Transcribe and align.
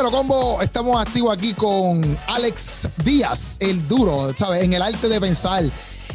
Dímelo, 0.00 0.16
combo. 0.16 0.62
Estamos 0.62 0.98
activos 0.98 1.30
aquí 1.30 1.52
con 1.52 2.16
Alex 2.26 2.88
Díaz, 3.04 3.58
el 3.60 3.86
duro, 3.86 4.32
¿sabes? 4.32 4.62
En 4.62 4.72
el 4.72 4.80
arte 4.80 5.10
de 5.10 5.20
pensar. 5.20 5.64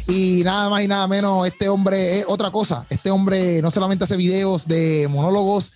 Y 0.08 0.42
nada 0.42 0.68
más 0.68 0.82
y 0.82 0.88
nada 0.88 1.06
menos, 1.06 1.46
este 1.46 1.68
hombre 1.68 2.18
es 2.18 2.24
otra 2.26 2.50
cosa. 2.50 2.84
Este 2.90 3.12
hombre 3.12 3.62
no 3.62 3.70
solamente 3.70 4.02
hace 4.02 4.16
videos 4.16 4.66
de 4.66 5.06
monólogos, 5.08 5.74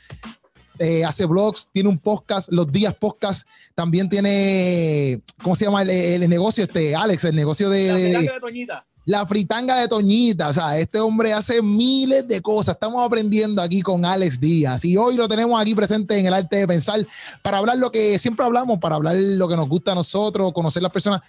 eh, 0.80 1.04
hace 1.04 1.24
blogs, 1.24 1.68
tiene 1.72 1.88
un 1.88 2.00
podcast, 2.00 2.50
los 2.50 2.72
días 2.72 2.96
podcast, 2.96 3.46
también 3.76 4.08
tiene, 4.08 5.22
¿cómo 5.40 5.54
se 5.54 5.66
llama 5.66 5.82
el, 5.82 6.28
negocio? 6.28 6.64
Este, 6.64 6.96
Alex, 6.96 7.22
el 7.26 7.36
negocio 7.36 7.70
de... 7.70 8.12
La 8.12 8.20
de 8.22 8.40
Toñita. 8.40 8.84
La 9.10 9.26
fritanga 9.26 9.76
de 9.76 9.88
Toñita, 9.88 10.48
o 10.48 10.52
sea, 10.52 10.78
este 10.78 11.00
hombre 11.00 11.32
hace 11.32 11.60
miles 11.60 12.28
de 12.28 12.40
cosas. 12.40 12.76
Estamos 12.76 13.04
aprendiendo 13.04 13.60
aquí 13.60 13.82
con 13.82 14.04
Alex 14.04 14.38
Díaz 14.38 14.84
y 14.84 14.96
hoy 14.96 15.16
lo 15.16 15.26
tenemos 15.28 15.60
aquí 15.60 15.74
presente 15.74 16.16
en 16.16 16.26
el 16.26 16.32
arte 16.32 16.58
de 16.58 16.68
pensar 16.68 17.04
para 17.42 17.58
hablar 17.58 17.76
lo 17.76 17.90
que 17.90 18.20
siempre 18.20 18.46
hablamos, 18.46 18.78
para 18.78 18.94
hablar 18.94 19.16
lo 19.16 19.48
que 19.48 19.56
nos 19.56 19.68
gusta 19.68 19.92
a 19.92 19.94
nosotros, 19.96 20.52
conocer 20.52 20.80
las 20.80 20.92
personas 20.92 21.20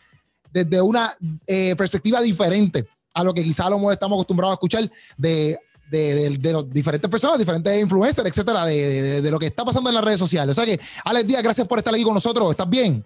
desde 0.53 0.79
una 0.79 1.11
eh, 1.47 1.73
perspectiva 1.75 2.21
diferente 2.21 2.85
a 3.15 3.23
lo 3.23 3.33
que 3.33 3.43
quizá 3.43 3.67
lo 3.67 3.91
estamos 3.91 4.15
acostumbrados 4.17 4.53
a 4.53 4.55
escuchar 4.55 4.87
de, 5.17 5.57
de, 5.89 6.15
de, 6.15 6.37
de 6.37 6.51
los 6.53 6.69
diferentes 6.69 7.09
personas, 7.09 7.39
diferentes 7.39 7.81
influencers, 7.81 8.27
etcétera, 8.27 8.63
de- 8.65 9.21
de 9.23 9.31
lo 9.31 9.39
que 9.39 9.47
está 9.47 9.65
pasando 9.65 9.89
en 9.89 9.95
las 9.95 10.03
redes 10.03 10.19
sociales. 10.19 10.55
O 10.55 10.61
sea 10.61 10.65
que, 10.65 10.79
Alex 11.03 11.27
Díaz, 11.27 11.41
gracias 11.41 11.67
por 11.67 11.79
estar 11.79 11.93
aquí 11.95 12.03
con 12.03 12.13
nosotros. 12.13 12.51
¿Estás 12.51 12.69
bien? 12.69 13.03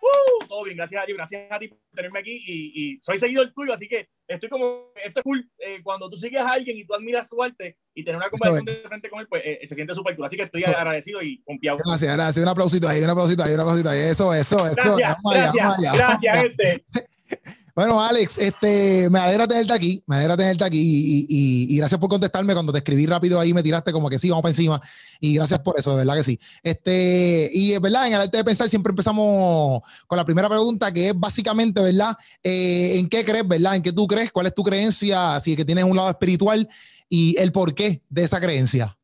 Uh, 0.00 0.46
todo 0.46 0.64
bien, 0.64 0.76
gracias 0.76 1.02
a 1.02 1.06
Dios, 1.06 1.16
gracias 1.16 1.50
a 1.50 1.58
ti 1.58 1.68
por 1.68 1.78
tenerme 1.94 2.18
aquí 2.20 2.42
y, 2.46 2.72
y 2.74 3.00
soy 3.00 3.18
seguidor 3.18 3.52
tuyo, 3.52 3.74
así 3.74 3.86
que 3.86 4.08
estoy 4.26 4.48
como, 4.48 4.92
esto 5.04 5.20
es 5.20 5.24
cool, 5.24 5.50
eh, 5.58 5.80
cuando 5.82 6.08
tú 6.08 6.16
sigues 6.16 6.40
a 6.40 6.52
alguien 6.52 6.78
y 6.78 6.84
tú 6.84 6.94
admiras 6.94 7.28
su 7.28 7.42
arte 7.42 7.76
y 7.94 8.04
tener 8.04 8.16
una 8.16 8.30
conversación 8.30 8.64
de 8.64 8.88
frente 8.88 9.10
con 9.10 9.20
él, 9.20 9.26
pues 9.28 9.42
eh, 9.44 9.60
se 9.64 9.74
siente 9.74 9.94
súper 9.94 10.16
cool, 10.16 10.24
así 10.24 10.36
que 10.36 10.44
estoy 10.44 10.64
agradecido 10.64 11.20
y 11.22 11.42
confiado. 11.42 11.78
Gracias, 11.84 12.12
gracias. 12.14 12.42
Un 12.42 12.48
aplausito 12.48 12.88
ahí, 12.88 13.02
un 13.02 13.10
aplausito 13.10 13.44
ahí, 13.44 13.54
un 13.54 13.60
aplausito 13.60 13.90
ahí. 13.90 14.00
Eso, 14.00 14.32
eso, 14.32 14.66
eso. 14.66 14.74
Gracias, 14.74 15.18
allá, 15.24 15.52
gracias, 15.52 15.94
gracias, 15.94 16.36
gente. 16.36 16.84
Bueno, 17.74 18.02
Alex, 18.02 18.38
este, 18.38 19.08
me 19.10 19.18
alegra 19.18 19.46
tenerte 19.46 19.72
aquí, 19.72 20.02
me 20.06 20.16
alegra 20.16 20.36
tenerte 20.36 20.64
aquí 20.64 20.78
y, 20.80 21.26
y- 21.74 21.76
gracias 21.76 21.98
por 22.00 22.08
contestarme 22.10 22.52
cuando 22.52 22.72
te 22.72 22.78
escribí 22.78 23.06
rápido 23.06 23.38
ahí, 23.40 23.54
me 23.54 23.62
tiraste 23.62 23.92
como 23.92 24.10
que 24.10 24.18
sí, 24.18 24.28
vamos 24.28 24.42
para 24.42 24.50
encima 24.50 24.80
y 25.20 25.34
gracias 25.34 25.60
por 25.60 25.78
eso, 25.78 25.92
de 25.92 25.98
verdad 25.98 26.16
que 26.16 26.24
sí. 26.24 26.38
Este, 26.62 27.50
y 27.52 27.72
es 27.72 27.80
verdad, 27.80 28.06
en 28.06 28.14
el 28.14 28.20
arte 28.22 28.36
de 28.36 28.44
pensar 28.44 28.68
siempre 28.68 28.90
empezamos 28.90 29.80
con 30.06 30.16
la 30.16 30.24
primera 30.24 30.48
pregunta 30.48 30.92
que 30.92 31.08
es 31.08 31.14
básicamente, 31.18 31.80
¿verdad? 31.80 32.16
Eh, 32.42 32.98
¿En 32.98 33.08
qué 33.08 33.24
crees, 33.24 33.46
verdad? 33.46 33.76
¿En 33.76 33.82
qué 33.82 33.92
tú 33.92 34.06
crees? 34.06 34.32
¿Cuál 34.32 34.46
es 34.46 34.54
tu 34.54 34.62
creencia? 34.62 35.38
Si 35.40 35.52
es 35.52 35.56
que 35.56 35.64
tienes 35.64 35.84
un 35.84 35.96
lado 35.96 36.10
espiritual 36.10 36.68
y 37.08 37.36
el 37.38 37.52
porqué 37.52 38.02
de 38.08 38.24
esa 38.24 38.40
creencia. 38.40 38.96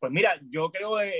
Pues 0.00 0.10
mira, 0.10 0.32
yo 0.50 0.70
creo, 0.70 1.00
eh, 1.00 1.14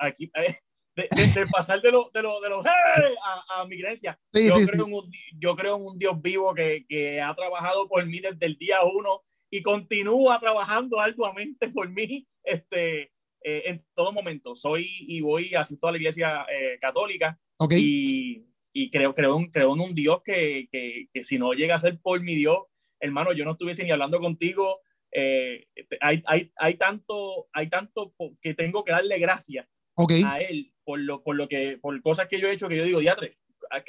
aquí, 0.00 0.30
eh, 0.34 0.56
de, 0.96 1.08
de- 1.14 1.40
de 1.40 1.46
pasar 1.46 1.80
de 1.80 1.90
lo, 1.90 2.10
de 2.12 2.22
lo, 2.22 2.40
de 2.40 2.48
lo 2.50 2.62
¡hey! 2.64 3.14
a, 3.24 3.60
a 3.62 3.66
mi 3.66 3.78
creencia, 3.80 4.18
Sí, 4.32 4.48
yo, 4.48 4.56
sí, 4.56 4.66
creo 4.66 4.84
sí. 4.84 4.90
En 4.90 4.94
un, 4.96 5.10
yo 5.38 5.56
creo 5.56 5.76
en 5.76 5.86
un 5.86 5.98
Dios 5.98 6.20
vivo 6.20 6.54
que, 6.54 6.84
que 6.88 7.20
ha 7.20 7.34
trabajado 7.34 7.88
por 7.88 8.04
mí 8.06 8.20
desde 8.20 8.44
el 8.46 8.56
día 8.56 8.78
uno 8.84 9.20
y 9.50 9.62
continúa 9.62 10.38
trabajando 10.40 10.98
arduamente 11.00 11.68
por 11.68 11.88
mí 11.90 12.26
este, 12.44 13.12
eh, 13.42 13.62
en 13.66 13.84
todo 13.94 14.12
momento. 14.12 14.54
Soy 14.54 14.86
y 15.00 15.20
voy, 15.20 15.54
asisto 15.54 15.88
a 15.88 15.92
la 15.92 15.98
iglesia 15.98 16.46
eh, 16.50 16.78
católica 16.80 17.38
Ok. 17.58 17.74
y, 17.78 18.44
y 18.72 18.90
creo, 18.90 19.14
creo, 19.14 19.38
en, 19.38 19.46
creo 19.50 19.74
en 19.74 19.80
un 19.80 19.94
Dios 19.94 20.22
que, 20.24 20.68
que, 20.70 21.06
que 21.12 21.22
si 21.24 21.38
no 21.38 21.52
llega 21.52 21.74
a 21.74 21.78
ser 21.78 22.00
por 22.00 22.20
mi 22.20 22.34
Dios, 22.34 22.58
hermano, 23.00 23.32
yo 23.32 23.44
no 23.44 23.52
estuviese 23.52 23.84
ni 23.84 23.90
hablando 23.90 24.20
contigo. 24.20 24.80
eh, 25.10 25.66
hay, 26.00 26.22
hay, 26.26 26.50
hay, 26.56 26.74
tanto, 26.74 27.48
hay 27.52 27.68
tanto 27.68 28.14
que 28.40 28.54
tengo 28.54 28.84
que 28.84 28.92
darle 28.92 29.18
gracias 29.18 29.66
Ok. 30.04 30.12
a 30.24 30.40
él 30.40 30.72
por 30.84 30.98
lo, 31.00 31.22
por 31.22 31.36
lo 31.36 31.48
que, 31.48 31.78
por 31.78 32.00
cosas 32.02 32.26
que 32.28 32.38
yo 32.40 32.48
he 32.48 32.52
hecho 32.52 32.68
que 32.68 32.76
yo 32.76 32.84
digo, 32.84 32.98
diatre, 33.00 33.38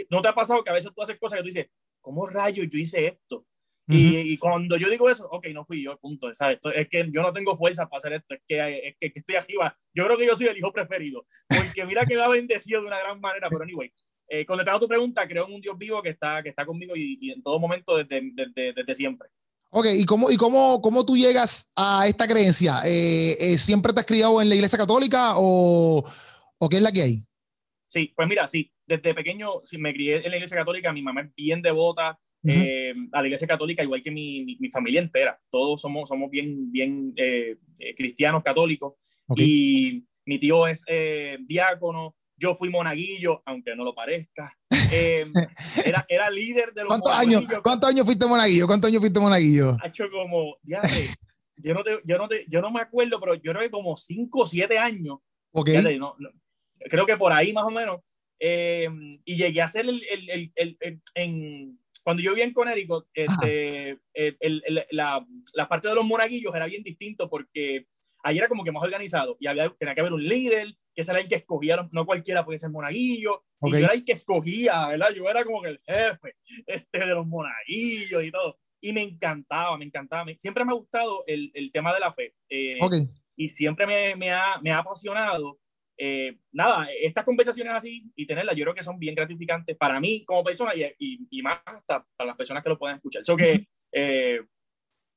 ¿no 0.09 0.21
te 0.21 0.27
ha 0.27 0.35
pasado 0.35 0.63
que 0.63 0.69
a 0.69 0.73
veces 0.73 0.91
tú 0.95 1.01
haces 1.01 1.17
cosas 1.19 1.37
que 1.37 1.43
tú 1.43 1.47
dices, 1.47 1.67
¿cómo 2.01 2.27
rayos 2.27 2.67
yo 2.69 2.77
hice 2.79 3.07
esto? 3.07 3.45
y, 3.85 4.17
y 4.33 4.37
cuando 4.37 4.77
yo 4.77 4.89
digo 4.89 5.09
eso, 5.09 5.27
ok, 5.29 5.47
no 5.47 5.65
fui 5.65 5.83
yo, 5.83 5.97
punto, 5.99 6.33
¿sabes? 6.33 6.55
Esto- 6.55 6.71
es 6.71 6.87
que 6.87 7.05
yo 7.11 7.21
no 7.21 7.33
tengo 7.33 7.57
fuerza 7.57 7.89
para 7.89 7.97
hacer 7.97 8.13
esto, 8.13 8.33
es 8.35 8.41
que, 8.47 8.87
es 8.87 8.95
que, 8.97 9.11
que 9.11 9.19
estoy 9.19 9.35
arriba. 9.35 9.75
Yo 9.93 10.05
creo 10.05 10.17
que 10.17 10.25
yo 10.25 10.35
soy 10.37 10.47
el 10.47 10.57
hijo 10.57 10.71
preferido, 10.71 11.25
porque 11.49 11.85
mira 11.85 12.05
que 12.05 12.15
me 12.15 12.21
ha 12.21 12.29
bendecido 12.29 12.79
de 12.81 12.87
una 12.87 12.99
gran 12.99 13.19
manera, 13.19 13.49
pero 13.49 13.63
anyway, 13.63 13.91
eh, 14.29 14.45
contestando 14.45 14.79
tu 14.79 14.87
pregunta, 14.87 15.27
creo 15.27 15.47
en 15.47 15.53
un 15.55 15.59
Dios 15.61 15.77
vivo 15.77 16.01
que 16.01 16.09
está, 16.11 16.41
que 16.41 16.49
está 16.49 16.65
conmigo 16.65 16.95
y, 16.95 17.17
y 17.19 17.31
en 17.31 17.43
todo 17.43 17.59
momento 17.59 17.97
desde, 17.97 18.21
desde, 18.33 18.71
desde 18.73 18.95
siempre. 18.95 19.27
Ok, 19.75 19.87
¿y 19.97 20.05
cómo, 20.05 20.29
y 20.29 20.37
cómo, 20.37 20.79
cómo 20.83 21.03
tú 21.03 21.17
llegas 21.17 21.67
a 21.75 22.07
esta 22.07 22.27
creencia? 22.27 22.81
Eh, 22.85 23.35
eh, 23.39 23.57
¿Siempre 23.57 23.91
te 23.91 24.01
has 24.01 24.05
criado 24.05 24.39
en 24.39 24.47
la 24.47 24.53
iglesia 24.53 24.77
católica 24.77 25.33
o, 25.37 26.03
o 26.59 26.69
qué 26.69 26.75
es 26.77 26.83
la 26.83 26.91
que 26.91 27.01
hay? 27.01 27.23
Sí, 27.87 28.13
pues 28.15 28.27
mira, 28.27 28.47
sí, 28.47 28.71
desde 28.85 29.15
pequeño 29.15 29.61
sí, 29.63 29.79
me 29.79 29.91
crié 29.91 30.17
en 30.17 30.29
la 30.29 30.35
iglesia 30.35 30.57
católica, 30.57 30.93
mi 30.93 31.01
mamá 31.01 31.21
es 31.21 31.33
bien 31.35 31.59
devota 31.63 32.19
eh, 32.45 32.93
a 33.13 33.21
la 33.21 33.27
iglesia 33.27 33.47
católica, 33.47 33.81
igual 33.81 34.03
que 34.03 34.11
mi, 34.11 34.45
mi, 34.45 34.57
mi 34.59 34.69
familia 34.69 35.01
entera. 35.01 35.41
Todos 35.49 35.81
somos, 35.81 36.07
somos 36.07 36.29
bien, 36.29 36.71
bien 36.71 37.11
eh, 37.15 37.57
cristianos 37.97 38.43
católicos. 38.43 38.93
Y 39.35 40.03
mi 40.25 40.37
tío 40.37 40.67
es 40.67 40.83
diácono, 41.47 42.15
yo 42.43 42.55
fui 42.55 42.69
monaguillo, 42.69 43.41
aunque 43.45 43.73
no 43.75 43.83
lo 43.85 43.95
parezca. 43.95 44.55
Eh, 44.95 45.25
era, 45.85 46.05
era 46.07 46.29
líder 46.29 46.71
de 46.73 46.81
los 46.83 46.89
¿Cuántos 46.89 47.11
años. 47.13 47.43
¿Cuántos 47.63 47.89
años 47.89 48.05
fuiste 48.05 48.27
monaguillo? 48.27 48.67
¿Cuántos 48.67 48.89
años 48.89 48.99
fuiste 49.01 49.19
monaguillo? 49.19 49.75
Ha 49.83 49.87
hecho 49.87 50.03
como, 50.11 50.55
diadre, 50.61 50.91
yo 51.57 51.73
no, 51.73 51.83
te, 51.83 51.99
yo, 52.03 52.17
no 52.19 52.27
te, 52.27 52.45
yo 52.47 52.61
no 52.61 52.69
me 52.69 52.79
acuerdo, 52.81 53.19
pero 53.19 53.33
yo 53.33 53.51
creo 53.53 53.61
que 53.63 53.71
como 53.71 53.97
5 53.97 54.41
o 54.41 54.45
7 54.45 54.77
años 54.77 55.17
Ok. 55.51 55.69
Fíjate, 55.69 55.97
no- 55.97 56.15
no, 56.19 56.29
creo 56.91 57.07
que 57.07 57.17
por 57.17 57.33
ahí 57.33 57.53
más 57.53 57.63
o 57.63 57.71
menos. 57.71 58.01
Eh, 58.39 58.87
y 59.25 59.35
llegué 59.35 59.61
a 59.61 59.65
hacer 59.65 59.85
el, 59.87 60.03
el, 60.07 60.29
el, 60.55 60.77
el- 60.79 61.01
en, 61.15 61.79
cuando 62.03 62.21
yo 62.21 62.31
vivía 62.31 62.43
en 62.45 62.53
Connecticut, 62.53 63.07
este, 63.15 63.97
la, 64.91 65.25
la 65.53 65.67
parte 65.69 65.87
de 65.87 65.95
los 65.95 66.05
monaguillos 66.05 66.53
era 66.53 66.67
bien 66.67 66.83
distinto 66.83 67.29
porque 67.29 67.87
ahí 68.23 68.37
era 68.37 68.47
como 68.47 68.63
que 68.63 68.71
más 68.71 68.83
organizado 68.83 69.37
y 69.39 69.47
había, 69.47 69.69
tenía 69.77 69.93
que 69.93 70.01
haber 70.01 70.13
un 70.13 70.25
líder, 70.27 70.75
que 70.95 71.01
ese 71.01 71.11
era 71.11 71.19
el 71.21 71.27
que 71.27 71.35
escogía, 71.35 71.87
no- 71.91 72.05
cualquiera 72.05 72.43
podía 72.45 72.57
ser 72.59 72.69
monaguillo, 72.71 73.43
Ok. 73.59 73.69
y 73.69 73.79
yo 73.79 73.85
era 73.85 73.93
el 73.93 74.03
que 74.05 74.13
escogía, 74.13 74.87
¿verdad? 74.87 75.09
Yo 75.15 75.29
era 75.29 75.43
como 75.43 75.61
que 75.61 75.69
el 75.69 75.79
jefe 75.79 76.35
este, 76.65 76.99
de 76.99 77.05
los 77.07 77.25
monaguillos 77.27 78.23
y 78.23 78.31
todo. 78.31 78.57
Y 78.81 78.91
me 78.93 79.01
encantaba, 79.01 79.77
me 79.77 79.85
encantaba. 79.85 80.25
Me- 80.25 80.37
siempre 80.39 80.65
me 80.65 80.71
ha 80.71 80.75
gustado 80.75 81.23
el, 81.27 81.51
el 81.53 81.71
tema 81.71 81.93
de 81.93 81.99
la 81.99 82.13
fe. 82.13 82.35
Eh, 82.49 82.77
Ok. 82.81 82.95
y 83.35 83.49
siempre 83.49 83.87
me, 83.87 84.15
me, 84.15 84.31
ha, 84.31 84.59
me 84.61 84.71
ha 84.71 84.79
apasionado. 84.79 85.59
eh, 85.97 86.37
nada, 86.51 86.87
estas 87.01 87.23
conversaciones 87.23 87.73
así 87.73 88.11
y 88.15 88.25
tenerlas, 88.25 88.55
yo 88.55 88.63
creo 88.65 88.73
que 88.75 88.83
son 88.83 88.97
bien 88.99 89.13
gratificantes 89.15 89.77
para 89.77 89.99
mí 89.99 90.25
como 90.25 90.43
persona 90.43 90.73
y, 90.75 90.83
y, 90.97 91.27
y 91.29 91.41
más 91.43 91.59
hasta 91.65 92.05
para 92.17 92.27
las 92.29 92.35
personas 92.35 92.63
que 92.63 92.69
lo 92.69 92.77
pueden 92.79 92.95
escuchar. 92.97 93.21
Eso 93.21 93.37
que 93.37 93.65
eh, 93.91 94.41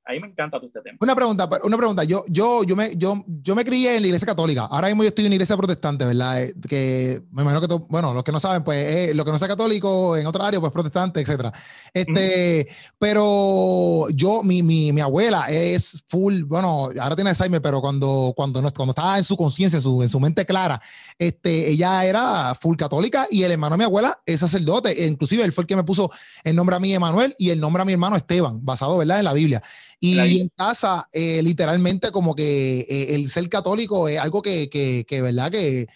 a 0.07 0.13
mí 0.13 0.21
me 0.21 0.29
encanta 0.29 0.59
todo 0.59 0.69
este 0.69 0.81
tema. 0.83 0.97
Una 1.01 1.17
pregunta, 1.17 1.49
una 1.65 1.77
pregunta. 1.77 2.05
Yo, 2.05 2.25
yo, 2.29 2.63
yo, 2.63 2.77
me, 2.77 2.95
yo, 2.97 3.25
yo 3.27 3.55
me 3.57 3.65
crié 3.65 3.97
en 3.97 4.03
la 4.03 4.07
iglesia 4.07 4.27
católica. 4.27 4.67
Ahora 4.67 4.87
mismo 4.87 5.03
yo 5.03 5.09
estoy 5.09 5.25
en 5.25 5.31
una 5.31 5.35
iglesia 5.35 5.57
protestante, 5.57 6.05
¿verdad? 6.05 6.43
Eh, 6.45 6.55
Que 6.69 7.23
me 7.33 7.43
imagino 7.43 7.61
que, 7.61 7.69
to- 7.69 7.87
bueno, 7.89 8.15
los 8.15 8.23
que 8.23 8.31
no 8.33 8.39
saben, 8.39 8.63
pues, 8.63 8.79
eh, 9.11 9.15
lo 9.15 9.25
que 9.25 9.33
no 9.33 9.39
sea 9.39 9.49
católico 9.49 10.17
en 10.17 10.27
otra 10.27 10.47
área, 10.47 10.61
pues 10.61 10.73
protestante, 10.73 11.21
etcétera. 11.21 11.53
Este, 11.93 12.69
pero 12.99 14.09
yo, 14.11 14.43
mi, 14.43 14.63
mi, 14.63 14.93
mi 14.93 15.01
abuela 15.01 15.47
es 15.49 16.05
full, 16.07 16.43
bueno, 16.45 16.91
ahora 17.01 17.15
tiene 17.17 17.31
Alzheimer, 17.31 17.61
pero 17.63 17.81
cuando, 17.81 18.33
cuando, 18.37 18.63
no, 18.63 18.71
cuando 18.73 18.91
estaba 18.93 19.19
en 19.19 19.25
su 19.25 19.37
conciencia, 19.37 19.79
en 19.79 19.83
su, 19.83 20.03
en 20.03 20.09
su 20.09 20.21
mente 20.21 20.45
clara, 20.47 20.81
este, 21.19 21.71
ella 21.71 22.05
era 22.05 22.55
full 22.55 22.77
católica 22.77 23.27
y 23.31 23.43
el 23.43 23.53
hermano 23.53 23.75
de 23.75 23.79
mi 23.79 23.85
abuela 23.85 24.21
es 24.25 24.41
sacerdote. 24.41 25.03
E 25.03 25.07
inclusive 25.07 25.43
él 25.45 25.53
fue 25.53 25.63
el 25.63 25.67
que 25.69 25.77
me 25.77 25.85
puso 25.85 26.11
el 26.45 26.55
nombre 26.55 26.77
a 26.77 26.79
mí, 26.81 26.95
Emanuel, 26.95 27.35
y 27.39 27.51
el 27.51 27.59
nombre 27.61 27.83
a 27.83 27.85
mi 27.85 27.93
hermano 27.93 28.17
Esteban, 28.17 28.65
basado, 28.65 28.99
¿verdad? 28.99 29.19
En 29.19 29.25
la 29.25 29.33
Biblia. 29.33 29.63
Y 29.99 30.15
Biblia. 30.15 30.43
en 30.43 30.49
casa, 30.55 31.09
eh, 31.13 31.43
literalmente, 31.43 32.11
como 32.11 32.35
que 32.35 32.81
eh, 32.81 33.15
el 33.15 33.29
ser 33.29 33.49
católico 33.49 34.09
es 34.09 34.19
algo 34.19 34.43
que, 34.43 34.69
que, 34.69 35.05
que 35.09 35.23
¿verdad? 35.23 35.51
Que, 35.51 35.87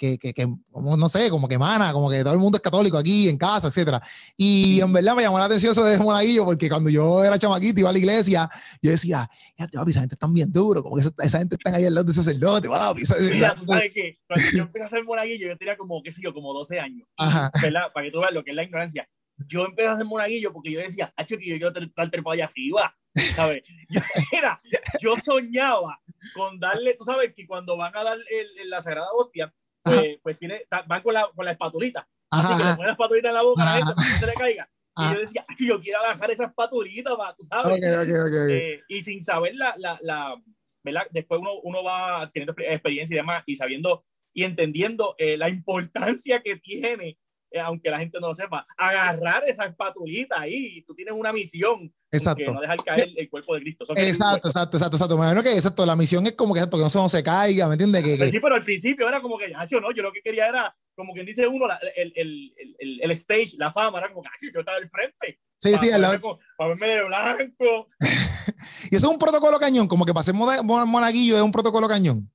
que, 0.00 0.16
que, 0.16 0.32
que, 0.32 0.48
como, 0.72 0.96
no 0.96 1.08
sé, 1.10 1.28
como 1.28 1.46
que 1.46 1.56
emana, 1.56 1.92
como 1.92 2.08
que 2.08 2.22
todo 2.22 2.32
el 2.32 2.38
mundo 2.38 2.56
es 2.56 2.62
católico 2.62 2.96
aquí 2.96 3.28
en 3.28 3.36
casa, 3.36 3.68
etcétera. 3.68 4.00
Y 4.34 4.80
en 4.80 4.90
verdad 4.94 5.14
me 5.14 5.22
llamó 5.22 5.38
la 5.38 5.44
atención 5.44 5.72
eso 5.72 5.84
de 5.84 5.98
monaguillo, 5.98 6.46
porque 6.46 6.70
cuando 6.70 6.88
yo 6.88 7.22
era 7.22 7.38
chamaquito, 7.38 7.80
iba 7.80 7.90
a 7.90 7.92
la 7.92 7.98
iglesia, 7.98 8.48
yo 8.80 8.90
decía, 8.90 9.28
ya, 9.58 9.68
papi, 9.68 9.90
esa 9.90 10.00
gente 10.00 10.14
está 10.14 10.26
bien 10.26 10.50
duro, 10.50 10.82
como 10.82 10.96
que 10.96 11.02
esa, 11.02 11.12
esa 11.18 11.38
gente 11.40 11.56
está 11.56 11.76
ahí 11.76 11.84
al 11.84 11.94
lado 11.94 12.06
de 12.06 12.14
sacerdote, 12.14 12.66
papi. 12.66 13.02
Mira, 13.34 13.54
tú 13.54 13.66
sabes 13.66 13.92
que 13.92 14.16
cuando 14.26 14.46
yo 14.50 14.62
empecé 14.62 14.84
a 14.86 14.88
ser 14.88 15.04
monaguillo, 15.04 15.48
yo 15.48 15.58
tenía 15.58 15.76
como, 15.76 16.02
qué 16.02 16.10
sé 16.10 16.22
yo, 16.22 16.32
como 16.32 16.54
12 16.54 16.80
años. 16.80 17.06
Ajá. 17.18 17.52
¿Verdad? 17.60 17.82
Para 17.92 18.06
que 18.06 18.12
tú 18.12 18.20
veas 18.20 18.32
lo 18.32 18.42
que 18.42 18.52
es 18.52 18.56
la 18.56 18.62
ignorancia. 18.62 19.06
Yo 19.46 19.64
empecé 19.64 19.88
a 19.88 19.96
ser 19.96 20.04
monaguillo 20.06 20.52
porque 20.52 20.70
yo 20.72 20.80
decía, 20.80 21.12
hacho, 21.16 21.36
que 21.38 21.46
yo 21.48 21.56
quiero 21.58 21.78
estar 21.80 22.10
trepado 22.10 22.32
allá 22.32 22.46
arriba. 22.46 22.96
¿Sabes? 23.34 23.62
Yo, 23.88 24.00
mira, 24.30 24.60
yo 25.00 25.16
soñaba 25.16 26.00
con 26.32 26.60
darle, 26.60 26.94
tú 26.94 27.02
sabes 27.04 27.34
que 27.34 27.44
cuando 27.44 27.76
van 27.76 27.96
a 27.96 28.04
dar 28.04 28.16
el- 28.18 28.58
el- 28.60 28.70
la 28.70 28.80
sagrada 28.80 29.08
hostia, 29.12 29.52
pues, 29.82 30.18
pues 30.22 30.38
tiene, 30.38 30.62
van 30.86 31.02
con 31.02 31.14
la, 31.14 31.28
con 31.34 31.44
la 31.44 31.50
espatulita. 31.50 32.08
Así 32.30 32.46
que 32.56 32.62
le 32.62 32.70
ponen 32.76 32.86
la 32.86 32.92
espatulita 32.92 33.28
en 33.28 33.34
la 33.34 33.42
boca 33.42 33.62
a 33.62 33.64
la 33.64 33.72
gente 33.72 33.92
para 33.96 34.06
que 34.06 34.12
no 34.12 34.18
se 34.20 34.26
le 34.26 34.34
caiga. 34.34 34.70
Y 34.96 35.14
yo 35.14 35.20
decía, 35.20 35.44
"Acho, 35.48 35.64
yo 35.64 35.80
quiero 35.80 35.98
agarrar 36.00 36.30
esa 36.30 36.44
espatulita, 36.44 37.16
pa", 37.16 37.34
tú 37.36 37.42
sabes. 37.44 37.72
Ok, 37.72 37.82
ok, 38.02 38.08
ok. 38.10 38.26
ok. 38.28 38.50
Eh, 38.50 38.80
y 38.88 39.02
sin 39.02 39.22
saber 39.24 39.54
la, 39.56 39.74
la, 39.76 39.98
la 40.02 40.40
¿verdad? 40.84 41.06
Después 41.10 41.40
uno, 41.40 41.54
uno 41.64 41.82
va 41.82 42.30
teniendo 42.32 42.54
experiencia 42.58 43.14
y 43.14 43.16
demás 43.16 43.42
y 43.46 43.56
sabiendo 43.56 44.04
y 44.32 44.44
entendiendo 44.44 45.16
eh, 45.18 45.36
la 45.36 45.48
importancia 45.48 46.40
que 46.42 46.54
tiene 46.56 47.18
aunque 47.58 47.90
la 47.90 47.98
gente 47.98 48.20
no 48.20 48.28
lo 48.28 48.34
sepa, 48.34 48.66
agarrar 48.76 49.44
esa 49.46 49.64
espatulita 49.64 50.40
ahí 50.40 50.78
y 50.78 50.82
tú 50.82 50.94
tienes 50.94 51.14
una 51.16 51.32
misión. 51.32 51.92
Exacto. 52.12 52.52
no 52.52 52.60
dejar 52.60 52.76
caer 52.84 53.08
el 53.16 53.30
cuerpo 53.30 53.54
de 53.54 53.60
Cristo. 53.60 53.84
Exacto, 53.96 54.48
exacto, 54.48 54.76
exacto, 54.76 54.96
exacto. 54.96 55.16
Me 55.16 55.24
imagino 55.24 55.42
que 55.42 55.54
exacto, 55.54 55.86
la 55.86 55.96
misión 55.96 56.26
es 56.26 56.32
como 56.32 56.54
que, 56.54 56.60
exacto, 56.60 56.76
que 56.76 56.82
no, 56.82 56.90
se, 56.90 56.98
no 56.98 57.08
se 57.08 57.22
caiga, 57.22 57.66
¿me 57.68 57.74
entiendes? 57.74 58.02
Que, 58.02 58.18
que... 58.18 58.30
Sí, 58.30 58.40
pero 58.40 58.54
al 58.56 58.64
principio 58.64 59.08
era 59.08 59.20
como 59.20 59.38
que, 59.38 59.52
yo 59.68 59.80
no, 59.80 59.92
yo 59.92 60.02
lo 60.02 60.12
que 60.12 60.22
quería 60.22 60.46
era, 60.46 60.76
como 60.94 61.12
quien 61.12 61.26
dice 61.26 61.46
uno, 61.46 61.66
el, 61.96 62.12
el, 62.16 62.52
el, 62.78 63.00
el, 63.02 63.10
stage, 63.12 63.52
la 63.58 63.72
fama, 63.72 63.98
era 63.98 64.08
como 64.08 64.22
que 64.22 64.52
yo 64.52 64.60
estaba 64.60 64.78
al 64.78 64.88
frente. 64.88 65.40
Sí, 65.56 65.74
sí, 65.76 65.90
al 65.90 66.02
lado. 66.02 66.38
Para 66.56 66.70
verme 66.70 66.88
de 66.88 67.04
blanco. 67.04 67.88
y 68.90 68.96
eso 68.96 69.06
es 69.06 69.12
un 69.12 69.18
protocolo 69.18 69.58
cañón, 69.58 69.86
como 69.86 70.04
que 70.04 70.14
pasemos 70.14 70.56
de 70.56 70.62
monaguillo 70.62 71.36
es 71.36 71.42
un 71.42 71.52
protocolo 71.52 71.86
cañón. 71.86 72.30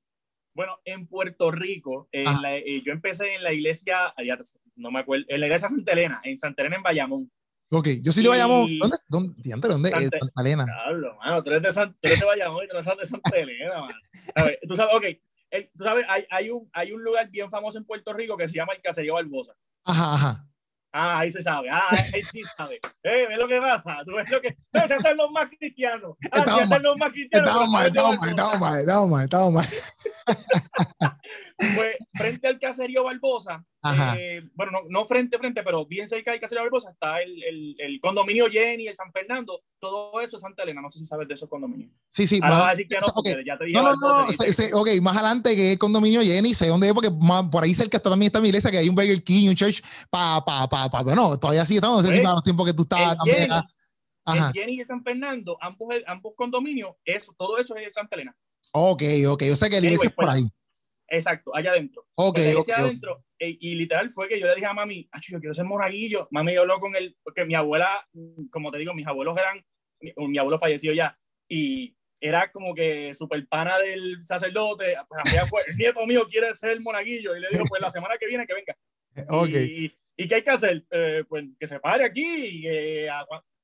Bueno, 0.56 0.80
en 0.86 1.06
Puerto 1.06 1.52
Rico, 1.52 2.08
en 2.14 2.42
la, 2.42 2.56
eh, 2.56 2.82
yo 2.86 2.94
empecé 2.94 3.36
en 3.36 3.44
la 3.44 3.52
iglesia, 3.52 4.14
allá, 4.16 4.40
no 4.78 4.90
me 4.90 5.00
acuerdo, 5.00 5.26
en 5.28 5.42
la 5.42 5.48
iglesia 5.48 5.68
Santa 5.68 5.92
Elena, 5.92 6.22
en 6.24 6.38
Santa 6.38 6.62
Elena, 6.62 6.78
en 6.78 6.84
Bayamón. 6.84 7.32
Ok, 7.72 7.90
yo 8.02 8.14
sí 8.14 8.24
de 8.24 8.30
Bayamón. 8.30 8.78
¿Dónde? 8.78 8.98
¿Dónde? 9.10 9.34
¿Dónde? 9.44 9.68
¿Dónde? 9.68 9.90
Santa, 9.90 10.18
Santa 10.18 10.42
Elena. 10.42 10.64
Claro, 10.64 11.18
mano, 11.18 11.44
tú 11.44 11.50
eres 11.50 11.62
de, 11.62 11.72
San, 11.72 11.92
tú 11.92 12.00
eres 12.04 12.22
de 12.22 12.26
Bayamón 12.26 12.64
y 12.64 12.68
tú 12.68 12.78
eres 12.78 12.86
de 12.86 13.06
Santa 13.06 13.38
Elena, 13.38 13.82
mano. 13.82 14.00
A 14.34 14.44
ver, 14.44 14.60
tú 14.66 14.76
sabes, 14.78 14.96
ok, 14.96 15.04
el, 15.52 15.70
tú 15.76 15.84
sabes, 15.84 16.06
hay, 16.08 16.26
hay, 16.30 16.50
un, 16.50 16.70
hay 16.72 16.94
un 16.94 17.04
lugar 17.04 17.30
bien 17.30 17.50
famoso 17.50 17.78
en 17.78 17.84
Puerto 17.84 18.14
Rico 18.14 18.38
que 18.38 18.48
se 18.48 18.56
llama 18.56 18.74
el 18.74 18.82
Caserío 18.82 19.16
Barbosa. 19.16 19.56
Ajá, 19.84 20.14
ajá. 20.14 20.48
Ah, 20.98 21.20
ahí 21.20 21.30
se 21.30 21.42
sabe. 21.42 21.68
Ah, 21.70 21.90
ahí 21.90 22.24
sí 22.24 22.42
sabe. 22.56 22.80
Eh, 23.04 23.26
ve 23.28 23.36
lo 23.36 23.50
que 23.50 23.60
pasa. 23.60 23.98
Tú 24.06 24.16
ves 24.16 24.32
lo 24.32 24.40
que. 24.40 24.56
No, 24.72 24.88
se 24.88 24.94
hacen 24.94 25.18
los 25.18 25.30
más 25.30 25.50
cristianos. 25.50 26.16
Ah, 26.32 26.46
se 26.46 26.64
hacen 26.64 26.84
los 26.84 26.98
más 26.98 27.12
cristianos. 27.12 27.50
Estamos 27.50 27.70
mal, 27.70 27.88
estamos 27.88 28.18
mal, 28.18 28.30
estamos 28.30 28.60
mal, 28.60 28.80
estamos 28.80 29.10
mal, 29.10 29.24
estamos 29.26 29.54
mal. 29.54 29.66
Pues 31.58 31.96
frente 32.14 32.48
al 32.48 32.60
caserío 32.60 33.04
Barbosa, 33.04 33.64
eh, 34.18 34.42
bueno, 34.54 34.72
no, 34.72 34.80
no, 34.90 35.06
frente 35.06 35.38
frente, 35.38 35.64
pero 35.64 35.86
bien 35.86 36.08
cerca 36.08 36.32
del 36.32 36.40
caserío 36.40 36.64
Barbosa 36.64 36.90
está 36.92 37.22
el, 37.22 37.44
el, 37.44 37.76
el, 37.80 38.00
condominio 38.00 38.48
Jenny, 38.48 38.88
el 38.88 38.96
San 38.96 39.12
Fernando, 39.12 39.62
todo 39.80 40.20
eso 40.22 40.38
es 40.38 40.42
Santa 40.42 40.64
Elena. 40.64 40.82
No 40.82 40.90
sé 40.90 41.00
si 41.00 41.06
sabes 41.06 41.28
de 41.28 41.34
esos 41.34 41.50
condominios. 41.50 41.92
Sí, 42.10 42.26
sí. 42.28 42.40
Ahora 42.42 42.58
vas 42.58 42.68
a 42.68 42.70
decir 42.72 42.88
que 42.88 42.96
no, 42.96 43.08
okay. 43.16 43.36
ya 43.46 43.58
te 43.58 43.66
dije. 43.66 43.82
No, 43.82 43.96
no, 43.96 44.26
no, 44.26 44.30
ese, 44.30 44.74
ok, 44.74 44.90
más 45.02 45.16
adelante 45.18 45.56
que 45.56 45.74
el 45.74 45.78
condominio 45.78 46.22
Jenny, 46.22 46.54
sé 46.54 46.68
dónde 46.68 46.88
es, 46.88 46.94
porque 46.94 47.10
más, 47.10 47.46
por 47.50 47.64
ahí 47.64 47.74
cerca 47.74 47.98
está, 47.98 48.10
también 48.10 48.28
está 48.28 48.42
mi 48.42 48.48
iglesia, 48.48 48.72
que 48.72 48.78
hay 48.78 48.90
un 48.90 48.96
Burger 48.96 49.24
King, 49.24 49.50
un 49.50 49.56
church, 49.56 49.82
pa, 50.10 50.44
pa, 50.44 50.68
pa, 50.68 50.90
pa, 50.90 51.04
bueno, 51.04 51.38
todavía 51.38 51.66
sí 51.66 51.76
estamos, 51.76 51.98
no 51.98 52.02
sé 52.04 52.10
si 52.10 52.14
pues, 52.16 52.24
para 52.24 52.36
los 52.36 52.44
tiempos 52.44 52.66
que 52.66 52.74
tú 52.74 52.84
estabas 52.84 53.18
también 53.18 53.52
acá. 53.52 53.68
Ajá. 54.26 54.48
El 54.48 54.54
Jenny 54.54 54.82
y 54.82 54.84
San 54.84 55.04
Fernando, 55.04 55.58
ambos, 55.62 55.96
ambos 56.08 56.34
condominios, 56.36 56.96
eso, 57.06 57.34
todo 57.38 57.60
eso 57.60 57.76
es 57.76 57.86
de 57.86 57.92
Santa 57.92 58.16
Elena. 58.16 58.36
Ok, 58.72 59.04
ok, 59.28 59.44
yo 59.44 59.56
sé 59.56 59.70
que 59.70 59.78
el 59.78 59.86
iglesia 59.86 60.10
es 60.10 60.16
por 60.16 60.30
ahí. 60.30 60.48
Exacto, 61.08 61.56
allá 61.56 61.72
adentro. 61.72 62.06
Ok, 62.16 62.40
okay, 62.58 62.74
adentro, 62.74 63.14
okay. 63.14 63.24
Y, 63.48 63.76
literal 63.76 64.10
fue 64.10 64.28
que 64.28 64.40
yo 64.40 64.48
le 64.48 64.56
dije 64.56 64.68
a 64.68 64.74
mami, 64.74 65.10
yo 65.28 65.40
quiero 65.40 65.54
ser 65.54 65.66
monaguillo. 65.66 66.28
Mami 66.32 66.56
habló 66.56 66.80
con 66.80 66.96
él, 66.96 67.18
porque 67.24 67.46
mi 67.46 67.56
abuela, 67.56 68.08
como 68.52 68.72
te 68.72 68.78
digo, 68.78 68.94
mis 68.94 69.08
abuelos 69.08 69.38
eran, 69.38 69.66
mi, 70.00 70.14
mi 70.28 70.38
abuelo 70.38 70.60
falleció 70.60 70.94
ya, 70.94 71.18
y 71.48 71.96
era 72.20 72.52
como 72.52 72.74
que 72.74 73.14
super 73.16 73.46
pana 73.48 73.78
del 73.80 74.22
sacerdote. 74.24 74.96
Pues, 75.50 75.66
el 75.68 75.78
nieto 75.78 76.06
mío 76.06 76.28
quiere 76.30 76.54
ser 76.56 76.80
monaguillo. 76.82 77.36
Y 77.36 77.42
le 77.42 77.50
digo, 77.50 77.66
pues 77.68 77.82
la 77.82 77.90
semana 77.90 78.18
que 78.18 78.28
viene 78.28 78.46
que 78.46 78.54
venga. 78.54 78.76
Okay. 79.30 79.86
Y, 80.18 80.24
¿Y 80.24 80.28
qué 80.28 80.36
hay 80.36 80.42
que 80.42 80.50
hacer? 80.50 80.86
Eh, 80.92 81.24
pues 81.30 81.46
que 81.58 81.68
se 81.68 81.80
pare 81.80 82.04
aquí. 82.04 82.26
Y, 82.26 82.68
eh, 82.68 83.10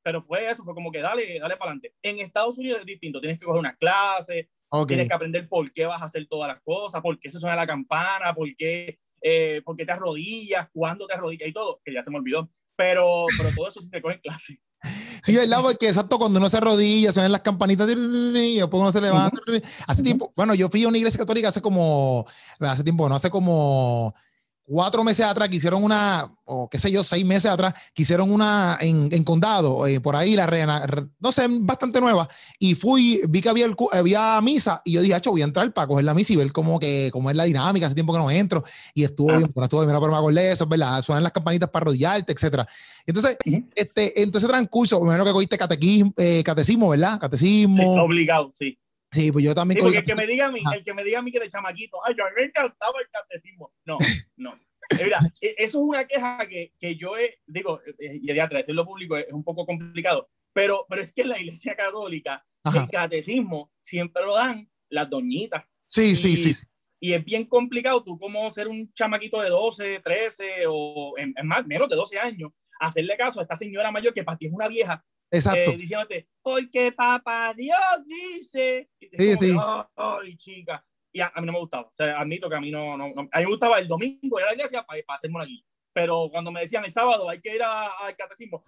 pero 0.01 0.21
fue 0.21 0.49
eso, 0.49 0.63
fue 0.63 0.73
como 0.73 0.91
que 0.91 1.01
dale, 1.01 1.39
dale 1.39 1.57
para 1.57 1.71
adelante. 1.71 1.93
En 2.01 2.19
Estados 2.19 2.57
Unidos 2.57 2.79
es 2.79 2.85
distinto, 2.85 3.19
tienes 3.19 3.37
que 3.37 3.45
coger 3.45 3.59
una 3.59 3.75
clase, 3.75 4.49
Okay. 4.73 4.95
Tienes 4.95 5.09
que 5.09 5.13
aprender 5.13 5.49
por 5.49 5.69
qué 5.73 5.85
vas 5.85 6.01
a 6.01 6.05
hacer 6.05 6.25
todas 6.27 6.47
las 6.47 6.61
cosas, 6.61 7.01
por 7.01 7.19
qué 7.19 7.29
se 7.29 7.39
suena 7.39 7.57
la 7.57 7.67
campana, 7.67 8.33
por 8.33 8.47
qué, 8.55 8.97
eh, 9.21 9.61
por 9.63 9.75
qué 9.75 9.85
te 9.85 9.91
arrodillas, 9.91 10.67
cuándo 10.73 11.07
te 11.07 11.13
arrodillas 11.13 11.49
y 11.49 11.53
todo, 11.53 11.79
que 11.83 11.93
ya 11.93 12.03
se 12.03 12.11
me 12.11 12.17
olvidó. 12.17 12.49
Pero, 12.75 13.25
pero 13.37 13.49
todo 13.55 13.67
eso 13.67 13.81
se 13.81 14.01
coge 14.01 14.15
en 14.15 14.21
clase. 14.21 14.59
Sí, 15.23 15.35
¿verdad? 15.35 15.61
Porque 15.61 15.87
exacto, 15.87 16.17
cuando 16.17 16.39
uno 16.39 16.49
se 16.49 16.57
arrodilla, 16.57 17.11
suenan 17.11 17.31
las 17.31 17.41
campanitas 17.41 17.87
y 17.91 18.57
después 18.57 18.81
uno 18.81 18.91
se 18.91 18.99
levanta. 18.99 19.39
Hace 19.85 20.01
tiempo, 20.01 20.33
bueno, 20.35 20.55
yo 20.55 20.67
fui 20.67 20.83
a 20.83 20.87
una 20.87 20.97
iglesia 20.97 21.19
católica 21.19 21.49
hace 21.49 21.61
como, 21.61 22.25
hace 22.59 22.83
tiempo, 22.83 23.07
no, 23.07 23.13
hace 23.13 23.29
como 23.29 24.15
cuatro 24.63 25.03
meses 25.03 25.25
atrás 25.25 25.49
que 25.49 25.57
hicieron 25.57 25.83
una, 25.83 26.31
o 26.45 26.69
qué 26.69 26.77
sé 26.77 26.91
yo, 26.91 27.03
seis 27.03 27.25
meses 27.25 27.51
atrás, 27.51 27.73
que 27.93 28.03
hicieron 28.03 28.31
una 28.31 28.77
en, 28.79 29.09
en 29.11 29.23
condado, 29.23 29.85
eh, 29.87 29.99
por 29.99 30.15
ahí, 30.15 30.35
la 30.35 30.47
reina, 30.47 30.85
no 31.19 31.31
sé, 31.31 31.45
bastante 31.49 31.99
nueva, 31.99 32.27
y 32.59 32.75
fui, 32.75 33.21
vi 33.27 33.41
que 33.41 33.49
había, 33.49 33.65
el, 33.65 33.75
había 33.91 34.39
misa, 34.41 34.81
y 34.85 34.93
yo 34.93 35.01
dije, 35.01 35.19
voy 35.25 35.41
a 35.41 35.45
entrar 35.45 35.71
para 35.73 35.87
coger 35.87 36.05
la 36.05 36.13
misa 36.13 36.33
y 36.33 36.35
ver 36.37 36.51
cómo, 36.51 36.79
que, 36.79 37.09
cómo 37.11 37.29
es 37.29 37.35
la 37.35 37.43
dinámica, 37.43 37.85
hace 37.85 37.95
tiempo 37.95 38.13
que 38.13 38.19
no 38.19 38.31
entro, 38.31 38.63
y 38.93 39.03
estuvo 39.03 39.31
ah. 39.31 39.37
bien, 39.37 39.53
estuvo 39.55 39.81
bien, 39.81 39.99
pero 39.99 40.11
me 40.11 40.17
acordé 40.17 40.51
eso, 40.51 40.65
¿verdad? 40.65 41.01
Suenan 41.01 41.23
las 41.23 41.31
campanitas 41.31 41.69
para 41.69 41.83
arrodillarte, 41.83 42.31
etcétera. 42.31 42.67
Entonces, 43.05 43.37
este, 43.75 44.21
entonces 44.21 44.49
transcurso, 44.49 45.01
menos 45.03 45.25
que 45.25 45.33
cogiste 45.33 45.57
catequismo, 45.57 46.13
eh, 46.17 46.43
catecismo, 46.43 46.89
¿verdad? 46.89 47.19
Catecismo. 47.19 47.75
Sí, 47.77 47.83
obligado, 47.83 48.53
sí. 48.57 48.77
Sí, 49.11 49.31
pues 49.31 49.43
yo 49.43 49.53
también. 49.53 49.79
Sí, 49.79 49.83
porque 49.83 49.97
el 49.99 50.05
que 50.05 50.15
me 50.15 50.25
diga 50.25 50.47
a 50.47 50.51
mí, 50.51 50.61
el 50.73 50.83
que 50.83 50.93
me 50.93 51.03
diga 51.03 51.19
a 51.19 51.21
mí 51.21 51.31
que 51.31 51.39
de 51.39 51.49
chamaquito, 51.49 51.99
ay, 52.05 52.15
yo 52.17 52.25
a 52.25 52.29
mí 52.29 52.35
me 52.37 52.43
encantaba 52.45 52.99
el 52.99 53.09
catecismo. 53.09 53.73
No, 53.85 53.97
no. 54.37 54.53
Eh, 54.53 55.03
mira, 55.03 55.19
e, 55.41 55.55
eso 55.57 55.79
es 55.79 55.83
una 55.83 56.05
queja 56.07 56.47
que, 56.47 56.73
que 56.79 56.95
yo 56.95 57.17
he, 57.17 57.39
digo, 57.45 57.81
eh, 57.99 58.19
y 58.21 58.27
de 58.27 58.47
decirlo 58.49 58.85
público 58.85 59.17
es 59.17 59.31
un 59.31 59.43
poco 59.43 59.65
complicado, 59.65 60.27
pero, 60.53 60.85
pero 60.89 61.01
es 61.01 61.13
que 61.13 61.21
en 61.21 61.29
la 61.29 61.39
iglesia 61.39 61.75
católica 61.75 62.43
Ajá. 62.63 62.83
el 62.83 62.89
catecismo 62.89 63.71
siempre 63.81 64.23
lo 64.23 64.35
dan 64.35 64.69
las 64.89 65.09
doñitas. 65.09 65.65
Sí, 65.87 66.11
y, 66.11 66.15
sí, 66.15 66.35
sí. 66.37 66.67
Y 66.99 67.13
es 67.13 67.25
bien 67.25 67.45
complicado 67.45 68.03
tú 68.03 68.17
como 68.17 68.49
ser 68.49 68.67
un 68.67 68.93
chamaquito 68.93 69.41
de 69.41 69.49
12, 69.49 70.01
13 70.03 70.45
o 70.69 71.15
en, 71.17 71.33
en 71.35 71.47
más, 71.47 71.65
menos 71.65 71.89
de 71.89 71.95
12 71.95 72.17
años, 72.17 72.51
hacerle 72.79 73.17
caso 73.17 73.39
a 73.39 73.43
esta 73.43 73.55
señora 73.55 73.91
mayor 73.91 74.13
que 74.13 74.23
para 74.23 74.37
ti 74.37 74.45
es 74.45 74.53
una 74.53 74.67
vieja 74.67 75.03
Exacto. 75.31 75.71
Eh, 75.71 75.77
diciéndote, 75.77 76.27
porque 76.41 76.91
papá 76.91 77.53
Dios 77.55 77.77
dice. 78.05 78.89
Sí, 78.99 79.35
sí. 79.35 79.57
Ay, 79.95 80.35
chica. 80.35 80.85
Y 81.13 81.21
a, 81.21 81.31
a, 81.33 81.41
mí 81.41 81.47
no 81.47 81.53
me 81.53 81.59
gustaba. 81.59 81.87
O 81.87 81.91
sea, 81.93 82.19
admito 82.19 82.49
que 82.49 82.55
a 82.55 82.61
mí 82.61 82.71
no, 82.71 82.97
no, 82.97 83.09
no 83.09 83.21
a 83.31 83.39
mí 83.39 83.45
me 83.45 83.45
gustaba 83.45 83.79
el 83.79 83.87
domingo 83.87 84.39
ir 84.39 84.43
a 84.43 84.47
la 84.47 84.53
iglesia 84.53 84.83
para, 84.83 85.01
para 85.03 85.15
hacer 85.15 85.31
monaguillo. 85.31 85.65
Pero 85.93 86.29
cuando 86.31 86.51
me 86.51 86.61
decían 86.61 86.85
el 86.85 86.91
sábado 86.91 87.29
hay 87.29 87.41
que 87.41 87.55
ir 87.55 87.61
al 87.63 88.15
catecismo, 88.15 88.61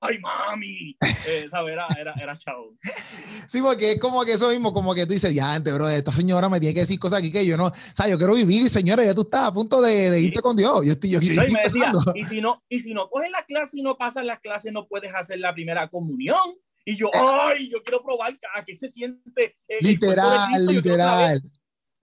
¡ay, 0.00 0.18
mami! 0.18 0.96
Eh, 1.28 1.46
¿sabes? 1.50 1.72
Era, 1.72 1.86
era, 1.98 2.14
era 2.20 2.36
chavo. 2.36 2.74
Sí, 3.46 3.60
porque 3.62 3.92
es 3.92 4.00
como 4.00 4.24
que 4.24 4.32
eso 4.32 4.50
mismo, 4.50 4.72
como 4.72 4.94
que 4.94 5.06
tú 5.06 5.12
dices, 5.12 5.32
ya, 5.34 5.54
antes, 5.54 5.72
bro, 5.72 5.88
esta 5.88 6.10
señora 6.10 6.48
me 6.48 6.58
tiene 6.58 6.74
que 6.74 6.80
decir 6.80 6.98
cosas 6.98 7.20
aquí 7.20 7.30
que 7.30 7.46
yo 7.46 7.56
no, 7.56 7.66
o 7.66 7.72
sea, 7.94 8.08
yo 8.08 8.18
quiero 8.18 8.34
vivir, 8.34 8.68
señora, 8.68 9.04
ya 9.04 9.14
tú 9.14 9.22
estás 9.22 9.48
a 9.48 9.52
punto 9.52 9.80
de, 9.80 10.10
de 10.10 10.20
irte 10.20 10.38
sí. 10.38 10.42
con 10.42 10.56
Dios. 10.56 10.84
Yo 10.84 10.92
estoy, 10.92 11.10
yo, 11.10 11.20
yo 11.20 11.34
no, 11.34 11.46
y 11.46 11.52
me 11.52 11.62
decía, 11.62 11.92
y 12.14 12.24
si, 12.24 12.40
no, 12.40 12.62
y 12.68 12.80
si 12.80 12.92
no 12.92 13.08
coges 13.08 13.30
la 13.30 13.44
clase 13.44 13.78
y 13.78 13.82
no 13.82 13.96
pasas 13.96 14.24
las 14.24 14.40
clases, 14.40 14.72
no 14.72 14.86
puedes 14.86 15.14
hacer 15.14 15.38
la 15.38 15.54
primera 15.54 15.88
comunión. 15.88 16.58
Y 16.84 16.96
yo, 16.96 17.08
ay, 17.14 17.70
yo 17.70 17.82
quiero 17.82 18.02
probar 18.02 18.38
a 18.54 18.64
qué 18.64 18.76
se 18.76 18.88
siente. 18.88 19.54
Eh, 19.68 19.78
literal, 19.80 20.66
literal. 20.66 21.42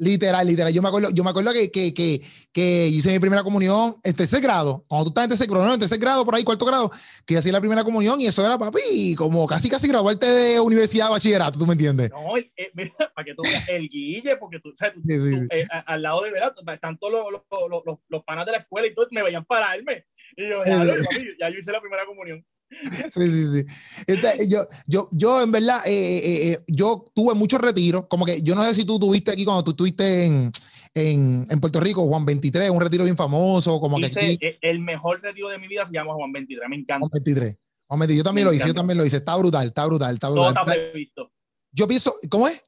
Literal, 0.02 0.48
literal. 0.48 0.74
Yo 0.74 0.82
me 0.82 0.88
acuerdo, 0.88 1.10
yo 1.14 1.24
me 1.24 1.30
acuerdo 1.30 1.54
que, 1.54 1.70
que, 1.70 1.94
que, 1.94 2.22
que, 2.52 2.88
hice 2.88 3.12
mi 3.12 3.20
primera 3.20 3.44
comunión 3.44 3.98
en 4.04 4.16
tercer 4.16 4.42
grado. 4.42 4.84
Cuando 4.88 5.06
tú 5.06 5.10
estás 5.12 5.26
en 5.26 5.30
tercer 5.30 5.48
grado, 5.48 5.68
no, 5.68 5.76
en 5.76 5.80
tercer 5.80 6.00
grado, 6.00 6.26
por 6.26 6.34
ahí, 6.34 6.44
cuarto 6.44 6.66
grado, 6.66 6.90
que 7.24 7.38
hacía 7.38 7.52
la 7.52 7.60
primera 7.60 7.84
comunión 7.84 8.20
y 8.20 8.26
eso 8.26 8.44
era, 8.44 8.58
papi, 8.58 9.14
como 9.16 9.46
casi, 9.46 9.70
casi 9.70 9.88
graduarte 9.88 10.26
de 10.26 10.60
universidad 10.60 11.06
de 11.06 11.12
bachillerato, 11.12 11.60
¿tú 11.60 11.68
me 11.68 11.74
entiendes? 11.74 12.10
No, 12.10 12.36
eh, 12.36 12.72
mira, 12.74 12.92
para 13.14 13.26
que 13.26 13.36
tú 13.36 13.44
veas 13.44 13.70
el 13.70 13.88
guille, 13.88 14.38
porque 14.38 14.60
tú, 14.60 14.74
sabes, 14.76 14.96
tú, 14.96 15.02
sí, 15.08 15.20
sí. 15.20 15.48
Tú, 15.48 15.56
eh, 15.56 15.68
al 15.70 16.02
lado 16.02 16.24
de, 16.24 16.32
¿verdad? 16.32 16.56
Están 16.74 16.98
todos 16.98 17.14
los, 17.14 17.32
los, 17.32 17.84
los, 17.86 18.00
los, 18.10 18.24
panas 18.24 18.48
de 18.48 18.54
la 18.54 18.58
escuela 18.58 18.88
y 18.88 18.96
todo, 18.96 19.08
me 19.12 19.22
veían 19.22 19.46
pararme. 19.46 20.06
Y 20.36 20.50
yo, 20.50 20.66
ya, 20.66 20.80
papi, 20.80 21.30
ya 21.40 21.48
yo 21.48 21.60
hice 21.60 21.72
la 21.72 21.80
primera 21.80 22.08
comunión. 22.08 22.44
Sí, 23.12 23.28
sí, 23.28 23.46
sí. 23.48 23.66
Este, 24.08 24.48
yo, 24.48 24.66
yo, 24.88 25.10
yo, 25.12 25.42
en 25.42 25.52
verdad, 25.52 25.82
eh, 25.86 25.92
eh, 25.92 26.52
eh, 26.52 26.64
yo 26.68 27.06
tuve 27.14 27.34
muchos 27.34 27.60
retiros, 27.60 28.06
como 28.08 28.26
que 28.26 28.42
yo 28.42 28.56
no 28.56 28.64
sé 28.64 28.74
si 28.74 28.86
tú 28.86 29.00
tuviste 29.00 29.32
aquí 29.32 29.46
cuando 29.46 29.64
tú 29.64 29.72
estuviste 29.72 30.26
en, 30.26 30.52
en, 30.94 31.48
en 31.50 31.60
Puerto 31.60 31.80
Rico, 31.80 32.08
Juan 32.08 32.26
23, 32.26 32.70
un 32.70 32.82
retiro 32.82 33.04
bien 33.04 33.18
famoso, 33.18 33.80
como 33.80 34.00
Hice, 34.00 34.38
que... 34.38 34.48
Aquí... 34.48 34.58
El 34.62 34.80
mejor 34.80 35.22
retiro 35.22 35.50
de 35.50 35.58
mi 35.58 35.68
vida 35.68 35.86
se 35.86 35.94
llama 35.94 36.14
Juan 36.14 36.32
23, 36.32 36.70
me 36.70 36.76
encanta. 36.78 37.08
Juan 37.08 37.12
23. 37.14 37.58
Juan 37.88 38.00
23, 38.00 38.18
yo 38.18 38.24
también 38.24 38.46
me 38.46 38.52
lo 38.52 38.56
hice, 38.56 38.68
yo 38.68 38.74
también 38.74 38.98
lo 38.98 39.06
hice, 39.06 39.18
está 39.18 39.36
brutal, 39.36 39.68
está 39.68 39.86
brutal, 39.86 40.14
está 40.14 40.30
brutal. 40.30 40.54
Todo 40.54 40.64
está 40.64 40.74
previsto. 40.74 41.32
Yo 41.74 41.88
pienso, 41.88 42.14
¿cómo 42.30 42.48
es? 42.48 42.64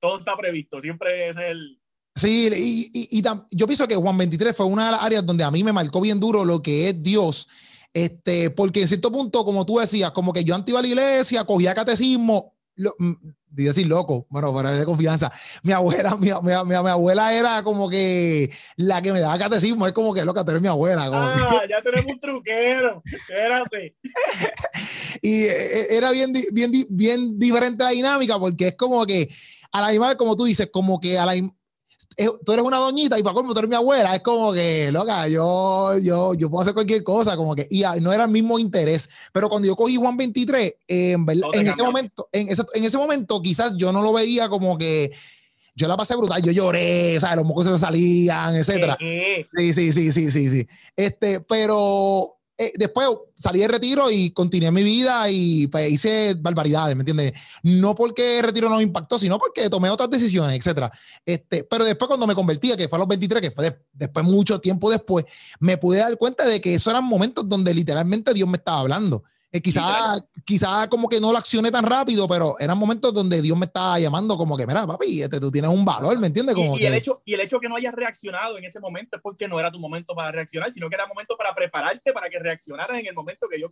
Todo 0.00 0.20
está 0.20 0.36
previsto, 0.36 0.80
siempre 0.80 1.28
es 1.28 1.36
el... 1.36 1.80
Sí, 2.14 2.48
y, 2.52 2.90
y, 2.92 3.18
y, 3.18 3.22
yo 3.22 3.66
pienso 3.66 3.86
que 3.86 3.94
Juan 3.94 4.18
23 4.18 4.56
fue 4.56 4.66
una 4.66 4.86
de 4.86 4.92
las 4.92 5.02
áreas 5.02 5.24
donde 5.24 5.44
a 5.44 5.52
mí 5.52 5.62
me 5.62 5.72
marcó 5.72 6.00
bien 6.00 6.18
duro 6.18 6.44
lo 6.44 6.60
que 6.60 6.88
es 6.88 7.00
Dios 7.00 7.48
este, 7.92 8.50
porque 8.50 8.82
en 8.82 8.88
cierto 8.88 9.10
punto, 9.10 9.44
como 9.44 9.64
tú 9.66 9.78
decías, 9.78 10.10
como 10.12 10.32
que 10.32 10.44
yo 10.44 10.54
antes 10.54 10.70
iba 10.70 10.78
a 10.78 10.82
la 10.82 10.88
iglesia, 10.88 11.44
cogía 11.44 11.74
catecismo, 11.74 12.54
lo, 12.76 12.94
mm, 12.98 13.14
decir 13.50 13.86
loco, 13.86 14.26
bueno, 14.30 14.54
para 14.54 14.72
de 14.72 14.84
confianza. 14.84 15.30
Mi 15.62 15.72
abuela, 15.72 16.16
mi, 16.16 16.28
mi, 16.28 16.52
mi, 16.64 16.64
mi, 16.64 16.74
abuela 16.74 17.32
era 17.32 17.62
como 17.62 17.88
que 17.88 18.50
la 18.76 19.02
que 19.02 19.12
me 19.12 19.20
daba 19.20 19.38
catecismo, 19.38 19.86
es 19.86 19.92
como 19.92 20.14
que 20.14 20.24
loca, 20.24 20.44
pero 20.44 20.58
es 20.58 20.62
mi 20.62 20.68
abuela. 20.68 21.08
ah, 21.12 21.60
que... 21.62 21.68
ya 21.68 21.82
tenemos 21.82 22.12
un 22.12 22.20
truquero, 22.20 23.02
espérate. 23.04 23.96
y 25.22 25.44
eh, 25.44 25.96
era 25.96 26.10
bien, 26.10 26.32
bien, 26.52 26.72
bien 26.90 27.38
diferente 27.38 27.84
la 27.84 27.90
dinámica, 27.90 28.38
porque 28.38 28.68
es 28.68 28.76
como 28.76 29.04
que 29.06 29.28
a 29.72 29.82
la 29.82 29.88
misma 29.90 30.08
vez, 30.08 30.16
como 30.16 30.36
tú 30.36 30.44
dices, 30.44 30.68
como 30.72 31.00
que 31.00 31.18
a 31.18 31.26
la 31.26 31.34
tú 32.44 32.52
eres 32.52 32.64
una 32.64 32.78
doñita 32.78 33.18
y 33.18 33.22
para 33.22 33.34
colmo 33.34 33.52
tú 33.52 33.60
eres 33.60 33.70
mi 33.70 33.76
abuela, 33.76 34.14
es 34.14 34.22
como 34.22 34.52
que, 34.52 34.90
loca, 34.90 35.28
yo, 35.28 35.98
yo, 35.98 36.34
yo 36.34 36.50
puedo 36.50 36.62
hacer 36.62 36.74
cualquier 36.74 37.02
cosa, 37.02 37.36
como 37.36 37.54
que, 37.54 37.66
y 37.70 37.82
no 38.00 38.12
era 38.12 38.24
el 38.24 38.30
mismo 38.30 38.58
interés. 38.58 39.08
Pero 39.32 39.48
cuando 39.48 39.68
yo 39.68 39.76
cogí 39.76 39.96
Juan 39.96 40.16
23, 40.16 40.74
en, 40.88 41.26
en 41.28 41.66
ese 41.68 41.82
momento, 41.82 42.28
en 42.32 42.48
ese, 42.48 42.62
en 42.74 42.84
ese 42.84 42.98
momento 42.98 43.40
quizás 43.40 43.74
yo 43.76 43.92
no 43.92 44.02
lo 44.02 44.12
veía 44.12 44.48
como 44.48 44.76
que 44.76 45.12
yo 45.74 45.86
la 45.86 45.96
pasé 45.96 46.16
brutal, 46.16 46.42
yo 46.42 46.50
lloré, 46.50 47.20
¿sabes? 47.20 47.36
Los 47.36 47.46
mocos 47.46 47.66
se 47.66 47.78
salían, 47.78 48.56
etcétera. 48.56 48.98
Sí, 49.00 49.72
sí, 49.72 49.92
sí, 49.92 50.12
sí, 50.12 50.30
sí, 50.30 50.50
sí. 50.50 50.66
Este, 50.96 51.40
pero 51.40 52.37
eh, 52.60 52.72
después 52.76 53.08
salí 53.36 53.60
de 53.60 53.68
retiro 53.68 54.10
y 54.10 54.30
continué 54.30 54.72
mi 54.72 54.82
vida 54.82 55.30
y 55.30 55.68
pues, 55.68 55.92
hice 55.92 56.34
barbaridades, 56.34 56.96
¿me 56.96 57.02
entiendes? 57.02 57.32
No 57.62 57.94
porque 57.94 58.38
el 58.38 58.44
retiro 58.44 58.68
no 58.68 58.78
me 58.78 58.82
impactó, 58.82 59.16
sino 59.16 59.38
porque 59.38 59.70
tomé 59.70 59.88
otras 59.90 60.10
decisiones, 60.10 60.58
etcétera. 60.58 60.90
Este, 61.24 61.62
pero 61.62 61.84
después 61.84 62.08
cuando 62.08 62.26
me 62.26 62.34
convertí, 62.34 62.74
que 62.76 62.88
fue 62.88 62.96
a 62.96 63.00
los 63.00 63.08
23, 63.08 63.40
que 63.40 63.50
fue 63.52 63.78
después 63.92 64.24
mucho 64.26 64.60
tiempo 64.60 64.90
después, 64.90 65.24
me 65.60 65.78
pude 65.78 65.98
dar 65.98 66.18
cuenta 66.18 66.44
de 66.44 66.60
que 66.60 66.74
esos 66.74 66.90
eran 66.90 67.04
momentos 67.04 67.48
donde 67.48 67.72
literalmente 67.72 68.34
Dios 68.34 68.48
me 68.48 68.56
estaba 68.56 68.80
hablando. 68.80 69.22
Eh, 69.50 69.62
quizá, 69.62 70.18
quizá 70.44 70.88
como 70.90 71.08
que 71.08 71.20
no 71.20 71.32
lo 71.32 71.38
accioné 71.38 71.70
tan 71.70 71.84
rápido, 71.84 72.28
pero 72.28 72.56
eran 72.58 72.76
momentos 72.76 73.14
donde 73.14 73.40
Dios 73.40 73.56
me 73.56 73.64
estaba 73.64 73.98
llamando 73.98 74.36
como 74.36 74.58
que, 74.58 74.66
mira, 74.66 74.86
papi, 74.86 75.22
este, 75.22 75.40
tú 75.40 75.50
tienes 75.50 75.70
un 75.70 75.86
valor, 75.86 76.18
¿me 76.18 76.26
entiendes? 76.26 76.54
Como 76.54 76.78
y, 76.78 76.84
el 76.84 76.94
hecho, 76.94 77.22
y 77.24 77.32
el 77.32 77.40
hecho 77.40 77.58
que 77.58 77.68
no 77.68 77.76
hayas 77.76 77.94
reaccionado 77.94 78.58
en 78.58 78.64
ese 78.64 78.78
momento 78.78 79.16
es 79.16 79.22
porque 79.22 79.48
no 79.48 79.58
era 79.58 79.72
tu 79.72 79.78
momento 79.78 80.14
para 80.14 80.32
reaccionar, 80.32 80.70
sino 80.70 80.90
que 80.90 80.96
era 80.96 81.06
momento 81.06 81.34
para 81.38 81.54
prepararte 81.54 82.12
para 82.12 82.28
que 82.28 82.38
reaccionaras 82.38 82.98
en 82.98 83.06
el 83.06 83.14
momento 83.14 83.48
que 83.48 83.58
yo 83.58 83.70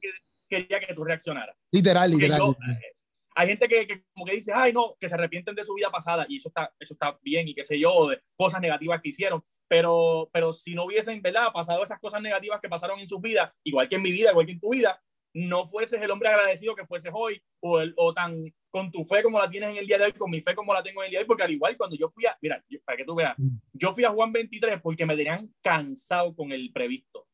quería 0.48 0.80
que 0.80 0.94
tú 0.94 1.04
reaccionaras. 1.04 1.54
Literal, 1.70 2.10
literal. 2.10 2.40
Eh, 2.40 2.96
hay 3.34 3.48
gente 3.48 3.68
que, 3.68 3.86
que, 3.86 4.02
como 4.14 4.24
que 4.24 4.32
dice, 4.32 4.52
ay, 4.54 4.72
no, 4.72 4.96
que 4.98 5.10
se 5.10 5.14
arrepienten 5.14 5.54
de 5.54 5.62
su 5.62 5.74
vida 5.74 5.90
pasada 5.90 6.24
y 6.26 6.38
eso 6.38 6.48
está, 6.48 6.72
eso 6.80 6.94
está 6.94 7.18
bien 7.20 7.46
y 7.46 7.54
qué 7.54 7.64
sé 7.64 7.78
yo, 7.78 8.08
de 8.08 8.18
cosas 8.34 8.62
negativas 8.62 9.02
que 9.02 9.10
hicieron, 9.10 9.44
pero, 9.68 10.30
pero 10.32 10.54
si 10.54 10.74
no 10.74 10.86
hubiesen, 10.86 11.20
¿verdad?, 11.20 11.48
pasado 11.52 11.84
esas 11.84 12.00
cosas 12.00 12.22
negativas 12.22 12.60
que 12.62 12.68
pasaron 12.70 12.98
en 12.98 13.06
su 13.06 13.20
vida, 13.20 13.54
igual 13.62 13.90
que 13.90 13.96
en 13.96 14.02
mi 14.02 14.10
vida, 14.10 14.30
igual 14.30 14.46
que 14.46 14.52
en 14.52 14.60
tu 14.60 14.70
vida, 14.70 14.98
no 15.36 15.66
fueses 15.66 16.00
el 16.00 16.10
hombre 16.10 16.30
agradecido 16.30 16.74
que 16.74 16.86
fueses 16.86 17.10
hoy 17.14 17.42
o, 17.60 17.80
el, 17.80 17.92
o 17.96 18.14
tan 18.14 18.52
con 18.70 18.90
tu 18.90 19.04
fe 19.04 19.22
como 19.22 19.38
la 19.38 19.48
tienes 19.48 19.70
en 19.70 19.76
el 19.76 19.86
día 19.86 19.98
de 19.98 20.06
hoy, 20.06 20.12
con 20.12 20.30
mi 20.30 20.40
fe 20.40 20.54
como 20.54 20.72
la 20.72 20.82
tengo 20.82 21.02
en 21.02 21.06
el 21.06 21.10
día 21.10 21.18
de 21.18 21.24
hoy, 21.24 21.28
porque 21.28 21.42
al 21.42 21.50
igual 21.50 21.76
cuando 21.76 21.94
yo 21.96 22.10
fui 22.10 22.24
a, 22.24 22.36
mira, 22.40 22.62
para 22.84 22.96
que 22.96 23.04
tú 23.04 23.14
veas, 23.14 23.34
mm. 23.38 23.58
yo 23.74 23.92
fui 23.92 24.04
a 24.04 24.10
Juan 24.10 24.32
23 24.32 24.80
porque 24.80 25.04
me 25.04 25.14
tenían 25.14 25.52
cansado 25.62 26.34
con 26.34 26.52
el 26.52 26.72
previsto. 26.72 27.26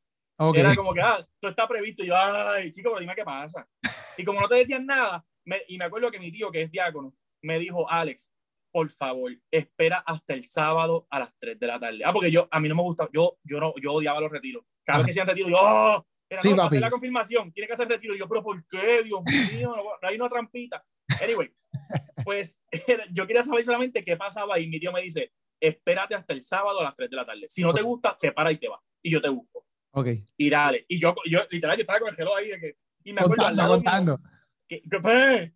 Era 0.54 0.74
como 0.74 0.92
que, 0.92 1.00
ah, 1.00 1.24
tú 1.40 1.46
está 1.46 1.68
previsto, 1.68 2.02
y 2.02 2.08
yo, 2.08 2.16
ay, 2.16 2.72
chico, 2.72 2.90
pero 2.90 3.00
dime 3.00 3.14
qué 3.14 3.24
pasa. 3.24 3.68
Y 4.18 4.24
como 4.24 4.40
no 4.40 4.48
te 4.48 4.56
decían 4.56 4.84
nada, 4.84 5.24
y 5.68 5.78
me 5.78 5.84
acuerdo 5.86 6.10
que 6.10 6.18
mi 6.18 6.30
tío, 6.30 6.50
que 6.50 6.62
es 6.62 6.70
diácono, 6.70 7.14
me 7.42 7.58
dijo, 7.58 7.88
Alex, 7.88 8.30
por 8.70 8.88
favor, 8.90 9.32
espera 9.50 10.02
hasta 10.04 10.34
el 10.34 10.44
sábado 10.44 11.06
a 11.08 11.20
las 11.20 11.32
3 11.38 11.58
de 11.58 11.66
la 11.66 11.80
tarde. 11.80 12.00
Ah, 12.04 12.12
porque 12.12 12.30
yo, 12.30 12.46
a 12.50 12.60
mí 12.60 12.68
no 12.68 12.74
me 12.74 12.82
gusta, 12.82 13.08
yo, 13.12 13.38
yo, 13.42 13.58
no, 13.58 13.72
yo 13.80 13.92
odiaba 13.94 14.20
los 14.20 14.30
retiros. 14.30 14.64
Cada 14.84 14.98
vez 14.98 15.06
que 15.06 15.10
hacían 15.12 15.26
retiro, 15.26 15.48
yo, 15.48 15.56
oh, 15.58 16.06
sí, 16.40 16.54
no, 16.54 16.68
la 16.70 16.90
confirmación, 16.90 17.52
tiene 17.52 17.66
que 17.66 17.74
hacer 17.74 17.88
retiro. 17.88 18.14
Yo, 18.14 18.28
pero 18.28 18.42
¿por 18.42 18.66
qué? 18.66 19.02
Dios 19.02 19.22
mío, 19.52 19.74
no, 19.76 20.08
hay 20.08 20.16
una 20.16 20.28
trampita. 20.28 20.84
Anyway, 21.22 21.52
pues 22.24 22.60
yo 23.12 23.26
quería 23.26 23.42
saber 23.42 23.64
solamente 23.64 24.04
qué 24.04 24.16
pasaba 24.16 24.58
y 24.58 24.68
mi 24.68 24.80
tío 24.80 24.92
me 24.92 25.02
dice, 25.02 25.32
espérate 25.60 26.14
hasta 26.14 26.32
el 26.32 26.42
sábado 26.42 26.80
a 26.80 26.84
las 26.84 26.96
3 26.96 27.10
de 27.10 27.16
la 27.16 27.26
tarde. 27.26 27.46
Si 27.48 27.62
no 27.62 27.72
te 27.72 27.82
gusta, 27.82 28.16
te 28.18 28.32
para 28.32 28.52
y 28.52 28.56
te 28.56 28.68
va. 28.68 28.80
Y 29.02 29.10
yo 29.10 29.20
te 29.20 29.28
busco. 29.28 29.66
Ok. 29.92 30.08
Y 30.36 30.50
dale. 30.50 30.84
Y 30.88 30.98
yo, 31.00 31.14
yo 31.28 31.40
literal, 31.50 31.76
yo 31.76 31.82
estaba 31.82 32.00
con 32.00 32.08
el 32.08 32.14
gelo 32.14 32.34
ahí 32.34 32.48
de 32.48 32.60
que, 32.60 32.76
y 33.04 33.12
me 33.12 33.20
acuerdo 33.20 33.46
al 33.46 33.56
lado 33.56 33.80
Mío, 33.80 34.20
que, 34.68 34.80
pues, 35.02 35.52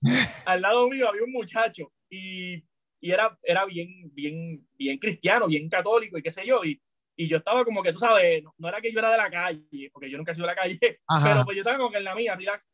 al 0.47 0.61
lado 0.61 0.89
mío 0.89 1.09
había 1.09 1.25
un 1.25 1.33
muchacho 1.33 1.93
y, 2.11 2.63
y 3.01 3.11
era, 3.11 3.39
era 3.43 3.65
bien, 3.65 4.11
bien, 4.13 4.67
bien 4.77 4.99
cristiano, 4.99 5.47
bien 5.47 5.69
católico 5.69 6.19
y 6.19 6.23
qué 6.23 6.31
sé 6.31 6.47
yo. 6.47 6.63
Y 6.65 6.81
y 7.17 7.29
yo 7.29 7.39
estaba 7.39 7.65
como 7.65 7.83
que, 7.83 7.93
tú 7.93 7.99
sabes, 7.99 8.45
no, 8.59 8.69
era 8.69 8.81
que 8.81 8.93
yo 8.93 8.99
era 8.99 9.11
de 9.11 9.17
la 9.17 9.31
calle, 9.31 9.91
porque 9.91 10.11
yo 10.11 10.19
nunca 10.19 10.33
he 10.33 10.35
sido 10.35 10.47
de 10.47 10.53
la 10.53 10.61
calle, 10.61 10.79
pero 11.25 11.45
pues 11.45 11.57
yo 11.57 11.63
estaba 11.63 11.79
como 11.79 11.91
que 11.91 11.99
en 11.99 12.05
la 12.05 12.15
mía, 12.15 12.37
relax. 12.37 12.69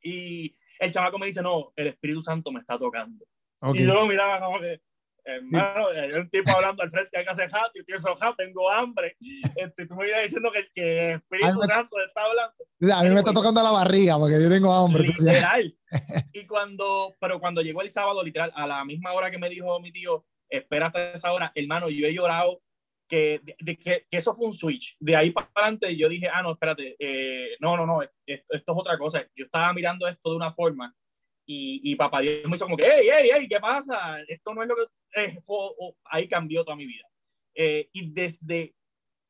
Y 0.00 0.56
el 0.78 0.92
chamaco 0.92 1.18
me 1.18 1.26
dice, 1.26 1.42
no, 1.42 1.72
el 1.74 1.88
Espíritu 1.88 2.22
Santo 2.22 2.52
me 2.52 2.60
está 2.60 2.78
tocando. 2.78 3.26
Y 3.74 3.84
yo 3.84 3.94
lo 3.94 4.06
miraba 4.06 4.38
como 4.38 4.60
que, 4.60 4.80
hermano, 5.24 5.88
hay 5.88 6.12
un 6.12 6.30
tipo 6.30 6.52
hablando 6.52 6.84
al 6.84 6.90
frente, 6.90 7.18
hay 7.18 7.24
que 7.24 7.30
hacer 7.30 7.50
hat, 7.52 7.72
yo 7.74 7.82
estoy 7.96 8.14
hat, 8.20 8.36
tengo 8.36 8.70
hambre. 8.70 9.16
Este, 9.56 9.86
tú 9.86 9.96
me 9.96 10.04
vienes 10.04 10.24
diciendo 10.24 10.52
que, 10.52 10.68
que 10.72 11.08
el 11.08 11.16
Espíritu 11.16 11.62
Santo 11.62 11.96
está 11.98 12.24
hablando. 12.24 12.54
A 12.94 13.02
mí 13.02 13.10
me 13.10 13.18
está 13.18 13.32
tocando 13.32 13.62
la 13.62 13.72
barriga 13.72 14.16
porque 14.18 14.40
yo 14.40 14.48
tengo 14.48 14.72
hambre. 14.72 15.08
Literal. 15.08 15.76
y 16.32 16.46
cuando, 16.46 17.16
pero 17.18 17.40
cuando 17.40 17.62
llegó 17.62 17.82
el 17.82 17.90
sábado, 17.90 18.22
literal, 18.22 18.52
a 18.54 18.66
la 18.66 18.84
misma 18.84 19.12
hora 19.12 19.30
que 19.30 19.38
me 19.38 19.48
dijo 19.48 19.80
mi 19.80 19.90
tío, 19.90 20.24
espera 20.48 20.86
hasta 20.86 21.12
esa 21.12 21.32
hora, 21.32 21.50
hermano, 21.54 21.88
yo 21.88 22.06
he 22.06 22.14
llorado 22.14 22.62
que, 23.08 23.40
de, 23.58 23.76
que, 23.76 24.06
que, 24.08 24.16
eso 24.16 24.34
fue 24.34 24.46
un 24.46 24.52
switch. 24.52 24.96
De 25.00 25.16
ahí 25.16 25.30
para 25.30 25.50
adelante 25.54 25.96
yo 25.96 26.08
dije, 26.08 26.28
ah, 26.32 26.42
no, 26.42 26.52
espérate, 26.52 26.96
eh, 26.98 27.56
no, 27.60 27.76
no, 27.76 27.86
no, 27.86 28.02
esto, 28.02 28.14
esto, 28.26 28.72
es 28.72 28.78
otra 28.78 28.98
cosa. 28.98 29.26
Yo 29.34 29.44
estaba 29.44 29.72
mirando 29.72 30.06
esto 30.08 30.30
de 30.30 30.36
una 30.36 30.52
forma 30.52 30.94
y, 31.46 31.80
y 31.84 31.94
papá 31.94 32.20
Dios 32.20 32.48
me 32.48 32.56
hizo 32.56 32.64
como 32.64 32.76
que, 32.76 32.86
hey, 32.86 33.08
hey, 33.12 33.30
hey, 33.32 33.46
¿qué 33.48 33.60
pasa? 33.60 34.20
Esto 34.26 34.54
no 34.54 34.62
es 34.62 34.68
lo 34.68 34.76
que... 34.76 34.82
Eh, 35.22 35.38
ahí 36.04 36.28
cambió 36.28 36.64
toda 36.64 36.76
mi 36.76 36.86
vida. 36.86 37.04
Eh, 37.54 37.88
y 37.92 38.10
desde 38.12 38.74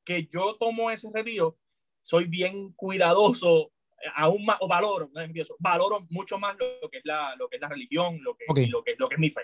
que 0.05 0.27
yo 0.27 0.57
tomo 0.59 0.91
ese 0.91 1.09
retiro, 1.13 1.59
soy 2.03 2.25
bien 2.25 2.73
cuidadoso, 2.73 3.73
aún 4.15 4.45
más, 4.45 4.57
o 4.61 4.69
valoro, 4.69 5.11
no 5.13 5.21
empiezo, 5.21 5.57
valoro 5.59 6.07
mucho 6.11 6.39
más 6.39 6.57
lo 6.59 6.89
que 6.89 6.99
es 6.99 7.05
la, 7.05 7.35
lo 7.37 7.49
que 7.49 7.57
es 7.57 7.63
la 7.63 7.69
religión, 7.69 8.21
lo 8.23 8.37
que, 8.37 8.45
lo, 8.69 8.83
que, 8.83 8.95
lo 8.99 9.09
que 9.09 9.15
es 9.15 9.21
mi 9.21 9.31
fe. 9.31 9.43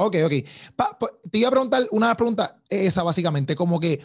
Ok, 0.00 0.16
ok. 0.24 0.32
te 1.28 1.38
iba 1.38 1.48
a 1.48 1.50
preguntar 1.50 1.88
una 1.90 2.16
pregunta, 2.16 2.62
esa 2.68 3.02
básicamente, 3.02 3.56
como 3.56 3.80
que, 3.80 4.00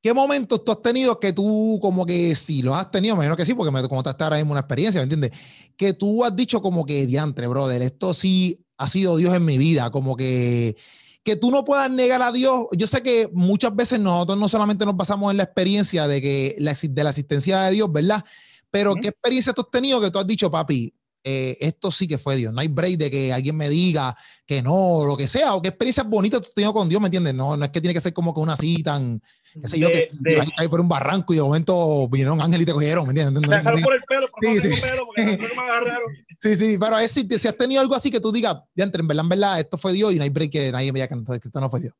¿qué 0.00 0.14
momentos 0.14 0.64
tú 0.64 0.70
has 0.70 0.80
tenido 0.80 1.18
que 1.18 1.32
tú, 1.32 1.80
como 1.82 2.06
que 2.06 2.36
sí, 2.36 2.62
los 2.62 2.76
has 2.76 2.88
tenido, 2.92 3.16
me 3.16 3.24
imagino 3.24 3.36
que 3.36 3.44
sí, 3.44 3.52
porque 3.52 3.72
me 3.72 3.86
contaste 3.88 4.22
ahora 4.22 4.36
mismo 4.36 4.52
una 4.52 4.60
experiencia, 4.60 5.00
¿me 5.00 5.04
entiendes? 5.04 5.32
Que 5.76 5.92
tú 5.92 6.24
has 6.24 6.36
dicho 6.36 6.62
como 6.62 6.86
que, 6.86 7.04
diantre, 7.04 7.48
brother, 7.48 7.82
esto 7.82 8.14
sí 8.14 8.64
ha 8.78 8.86
sido 8.86 9.16
Dios 9.16 9.34
en 9.34 9.44
mi 9.44 9.58
vida, 9.58 9.90
como 9.90 10.14
que, 10.14 10.76
que 11.24 11.34
tú 11.34 11.50
no 11.50 11.64
puedas 11.64 11.90
negar 11.90 12.22
a 12.22 12.30
Dios. 12.30 12.66
Yo 12.70 12.86
sé 12.86 13.02
que 13.02 13.28
muchas 13.32 13.74
veces 13.74 13.98
nosotros 13.98 14.38
no 14.38 14.48
solamente 14.48 14.86
nos 14.86 14.96
basamos 14.96 15.32
en 15.32 15.38
la 15.38 15.42
experiencia 15.42 16.06
de, 16.06 16.22
que 16.22 16.54
la, 16.60 16.76
de 16.80 17.04
la 17.04 17.10
existencia 17.10 17.62
de 17.62 17.72
Dios, 17.72 17.90
¿verdad? 17.90 18.24
Pero, 18.70 18.94
¿qué 18.94 19.08
experiencia 19.08 19.52
tú 19.52 19.62
has 19.62 19.70
tenido 19.72 20.00
que 20.00 20.12
tú 20.12 20.20
has 20.20 20.26
dicho, 20.28 20.48
papi, 20.48 20.94
eh, 21.26 21.56
esto 21.60 21.90
sí 21.90 22.06
que 22.06 22.18
fue 22.18 22.36
Dios. 22.36 22.52
No 22.52 22.60
hay 22.60 22.68
break 22.68 22.98
de 22.98 23.10
que 23.10 23.32
alguien 23.32 23.56
me 23.56 23.70
diga 23.70 24.14
que 24.46 24.60
no, 24.60 24.74
o 24.74 25.06
lo 25.06 25.16
que 25.16 25.26
sea, 25.26 25.54
o 25.54 25.62
qué 25.62 25.68
experiencias 25.68 26.06
bonitas 26.06 26.42
tú 26.42 26.50
tenido 26.54 26.74
con 26.74 26.86
Dios, 26.86 27.00
¿me 27.00 27.06
entiendes? 27.06 27.32
No, 27.32 27.56
no 27.56 27.64
es 27.64 27.70
que 27.70 27.80
tiene 27.80 27.94
que 27.94 28.00
ser 28.02 28.12
como 28.12 28.34
que 28.34 28.40
una 28.40 28.52
así 28.52 28.82
tan, 28.82 29.22
qué 29.54 29.66
sé 29.66 29.78
yo, 29.78 29.90
que 29.90 30.10
te 30.22 30.36
vas 30.36 30.48
a 30.48 30.50
caer 30.54 30.68
por 30.68 30.80
un 30.82 30.88
barranco 30.88 31.32
y 31.32 31.36
de 31.36 31.42
momento 31.42 32.06
vinieron 32.08 32.42
ángeles 32.42 32.64
y 32.64 32.66
te 32.66 32.72
cogieron, 32.72 33.06
¿me 33.06 33.12
entiendes? 33.12 33.42
Te 33.42 33.56
dejaron 33.56 33.82
por 33.82 33.94
el 33.94 34.02
pelo, 34.02 34.28
por 34.28 34.44
sí, 34.44 34.60
sí. 34.60 34.80
pelo, 34.82 35.06
porque 35.06 35.22
me 35.22 35.62
agarraron. 35.62 36.12
Sí, 36.40 36.56
sí, 36.56 36.76
pero 36.78 36.98
es 36.98 37.10
si, 37.10 37.26
si 37.38 37.48
has 37.48 37.56
tenido 37.56 37.80
algo 37.80 37.94
así 37.94 38.10
que 38.10 38.20
tú 38.20 38.30
digas, 38.30 38.58
ya 38.74 38.84
entre, 38.84 39.00
en 39.00 39.08
verdad, 39.08 39.24
en 39.24 39.28
verdad, 39.30 39.60
esto 39.60 39.78
fue 39.78 39.94
Dios 39.94 40.12
y 40.12 40.16
no 40.16 40.24
hay 40.24 40.30
break 40.30 40.52
que 40.52 40.72
nadie 40.72 40.92
me 40.92 41.00
diga 41.00 41.08
que, 41.08 41.46
esto 41.46 41.60
no 41.60 41.70
fue 41.70 41.80
Dios. 41.80 41.94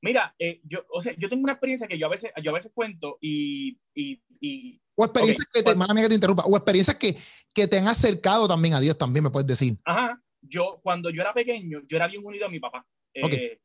Mira, 0.00 0.34
eh, 0.38 0.62
yo, 0.64 0.86
o 0.88 1.02
sea, 1.02 1.14
yo 1.18 1.28
tengo 1.28 1.42
una 1.42 1.52
experiencia 1.52 1.86
que 1.86 1.98
yo 1.98 2.06
a 2.06 2.10
veces, 2.10 2.30
yo 2.42 2.52
a 2.52 2.54
veces 2.54 2.72
cuento 2.74 3.18
y, 3.20 3.78
y, 3.92 4.22
y 4.40 4.80
o 4.96 5.04
experiencias 5.04 5.46
que 5.52 5.62
te, 5.62 5.74
mala 5.76 5.94
que 5.94 6.08
te 6.08 6.14
interrumpa, 6.14 6.44
o 6.44 6.56
experiencias 6.56 6.96
que, 6.96 7.16
que 7.52 7.68
te 7.68 7.78
han 7.78 7.86
acercado 7.86 8.48
también 8.48 8.74
a 8.74 8.80
Dios, 8.80 8.96
también 8.96 9.24
me 9.24 9.30
puedes 9.30 9.46
decir. 9.46 9.76
Ajá, 9.84 10.20
yo 10.40 10.80
cuando 10.82 11.10
yo 11.10 11.20
era 11.20 11.34
pequeño, 11.34 11.82
yo 11.86 11.96
era 11.96 12.08
bien 12.08 12.24
unido 12.24 12.46
a 12.46 12.48
mi 12.48 12.58
papá. 12.58 12.84
Eh, 13.14 13.58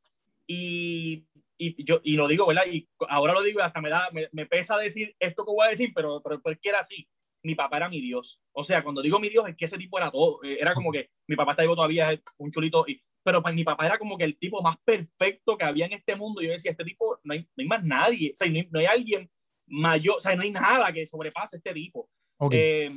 y, 0.48 1.26
y, 1.58 1.84
yo, 1.84 2.02
y 2.04 2.16
lo 2.16 2.28
digo, 2.28 2.46
¿verdad? 2.48 2.64
Y 2.70 2.88
ahora 3.08 3.34
lo 3.34 3.42
digo 3.42 3.60
y 3.60 3.64
hasta 3.64 3.82
me, 3.82 3.90
da, 3.90 4.10
me, 4.12 4.28
me, 4.32 4.46
pesa 4.46 4.78
decir 4.78 5.16
esto 5.20 5.46
que 5.46 5.52
voy 5.52 5.68
a 5.68 5.72
decir, 5.72 5.92
pero, 5.96 6.22
pero 6.22 6.42
porque 6.42 6.70
era 6.70 6.80
así. 6.80 7.08
Mi 7.44 7.56
papá 7.56 7.78
era 7.78 7.90
mi 7.90 8.02
Dios. 8.02 8.40
O 8.52 8.64
sea, 8.64 8.84
cuando 8.84 9.02
digo 9.02 9.20
mi 9.20 9.30
Dios, 9.30 9.48
es 9.48 9.56
que 9.56 9.66
ese 9.66 9.78
tipo 9.78 9.98
era 9.98 10.12
todo. 10.12 10.44
Eh, 10.44 10.58
era 10.60 10.74
como 10.74 10.92
que 10.92 11.10
mi 11.28 11.36
papá 11.36 11.52
está 11.52 11.64
vivo 11.64 11.76
todavía, 11.76 12.10
un 12.38 12.52
chulito. 12.52 12.86
Y, 12.88 13.02
pero 13.24 13.42
para 13.42 13.56
mi 13.56 13.64
papá 13.64 13.86
era 13.86 13.98
como 13.98 14.18
que 14.18 14.26
el 14.26 14.38
tipo 14.38 14.62
más 14.62 14.76
perfecto 14.84 15.58
que 15.58 15.66
había 15.66 15.86
en 15.86 15.94
este 15.94 16.16
mundo. 16.16 16.42
Yo 16.42 16.52
decía, 16.52 16.72
este 16.72 16.84
tipo, 16.84 17.20
no 17.24 17.34
hay, 17.34 17.40
no 17.40 17.62
hay 17.62 17.66
más 17.66 17.84
nadie. 17.84 18.32
O 18.34 18.36
sea, 18.36 18.48
no 18.48 18.58
hay, 18.58 18.68
no 18.70 18.80
hay 18.80 18.86
alguien 18.86 19.32
mayor, 19.72 20.18
o 20.18 20.20
sea, 20.20 20.36
no 20.36 20.44
hay 20.44 20.52
nada 20.52 20.92
que 20.92 21.08
sobrepase 21.08 21.58
este 21.58 21.74
tipo. 21.74 22.10
Eh, 22.52 22.92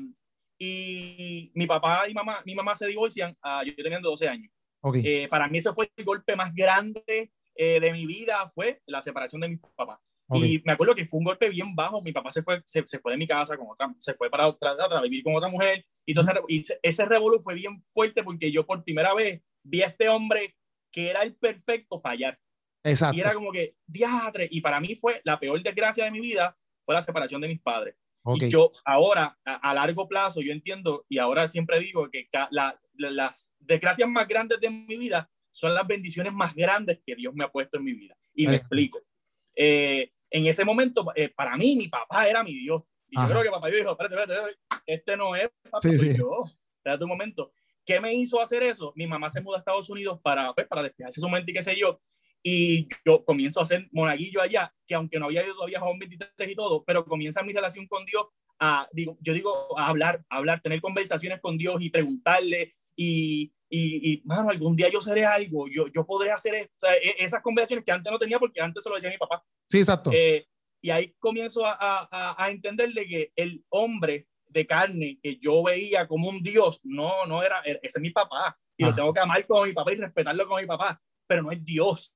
y 0.58 1.50
mi 1.54 1.66
papá 1.66 2.08
y 2.08 2.14
mamá, 2.14 2.42
mi 2.44 2.54
mamá 2.54 2.74
se 2.74 2.86
divorcian, 2.86 3.36
uh, 3.44 3.64
yo 3.64 3.74
teniendo 3.76 4.10
12 4.10 4.28
años. 4.28 4.52
Eh, 5.02 5.28
para 5.28 5.48
mí 5.48 5.58
ese 5.58 5.72
fue 5.72 5.90
el 5.96 6.04
golpe 6.04 6.36
más 6.36 6.54
grande 6.54 7.32
eh, 7.54 7.80
de 7.80 7.92
mi 7.92 8.06
vida, 8.06 8.50
fue 8.54 8.82
la 8.86 9.00
separación 9.00 9.40
de 9.40 9.48
mi 9.48 9.56
papá. 9.56 10.00
Y 10.32 10.60
me 10.64 10.72
acuerdo 10.72 10.94
que 10.94 11.06
fue 11.06 11.18
un 11.18 11.24
golpe 11.24 11.50
bien 11.50 11.76
bajo. 11.76 12.00
Mi 12.02 12.10
papá 12.10 12.30
se 12.30 12.42
fue, 12.42 12.62
se, 12.64 12.86
se 12.86 12.98
fue 12.98 13.12
de 13.12 13.18
mi 13.18 13.26
casa 13.26 13.56
con 13.56 13.66
otra, 13.70 13.94
se 13.98 14.14
fue 14.14 14.30
para 14.30 14.48
otra, 14.48 14.72
otra, 14.72 15.00
vivir 15.02 15.22
con 15.22 15.34
otra 15.34 15.48
mujer. 15.48 15.84
Y 16.06 16.12
entonces 16.12 16.34
y 16.48 16.62
ese 16.82 17.04
revolú 17.04 17.40
fue 17.40 17.54
bien 17.54 17.84
fuerte 17.92 18.24
porque 18.24 18.50
yo 18.50 18.66
por 18.66 18.82
primera 18.82 19.14
vez 19.14 19.42
vi 19.62 19.82
a 19.82 19.88
este 19.88 20.08
hombre 20.08 20.56
que 20.90 21.10
era 21.10 21.22
el 21.22 21.36
perfecto 21.36 22.00
fallar. 22.00 22.38
Exacto. 22.82 23.16
Y 23.16 23.20
era 23.20 23.34
como 23.34 23.52
que, 23.52 23.76
diatre. 23.86 24.48
Y 24.50 24.60
para 24.60 24.80
mí 24.80 24.96
fue 24.96 25.20
la 25.24 25.38
peor 25.38 25.62
desgracia 25.62 26.04
de 26.04 26.10
mi 26.10 26.20
vida 26.20 26.56
fue 26.84 26.94
la 26.94 27.02
separación 27.02 27.40
de 27.40 27.48
mis 27.48 27.60
padres. 27.60 27.96
Y 28.36 28.48
yo 28.48 28.72
ahora, 28.86 29.38
a, 29.44 29.74
largo 29.74 30.08
plazo, 30.08 30.40
yo 30.40 30.52
entiendo 30.52 31.04
y 31.10 31.18
ahora 31.18 31.46
siempre 31.46 31.78
digo 31.78 32.08
que 32.10 32.26
la, 32.50 32.80
las 32.94 33.54
desgracias 33.58 34.08
más 34.08 34.26
grandes 34.26 34.60
de 34.60 34.70
mi 34.70 34.96
vida 34.96 35.30
son 35.50 35.74
las 35.74 35.86
bendiciones 35.86 36.32
más 36.32 36.54
grandes 36.54 37.00
que 37.06 37.14
Dios 37.14 37.34
me 37.34 37.44
ha 37.44 37.52
puesto 37.52 37.76
en 37.76 37.84
mi 37.84 37.92
vida. 37.92 38.16
Y 38.34 38.46
me 38.46 38.56
explico. 38.56 39.00
Eh, 39.54 40.10
en 40.30 40.46
ese 40.46 40.64
momento, 40.64 41.06
eh, 41.14 41.28
para 41.28 41.56
mí, 41.56 41.76
mi 41.76 41.88
papá 41.88 42.26
era 42.26 42.42
mi 42.42 42.54
Dios. 42.54 42.82
Y 43.08 43.16
yo 43.16 43.28
creo 43.28 43.42
que 43.42 43.50
papá 43.50 43.70
yo 43.70 43.76
dijo, 43.76 43.90
espérate, 43.92 44.16
espérate, 44.16 44.58
este 44.86 45.16
no 45.16 45.36
es 45.36 45.48
papá, 45.62 45.80
sí, 45.80 45.96
sí. 45.96 46.16
yo. 46.16 46.42
Espérate 46.78 47.04
un 47.04 47.10
momento. 47.10 47.52
¿Qué 47.86 48.00
me 48.00 48.14
hizo 48.14 48.40
hacer 48.40 48.62
eso? 48.62 48.92
Mi 48.96 49.06
mamá 49.06 49.30
se 49.30 49.40
mudó 49.40 49.54
a 49.54 49.58
Estados 49.58 49.88
Unidos 49.90 50.18
para, 50.22 50.52
pues, 50.54 50.66
para 50.66 50.82
despejarse 50.82 51.20
su 51.20 51.28
mente 51.28 51.52
y 51.52 51.54
qué 51.54 51.62
sé 51.62 51.78
yo. 51.78 52.00
Y 52.46 52.88
yo 53.06 53.24
comienzo 53.24 53.60
a 53.60 53.62
hacer 53.62 53.88
monaguillo 53.90 54.42
allá, 54.42 54.70
que 54.86 54.94
aunque 54.94 55.18
no 55.18 55.26
había 55.26 55.44
ido 55.44 55.54
todavía 55.54 55.78
a 55.78 55.98
23 55.98 56.50
y 56.50 56.54
todo, 56.54 56.84
pero 56.84 57.06
comienza 57.06 57.42
mi 57.42 57.54
relación 57.54 57.86
con 57.86 58.04
Dios 58.04 58.26
a, 58.60 58.86
digo, 58.92 59.16
yo 59.22 59.32
digo, 59.32 59.78
a 59.78 59.88
hablar, 59.88 60.22
a 60.28 60.36
hablar, 60.36 60.60
tener 60.60 60.82
conversaciones 60.82 61.40
con 61.40 61.56
Dios 61.56 61.80
y 61.80 61.88
preguntarle 61.88 62.70
y, 62.94 63.50
y, 63.70 64.12
y 64.12 64.22
mano, 64.26 64.50
algún 64.50 64.76
día 64.76 64.90
yo 64.92 65.00
seré 65.00 65.24
algo, 65.24 65.68
yo, 65.68 65.88
yo 65.88 66.04
podré 66.04 66.32
hacer 66.32 66.54
esta, 66.54 66.94
e, 66.96 67.16
esas 67.18 67.40
conversaciones 67.40 67.82
que 67.82 67.92
antes 67.92 68.12
no 68.12 68.18
tenía 68.18 68.38
porque 68.38 68.60
antes 68.60 68.84
se 68.84 68.90
lo 68.90 68.96
decía 68.96 69.10
mi 69.10 69.16
papá. 69.16 69.42
Sí, 69.66 69.78
exacto. 69.78 70.10
Eh, 70.12 70.46
y 70.82 70.90
ahí 70.90 71.14
comienzo 71.18 71.64
a, 71.64 71.78
a, 71.80 72.44
a, 72.44 72.50
entenderle 72.50 73.06
que 73.06 73.32
el 73.36 73.64
hombre 73.70 74.28
de 74.48 74.66
carne 74.66 75.18
que 75.22 75.38
yo 75.38 75.62
veía 75.62 76.06
como 76.06 76.28
un 76.28 76.42
Dios, 76.42 76.78
no, 76.84 77.24
no 77.24 77.42
era, 77.42 77.60
ese 77.60 77.78
es 77.82 78.00
mi 78.00 78.10
papá, 78.10 78.56
y 78.76 78.84
lo 78.84 78.94
tengo 78.94 79.14
que 79.14 79.20
amar 79.20 79.46
como 79.46 79.64
mi 79.64 79.72
papá 79.72 79.94
y 79.94 79.96
respetarlo 79.96 80.46
como 80.46 80.60
mi 80.60 80.66
papá, 80.66 81.00
pero 81.26 81.42
no 81.42 81.50
es 81.50 81.64
Dios, 81.64 82.14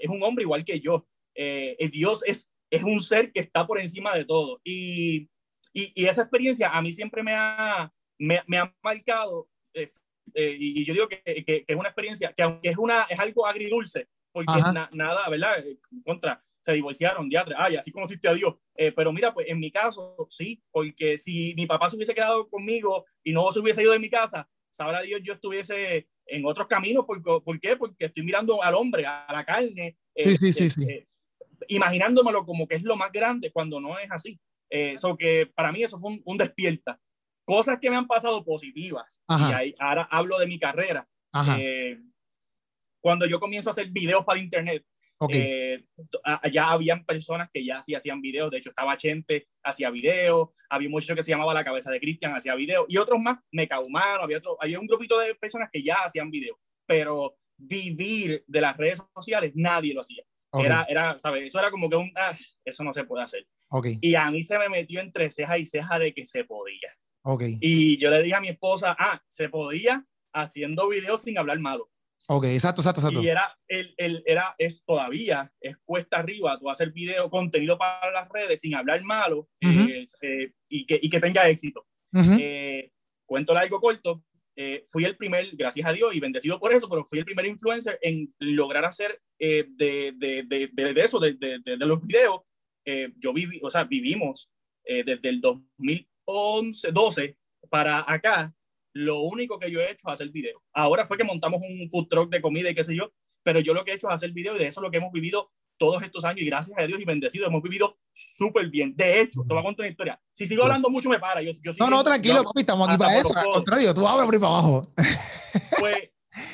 es 0.00 0.08
un 0.08 0.22
hombre 0.22 0.42
igual 0.42 0.64
que 0.64 0.80
yo. 0.80 1.06
Eh, 1.34 1.76
Dios 1.92 2.22
es, 2.26 2.50
es 2.70 2.82
un 2.82 3.00
ser 3.02 3.32
que 3.32 3.40
está 3.40 3.66
por 3.66 3.80
encima 3.80 4.14
de 4.14 4.24
todo. 4.24 4.60
Y, 4.64 5.28
y, 5.72 5.92
y 5.94 6.06
esa 6.06 6.22
experiencia 6.22 6.70
a 6.70 6.82
mí 6.82 6.92
siempre 6.92 7.22
me 7.22 7.34
ha, 7.34 7.92
me, 8.18 8.42
me 8.46 8.58
ha 8.58 8.74
marcado, 8.82 9.48
eh, 9.74 9.90
eh, 10.34 10.56
y, 10.58 10.84
yo 10.84 10.92
digo 10.94 11.08
que, 11.08 11.22
que, 11.44 11.64
es 11.66 11.76
una 11.76 11.88
experiencia 11.88 12.32
que 12.32 12.42
aunque 12.42 12.68
es, 12.68 12.76
una, 12.76 13.02
es 13.04 13.18
algo 13.18 13.46
agridulce, 13.46 14.08
porque 14.32 14.52
nada, 14.92 15.28
¿verdad? 15.28 15.64
Contra, 16.04 16.38
se 16.60 16.72
divorciaron, 16.74 17.30
ya, 17.30 17.46
ay, 17.56 17.76
así 17.76 17.90
conociste 17.90 18.28
a 18.28 18.34
Dios. 18.34 18.54
Eh, 18.76 18.92
pero 18.92 19.12
mira, 19.12 19.32
pues 19.32 19.48
en 19.48 19.58
mi 19.58 19.70
caso, 19.70 20.26
sí, 20.28 20.62
porque 20.70 21.18
si 21.18 21.54
mi 21.56 21.66
papá 21.66 21.88
se 21.88 21.96
hubiese 21.96 22.14
quedado 22.14 22.48
conmigo 22.48 23.06
y 23.22 23.32
no 23.32 23.50
se 23.52 23.60
hubiese 23.60 23.82
ido 23.82 23.92
de 23.92 23.98
mi 23.98 24.10
casa, 24.10 24.48
sabrá 24.70 25.02
Dios, 25.02 25.20
yo 25.24 25.32
estuviese 25.32 26.08
en 26.28 26.44
otros 26.44 26.66
caminos. 26.66 27.04
¿Por, 27.04 27.22
¿por 27.22 27.60
qué? 27.60 27.76
Porque 27.76 28.06
estoy 28.06 28.22
mirando 28.22 28.62
al 28.62 28.74
hombre, 28.74 29.06
a 29.06 29.26
la 29.30 29.44
carne. 29.44 29.96
Sí, 30.14 30.36
sí, 30.36 30.52
sí, 30.52 30.70
sí. 30.70 31.06
imaginándomelo 31.68 32.44
como 32.44 32.66
que 32.66 32.76
es 32.76 32.82
lo 32.82 32.96
más 32.96 33.10
grande 33.12 33.50
cuando 33.50 33.80
no 33.80 33.98
es 33.98 34.10
así. 34.10 34.38
Eso 34.70 35.16
que 35.16 35.50
para 35.54 35.72
mí 35.72 35.82
eso 35.82 35.98
fue 35.98 36.18
un, 36.22 36.38
despierta. 36.38 37.00
Cosas 37.44 37.78
que 37.80 37.88
me 37.88 37.96
han 37.96 38.06
pasado 38.06 38.44
positivas. 38.44 39.22
Y 39.28 39.52
ahí, 39.52 39.74
ahora 39.78 40.06
hablo 40.10 40.38
de 40.38 40.46
mi 40.46 40.58
carrera. 40.58 41.08
Eh, 41.58 41.98
cuando 43.00 43.26
yo 43.26 43.40
comienzo 43.40 43.70
a 43.70 43.72
hacer 43.72 43.88
videos 43.88 44.24
para 44.24 44.40
internet, 44.40 44.84
eh, 45.30 45.84
ya 46.52 46.70
habían 46.70 47.04
personas 47.04 47.48
que 47.52 47.64
ya 47.64 47.82
sí 47.82 47.94
hacían 47.94 48.20
videos. 48.20 48.50
De 48.50 48.58
hecho, 48.58 48.70
estaba 48.70 48.96
Chente, 48.96 49.48
hacía 49.62 49.90
videos. 49.90 50.50
Había 50.70 50.88
un 50.88 50.92
muchacho 50.92 51.14
que 51.14 51.22
se 51.22 51.30
llamaba 51.30 51.54
La 51.54 51.64
Cabeza 51.64 51.90
de 51.90 52.00
Cristian, 52.00 52.34
hacía 52.34 52.54
videos. 52.54 52.86
Y 52.88 52.96
otros 52.98 53.18
más, 53.20 53.38
Mecaumano. 53.50 54.22
Había, 54.22 54.38
otro, 54.38 54.56
había 54.60 54.78
un 54.78 54.86
grupito 54.86 55.18
de 55.18 55.34
personas 55.34 55.68
que 55.72 55.82
ya 55.82 55.96
hacían 56.04 56.30
videos. 56.30 56.56
Pero 56.86 57.36
vivir 57.56 58.44
de 58.46 58.60
las 58.60 58.76
redes 58.76 59.02
sociales, 59.14 59.52
nadie 59.54 59.92
lo 59.92 60.02
hacía. 60.02 60.22
Era, 60.52 60.86
era, 60.88 61.18
¿sabes? 61.18 61.42
Eso 61.42 61.58
era 61.58 61.70
como 61.70 61.90
que 61.90 61.96
un, 61.96 62.10
ah, 62.16 62.34
eso 62.64 62.84
no 62.84 62.92
se 62.92 63.04
puede 63.04 63.24
hacer. 63.24 63.46
Okay. 63.68 63.98
Y 64.00 64.14
a 64.14 64.30
mí 64.30 64.42
se 64.42 64.58
me 64.58 64.68
metió 64.68 65.00
entre 65.00 65.30
ceja 65.30 65.58
y 65.58 65.66
ceja 65.66 65.98
de 65.98 66.14
que 66.14 66.24
se 66.24 66.44
podía. 66.44 66.90
Okay. 67.22 67.58
Y 67.60 67.98
yo 68.00 68.10
le 68.10 68.22
dije 68.22 68.34
a 68.34 68.40
mi 68.40 68.48
esposa, 68.48 68.96
ah, 68.98 69.22
se 69.28 69.48
podía 69.50 70.06
haciendo 70.32 70.88
videos 70.88 71.22
sin 71.22 71.36
hablar 71.36 71.58
malo. 71.58 71.90
Ok, 72.30 72.44
exacto, 72.44 72.82
exacto, 72.82 73.00
exacto. 73.00 73.22
Y 73.22 73.28
era, 73.28 73.58
el, 73.66 73.94
el, 73.96 74.22
era, 74.26 74.54
es 74.58 74.84
todavía, 74.84 75.52
es 75.60 75.76
cuesta 75.84 76.18
arriba, 76.18 76.58
tú 76.58 76.68
hacer 76.68 76.92
video, 76.92 77.30
contenido 77.30 77.78
para 77.78 78.10
las 78.10 78.28
redes 78.28 78.60
sin 78.60 78.74
hablar 78.74 79.02
malo 79.02 79.48
eh, 79.60 80.04
eh, 80.22 80.52
y, 80.68 80.86
que, 80.86 80.98
y 81.02 81.08
que 81.08 81.20
tenga 81.20 81.48
éxito. 81.48 81.86
Eh, 82.12 82.90
cuento 83.26 83.54
largo 83.54 83.80
corto, 83.80 84.24
fui 84.86 85.04
el 85.04 85.16
primer, 85.16 85.50
gracias 85.54 85.86
a 85.86 85.92
Dios 85.92 86.14
y 86.14 86.20
bendecido 86.20 86.58
por 86.58 86.72
eso, 86.72 86.88
pero 86.88 87.04
fui 87.04 87.18
el 87.18 87.24
primer 87.24 87.46
influencer 87.46 87.98
en 88.02 88.34
lograr 88.38 88.84
hacer 88.84 89.20
de, 89.38 89.66
de, 90.16 90.44
de, 90.46 90.68
de, 90.72 91.00
eso, 91.00 91.18
de, 91.18 91.34
de, 91.34 91.86
los 91.86 92.02
videos, 92.02 92.42
eh, 92.90 93.12
yo 93.18 93.34
viví, 93.34 93.60
o 93.62 93.68
sea, 93.68 93.84
vivimos 93.84 94.50
eh, 94.82 95.04
desde 95.04 95.28
el 95.28 95.42
2011, 95.42 96.90
12 96.90 97.36
para 97.68 98.02
acá, 98.10 98.54
lo 98.98 99.20
único 99.20 99.58
que 99.58 99.70
yo 99.70 99.80
he 99.80 99.92
hecho 99.92 100.08
es 100.08 100.14
hacer 100.14 100.30
video. 100.30 100.62
Ahora 100.72 101.06
fue 101.06 101.16
que 101.16 101.24
montamos 101.24 101.60
un 101.62 101.88
food 101.88 102.08
truck 102.08 102.30
de 102.30 102.40
comida 102.40 102.68
y 102.68 102.74
qué 102.74 102.82
sé 102.82 102.96
yo, 102.96 103.12
pero 103.44 103.60
yo 103.60 103.72
lo 103.72 103.84
que 103.84 103.92
he 103.92 103.94
hecho 103.94 104.08
es 104.08 104.14
hacer 104.14 104.32
video 104.32 104.56
y 104.56 104.58
de 104.58 104.66
eso 104.66 104.80
es 104.80 104.82
lo 104.82 104.90
que 104.90 104.96
hemos 104.96 105.12
vivido 105.12 105.52
todos 105.78 106.02
estos 106.02 106.24
años 106.24 106.42
y 106.42 106.46
gracias 106.46 106.76
a 106.76 106.82
Dios 106.82 107.00
y 107.00 107.04
bendecido 107.04 107.46
hemos 107.46 107.62
vivido 107.62 107.96
súper 108.12 108.68
bien. 108.68 108.94
De 108.96 109.20
hecho, 109.20 109.42
te 109.42 109.54
voy 109.54 109.60
a 109.60 109.62
contar 109.62 109.84
una 109.84 109.90
historia. 109.90 110.20
Si 110.32 110.48
sigo 110.48 110.64
hablando 110.64 110.90
mucho 110.90 111.08
me 111.08 111.20
para. 111.20 111.40
Yo, 111.40 111.52
yo 111.62 111.72
no, 111.78 111.88
no, 111.88 112.02
tranquilo, 112.02 112.42
papi, 112.42 112.60
estamos 112.60 112.88
aquí 112.88 112.98
para 112.98 113.20
eso. 113.20 113.38
Al 113.38 113.46
contrario, 113.46 113.94
tú 113.94 114.06
hablas 114.06 114.26
por 114.26 114.34
ahí 114.34 114.40
para 114.40 114.52
abajo. 114.52 114.92
Pues, 115.78 115.96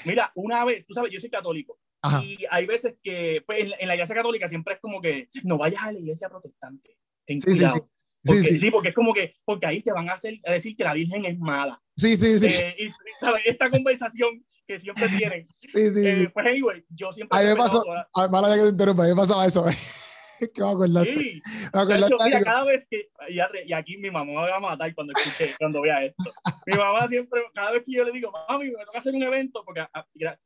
mira, 0.05 0.31
una 0.35 0.65
vez, 0.65 0.87
tú 0.87 0.95
sabes, 0.95 1.11
yo 1.11 1.21
soy 1.21 1.31
católico. 1.31 1.79
Y 2.23 2.39
hay 2.51 2.67
veces 2.67 2.97
que, 3.03 3.43
pues, 3.47 3.61
en, 3.61 3.89
la 3.89 3.95
iglesia 3.95 4.15
católica 4.15 4.49
siempre 4.49 4.75
es 4.75 4.81
como 4.81 5.01
que 5.01 5.29
no 5.43 5.57
vayas 5.57 5.83
a 5.83 5.93
la 5.93 5.99
iglesia 5.99 6.29
protestante. 6.29 6.97
Ten 7.25 7.41
cuidado. 7.41 7.91
porque, 8.23 8.59
sí, 8.59 8.71
porque 8.71 8.89
es 8.91 8.95
como 8.95 9.13
que, 9.15 9.33
porque 9.45 9.67
ahí 9.67 9.83
te 9.83 9.93
van 9.93 10.11
a 10.11 10.13
hacer 10.13 10.39
a 10.45 10.53
decir 10.53 10.77
que 10.77 10.85
la 10.85 10.93
Virgen 10.93 11.25
es 11.25 11.39
mala. 11.39 11.83
Sí, 11.97 12.17
sí, 12.17 12.39
sí. 12.39 12.47
Eh, 12.47 12.77
y, 12.79 12.91
¿sabes? 13.21 13.43
Esta 13.45 13.71
conversación 13.71 14.45
que 14.67 14.81
siempre 14.81 15.09
tienen. 15.09 15.47
Sí, 15.59 15.91
sí. 15.91 16.07
Eh, 16.07 16.31
pues, 16.33 16.47
anyway, 16.47 16.85
yo 16.89 17.13
siempre. 17.13 17.39
A 17.39 17.43
mí 17.43 17.49
me 17.49 17.57
pasó, 17.57 17.85
a, 18.15 18.29
mala 18.29 18.55
que 18.55 18.63
te 18.63 18.69
interrumpa, 18.69 19.05
a 19.05 19.07
mí 19.07 19.13
me 19.13 19.21
pasaba 19.21 19.47
eso. 19.47 19.65
que 20.55 20.61
me 20.61 20.69
acordar. 20.69 21.07
Sí. 21.07 21.43
Me 21.73 21.81
acordar 21.81 22.13
hecho, 22.13 22.17
mira, 22.25 22.43
cada 22.43 22.65
vez 22.65 22.87
que, 22.91 23.09
y, 23.29 23.73
aquí 23.73 23.97
mi 23.99 24.11
mamá 24.11 24.33
me 24.33 24.51
va 24.51 24.57
a 24.57 24.61
matar 24.61 24.95
cuando 24.95 25.13
escuche, 25.17 25.55
cuando 25.59 25.81
vea 25.83 26.05
esto. 26.05 26.25
Mi 26.67 26.77
mamá 26.77 27.07
siempre, 27.07 27.43
cada 27.55 27.73
vez 27.73 27.83
que 27.85 27.93
yo 27.93 28.05
le 28.05 28.13
digo, 28.13 28.33
mami, 28.49 28.71
me 28.71 28.85
toca 28.85 28.99
hacer 28.99 29.15
un 29.15 29.23
evento, 29.23 29.63
porque 29.65 29.81
ah, 29.81 30.07
mira, 30.15 30.39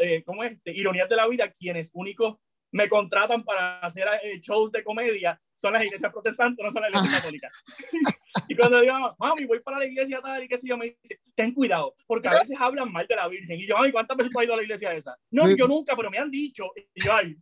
eh, 0.00 0.22
¿cómo 0.24 0.44
es? 0.44 0.52
Este? 0.52 0.72
Ironías 0.72 1.08
de 1.08 1.16
la 1.16 1.28
vida, 1.28 1.50
quienes 1.50 1.90
únicos 1.92 2.36
me 2.72 2.88
contratan 2.88 3.44
para 3.44 3.80
hacer 3.80 4.06
eh, 4.22 4.40
shows 4.40 4.70
de 4.72 4.84
comedia 4.84 5.40
son 5.54 5.74
las 5.74 5.84
iglesias 5.84 6.10
protestantes, 6.10 6.64
no 6.64 6.70
son 6.70 6.82
las 6.82 6.90
iglesias 6.90 7.20
católicas. 7.20 7.64
y 8.48 8.56
cuando 8.56 8.80
digo, 8.80 8.94
mami, 9.18 9.44
voy 9.44 9.60
para 9.60 9.78
la 9.78 9.86
iglesia 9.86 10.20
tal 10.22 10.42
y 10.42 10.48
qué 10.48 10.56
sé 10.56 10.66
yo, 10.66 10.78
me 10.78 10.96
dice, 11.02 11.20
ten 11.34 11.52
cuidado, 11.52 11.94
porque 12.06 12.28
a 12.28 12.40
veces 12.40 12.56
hablan 12.58 12.90
mal 12.90 13.06
de 13.06 13.16
la 13.16 13.28
Virgen. 13.28 13.58
Y 13.58 13.66
yo, 13.66 13.76
mami, 13.76 13.92
¿cuántas 13.92 14.16
veces 14.16 14.32
tú 14.32 14.38
has 14.38 14.46
ido 14.46 14.54
a 14.54 14.56
la 14.56 14.62
iglesia 14.62 14.92
esa? 14.94 15.16
No, 15.30 15.48
yo 15.54 15.68
nunca, 15.68 15.94
pero 15.96 16.10
me 16.10 16.18
han 16.18 16.30
dicho. 16.30 16.64
Y 16.94 17.04
yo, 17.04 17.12
ay. 17.14 17.36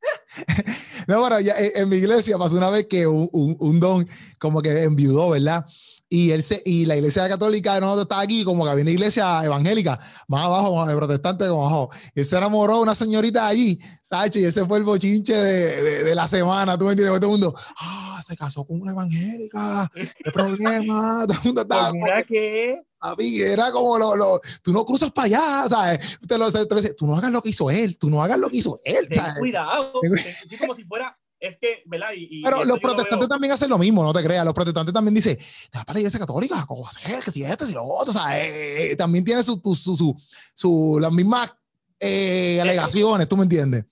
No, 1.08 1.20
bueno, 1.20 1.38
ya 1.38 1.54
en, 1.56 1.88
mi 1.88 1.98
iglesia 1.98 2.36
pasó 2.36 2.56
una 2.56 2.68
vez 2.68 2.88
que 2.88 3.06
un, 3.06 3.28
un, 3.32 3.56
un 3.60 3.78
don 3.78 4.08
como 4.40 4.60
que 4.60 4.82
enviudó, 4.82 5.30
¿verdad? 5.30 5.64
Y, 6.08 6.30
él 6.30 6.42
se, 6.42 6.62
y 6.64 6.86
la 6.86 6.96
iglesia 6.96 7.28
católica 7.28 7.74
de 7.74 7.80
nosotros 7.80 8.04
está 8.04 8.20
aquí, 8.20 8.44
como 8.44 8.64
que 8.64 8.70
había 8.70 8.82
una 8.82 8.90
iglesia 8.90 9.44
evangélica, 9.44 9.98
más 10.28 10.44
abajo, 10.44 10.86
de 10.86 10.94
protestante, 10.94 11.48
como 11.48 11.66
abajo. 11.66 11.90
Y 12.14 12.20
él 12.20 12.26
se 12.26 12.36
enamoró 12.36 12.76
de 12.76 12.82
una 12.82 12.94
señorita 12.94 13.46
allí, 13.46 13.78
¿sabes? 14.02 14.36
Y 14.36 14.44
ese 14.44 14.64
fue 14.64 14.78
el 14.78 14.84
bochinche 14.84 15.34
de, 15.34 15.82
de, 15.82 16.04
de 16.04 16.14
la 16.14 16.28
semana, 16.28 16.78
tú 16.78 16.84
me 16.84 16.92
entiendes, 16.92 17.20
todo 17.20 17.34
el 17.34 17.40
mundo, 17.40 17.54
ah, 17.80 18.20
se 18.22 18.36
casó 18.36 18.64
con 18.64 18.80
una 18.80 18.92
evangélica, 18.92 19.90
qué 19.92 20.30
problema, 20.32 21.24
todo 21.28 21.38
el 21.38 21.44
mundo 21.44 21.62
estaba... 21.62 21.92
¿Una 21.92 22.22
qué? 22.22 22.80
mí 23.18 23.40
era 23.40 23.70
como 23.70 23.98
lo, 23.98 24.16
lo, 24.16 24.40
tú 24.62 24.72
no 24.72 24.84
cruzas 24.84 25.12
para 25.12 25.26
allá, 25.26 25.68
¿sabes? 25.68 26.18
Te 26.26 26.38
lo, 26.38 26.50
te 26.50 26.94
tú 26.94 27.06
no 27.06 27.16
hagas 27.16 27.30
lo 27.30 27.42
que 27.42 27.50
hizo 27.50 27.70
él, 27.70 27.98
tú 27.98 28.10
no 28.10 28.22
hagas 28.22 28.38
lo 28.38 28.48
que 28.48 28.56
hizo 28.56 28.80
él, 28.84 29.08
¿sabes? 29.10 29.34
Ten 29.34 29.40
cuidado, 29.40 29.92
es 30.02 30.58
como 30.60 30.74
si 30.74 30.84
fuera 30.84 31.16
es 31.38 31.56
que, 31.58 31.82
¿verdad? 31.86 32.10
Y, 32.14 32.42
Pero 32.42 32.64
los 32.64 32.78
protestantes 32.78 33.28
también 33.28 33.52
hacen 33.52 33.68
lo 33.68 33.78
mismo, 33.78 34.02
no 34.02 34.12
te 34.12 34.22
creas. 34.22 34.44
Los 34.44 34.54
protestantes 34.54 34.92
también 34.92 35.14
dicen, 35.14 35.36
te 35.36 35.78
vas 35.78 35.84
para 35.84 35.94
la 35.94 36.00
iglesia 36.00 36.20
católica, 36.20 36.64
¿cómo 36.66 36.82
va 36.82 36.88
a 36.88 36.92
ser? 36.92 37.22
Que 37.22 37.30
si 37.30 37.44
esto, 37.44 37.66
si 37.66 37.72
lo 37.72 37.84
otro, 37.84 38.10
o 38.10 38.14
sea, 38.14 38.38
eh, 38.38 38.92
eh, 38.92 38.96
también 38.96 39.24
tiene 39.24 39.42
su, 39.42 39.60
su, 39.62 39.96
su, 39.96 40.16
su, 40.54 40.98
las 41.00 41.12
mismas 41.12 41.54
eh, 42.00 42.60
alegaciones, 42.60 43.28
¿tú 43.28 43.36
me 43.36 43.44
entiendes? 43.44 43.84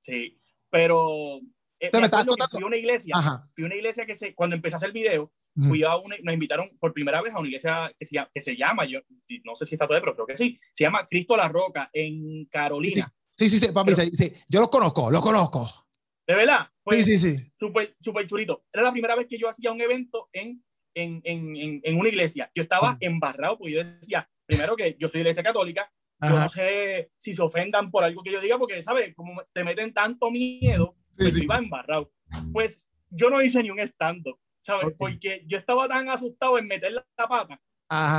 Sí, 0.00 0.40
pero 0.70 1.38
eh, 1.80 1.90
me 1.92 2.08
fui 2.08 2.62
a 2.62 2.66
una 2.66 2.76
iglesia, 2.76 3.14
fui 3.54 3.64
a 3.64 3.66
una 3.66 3.76
iglesia 3.76 4.06
que 4.06 4.14
se, 4.14 4.34
cuando 4.34 4.56
empecé 4.56 4.74
a 4.74 4.78
hacer 4.78 4.92
video, 4.92 5.32
fui 5.54 5.82
a 5.82 5.96
una, 5.96 6.16
nos 6.22 6.34
invitaron 6.34 6.70
por 6.78 6.92
primera 6.92 7.22
vez 7.22 7.34
a 7.34 7.38
una 7.38 7.48
iglesia 7.48 7.92
que 7.98 8.04
se, 8.04 8.18
que 8.32 8.40
se 8.40 8.56
llama, 8.56 8.84
yo 8.84 9.00
no 9.44 9.56
sé 9.56 9.64
si 9.64 9.74
está 9.74 9.86
todavía, 9.86 10.04
pero 10.04 10.14
creo 10.14 10.26
que 10.26 10.36
sí, 10.36 10.58
se 10.72 10.84
llama 10.84 11.06
Cristo 11.06 11.36
la 11.36 11.48
Roca 11.48 11.88
en 11.92 12.44
Carolina. 12.46 13.12
Sí, 13.36 13.50
sí, 13.50 13.58
sí, 13.58 13.68
papi, 13.72 13.94
sí, 13.94 14.32
yo 14.48 14.60
los 14.60 14.70
conozco, 14.70 15.10
los 15.10 15.22
conozco. 15.22 15.85
¿De 16.26 16.34
verdad? 16.34 16.68
Pues, 16.82 17.04
sí, 17.04 17.18
sí, 17.18 17.36
sí. 17.36 17.52
Súper, 17.54 17.94
súper 18.00 18.26
churito. 18.26 18.64
Era 18.72 18.82
la 18.84 18.92
primera 18.92 19.14
vez 19.14 19.26
que 19.26 19.38
yo 19.38 19.48
hacía 19.48 19.72
un 19.72 19.80
evento 19.80 20.28
en, 20.32 20.64
en, 20.94 21.20
en, 21.24 21.80
en 21.82 21.98
una 21.98 22.08
iglesia. 22.08 22.50
Yo 22.54 22.62
estaba 22.62 22.94
mm. 22.94 22.98
embarrado, 23.00 23.58
porque 23.58 23.74
yo 23.74 23.84
decía, 23.84 24.28
primero 24.46 24.76
que 24.76 24.96
yo 24.98 25.08
soy 25.08 25.20
iglesia 25.20 25.42
católica, 25.42 25.92
yo 26.20 26.30
no 26.30 26.48
sé 26.48 27.12
si 27.18 27.34
se 27.34 27.42
ofendan 27.42 27.90
por 27.90 28.02
algo 28.02 28.22
que 28.22 28.32
yo 28.32 28.40
diga, 28.40 28.58
porque, 28.58 28.82
¿sabes? 28.82 29.14
Como 29.14 29.42
te 29.52 29.64
meten 29.64 29.92
tanto 29.92 30.30
miedo, 30.30 30.96
pues 31.16 31.36
iba 31.36 31.58
embarrado. 31.58 32.10
Pues 32.52 32.82
yo 33.10 33.30
no 33.30 33.42
hice 33.42 33.62
ni 33.62 33.70
un 33.70 33.80
stand-up, 33.80 34.38
¿sabes? 34.58 34.94
Porque 34.98 35.44
yo 35.46 35.58
estaba 35.58 35.86
tan 35.88 36.08
asustado 36.08 36.58
en 36.58 36.66
meter 36.66 36.92
la 36.92 37.06
pata 37.16 37.60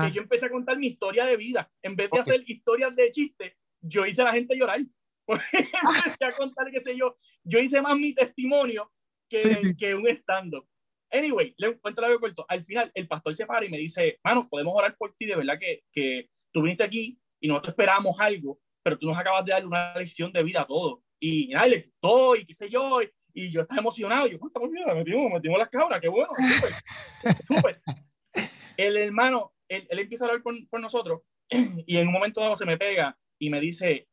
que 0.05 0.11
yo 0.13 0.21
empecé 0.21 0.45
a 0.45 0.51
contar 0.51 0.77
mi 0.77 0.87
historia 0.87 1.25
de 1.25 1.37
vida. 1.37 1.71
En 1.81 1.95
vez 1.95 2.09
de 2.09 2.19
hacer 2.19 2.43
historias 2.45 2.95
de 2.95 3.11
chiste, 3.11 3.57
yo 3.81 4.05
hice 4.05 4.21
a 4.21 4.25
la 4.25 4.33
gente 4.33 4.57
llorar. 4.57 4.79
Empecé 5.27 6.25
a 6.25 6.31
contar, 6.31 6.71
qué 6.71 6.79
sé 6.79 6.97
yo. 6.97 7.17
Yo 7.43 7.59
hice 7.59 7.81
más 7.81 7.95
mi 7.97 8.13
testimonio 8.13 8.91
que, 9.29 9.75
que 9.77 9.95
un 9.95 10.07
stand-up. 10.07 10.67
Anyway, 11.11 11.53
le 11.57 11.77
cuento 11.77 12.03
algo 12.03 12.19
corto. 12.19 12.45
Al 12.47 12.63
final, 12.63 12.91
el 12.93 13.07
pastor 13.07 13.35
se 13.35 13.45
para 13.45 13.65
y 13.65 13.69
me 13.69 13.77
dice, 13.77 14.19
mano, 14.23 14.47
podemos 14.49 14.73
orar 14.75 14.95
por 14.97 15.15
ti, 15.15 15.25
de 15.25 15.35
verdad 15.35 15.57
que, 15.59 15.83
que 15.91 16.29
tú 16.51 16.61
viniste 16.61 16.83
aquí 16.83 17.19
y 17.39 17.47
nosotros 17.47 17.71
esperamos 17.71 18.19
algo, 18.19 18.59
pero 18.83 18.97
tú 18.97 19.07
nos 19.07 19.17
acabas 19.17 19.45
de 19.45 19.51
dar 19.51 19.65
una 19.65 19.93
lección 19.95 20.31
de 20.31 20.43
vida 20.43 20.61
a 20.61 20.67
todos. 20.67 20.99
Y 21.19 21.47
nadie 21.47 21.69
le 21.69 21.81
gustó 21.83 22.35
y 22.35 22.45
qué 22.45 22.53
sé 22.53 22.69
yo, 22.69 22.99
y, 23.33 23.49
yo 23.49 23.61
estaba 23.61 23.81
emocionado. 23.81 24.27
Yo, 24.27 24.39
¿cuánta 24.39 24.59
bien? 24.59 24.97
Metimos, 24.97 25.31
metimos 25.31 25.59
las 25.59 25.69
cabras, 25.69 25.99
qué 25.99 26.07
bueno, 26.07 26.29
súper, 27.47 27.81
El 28.77 28.97
hermano, 28.97 29.53
él, 29.67 29.87
él, 29.89 29.99
empieza 29.99 30.25
a 30.25 30.27
hablar 30.27 30.43
con, 30.43 30.65
con, 30.67 30.81
nosotros 30.81 31.21
y 31.49 31.97
en 31.97 32.07
un 32.07 32.13
momento 32.13 32.41
dado 32.41 32.55
se 32.55 32.65
me 32.65 32.77
pega 32.77 33.17
y 33.39 33.49
me 33.49 33.59
dice, 33.59 34.07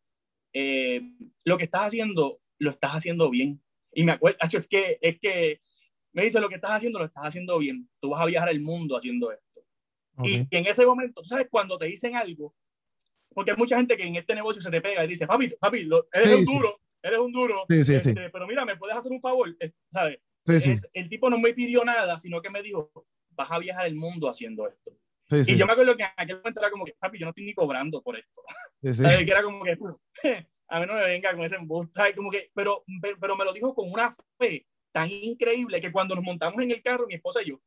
eh, 0.54 1.02
lo 1.44 1.58
que 1.58 1.64
estás 1.64 1.82
haciendo, 1.82 2.40
lo 2.58 2.70
estás 2.70 2.92
haciendo 2.92 3.28
bien. 3.28 3.60
Y 3.92 4.04
me 4.04 4.12
acuerdo, 4.12 4.38
es 4.40 4.66
que, 4.66 4.98
es 5.02 5.18
que 5.18 5.60
me 6.12 6.24
dice, 6.24 6.40
lo 6.40 6.48
que 6.48 6.54
estás 6.54 6.70
haciendo, 6.70 6.98
lo 6.98 7.04
estás 7.04 7.26
haciendo 7.26 7.58
bien. 7.58 7.88
Tú 8.00 8.10
vas 8.10 8.22
a 8.22 8.26
viajar 8.26 8.48
el 8.48 8.60
mundo 8.60 8.96
haciendo 8.96 9.32
esto. 9.32 9.66
Y, 10.22 10.46
en 10.50 10.66
ese 10.66 10.86
momento, 10.86 11.22
¿tú 11.22 11.28
sabes? 11.28 11.48
Cuando 11.50 11.76
te 11.76 11.86
dicen 11.86 12.14
algo, 12.14 12.54
porque 13.30 13.50
hay 13.50 13.56
mucha 13.56 13.76
gente 13.76 13.96
que 13.96 14.04
en 14.04 14.14
este 14.14 14.34
negocio 14.34 14.62
se 14.62 14.70
te 14.70 14.80
pega 14.80 15.04
y 15.04 15.08
dice, 15.08 15.26
papi, 15.26 15.48
papi, 15.58 15.88
eres 16.12 16.32
un 16.32 16.44
duro, 16.44 16.80
eres 17.02 17.18
un 17.18 17.32
duro. 17.32 17.66
Sí, 17.68 17.82
sí, 17.82 17.94
este, 17.94 18.30
pero 18.30 18.46
mira, 18.46 18.64
¿me 18.64 18.76
puedes 18.76 18.96
hacer 18.96 19.10
un 19.10 19.20
favor? 19.20 19.54
¿Sabes? 19.88 20.20
el 20.92 21.08
tipo 21.08 21.28
no 21.30 21.38
me 21.38 21.52
pidió 21.52 21.84
nada, 21.84 22.18
sino 22.18 22.40
que 22.40 22.50
me 22.50 22.62
dijo, 22.62 22.92
vas 23.30 23.50
a 23.50 23.58
viajar 23.58 23.86
el 23.86 23.96
mundo 23.96 24.28
haciendo 24.28 24.68
esto. 24.68 24.96
Y 25.30 25.56
yo 25.56 25.66
me 25.66 25.72
acuerdo 25.72 25.96
que 25.96 26.02
en 26.02 26.10
aquel 26.16 26.36
momento 26.36 26.60
era 26.60 26.70
como 26.70 26.84
que, 26.84 26.94
papi, 26.98 27.18
yo 27.18 27.26
no 27.26 27.30
estoy 27.30 27.44
ni 27.44 27.54
cobrando 27.54 28.02
por 28.02 28.16
esto. 28.16 28.42
¿Sabes? 28.82 29.18
Que 29.26 29.30
era 29.30 29.42
como 29.42 29.64
que, 29.64 29.72
a 30.68 30.80
mí 30.80 30.86
no 30.86 30.94
me 30.94 31.06
venga 31.06 31.34
con 31.34 31.44
ese 31.44 31.56
embuste, 31.56 32.14
como 32.14 32.30
que, 32.30 32.50
pero, 32.54 32.84
pero, 33.00 33.16
pero, 33.20 33.36
me 33.36 33.44
lo 33.44 33.52
dijo 33.52 33.74
con 33.74 33.90
una 33.90 34.14
fe 34.38 34.66
tan 34.92 35.10
increíble 35.10 35.80
que 35.80 35.92
cuando 35.92 36.14
nos 36.14 36.24
montamos 36.24 36.62
en 36.62 36.70
el 36.70 36.82
carro, 36.82 37.06
mi 37.06 37.14
esposa 37.14 37.42
y 37.42 37.50
yo, 37.50 37.60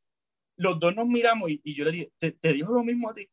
los 0.57 0.79
dos 0.79 0.95
nos 0.95 1.07
miramos 1.07 1.49
y, 1.49 1.75
yo 1.75 1.85
le 1.85 1.91
dije, 1.91 2.11
¿Te, 2.17 2.31
¿Te, 2.31 2.53
dijo 2.53 2.73
lo 2.73 2.83
mismo 2.83 3.09
a 3.09 3.13
ti? 3.13 3.27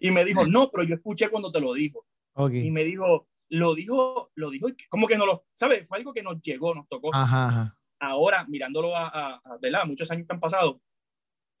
Y 0.00 0.10
me 0.10 0.24
dijo, 0.24 0.46
no, 0.46 0.70
pero 0.70 0.84
yo 0.84 0.96
escuché 0.96 1.28
cuando 1.28 1.50
te 1.50 1.60
lo 1.60 1.72
dijo. 1.72 2.06
Y 2.52 2.70
me 2.70 2.84
dijo, 2.84 3.28
lo 3.48 3.74
dijo, 3.74 4.30
lo 4.34 4.50
dijo, 4.50 4.68
como 4.88 5.06
que 5.06 5.16
no 5.16 5.26
lo, 5.26 5.46
¿sabes? 5.54 5.86
Fue 5.88 5.98
algo 5.98 6.12
que 6.12 6.22
nos 6.22 6.40
llegó, 6.42 6.74
nos 6.74 6.88
tocó. 6.88 7.10
Ajá, 7.14 7.76
Ahora, 8.02 8.46
mirándolo 8.48 8.96
a, 8.96 9.08
a, 9.08 9.58
¿verdad? 9.60 9.84
Muchos 9.84 10.10
años 10.10 10.26
que 10.26 10.32
han 10.32 10.40
pasado, 10.40 10.80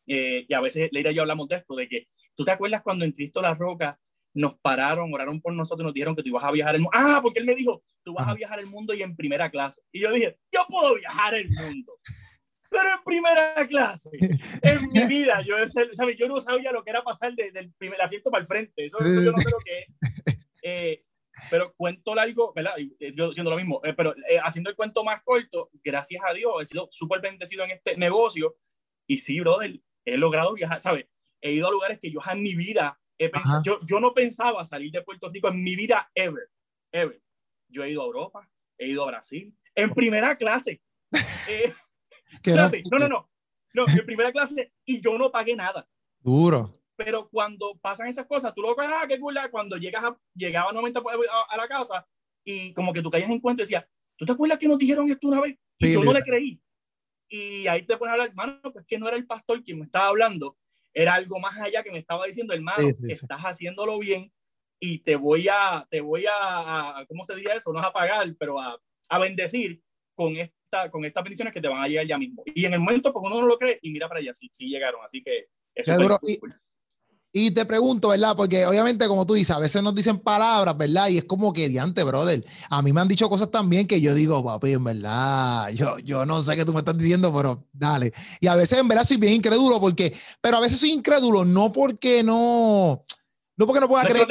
eh, 0.06 0.46
y 0.48 0.54
a 0.54 0.60
veces 0.60 0.88
Leira 0.92 1.12
y 1.12 1.14
yo 1.14 1.22
hablamos 1.22 1.48
de 1.48 1.56
esto, 1.56 1.74
de 1.74 1.88
que, 1.88 2.04
¿tú 2.34 2.44
te 2.44 2.50
acuerdas 2.50 2.82
cuando 2.82 3.04
en 3.04 3.12
Cristo 3.12 3.40
la 3.40 3.54
Roca 3.54 3.98
nos 4.34 4.58
pararon, 4.60 5.12
oraron 5.12 5.40
por 5.40 5.52
nosotros 5.52 5.84
y 5.84 5.86
nos 5.86 5.94
dijeron 5.94 6.16
que 6.16 6.22
tú 6.22 6.28
ibas 6.28 6.44
a 6.44 6.50
viajar 6.50 6.74
el 6.74 6.82
mundo. 6.82 6.96
Ah, 6.96 7.20
porque 7.22 7.40
él 7.40 7.46
me 7.46 7.54
dijo, 7.54 7.82
tú 8.02 8.14
vas 8.14 8.28
a 8.28 8.34
viajar 8.34 8.58
el 8.58 8.66
mundo 8.66 8.94
y 8.94 9.02
en 9.02 9.16
primera 9.16 9.50
clase. 9.50 9.82
Y 9.92 10.00
yo 10.00 10.12
dije, 10.12 10.38
yo 10.52 10.64
puedo 10.68 10.94
viajar 10.94 11.34
el 11.34 11.48
mundo, 11.48 11.98
pero 12.70 12.94
en 12.94 13.04
primera 13.04 13.66
clase. 13.66 14.10
En 14.62 14.88
mi 14.92 15.04
vida, 15.06 15.42
yo, 15.42 15.56
¿sabes? 15.68 16.16
yo 16.16 16.28
no 16.28 16.40
sabía 16.40 16.72
lo 16.72 16.84
que 16.84 16.90
era 16.90 17.02
pasar 17.02 17.34
del 17.34 17.72
primer 17.76 18.00
asiento 18.00 18.30
para 18.30 18.42
el 18.42 18.46
frente. 18.46 18.86
Eso, 18.86 18.98
yo 19.00 19.32
no 19.32 19.38
sé 19.38 19.50
lo 19.50 19.58
que 19.64 19.78
es. 19.80 19.86
Eh, 20.62 21.04
pero 21.50 21.72
cuento 21.74 22.14
largo, 22.14 22.52
¿verdad? 22.54 22.74
Yo 23.14 23.32
siendo 23.32 23.50
lo 23.50 23.56
mismo, 23.56 23.80
eh, 23.82 23.94
pero 23.94 24.14
eh, 24.28 24.38
haciendo 24.42 24.68
el 24.68 24.76
cuento 24.76 25.02
más 25.02 25.22
corto, 25.22 25.70
gracias 25.82 26.22
a 26.22 26.34
Dios, 26.34 26.52
he 26.60 26.66
sido 26.66 26.86
súper 26.90 27.22
bendecido 27.22 27.64
en 27.64 27.70
este 27.70 27.96
negocio. 27.96 28.58
Y 29.06 29.16
sí, 29.16 29.40
brother, 29.40 29.80
he 30.14 30.16
logrado 30.16 30.54
viajar, 30.54 30.80
¿sabebes? 30.80 31.06
He 31.40 31.52
ido 31.52 31.68
a 31.68 31.70
lugares 31.70 31.98
que 32.00 32.10
yo 32.10 32.20
en 32.30 32.42
mi 32.42 32.54
vida 32.54 33.00
yo, 33.64 33.80
yo 33.86 34.00
no 34.00 34.14
pensaba 34.14 34.64
salir 34.64 34.90
de 34.92 35.02
Puerto 35.02 35.28
Rico 35.30 35.48
en 35.48 35.62
mi 35.62 35.76
vida 35.76 36.10
ever, 36.14 36.48
ever. 36.90 37.22
Yo 37.68 37.84
he 37.84 37.90
ido 37.90 38.02
a 38.02 38.06
Europa, 38.06 38.48
he 38.78 38.88
ido 38.88 39.02
a 39.04 39.08
Brasil, 39.08 39.54
en 39.74 39.90
primera 39.90 40.36
clase. 40.36 40.80
Eh, 41.50 41.74
no, 42.92 42.98
no, 42.98 43.08
no, 43.08 43.30
no, 43.74 43.84
en 43.88 44.06
primera 44.06 44.30
clase 44.30 44.72
y 44.84 45.00
yo 45.00 45.18
no 45.18 45.32
pagué 45.32 45.56
nada. 45.56 45.88
Duro. 46.20 46.72
Pero 46.94 47.28
cuando 47.28 47.76
pasan 47.82 48.06
esas 48.06 48.26
cosas, 48.26 48.54
tú 48.54 48.62
lo 48.62 48.76
ves, 48.76 48.86
ah, 48.88 49.04
qué 49.08 49.18
cool, 49.18 49.36
cuando 49.50 49.76
llegas 49.76 50.04
a, 50.04 50.16
llegaba 50.32 50.72
90 50.72 51.00
a, 51.00 51.02
a, 51.50 51.56
la 51.56 51.66
casa 51.66 52.06
y 52.44 52.72
como 52.72 52.92
que 52.92 53.02
tú 53.02 53.10
caías 53.10 53.28
en 53.28 53.40
cuenta 53.40 53.62
y 53.62 53.64
decías, 53.64 53.84
¿tú 54.16 54.24
te 54.24 54.30
acuerdas 54.30 54.60
que 54.60 54.68
nos 54.68 54.78
dijeron 54.78 55.10
esto 55.10 55.26
una 55.26 55.40
vez? 55.40 55.56
Y 55.78 55.92
yo 55.92 56.04
no 56.04 56.12
le 56.12 56.22
creí. 56.22 56.62
Y 57.30 57.68
ahí 57.68 57.82
te 57.86 57.96
pones 57.96 58.10
a 58.10 58.12
hablar, 58.14 58.28
hermano, 58.28 58.60
pues 58.72 58.84
que 58.86 58.98
no 58.98 59.06
era 59.06 59.16
el 59.16 59.26
pastor 59.26 59.62
quien 59.62 59.78
me 59.78 59.84
estaba 59.84 60.08
hablando, 60.08 60.58
era 60.92 61.14
algo 61.14 61.38
más 61.38 61.56
allá 61.58 61.82
que 61.82 61.92
me 61.92 62.00
estaba 62.00 62.26
diciendo, 62.26 62.52
hermano, 62.52 62.88
estás 63.08 63.40
haciéndolo 63.40 63.98
bien 64.00 64.32
y 64.80 64.98
te 64.98 65.14
voy 65.14 65.46
a, 65.48 65.86
te 65.88 66.00
voy 66.00 66.24
a, 66.28 67.04
¿cómo 67.08 67.24
se 67.24 67.36
diría 67.36 67.54
eso? 67.54 67.72
No 67.72 67.78
a 67.78 67.92
pagar, 67.92 68.34
pero 68.36 68.58
a, 68.58 68.76
a 69.08 69.18
bendecir 69.20 69.80
con, 70.14 70.36
esta, 70.36 70.90
con 70.90 71.04
estas 71.04 71.22
bendiciones 71.22 71.54
que 71.54 71.60
te 71.60 71.68
van 71.68 71.82
a 71.82 71.88
llegar 71.88 72.06
ya 72.06 72.18
mismo. 72.18 72.42
Y 72.46 72.64
en 72.64 72.74
el 72.74 72.80
momento, 72.80 73.12
pues 73.12 73.24
uno 73.24 73.40
no 73.40 73.46
lo 73.46 73.58
cree 73.58 73.78
y 73.80 73.92
mira 73.92 74.08
para 74.08 74.18
allá, 74.20 74.34
sí, 74.34 74.50
sí 74.52 74.68
llegaron. 74.68 75.00
Así 75.04 75.22
que 75.22 75.46
eso 75.74 75.92
es 75.92 75.98
y 77.32 77.52
te 77.52 77.64
pregunto, 77.64 78.08
¿verdad? 78.08 78.34
Porque 78.36 78.66
obviamente, 78.66 79.06
como 79.06 79.24
tú 79.24 79.34
dices, 79.34 79.54
a 79.54 79.60
veces 79.60 79.82
nos 79.82 79.94
dicen 79.94 80.18
palabras, 80.18 80.76
¿verdad? 80.76 81.08
Y 81.08 81.18
es 81.18 81.24
como 81.24 81.52
que, 81.52 81.68
diante, 81.68 82.02
brother. 82.02 82.44
A 82.68 82.82
mí 82.82 82.92
me 82.92 83.00
han 83.00 83.08
dicho 83.08 83.28
cosas 83.28 83.50
también 83.50 83.86
que 83.86 84.00
yo 84.00 84.14
digo, 84.14 84.44
papi, 84.44 84.72
en 84.72 84.82
verdad, 84.82 85.70
yo, 85.70 85.98
yo 86.00 86.26
no 86.26 86.42
sé 86.42 86.56
qué 86.56 86.64
tú 86.64 86.72
me 86.72 86.80
estás 86.80 86.98
diciendo, 86.98 87.32
pero 87.34 87.66
dale. 87.72 88.12
Y 88.40 88.48
a 88.48 88.56
veces, 88.56 88.78
en 88.78 88.88
verdad, 88.88 89.04
soy 89.04 89.16
bien 89.18 89.34
incrédulo 89.34 89.80
porque, 89.80 90.12
pero 90.40 90.56
a 90.56 90.60
veces 90.60 90.80
soy 90.80 90.90
incrédulo, 90.90 91.44
no 91.44 91.70
porque 91.70 92.24
no, 92.24 93.04
no 93.56 93.66
porque 93.66 93.80
no 93.80 93.88
pueda 93.88 94.04
creer. 94.04 94.26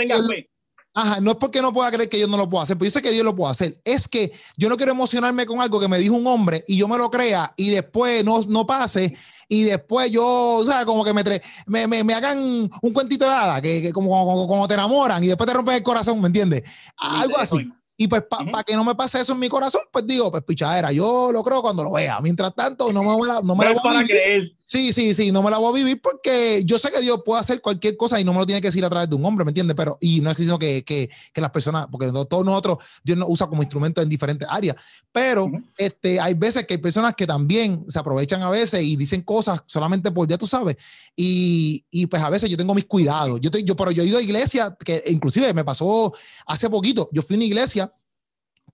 Ajá, 0.93 1.21
no 1.21 1.32
es 1.32 1.38
porque 1.38 1.62
no 1.62 1.71
pueda 1.71 1.91
creer 1.91 2.10
que 2.10 2.19
yo 2.19 2.28
no 2.28 2.36
lo 2.36 2.49
puedo 2.49 2.63
hacer, 2.63 2.78
pero 2.78 2.88
yo 2.88 2.91
sé 2.91 3.02
que 3.02 3.12
Dios 3.12 3.23
lo 3.23 3.36
puede 3.36 3.52
hacer. 3.52 3.80
Es 3.86 4.08
que 4.08 4.32
yo 4.58 4.69
no 4.69 4.78
quiero 4.78 4.91
emocionarme 4.91 5.45
con 5.45 5.62
algo 5.62 5.80
que 5.80 5.88
me 5.88 5.99
dijo 5.99 6.15
un 6.15 6.25
hombre 6.28 6.65
y 6.67 6.78
yo 6.78 6.88
me 6.88 6.97
lo 6.97 7.10
crea 7.12 7.54
y 7.56 7.69
después 7.69 8.25
no, 8.25 8.41
no 8.47 8.65
pase 8.65 9.15
y 9.47 9.63
después 9.63 10.12
yo, 10.12 10.56
o 10.56 10.63
sea, 10.63 10.86
como 10.86 11.04
que 11.04 11.13
me, 11.13 11.23
me, 11.67 11.88
me, 11.88 12.04
me 12.04 12.13
hagan 12.13 12.69
un 12.82 12.93
cuentito 12.93 13.25
de 13.25 13.32
hada, 13.32 13.62
que, 13.62 13.82
que 13.82 13.93
como, 13.93 14.10
como, 14.25 14.47
como, 14.47 14.67
te 14.67 14.75
enamoran 14.75 15.23
y 15.23 15.28
después 15.28 15.47
te 15.47 15.54
rompen 15.54 15.75
el 15.75 15.84
corazón, 15.84 16.21
¿me 16.21 16.28
entiendes? 16.28 16.63
Algo 16.97 17.38
así. 17.38 17.71
Y 18.02 18.08
pues 18.08 18.24
para 18.30 18.64
que 18.64 18.76
no 18.76 18.86
me 18.86 18.96
pase 18.96 19.20
eso 19.20 19.34
en 19.34 19.40
mi 19.40 19.50
corazón, 19.50 19.82
pues 19.92 20.08
digo, 20.08 20.32
pues 20.32 20.42
pichadera, 20.44 20.90
yo 20.94 21.34
lo 21.34 21.44
creo 21.44 21.62
cuando 21.62 21.84
lo 21.84 21.92
vea. 21.92 22.22
Mientras 22.22 22.56
tanto, 22.56 22.94
no 22.94 23.04
me, 23.04 23.28
la, 23.28 23.42
no 23.42 23.58
me 23.58 23.66
la 23.66 23.74
voy 23.74 23.94
a 23.94 24.04
vivir. 24.04 24.56
Sí, 24.64 24.94
sí, 24.94 25.14
sí, 25.14 25.34
no 25.34 25.44
me 25.44 25.52
la 25.52 25.58
voy 25.58 25.72
a 25.72 25.84
vivir 25.84 26.02
porque 26.02 26.62
yo 26.64 26.80
sé 26.80 26.92
que 26.92 27.02
Dios 27.02 27.24
puede 27.26 27.42
hacer 27.42 27.60
cualquier 27.60 27.98
cosa 27.98 28.18
y 28.18 28.24
no 28.24 28.32
me 28.32 28.40
lo 28.40 28.46
tiene 28.46 28.62
que 28.62 28.70
decir 28.70 28.86
a 28.86 28.90
través 28.90 29.10
de 29.10 29.18
un 29.18 29.26
hombre, 29.26 29.44
¿me 29.44 29.50
entiendes? 29.50 29.76
Pero, 29.76 29.98
y 30.00 30.22
no 30.22 30.32
es 30.32 30.38
diciendo 30.38 30.58
que, 30.58 30.86
que, 30.86 31.10
que, 31.34 31.42
las 31.42 31.52
personas, 31.52 31.88
porque 31.92 32.08
todos 32.08 32.46
nosotros, 32.46 32.78
Dios 33.04 33.18
nos 33.18 33.28
usa 33.30 33.48
como 33.48 33.64
instrumento 33.64 34.02
en 34.02 34.08
diferentes 34.08 34.48
áreas, 34.50 34.78
pero 35.12 35.52
este, 35.76 36.22
hay 36.22 36.36
veces 36.36 36.66
que 36.66 36.76
hay 36.76 36.78
personas 36.78 37.16
que 37.16 37.28
también 37.28 37.84
se 37.90 38.00
aprovechan 38.00 38.42
a 38.44 38.50
veces 38.50 38.82
y 38.82 38.96
dicen 38.96 39.24
cosas 39.24 39.62
solamente 39.66 40.10
por, 40.10 40.26
ya 40.26 40.38
tú 40.38 40.48
sabes, 40.48 40.78
y, 41.18 41.84
y 41.92 42.06
pues 42.06 42.24
a 42.24 42.30
veces 42.30 42.50
yo 42.50 42.56
tengo 42.56 42.74
mis 42.74 42.86
cuidados. 42.86 43.42
Yo, 43.42 43.52
te, 43.52 43.62
yo, 43.62 43.76
pero 43.76 43.92
yo 43.92 44.04
he 44.04 44.06
ido 44.06 44.20
a 44.20 44.22
iglesia, 44.22 44.78
que 44.86 45.04
inclusive 45.08 45.54
me 45.54 45.66
pasó 45.66 46.14
hace 46.46 46.70
poquito, 46.70 47.10
yo 47.12 47.22
fui 47.24 47.36
a 47.36 47.38
una 47.40 47.46
iglesia 47.46 47.88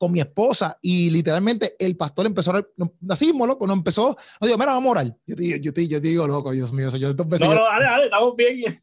con 0.06 0.12
mi 0.12 0.20
esposa 0.20 0.78
y 0.84 1.10
literalmente 1.10 1.76
el 1.80 1.98
pastor 1.98 2.28
empezó 2.28 2.56
a 2.56 2.63
así 3.10 3.34
loco, 3.34 3.65
no 3.65 3.74
empezó, 3.74 4.15
no 4.39 4.46
digo, 4.46 4.56
mira, 4.56 4.74
vamos 4.74 4.89
a 4.89 4.91
orar. 4.91 5.18
Yo 5.26 5.36
te, 5.36 5.60
yo 5.60 5.74
te, 5.74 5.88
yo 5.88 6.00
te 6.00 6.10
digo, 6.10 6.28
loco, 6.28 6.52
Dios 6.52 6.72
mío, 6.72 6.89
yo 6.89 7.10
empecé, 7.10 7.44
No, 7.44 7.56
no, 7.56 7.63
dale, 7.63 7.86
dale, 7.86 8.04
estamos 8.04 8.36
bien. 8.36 8.80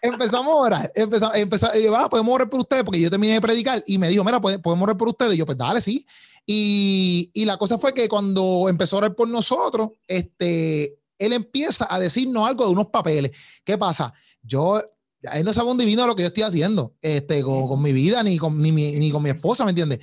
empezamos 0.00 0.46
a 0.46 0.56
orar, 0.56 0.92
empezamos, 0.94 1.36
empezamos, 1.36 1.76
y 1.76 1.86
va, 1.88 2.08
podemos 2.08 2.34
orar 2.34 2.48
por 2.48 2.60
ustedes, 2.60 2.82
porque 2.82 2.98
yo 2.98 3.10
terminé 3.10 3.34
de 3.34 3.42
predicar 3.42 3.84
y 3.86 3.98
me 3.98 4.08
dijo, 4.08 4.24
mira, 4.24 4.40
podemos 4.40 4.82
orar 4.82 4.96
por 4.96 5.08
ustedes. 5.08 5.34
Y 5.34 5.36
yo, 5.36 5.44
pues 5.44 5.58
dale, 5.58 5.82
sí. 5.82 6.06
Y, 6.46 7.30
y 7.34 7.44
la 7.44 7.58
cosa 7.58 7.76
fue 7.76 7.92
que 7.92 8.08
cuando 8.08 8.70
empezó 8.70 8.96
a 8.96 8.98
orar 9.00 9.14
por 9.14 9.28
nosotros, 9.28 9.90
este, 10.06 10.98
él 11.18 11.34
empieza 11.34 11.86
a 11.90 12.00
decirnos 12.00 12.48
algo 12.48 12.64
de 12.64 12.72
unos 12.72 12.86
papeles. 12.86 13.32
¿Qué 13.64 13.76
pasa? 13.76 14.14
Yo 14.40 14.82
él 15.22 15.44
no 15.44 15.52
sabe 15.52 15.70
un 15.70 15.78
divino 15.78 16.06
lo 16.06 16.14
que 16.14 16.22
yo 16.22 16.28
estoy 16.28 16.44
haciendo 16.44 16.94
este, 17.02 17.42
con, 17.42 17.66
con 17.66 17.82
mi 17.82 17.92
vida 17.92 18.22
ni 18.22 18.38
con, 18.38 18.60
ni, 18.60 18.72
mi, 18.72 18.92
ni 18.92 19.10
con 19.10 19.22
mi 19.22 19.30
esposa, 19.30 19.64
¿me 19.64 19.70
entiendes? 19.70 20.00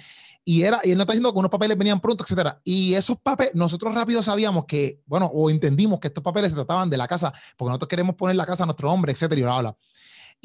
Y 0.48 0.62
era 0.62 0.80
y 0.84 0.92
él 0.92 0.98
no 0.98 1.02
está 1.02 1.14
diciendo 1.14 1.34
que 1.34 1.40
unos 1.40 1.50
papeles 1.50 1.76
venían 1.76 2.00
pronto, 2.00 2.24
etcétera. 2.24 2.62
Y 2.64 2.94
esos 2.94 3.18
papeles, 3.18 3.56
nosotros 3.56 3.94
rápido 3.96 4.22
sabíamos 4.22 4.66
que, 4.66 5.02
bueno, 5.08 5.26
o 5.34 5.50
entendimos 5.50 6.00
que 6.00 6.08
estos 6.08 6.24
papeles 6.24 6.52
se 6.52 6.56
trataban 6.56 6.90
de 6.90 6.98
la 6.98 7.08
casa, 7.08 7.34
porque 7.58 7.70
nosotros 7.70 7.90
queremos 7.90 8.16
poner 8.16 8.36
la 8.36 8.46
casa 8.46 8.64
a 8.64 8.68
nuestro 8.68 8.92
hombre, 8.92 9.12
etcétera, 9.12 9.42
y 9.42 9.44
bla, 9.44 9.60
bla. 9.60 9.78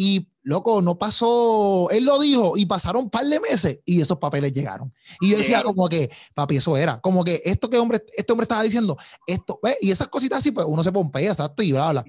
Y 0.02 0.26
loco, 0.44 0.80
no 0.80 0.96
pasó, 0.96 1.90
él 1.90 2.06
lo 2.06 2.18
dijo 2.18 2.56
y 2.56 2.64
pasaron 2.64 3.04
un 3.04 3.10
par 3.10 3.26
de 3.26 3.38
meses 3.38 3.80
y 3.84 4.00
esos 4.00 4.16
papeles 4.16 4.50
llegaron. 4.50 4.94
Y 5.20 5.28
yo 5.28 5.36
decía 5.36 5.62
como 5.62 5.90
que, 5.90 6.08
papi, 6.32 6.56
eso 6.56 6.74
era, 6.74 7.02
como 7.02 7.22
que 7.22 7.42
esto 7.44 7.68
que 7.68 7.76
hombre, 7.76 8.02
este 8.16 8.32
hombre 8.32 8.44
estaba 8.44 8.62
diciendo, 8.62 8.96
esto, 9.26 9.60
¿ves? 9.62 9.76
y 9.82 9.90
esas 9.90 10.08
cositas 10.08 10.38
así, 10.38 10.52
pues 10.52 10.66
uno 10.66 10.82
se 10.82 10.90
pompea, 10.90 11.32
exacto, 11.32 11.62
y 11.62 11.72
bla, 11.72 11.90
bla. 11.90 12.04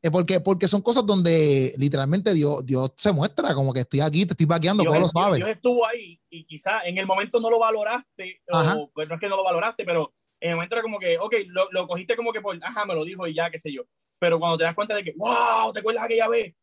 Es 0.00 0.10
porque, 0.10 0.40
porque 0.40 0.68
son 0.68 0.80
cosas 0.80 1.04
donde 1.04 1.74
literalmente 1.76 2.32
Dios, 2.32 2.64
Dios 2.64 2.92
se 2.96 3.12
muestra, 3.12 3.54
como 3.54 3.74
que 3.74 3.80
estoy 3.80 4.00
aquí, 4.00 4.24
te 4.24 4.32
estoy 4.32 4.46
vaqueando, 4.46 4.82
todos 4.82 5.00
lo 5.00 5.08
sabes. 5.08 5.36
Dios 5.36 5.50
estuvo 5.50 5.86
ahí 5.86 6.18
y 6.30 6.46
quizá 6.46 6.80
en 6.86 6.96
el 6.96 7.06
momento 7.06 7.40
no 7.40 7.50
lo 7.50 7.58
valoraste, 7.58 8.40
o 8.50 8.90
pues 8.94 9.06
no 9.06 9.16
es 9.16 9.20
que 9.20 9.28
no 9.28 9.36
lo 9.36 9.44
valoraste, 9.44 9.84
pero 9.84 10.14
en 10.40 10.48
el 10.48 10.56
momento 10.56 10.76
era 10.76 10.82
como 10.82 10.98
que, 10.98 11.18
ok, 11.18 11.34
lo, 11.48 11.70
lo 11.72 11.86
cogiste 11.86 12.16
como 12.16 12.32
que 12.32 12.40
por, 12.40 12.58
ajá, 12.64 12.86
me 12.86 12.94
lo 12.94 13.04
dijo 13.04 13.26
y 13.26 13.34
ya, 13.34 13.50
qué 13.50 13.58
sé 13.58 13.70
yo. 13.70 13.82
Pero 14.18 14.38
cuando 14.38 14.56
te 14.56 14.64
das 14.64 14.74
cuenta 14.74 14.94
de 14.94 15.04
que, 15.04 15.12
wow, 15.18 15.70
¿te 15.70 15.80
acuerdas 15.80 16.04
aquella 16.04 16.28
vez? 16.28 16.54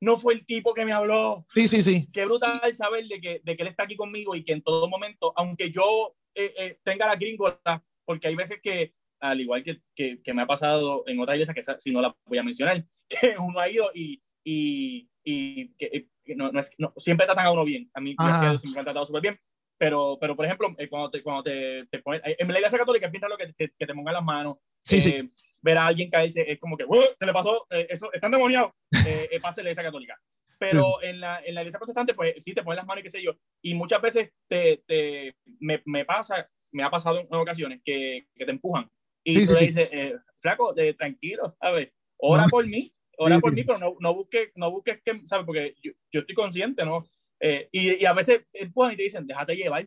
No 0.00 0.18
fue 0.18 0.34
el 0.34 0.46
tipo 0.46 0.74
que 0.74 0.84
me 0.84 0.92
habló. 0.92 1.46
Sí, 1.54 1.68
sí, 1.68 1.82
sí. 1.82 2.08
Qué 2.12 2.24
brutal 2.24 2.60
saber 2.74 3.06
de 3.06 3.20
que, 3.20 3.40
de 3.42 3.56
que 3.56 3.62
él 3.62 3.68
está 3.68 3.84
aquí 3.84 3.96
conmigo 3.96 4.34
y 4.34 4.44
que 4.44 4.52
en 4.52 4.62
todo 4.62 4.88
momento, 4.88 5.32
aunque 5.36 5.70
yo 5.70 6.16
eh, 6.34 6.54
eh, 6.56 6.78
tenga 6.84 7.06
la 7.06 7.16
gringola, 7.16 7.84
porque 8.04 8.28
hay 8.28 8.34
veces 8.34 8.60
que, 8.62 8.92
al 9.20 9.40
igual 9.40 9.62
que, 9.62 9.80
que, 9.94 10.22
que 10.22 10.34
me 10.34 10.42
ha 10.42 10.46
pasado 10.46 11.04
en 11.06 11.18
otras 11.20 11.36
iglesias, 11.36 11.54
que 11.54 11.80
si 11.80 11.92
no 11.92 12.00
la 12.00 12.16
voy 12.26 12.38
a 12.38 12.42
mencionar, 12.42 12.84
que 13.08 13.36
uno 13.38 13.58
ha 13.60 13.68
ido 13.68 13.90
y, 13.94 14.22
y, 14.44 15.08
y 15.24 15.74
que, 15.74 15.86
eh, 15.86 16.08
no, 16.36 16.52
no 16.52 16.60
es, 16.60 16.70
no, 16.78 16.92
siempre 16.96 17.26
tratan 17.26 17.46
a 17.46 17.52
uno 17.52 17.64
bien. 17.64 17.90
A 17.94 18.00
mí 18.00 18.14
siempre 18.18 18.70
me 18.72 18.78
han 18.78 18.84
tratado 18.84 19.06
súper 19.06 19.22
bien. 19.22 19.40
Pero, 19.80 20.18
pero, 20.20 20.34
por 20.34 20.44
ejemplo, 20.44 20.74
cuando 20.90 21.08
te, 21.08 21.22
cuando 21.22 21.44
te, 21.44 21.86
te 21.86 22.00
ponen, 22.00 22.20
en 22.24 22.48
la 22.48 22.58
iglesia 22.58 22.78
católica 22.78 23.08
pinta 23.10 23.28
lo 23.28 23.36
que, 23.36 23.54
que, 23.54 23.68
que 23.78 23.86
te 23.86 23.94
pongan 23.94 24.14
las 24.14 24.24
manos. 24.24 24.56
Sí, 24.82 25.00
sí 25.00 25.28
ver 25.62 25.78
a 25.78 25.86
alguien 25.86 26.10
caerse 26.10 26.44
es 26.50 26.58
como 26.58 26.76
que, 26.76 26.84
se 27.18 27.26
le 27.26 27.32
pasó, 27.32 27.66
eh, 27.70 27.86
eso, 27.90 28.12
están 28.12 28.30
demoniados, 28.30 28.72
eh, 29.06 29.28
eh, 29.32 29.40
pasa 29.40 29.60
en 29.60 29.64
la 29.64 29.70
iglesia 29.70 29.84
católica. 29.84 30.20
Pero 30.58 31.00
en 31.02 31.20
la, 31.20 31.40
en 31.44 31.54
la 31.54 31.60
iglesia 31.60 31.78
protestante, 31.78 32.14
pues 32.14 32.34
sí, 32.42 32.52
te 32.52 32.64
ponen 32.64 32.78
las 32.78 32.86
manos 32.86 33.00
y 33.00 33.04
qué 33.04 33.10
sé 33.10 33.22
yo. 33.22 33.32
Y 33.62 33.74
muchas 33.74 34.02
veces 34.02 34.30
te, 34.48 34.82
te 34.86 35.36
me, 35.60 35.80
me, 35.84 36.04
pasa, 36.04 36.50
me 36.72 36.82
ha 36.82 36.90
pasado 36.90 37.20
en 37.20 37.28
ocasiones 37.30 37.80
que, 37.84 38.26
que 38.34 38.44
te 38.44 38.50
empujan. 38.50 38.90
Y 39.24 39.46
tú 39.46 39.52
le 39.52 39.60
dices, 39.60 39.88
eh, 39.92 40.16
flaco, 40.40 40.72
de, 40.72 40.94
tranquilo, 40.94 41.56
¿sabes? 41.60 41.90
Ora 42.16 42.46
por 42.46 42.66
mí, 42.66 42.92
ora 43.18 43.38
por 43.38 43.52
mí, 43.52 43.62
pero 43.62 43.78
no, 43.78 43.94
no 44.00 44.14
busques, 44.14 44.50
no 44.54 44.70
busques 44.70 45.00
que, 45.04 45.20
¿sabes? 45.26 45.46
Porque 45.46 45.76
yo, 45.82 45.92
yo 46.10 46.20
estoy 46.20 46.34
consciente, 46.34 46.84
¿no? 46.84 47.04
Eh, 47.40 47.68
y, 47.70 48.02
y, 48.02 48.04
a 48.04 48.12
veces 48.12 48.40
empujan 48.52 48.92
y 48.92 48.96
te 48.96 49.02
dicen, 49.04 49.26
déjate 49.26 49.54
llevar. 49.54 49.86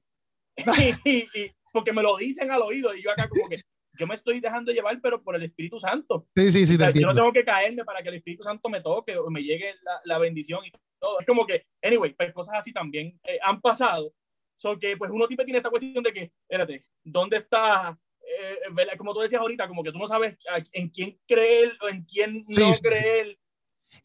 y, 1.06 1.28
y, 1.34 1.52
porque 1.74 1.92
me 1.92 2.02
lo 2.02 2.18
dicen 2.18 2.52
al 2.52 2.62
oído 2.62 2.94
y 2.96 3.02
yo 3.02 3.12
acá 3.12 3.28
como 3.28 3.50
que, 3.50 3.60
yo 3.98 4.08
me 4.08 4.16
estoy 4.16 4.40
dejando 4.40 4.72
llevar, 4.72 5.00
pero 5.02 5.22
por 5.24 5.36
el 5.36 5.44
Espíritu 5.44 5.78
Santo. 5.80 6.28
Sí, 6.36 6.52
sí, 6.52 6.66
sí. 6.66 6.76
O 6.76 6.78
sea, 6.78 6.92
yo 6.92 7.08
no 7.08 7.14
tengo 7.14 7.32
que 7.34 7.44
caerme 7.44 7.84
para 7.84 8.02
que 8.02 8.10
el 8.10 8.16
Espíritu 8.16 8.44
Santo 8.44 8.70
me 8.70 8.82
toque 8.82 9.18
o 9.18 9.30
me 9.30 9.44
llegue 9.44 9.76
la, 9.84 10.02
la 10.06 10.18
bendición 10.18 10.64
y 10.66 10.72
todo. 11.00 11.20
Es 11.20 11.26
como 11.26 11.46
que, 11.46 11.66
anyway, 11.82 12.14
pues 12.14 12.34
cosas 12.34 12.56
así 12.58 12.72
también 12.72 13.20
eh, 13.24 13.40
han 13.42 13.60
pasado. 13.60 14.14
So 14.58 14.78
que, 14.80 14.96
pues 14.96 15.12
uno 15.12 15.26
siempre 15.26 15.46
tiene 15.46 15.58
esta 15.58 15.70
cuestión 15.70 16.04
de 16.04 16.14
que, 16.14 16.32
espérate, 16.48 16.86
¿dónde 17.04 17.38
está? 17.38 17.98
Eh, 18.22 18.98
como 18.98 19.14
tú 19.14 19.20
decías 19.20 19.42
ahorita, 19.42 19.68
como 19.68 19.84
que 19.84 19.92
tú 19.92 19.98
no 19.98 20.08
sabes 20.08 20.38
en 20.72 20.90
quién 20.90 21.20
creer 21.28 21.74
o 21.82 21.90
en 21.90 22.04
quién 22.06 22.44
no 22.48 22.74
sí, 22.74 22.82
creer. 22.82 23.38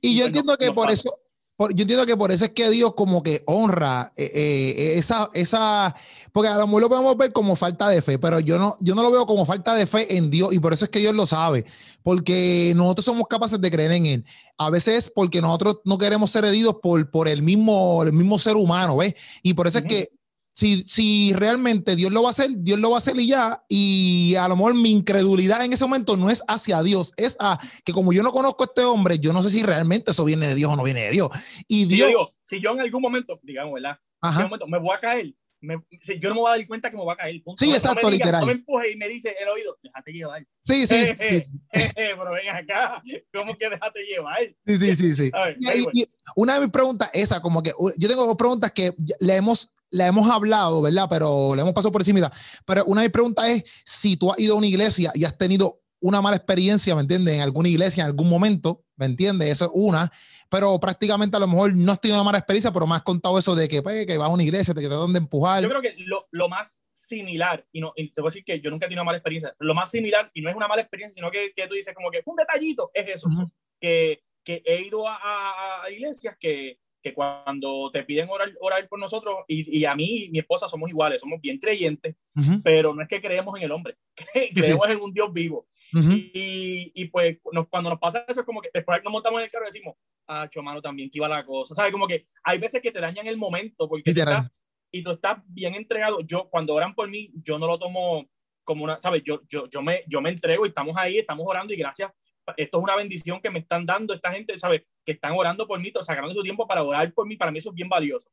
Y, 0.01 0.09
y 0.09 0.17
yo 0.17 0.23
pues 0.23 0.27
entiendo 0.29 0.57
que 0.57 0.67
no 0.67 0.75
por 0.75 0.87
pasa. 0.87 0.95
eso, 0.95 1.21
yo 1.59 1.83
entiendo 1.83 2.05
que 2.05 2.17
por 2.17 2.33
eso 2.33 2.45
es 2.45 2.51
que 2.51 2.69
Dios 2.69 2.93
como 2.95 3.23
que 3.23 3.43
honra 3.47 4.13
eh, 4.17 4.31
eh, 4.35 4.99
esa, 4.99 5.31
esa, 5.33 5.95
porque 6.33 6.51
a 6.51 6.59
lo 6.59 6.67
mejor 6.67 6.83
lo 6.83 6.89
podemos 6.91 7.17
ver 7.17 7.33
como 7.33 7.57
falta 7.57 7.89
de 7.89 8.03
fe, 8.03 8.19
pero 8.19 8.41
yo 8.41 8.59
no, 8.59 8.77
yo 8.81 8.95
no 8.95 9.03
lo 9.03 9.11
veo 9.11 9.25
como 9.25 9.47
falta 9.47 9.75
de 9.75 9.87
fe 9.87 10.17
en 10.17 10.31
Dios 10.31 10.53
y 10.53 10.59
por 10.59 10.75
eso 10.75 10.85
es 10.85 10.91
que 10.91 10.99
Dios 10.99 11.15
lo 11.15 11.25
sabe, 11.25 11.65
porque 12.03 12.75
nosotros 12.77 13.07
somos 13.07 13.27
capaces 13.27 13.59
de 13.59 13.71
creer 13.71 13.93
en 13.93 14.07
Él. 14.07 14.25
A 14.59 14.69
veces 14.69 15.11
porque 15.15 15.41
nosotros 15.41 15.79
no 15.85 15.97
queremos 15.97 16.31
ser 16.31 16.45
heridos 16.45 16.77
por, 16.83 17.11
por 17.11 17.27
el, 17.27 17.41
mismo, 17.41 18.03
el 18.03 18.13
mismo 18.13 18.39
ser 18.39 18.57
humano, 18.57 18.99
¿ves? 18.99 19.15
Y 19.43 19.55
por 19.55 19.67
eso 19.67 19.79
es 19.79 19.85
que 19.87 20.11
si, 20.57 20.85
si 20.85 21.35
realmente 21.35 21.97
Dios 21.97 22.11
lo 22.11 22.23
va 22.23 22.29
a 22.29 22.31
hacer, 22.31 22.49
Dios 22.57 22.79
lo 22.81 22.89
va 22.89 22.97
a 22.97 22.99
hacer 22.99 23.21
y 23.21 23.27
ya. 23.27 23.63
Y 23.69 24.37
a 24.37 24.49
lo 24.49 24.57
mejor 24.57 24.73
mi 24.73 24.91
incredulidad 24.91 25.63
en 25.63 25.75
ese 25.75 25.85
momento 25.85 26.17
no 26.17 26.31
es 26.31 26.43
hacia 26.49 26.83
Dios, 26.83 27.13
es 27.19 27.37
a 27.41 27.61
que 27.85 27.93
como 27.93 28.11
yo 28.15 28.23
no 28.23 28.33
conozco 28.33 28.65
a 28.65 28.67
este 28.67 28.83
hombre, 28.83 29.19
yo 29.19 29.35
no 29.35 29.43
sé 29.43 29.51
si 29.51 29.63
realmente 29.63 30.13
eso 30.13 30.25
viene 30.25 30.49
de 30.49 30.55
Dios 30.55 30.73
o 30.73 30.77
no 30.77 30.83
viene 30.83 31.03
de 31.03 31.11
Dios. 31.11 31.29
Y 31.69 31.85
Dios. 31.85 31.99
Yo, 31.99 32.07
digo, 32.07 32.35
si 32.43 32.59
yo 32.63 32.73
en 32.73 32.81
algún 32.81 33.03
momento, 33.03 33.39
digamos, 33.43 33.75
¿verdad? 33.75 33.99
Ajá. 34.23 34.41
En 34.41 34.45
algún 34.45 34.59
momento 34.59 34.67
me 34.67 34.79
voy 34.79 34.97
a 34.97 35.01
caer, 35.01 35.35
me, 35.67 35.77
yo 36.21 36.29
no 36.29 36.35
me 36.37 36.41
voy 36.41 36.53
a 36.53 36.57
dar 36.57 36.67
cuenta 36.67 36.91
que 36.91 36.97
me 36.97 37.03
voy 37.03 37.13
a 37.13 37.17
caer. 37.17 37.43
Punto. 37.43 37.65
Sí, 37.65 37.71
exacto, 37.73 38.03
no 38.03 38.09
me 38.09 38.13
diga, 38.15 38.27
literal. 38.27 38.41
No 38.41 38.47
me 38.47 38.53
empuje 38.53 38.93
y 38.93 38.97
me 38.97 39.09
dice 39.09 39.35
el 39.39 39.49
oído, 39.49 39.77
déjate 39.83 40.13
llevar. 40.13 40.47
Sí, 40.61 40.87
sí. 40.87 41.07
sí. 41.07 41.15
pero 41.95 42.33
ven 42.33 42.49
acá, 42.49 43.03
¿cómo 43.33 43.57
que 43.57 43.69
déjate 43.69 44.05
llevar? 44.05 44.39
Sí, 44.67 44.77
sí, 44.77 44.95
sí. 44.95 45.13
sí. 45.13 45.31
Ver, 45.61 45.79
y, 45.93 46.03
y, 46.03 46.07
una 46.35 46.55
de 46.55 46.61
mis 46.61 46.71
preguntas, 46.71 47.11
esa, 47.13 47.41
como 47.41 47.63
que 47.63 47.73
yo 47.99 48.09
tengo 48.09 48.27
dos 48.27 48.37
preguntas 48.37 48.73
que 48.73 48.95
le 49.21 49.37
hemos 49.37 49.73
la 49.91 50.07
hemos 50.07 50.29
hablado, 50.31 50.83
¿verdad? 50.83 51.07
Pero 51.09 51.55
le 51.55 51.63
hemos 51.63 51.73
pasado 51.73 51.93
por 51.93 52.01
encima. 52.03 52.31
Pero 52.65 52.85
una 52.87 53.03
de 53.03 53.09
mis 53.09 53.13
preguntas 53.13 53.49
es 53.49 53.65
si 53.85 54.17
tú 54.17 54.33
has 54.33 54.39
ido 54.39 54.55
a 54.55 54.59
una 54.59 54.67
iglesia 54.67 55.13
y 55.15 55.25
has 55.25 55.37
tenido 55.39 55.81
una 56.01 56.21
mala 56.21 56.37
experiencia, 56.37 56.95
¿me 56.95 57.03
entiendes? 57.03 57.35
En 57.35 57.41
alguna 57.41 57.69
iglesia, 57.69 58.03
en 58.03 58.07
algún 58.07 58.29
momento, 58.29 58.85
¿me 58.97 59.07
entiendes? 59.07 59.51
Eso 59.51 59.67
es 59.67 59.71
una. 59.75 60.11
Pero 60.49 60.79
prácticamente 60.79 61.37
a 61.37 61.41
lo 61.41 61.49
mejor 61.49 61.75
no 61.75 61.93
has 61.93 62.01
tenido 62.01 62.19
una 62.19 62.25
mala 62.25 62.39
experiencia, 62.39 62.73
pero 62.73 62.87
me 62.87 62.95
has 62.95 63.03
contado 63.03 63.39
eso 63.39 63.55
de 63.55 63.69
que, 63.69 63.83
pues, 63.83 64.07
que 64.07 64.17
vas 64.19 64.29
a 64.29 64.33
una 64.33 64.43
iglesia, 64.43 64.75
te 64.75 64.87
tratan 64.87 65.13
de 65.13 65.19
empujar. 65.19 65.63
Yo 65.63 65.69
creo 65.69 65.83
que 65.83 65.95
lo, 65.99 66.27
lo 66.31 66.49
más 66.49 66.81
similar, 66.93 67.67
y, 67.73 67.81
no, 67.81 67.93
y 67.97 68.11
te 68.11 68.21
voy 68.21 68.29
a 68.29 68.31
decir 68.31 68.45
que 68.45 68.61
yo 68.61 68.71
nunca 68.71 68.87
he 68.87 68.89
tenido 68.89 69.03
una 69.03 69.07
mala 69.07 69.19
experiencia, 69.19 69.55
lo 69.59 69.75
más 69.75 69.91
similar, 69.91 70.31
y 70.35 70.43
no 70.43 70.51
es 70.51 70.57
una 70.57 70.69
mala 70.69 70.83
experiencia, 70.83 71.15
sino 71.15 71.31
que, 71.31 71.53
que 71.55 71.67
tú 71.67 71.75
dices 71.75 71.95
como 71.95 72.11
que 72.11 72.23
un 72.25 72.37
detallito, 72.37 72.91
es 72.95 73.09
eso, 73.09 73.29
uh 73.29 73.33
-huh. 73.33 73.51
que, 73.81 74.23
que 74.45 74.63
he 74.65 74.83
ido 74.83 75.07
a, 75.07 75.17
a, 75.17 75.85
a 75.85 75.91
iglesias 75.91 76.37
que, 76.39 76.79
que 77.03 77.15
cuando 77.15 77.91
te 77.93 78.03
piden 78.03 78.29
orar, 78.29 78.53
orar 78.61 78.89
por 78.89 78.99
nosotros, 78.99 79.37
y, 79.47 79.79
y, 79.79 79.85
a 79.85 79.95
mí 79.95 80.25
y 80.25 80.31
mi 80.31 80.39
esposa 80.41 80.69
somos 80.69 80.91
iguales, 80.91 81.21
somos 81.21 81.41
bien 81.41 81.59
creyentes, 81.59 82.17
uh 82.35 82.41
-huh. 82.41 82.63
pero 82.65 82.95
no 82.95 83.03
es 83.03 83.09
que 83.09 83.21
creemos 83.21 83.57
en 83.57 83.63
el 83.65 83.73
hombre, 83.73 83.97
creemos 84.55 84.87
sí. 84.87 84.93
en 84.93 85.01
un 85.01 85.13
Dios 85.13 85.33
vivo. 85.33 85.67
Uh 85.93 85.99
-huh. 85.99 86.31
y, 86.35 86.93
y, 86.95 87.05
pues 87.07 87.39
nos, 87.53 87.69
cuando 87.69 87.91
nos 87.91 87.99
pasa 88.01 88.25
eso 88.27 88.41
es 88.41 88.47
como 88.47 88.61
que 88.61 88.71
después 88.75 89.03
nos 89.05 89.13
montamos 89.13 89.41
en 89.41 89.45
el 89.45 89.51
carro 89.51 89.67
y 89.67 89.73
decimos, 89.73 89.95
ah, 90.29 90.49
mano, 90.63 90.83
también 90.83 91.11
que 91.11 91.19
iba 91.19 91.29
la 91.29 91.45
cosa. 91.45 91.75
¿Sabes? 91.75 91.93
Como 91.93 92.07
que 92.07 92.25
hay 92.45 92.59
veces 92.59 92.81
que 92.81 92.93
te 92.93 93.01
dañan 93.01 93.27
el 93.27 93.37
momento 93.37 93.89
porque 93.89 94.13
tú 94.13 94.21
estás, 94.21 94.51
y 94.91 95.03
tú 95.03 95.11
estás 95.13 95.39
bien 95.47 95.75
entregado. 95.75 96.21
Yo, 96.21 96.49
cuando 96.49 96.75
oran 96.75 96.95
por 96.95 97.09
mí, 97.09 97.31
yo 97.43 97.59
no 97.59 97.67
lo 97.67 97.79
tomo 97.79 98.29
como 98.65 98.85
una, 98.85 98.99
¿sabes? 98.99 99.23
Yo, 99.25 99.43
yo, 99.49 99.69
yo, 99.69 99.83
me, 99.83 100.03
yo 100.09 100.21
me 100.21 100.31
entrego 100.31 100.65
y 100.65 100.69
estamos 100.69 100.97
ahí, 100.97 101.19
estamos 101.19 101.47
orando 101.47 101.73
y 101.73 101.77
gracias 101.77 102.11
esto 102.57 102.79
es 102.79 102.85
una 102.85 102.97
bendición 102.97 103.41
que 103.41 103.51
me 103.51 103.59
están 103.59 103.85
dando 103.85 104.15
esta 104.15 104.31
gente, 104.31 104.59
¿sabes? 104.59 104.83
Que 105.05 105.13
están 105.13 105.33
orando 105.33 105.67
por 105.67 105.81
mí, 105.81 105.93
sacando 106.01 106.33
su 106.33 106.43
tiempo 106.43 106.67
para 106.67 106.83
orar 106.83 107.13
por 107.13 107.27
mí, 107.27 107.37
para 107.37 107.51
mí 107.51 107.59
eso 107.59 107.71
es 107.71 107.75
bien 107.75 107.89
valioso. 107.89 108.31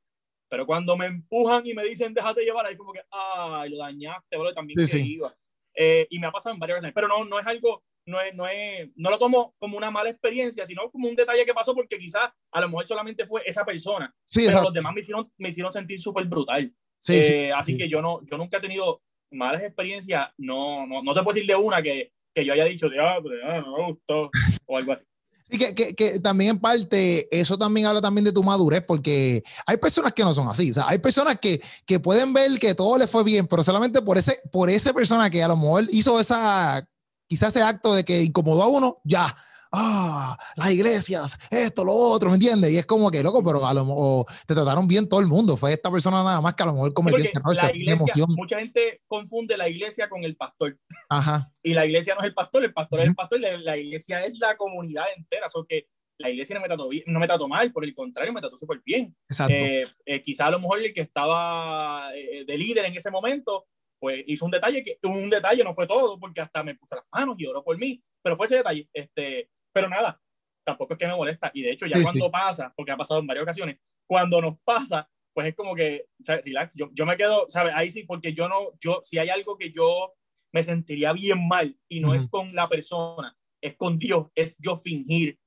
Pero 0.50 0.68
cuando 0.68 0.96
me 0.96 1.08
empujan 1.08 1.66
y 1.66 1.74
me 1.74 1.84
dicen, 1.84 2.14
déjate 2.14 2.44
llevar, 2.44 2.66
ahí 2.66 2.78
como 2.78 2.94
que, 2.94 3.02
ay, 3.10 3.72
lo 3.72 3.78
dañaste, 3.78 4.38
bro, 4.38 4.54
también 4.54 4.80
sí, 4.86 4.86
que 4.86 5.04
sí. 5.04 5.14
iba. 5.14 5.36
Eh, 5.76 6.06
y 6.12 6.20
me 6.20 6.28
ha 6.28 6.32
pasado 6.32 6.54
en 6.54 6.60
varias 6.60 6.82
veces, 6.82 6.94
pero 6.94 7.08
no, 7.08 7.26
no 7.26 7.40
es 7.40 7.48
algo, 7.48 7.84
no, 8.06 8.22
es, 8.22 8.34
no, 8.36 8.48
es, 8.48 8.90
no 8.96 9.10
lo 9.10 9.18
tomo 9.18 9.56
como 9.58 9.78
una 9.78 9.92
mala 9.92 10.10
experiencia, 10.10 10.66
sino 10.66 10.90
como 10.92 11.08
un 11.08 11.16
detalle 11.16 11.46
que 11.46 11.54
pasó 11.54 11.74
porque 11.74 11.98
quizás 11.98 12.30
a 12.52 12.62
lo 12.62 12.70
mejor 12.70 12.88
solamente 12.88 13.26
fue 13.26 13.42
esa 13.46 13.66
persona, 13.66 14.14
sí, 14.26 14.42
pero 14.42 14.48
exacto. 14.48 14.68
los 14.68 14.74
demás 14.74 14.94
me 14.94 15.02
hicieron, 15.02 15.32
me 15.38 15.50
hicieron 15.50 15.72
sentir 15.72 16.00
súper 16.00 16.26
brutal. 16.26 16.74
Sí, 16.98 17.16
eh, 17.16 17.24
sí, 17.24 17.52
así 17.52 17.78
que 17.78 17.90
yo 17.90 18.02
no, 18.02 18.22
yo 18.26 18.38
nunca 18.38 18.58
he 18.58 18.62
tenido 18.62 19.02
malas 19.32 19.64
experiencias, 19.64 20.30
no, 20.38 20.86
no, 20.88 21.04
no 21.04 21.14
te 21.14 21.22
puedo 21.22 21.34
decir 21.34 21.48
de 21.48 21.56
una 21.56 21.82
que 21.82 22.12
que 22.34 22.46
yo 22.46 22.54
haya 22.54 22.66
dicho, 22.66 22.90
diablo, 22.90 23.30
ah, 23.46 23.62
no 23.62 23.78
me 23.78 23.86
gustó, 23.92 24.32
o 24.66 24.78
algo 24.78 24.94
así. 24.94 25.04
Sí, 25.50 25.60
que, 25.60 25.76
que, 25.76 25.94
que, 25.94 26.20
también 26.20 26.52
en 26.52 26.60
parte, 26.60 27.28
eso 27.30 27.58
también 27.58 27.86
habla 27.86 28.02
también 28.02 28.26
de 28.26 28.32
tu 28.32 28.42
madurez, 28.42 28.84
porque 28.88 29.44
hay 29.68 29.78
personas 29.78 30.14
que 30.14 30.24
no 30.24 30.34
son 30.34 30.48
así, 30.48 30.72
o 30.72 30.74
sea, 30.74 30.88
hay 30.88 30.98
personas 30.98 31.38
que, 31.40 31.62
que 31.86 32.00
pueden 32.00 32.34
ver 32.34 32.58
que 32.60 32.74
todo 32.74 32.98
le 32.98 33.08
fue 33.08 33.24
bien, 33.24 33.46
pero 33.46 33.64
solamente 33.64 34.02
por 34.02 34.18
ese, 34.18 34.40
por 34.52 34.70
esa 34.70 34.94
persona 34.94 35.30
que 35.30 35.44
a 35.44 35.48
lo 35.48 35.58
mejor 35.58 35.86
hizo 35.92 36.20
esa, 36.20 36.88
quizás 37.34 37.56
ese 37.56 37.66
acto 37.66 37.96
de 37.96 38.06
que 38.06 38.22
incomodó 38.22 38.62
a 38.62 38.68
uno, 38.68 39.02
ya, 39.04 39.26
ah, 39.72 40.38
las 40.56 40.72
iglesias, 40.72 41.36
esto, 41.50 41.84
lo 41.84 41.92
otro, 41.92 42.30
¿me 42.30 42.36
entiendes? 42.36 42.72
Y 42.72 42.78
es 42.78 42.86
como 42.86 43.10
que, 43.10 43.24
loco, 43.24 43.44
pero 43.44 43.66
a 43.66 43.74
lo 43.74 43.86
mejor 43.86 44.26
te 44.46 44.54
trataron 44.54 44.88
bien 44.88 45.10
todo 45.10 45.20
el 45.20 45.26
mundo, 45.26 45.58
fue 45.58 45.74
esta 45.74 45.90
persona 45.90 46.24
nada 46.24 46.42
más 46.42 46.54
que 46.54 46.62
a 46.62 46.68
lo 46.68 46.74
mejor 46.74 46.94
cometió 46.94 47.24
ese 47.24 47.34
error, 47.36 47.56
la 47.56 47.76
iglesia. 47.76 48.26
Mucha 48.28 48.60
gente 48.60 49.02
confunde 49.08 49.58
la 49.58 49.68
iglesia 49.68 50.08
con 50.10 50.24
el 50.24 50.36
pastor. 50.36 50.78
Ajá. 51.10 51.52
Y 51.64 51.74
la 51.74 51.88
iglesia 51.88 52.14
no 52.14 52.22
es 52.22 52.28
el 52.28 52.36
pastor, 52.36 52.66
el 52.66 52.72
pastor 52.72 53.00
uh 53.00 53.02
-huh. 53.02 53.06
es 53.06 53.10
el 53.10 53.16
pastor, 53.16 53.40
la, 53.40 53.58
la, 53.58 53.78
iglesia 53.78 54.24
es 54.24 54.38
la 54.38 54.56
comunidad 54.56 55.06
entera, 55.18 55.50
so 55.50 55.66
que 55.66 55.88
la 56.20 56.30
iglesia 56.30 56.54
no 56.54 56.62
me 56.62 56.68
trató, 56.68 56.88
bien, 56.88 57.04
no 57.08 57.20
me 57.20 57.26
trató 57.26 57.48
mal, 57.48 57.72
por 57.72 57.84
el 57.84 57.96
contrario, 57.96 58.32
me 58.32 58.42
trató 58.42 58.60
súper 58.60 58.80
bien. 58.86 59.16
Exacto. 59.28 59.56
Eh, 59.56 59.88
eh, 60.06 60.22
quizá 60.22 60.46
a 60.46 60.52
lo 60.52 60.60
mejor 60.60 60.86
el 60.86 60.94
que 60.94 61.02
estaba 61.02 62.12
eh, 62.16 62.46
de 62.46 62.58
líder 62.60 62.86
en 62.86 62.96
ese 62.96 63.10
momento, 63.10 63.66
pues 64.04 64.22
hizo 64.28 64.44
un 64.44 64.52
detalle, 64.52 64.84
que 64.84 65.00
un 65.04 65.30
detalle 65.30 65.64
no 65.64 65.74
fue 65.74 65.88
todo, 65.88 66.20
porque 66.20 66.42
hasta 66.42 66.62
me 66.62 66.76
puse 66.76 66.94
las 66.94 67.06
manos 67.10 67.38
y 67.38 67.46
oró 67.46 67.64
por 67.64 67.78
mí, 67.78 68.04
pero 68.22 68.36
fue 68.36 68.48
ese 68.48 68.58
detalle, 68.58 68.90
este, 68.92 69.50
pero 69.72 69.88
nada, 69.88 70.22
tampoco 70.66 70.92
es 70.92 71.00
que 71.00 71.08
me 71.08 71.16
molesta. 71.16 71.50
Y 71.54 71.62
de 71.62 71.72
hecho, 71.72 71.86
ya 71.86 71.96
sí, 71.96 72.04
cuando 72.04 72.26
sí. 72.26 72.30
pasa, 72.30 72.74
porque 72.76 72.92
ha 72.92 72.98
pasado 72.98 73.22
en 73.22 73.28
varias 73.28 73.44
ocasiones, 73.44 73.78
cuando 74.06 74.42
nos 74.42 74.60
pasa, 74.66 75.10
pues 75.34 75.48
es 75.48 75.56
como 75.56 75.74
que, 75.74 76.08
¿sabes? 76.20 76.44
relax, 76.44 76.76
yo, 76.76 76.90
yo 76.92 77.06
me 77.06 77.16
quedo, 77.16 77.46
¿sabes? 77.48 77.72
Ahí 77.78 77.92
sí, 77.92 78.04
porque 78.04 78.34
yo 78.34 78.50
no, 78.50 78.72
yo, 78.78 79.00
si 79.06 79.20
hay 79.20 79.30
algo 79.30 79.58
que 79.58 79.72
yo 79.72 80.14
me 80.52 80.66
sentiría 80.66 81.14
bien 81.14 81.48
mal 81.48 81.74
y 81.88 82.02
no 82.02 82.10
uh 82.10 82.12
-huh. 82.12 82.18
es 82.18 82.28
con 82.28 82.54
la 82.54 82.68
persona, 82.68 83.34
es 83.62 83.78
con 83.78 83.98
Dios, 83.98 84.28
es 84.36 84.58
yo 84.60 84.80
fingir 84.80 85.40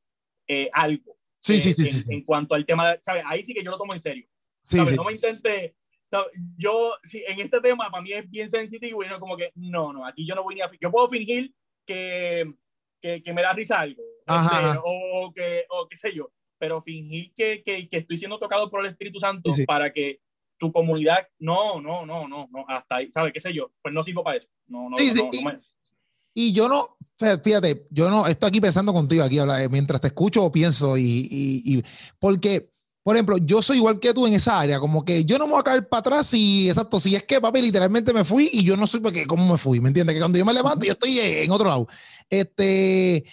eh, 0.48 0.70
algo. 0.72 1.18
Sí, 1.42 1.56
eh, 1.56 1.60
sí, 1.60 1.72
sí, 1.74 1.88
en, 1.88 1.92
sí, 1.92 2.04
en, 2.08 2.24
cuanto 2.24 2.54
al 2.54 2.64
tema, 2.64 2.96
¿sabes? 3.02 3.22
Ahí 3.26 3.42
sí 3.42 3.52
que 3.52 3.62
yo 3.62 3.70
lo 3.70 3.76
tomo 3.76 3.92
en 3.92 4.00
serio. 4.00 4.26
¿sabes? 4.62 4.96
No 4.96 5.04
me 5.04 5.12
intente, 5.12 5.76
yo, 6.56 6.94
sí, 7.02 7.22
en 7.26 7.40
este 7.40 7.60
tema 7.60 7.90
para 7.90 8.02
mí 8.02 8.12
es 8.12 8.28
bien 8.30 8.48
sensitivo 8.48 9.04
y 9.04 9.08
no 9.08 9.18
como 9.18 9.36
que, 9.36 9.52
no, 9.54 9.92
no, 9.92 10.06
aquí 10.06 10.26
yo 10.26 10.34
no 10.34 10.42
voy 10.42 10.54
ni 10.54 10.60
a, 10.60 10.70
yo 10.80 10.90
puedo 10.90 11.08
fingir 11.08 11.54
que, 11.84 12.54
que, 13.00 13.22
que 13.22 13.32
me 13.32 13.42
da 13.42 13.52
risa 13.52 13.80
algo, 13.80 14.02
este, 14.26 14.80
o, 14.84 15.32
que, 15.34 15.64
o 15.70 15.88
qué 15.88 15.96
sé 15.96 16.14
yo, 16.14 16.30
pero 16.58 16.80
fingir 16.80 17.32
que, 17.34 17.62
que, 17.62 17.88
que, 17.88 17.96
estoy 17.98 18.16
siendo 18.16 18.38
tocado 18.38 18.70
por 18.70 18.80
el 18.80 18.90
Espíritu 18.90 19.18
Santo 19.18 19.52
sí. 19.52 19.64
para 19.64 19.92
que 19.92 20.20
tu 20.58 20.72
comunidad, 20.72 21.28
no, 21.38 21.80
no, 21.80 22.06
no, 22.06 22.26
no, 22.26 22.48
no, 22.50 22.64
hasta 22.68 22.96
ahí, 22.96 23.12
¿sabes? 23.12 23.32
¿Qué 23.32 23.40
sé 23.40 23.52
yo? 23.52 23.72
Pues 23.82 23.92
no 23.92 24.02
sirvo 24.02 24.24
para 24.24 24.38
eso. 24.38 24.48
No, 24.66 24.88
no, 24.88 24.96
sí, 24.96 25.12
no, 25.14 25.28
sí. 25.30 25.40
no 25.42 25.50
me... 25.50 25.60
Y 26.32 26.52
yo 26.52 26.68
no, 26.68 26.96
Fíjate, 27.18 27.86
yo 27.90 28.10
no 28.10 28.26
estoy 28.26 28.48
aquí 28.48 28.60
pensando 28.60 28.92
contigo, 28.92 29.24
aquí 29.24 29.38
eh, 29.38 29.68
mientras 29.70 30.02
te 30.02 30.08
escucho 30.08 30.52
pienso 30.52 30.98
y, 30.98 31.02
y, 31.02 31.78
y 31.78 31.82
porque 32.18 32.74
por 33.06 33.14
ejemplo, 33.14 33.36
yo 33.38 33.62
soy 33.62 33.76
igual 33.76 34.00
que 34.00 34.12
tú 34.12 34.26
en 34.26 34.34
esa 34.34 34.58
área, 34.58 34.80
como 34.80 35.04
que 35.04 35.24
yo 35.24 35.38
no 35.38 35.46
me 35.46 35.52
voy 35.52 35.60
a 35.60 35.62
caer 35.62 35.88
para 35.88 36.00
atrás 36.00 36.34
y, 36.34 36.68
exacto, 36.68 36.98
si 36.98 37.14
es 37.14 37.22
que, 37.22 37.40
papi, 37.40 37.62
literalmente 37.62 38.12
me 38.12 38.24
fui 38.24 38.50
y 38.52 38.64
yo 38.64 38.76
no 38.76 38.84
sé 38.84 38.98
porque, 38.98 39.28
cómo 39.28 39.52
me 39.52 39.56
fui, 39.58 39.78
¿me 39.78 39.90
entiendes? 39.90 40.14
Que 40.14 40.20
cuando 40.20 40.36
yo 40.38 40.44
me 40.44 40.52
levanto, 40.52 40.84
yo 40.84 40.90
estoy 40.90 41.20
en 41.20 41.48
otro 41.52 41.68
lado. 41.68 41.86
Este, 42.28 43.24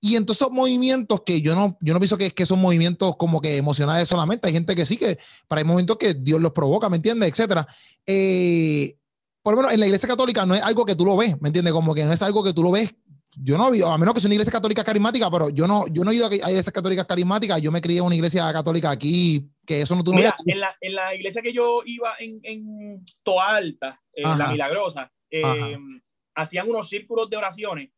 y 0.00 0.16
entonces 0.16 0.44
son 0.44 0.54
movimientos 0.54 1.22
que 1.24 1.40
yo 1.40 1.56
no, 1.56 1.78
yo 1.80 1.94
no 1.94 1.98
pienso 1.98 2.18
que, 2.18 2.30
que 2.30 2.44
son 2.44 2.60
movimientos 2.60 3.16
como 3.16 3.40
que 3.40 3.56
emocionales 3.56 4.06
solamente, 4.06 4.48
hay 4.48 4.52
gente 4.52 4.76
que 4.76 4.84
sí, 4.84 4.98
que 4.98 5.16
para 5.48 5.60
hay 5.60 5.64
momentos 5.64 5.96
que 5.96 6.12
Dios 6.12 6.38
los 6.38 6.52
provoca, 6.52 6.90
¿me 6.90 6.96
entiendes? 6.96 7.30
Etcétera. 7.30 7.66
Eh, 8.04 8.98
por 9.42 9.54
lo 9.54 9.62
menos 9.62 9.72
en 9.72 9.80
la 9.80 9.86
iglesia 9.86 10.10
católica 10.10 10.44
no 10.44 10.54
es 10.54 10.60
algo 10.60 10.84
que 10.84 10.94
tú 10.94 11.06
lo 11.06 11.16
ves, 11.16 11.40
¿me 11.40 11.48
entiendes? 11.48 11.72
Como 11.72 11.94
que 11.94 12.04
no 12.04 12.12
es 12.12 12.20
algo 12.20 12.44
que 12.44 12.52
tú 12.52 12.62
lo 12.62 12.70
ves 12.70 12.94
yo 13.36 13.56
no 13.56 13.66
a 13.66 13.98
menos 13.98 14.14
que 14.14 14.20
sea 14.20 14.28
una 14.28 14.34
iglesia 14.34 14.52
católica 14.52 14.84
carismática, 14.84 15.30
pero 15.30 15.48
yo 15.50 15.66
no, 15.66 15.86
yo 15.88 16.04
no 16.04 16.10
he 16.10 16.14
ido 16.14 16.26
a 16.26 16.34
iglesias 16.34 16.72
católicas 16.72 17.06
carismáticas, 17.06 17.60
yo 17.60 17.70
me 17.72 17.80
crié 17.80 17.98
en 17.98 18.04
una 18.04 18.14
iglesia 18.14 18.52
católica 18.52 18.90
aquí, 18.90 19.48
que 19.66 19.82
eso 19.82 19.96
no 19.96 20.04
tú 20.04 20.12
Mira, 20.12 20.34
en, 20.46 20.60
la, 20.60 20.76
en 20.80 20.94
la 20.94 21.14
iglesia 21.14 21.40
que 21.42 21.52
yo 21.52 21.80
iba 21.84 22.14
en, 22.18 22.40
en 22.42 23.04
Toalta, 23.22 24.00
en 24.12 24.38
La 24.38 24.48
Milagrosa, 24.48 25.10
eh, 25.30 25.78
hacían 26.34 26.68
unos 26.68 26.88
círculos 26.88 27.28
de 27.30 27.36
oraciones 27.36 27.90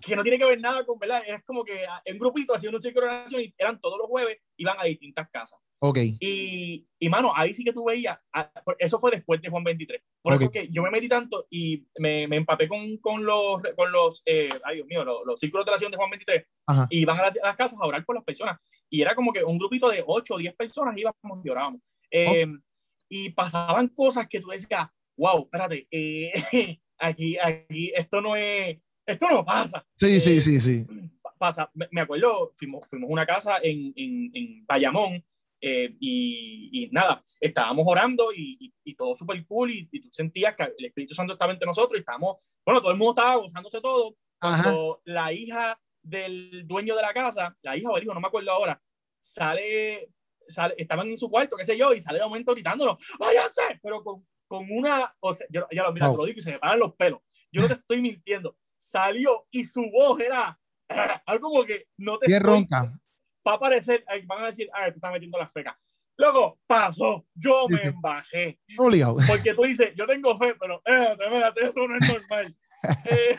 que 0.00 0.16
no 0.16 0.22
tiene 0.22 0.38
que 0.38 0.44
ver 0.44 0.60
nada 0.60 0.84
con, 0.84 0.98
¿verdad? 0.98 1.22
Es 1.26 1.42
como 1.44 1.64
que 1.64 1.84
en 2.04 2.18
grupito 2.18 2.54
hacían 2.54 2.74
un 2.74 2.82
círculo 2.82 3.06
de 3.06 3.12
oraciones 3.12 3.46
y 3.48 3.54
eran 3.56 3.80
todos 3.80 3.98
los 3.98 4.08
jueves, 4.08 4.38
iban 4.56 4.76
a 4.78 4.84
distintas 4.84 5.28
casas. 5.30 5.60
Ok. 5.82 5.98
Y, 6.20 6.86
y, 6.98 7.08
mano, 7.08 7.32
ahí 7.34 7.54
sí 7.54 7.64
que 7.64 7.72
tú 7.72 7.84
veías, 7.86 8.18
ah, 8.34 8.52
eso 8.78 9.00
fue 9.00 9.12
después 9.12 9.40
de 9.40 9.48
Juan 9.48 9.64
23. 9.64 10.02
Por 10.20 10.34
eso 10.34 10.50
que 10.50 10.68
yo 10.68 10.82
me 10.82 10.90
metí 10.90 11.08
tanto 11.08 11.46
y 11.48 11.86
me, 11.98 12.28
me 12.28 12.36
empapé 12.36 12.68
con, 12.68 12.98
con 12.98 13.24
los, 13.24 13.62
con 13.74 13.90
los 13.90 14.22
eh, 14.26 14.50
ay 14.62 14.76
Dios 14.76 14.86
mío, 14.86 15.04
los, 15.04 15.20
los, 15.24 15.40
círculos 15.40 15.64
de 15.64 15.70
oración 15.70 15.90
de 15.90 15.96
Juan 15.96 16.10
23 16.10 16.46
y 16.90 17.00
iban 17.00 17.18
a, 17.18 17.32
las 17.42 17.56
casas 17.56 17.78
a 17.80 17.86
orar 17.86 18.04
por 18.04 18.14
las 18.14 18.24
personas. 18.24 18.62
Y 18.90 19.00
era 19.00 19.14
como 19.14 19.32
que 19.32 19.42
un 19.42 19.58
grupito 19.58 19.88
de 19.88 20.04
8 20.06 20.34
o 20.34 20.38
10 20.38 20.54
personas 20.54 20.94
íbamos 20.98 21.44
y 21.44 21.48
orábamos. 21.48 21.80
Eh, 22.10 22.46
y 23.08 23.30
pasaban 23.30 23.88
cosas 23.88 24.28
que 24.28 24.40
tú 24.40 24.48
decías, 24.48 24.86
wow, 25.16 25.44
espérate, 25.44 25.88
eh, 25.90 26.78
aquí, 26.98 27.38
aquí, 27.38 27.90
esto 27.96 28.20
no 28.20 28.36
es, 28.36 28.78
esto 29.06 29.30
no 29.30 29.44
pasa. 29.46 29.86
Sí, 29.96 30.20
sí, 30.20 30.42
sí, 30.42 30.60
sí. 30.60 30.86
Pasa, 31.38 31.70
me 31.90 32.02
acuerdo, 32.02 32.52
fuimos, 32.58 32.86
fuimos 32.86 33.08
a 33.08 33.12
una 33.12 33.24
casa 33.24 33.58
en, 33.62 33.94
en, 33.96 34.30
en 34.34 34.66
Bayamón 34.66 35.24
eh, 35.62 35.94
y, 36.00 36.88
nada, 36.90 37.22
estábamos 37.38 37.84
orando 37.86 38.32
y, 38.34 38.72
y, 38.82 38.94
todo 38.94 39.14
súper 39.14 39.44
cool 39.46 39.70
y, 39.70 39.86
tú 39.86 40.08
sentías 40.10 40.56
que 40.56 40.64
el 40.78 40.86
Espíritu 40.86 41.14
Santo 41.14 41.34
estaba 41.34 41.52
entre 41.52 41.66
nosotros 41.66 41.96
y 41.96 42.00
estábamos, 42.00 42.36
bueno, 42.64 42.80
todo 42.80 42.92
el 42.92 42.98
mundo 42.98 43.20
estaba 43.20 43.36
gozándose 43.36 43.80
todo. 43.80 44.16
Cuando 44.38 45.02
la 45.04 45.32
hija 45.32 45.78
del 46.02 46.66
dueño 46.66 46.96
de 46.96 47.02
la 47.02 47.12
casa, 47.12 47.56
la 47.60 47.76
hija 47.76 47.90
o 47.90 47.96
el 47.96 48.04
hijo, 48.04 48.14
no 48.14 48.20
me 48.20 48.28
acuerdo 48.28 48.50
ahora, 48.50 48.82
sale, 49.18 50.10
sale 50.48 50.74
estaban 50.78 51.08
en 51.08 51.18
su 51.18 51.30
cuarto, 51.30 51.56
qué 51.56 51.64
sé 51.64 51.76
yo, 51.76 51.92
y 51.92 52.00
sale 52.00 52.18
de 52.18 52.24
momento 52.24 52.52
gritándonos, 52.52 52.96
váyase, 53.18 53.80
pero 53.82 54.02
con, 54.02 54.26
con 54.46 54.66
una, 54.70 55.14
o 55.20 55.34
sea, 55.34 55.46
yo, 55.50 55.66
ya 55.70 55.82
lo, 55.82 55.92
mira, 55.92 56.10
te 56.10 56.16
lo 56.16 56.24
digo 56.24 56.38
y 56.38 56.42
se 56.42 56.52
me 56.52 56.58
paran 56.58 56.78
los 56.78 56.94
pelos. 56.94 57.20
Yo 57.52 57.60
no 57.60 57.68
te 57.68 57.74
estoy 57.74 58.00
mintiendo. 58.00 58.56
Salió 58.78 59.46
y 59.50 59.64
su 59.64 59.82
voz 59.90 60.20
era, 60.20 60.58
algo 61.26 61.50
como 61.50 61.64
que 61.64 61.88
no 61.98 62.18
te... 62.18 62.32
Estoy, 62.32 62.38
ronca 62.38 62.98
va 63.46 63.52
a 63.52 63.54
aparecer, 63.56 64.04
van 64.26 64.44
a 64.44 64.46
decir, 64.46 64.68
ah, 64.72 64.84
te 64.84 64.96
está 64.96 65.10
metiendo 65.10 65.38
las 65.38 65.52
fecas. 65.52 65.76
Luego 66.16 66.58
pasó, 66.66 67.24
yo 67.34 67.66
me 67.68 67.80
embajé. 67.80 68.60
Porque 69.26 69.54
tú 69.54 69.62
dices, 69.62 69.92
yo 69.96 70.06
tengo 70.06 70.36
fe, 70.38 70.54
pero 70.60 70.82
eh, 70.84 71.16
eso 71.62 71.88
no 71.88 71.96
es 71.96 72.12
normal. 72.12 72.56
eh, 73.10 73.38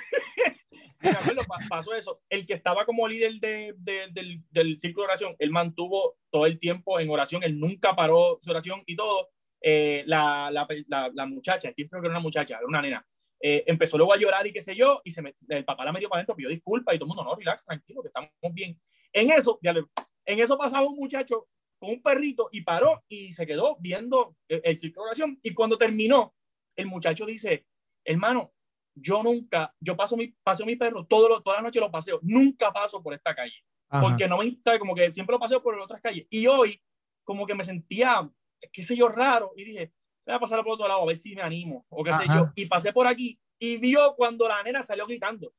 pasó 1.70 1.94
eso. 1.94 2.22
El 2.30 2.46
que 2.46 2.54
estaba 2.54 2.86
como 2.86 3.08
líder 3.08 3.34
de, 3.40 3.74
de, 3.78 4.08
del, 4.12 4.44
del 4.50 4.80
círculo 4.80 5.04
de 5.04 5.12
oración, 5.12 5.36
él 5.38 5.52
mantuvo 5.52 6.18
todo 6.32 6.46
el 6.46 6.60
tiempo 6.60 7.00
en 7.00 7.10
oración, 7.10 7.44
él 7.44 7.60
nunca 7.60 7.96
paró 7.96 8.40
su 8.42 8.50
oración 8.50 8.82
y 8.86 8.96
todo. 8.96 9.30
Eh, 9.62 10.04
la, 10.08 10.50
la, 10.52 11.12
la, 11.14 11.26
muchacha, 11.28 11.70
aquí 11.70 11.88
creo 11.88 12.02
que 12.02 12.08
era 12.08 12.16
una 12.16 12.24
muchacha, 12.24 12.58
era 12.58 12.66
una 12.66 12.82
nena, 12.82 13.06
eh, 13.40 13.64
empezó 13.68 13.96
luego 13.96 14.12
a 14.12 14.18
llorar 14.18 14.46
y 14.48 14.52
qué 14.52 14.62
sé 14.62 14.76
yo, 14.76 15.02
y 15.04 15.12
se 15.12 15.22
me, 15.22 15.36
el 15.50 15.66
papá 15.66 15.86
la 15.86 15.92
metió 15.92 16.10
para 16.10 16.20
adentro, 16.20 16.36
pidió 16.36 16.50
disculpas 16.50 16.96
y 16.96 16.98
todo 16.98 17.06
el 17.06 17.10
mundo, 17.10 17.24
no, 17.24 17.36
relax, 17.36 17.64
tranquilo, 17.64 18.02
que 18.02 18.08
estamos 18.08 18.32
bien. 18.54 18.80
En 19.13 19.32
eso, 19.32 19.60
en 19.62 20.39
eso 20.39 20.58
pasaba 20.58 20.88
un 20.88 20.95
muchacho 20.95 21.47
con 21.80 21.91
un 21.91 22.02
perrito 22.02 22.50
y 22.52 22.62
paró 22.62 23.04
y 23.08 23.32
se 23.32 23.45
quedó 23.45 23.78
viendo 23.80 24.36
el, 24.47 24.62
el 24.63 24.78
ciclo 24.78 25.04
de 25.04 25.08
oración. 25.08 25.39
Y 25.41 25.54
cuando 25.54 25.78
terminó, 25.78 26.34
el 26.76 26.88
muchacho 26.88 27.26
dice, 27.26 27.65
hermano, 28.06 28.54
yo 28.95 29.24
nunca, 29.24 29.74
yo 29.80 29.95
paso 29.95 30.17
mi, 30.17 30.28
paseo 30.43 30.65
mi 30.65 30.76
perro 30.76 31.06
todo 31.06 31.41
toda 31.41 31.58
la 31.58 31.63
noche 31.63 31.80
lo 31.80 31.91
paseo, 31.91 32.19
nunca 32.21 32.71
paso 32.71 33.02
por 33.02 33.13
esta 33.13 33.36
calle. 33.36 33.56
Porque 34.02 34.26
no 34.26 34.38
me, 34.38 34.58
sabe, 34.63 34.80
como 34.80 34.95
que 34.95 35.12
siempre 35.12 35.34
lo 35.34 35.39
paseo 35.39 35.62
por 35.62 35.78
otras 35.78 36.00
calles. 36.00 36.26
Y 36.30 36.47
hoy, 36.47 36.82
como 37.26 37.45
que 37.45 37.54
me 37.54 37.65
sentía, 37.65 38.30
qué 38.71 38.84
sé 38.84 38.95
yo, 38.95 39.10
raro. 39.10 39.52
Y 39.58 39.65
dije, 39.65 39.91
voy 40.26 40.36
a 40.36 40.39
pasar 40.39 40.63
por 40.63 40.74
otro 40.74 40.88
lado 40.88 41.02
a 41.02 41.06
ver 41.06 41.17
si 41.17 41.36
me 41.36 41.41
animo 41.41 41.86
o 41.89 42.02
qué 42.02 42.13
sé 42.13 42.24
yo. 42.26 42.52
Y 42.56 42.67
pasé 42.67 42.93
por 42.93 43.06
aquí 43.06 43.38
y 43.60 43.76
vio 43.78 44.15
cuando 44.15 44.47
la 44.47 44.63
nena 44.63 44.82
salió 44.82 45.06
gritando. 45.06 45.54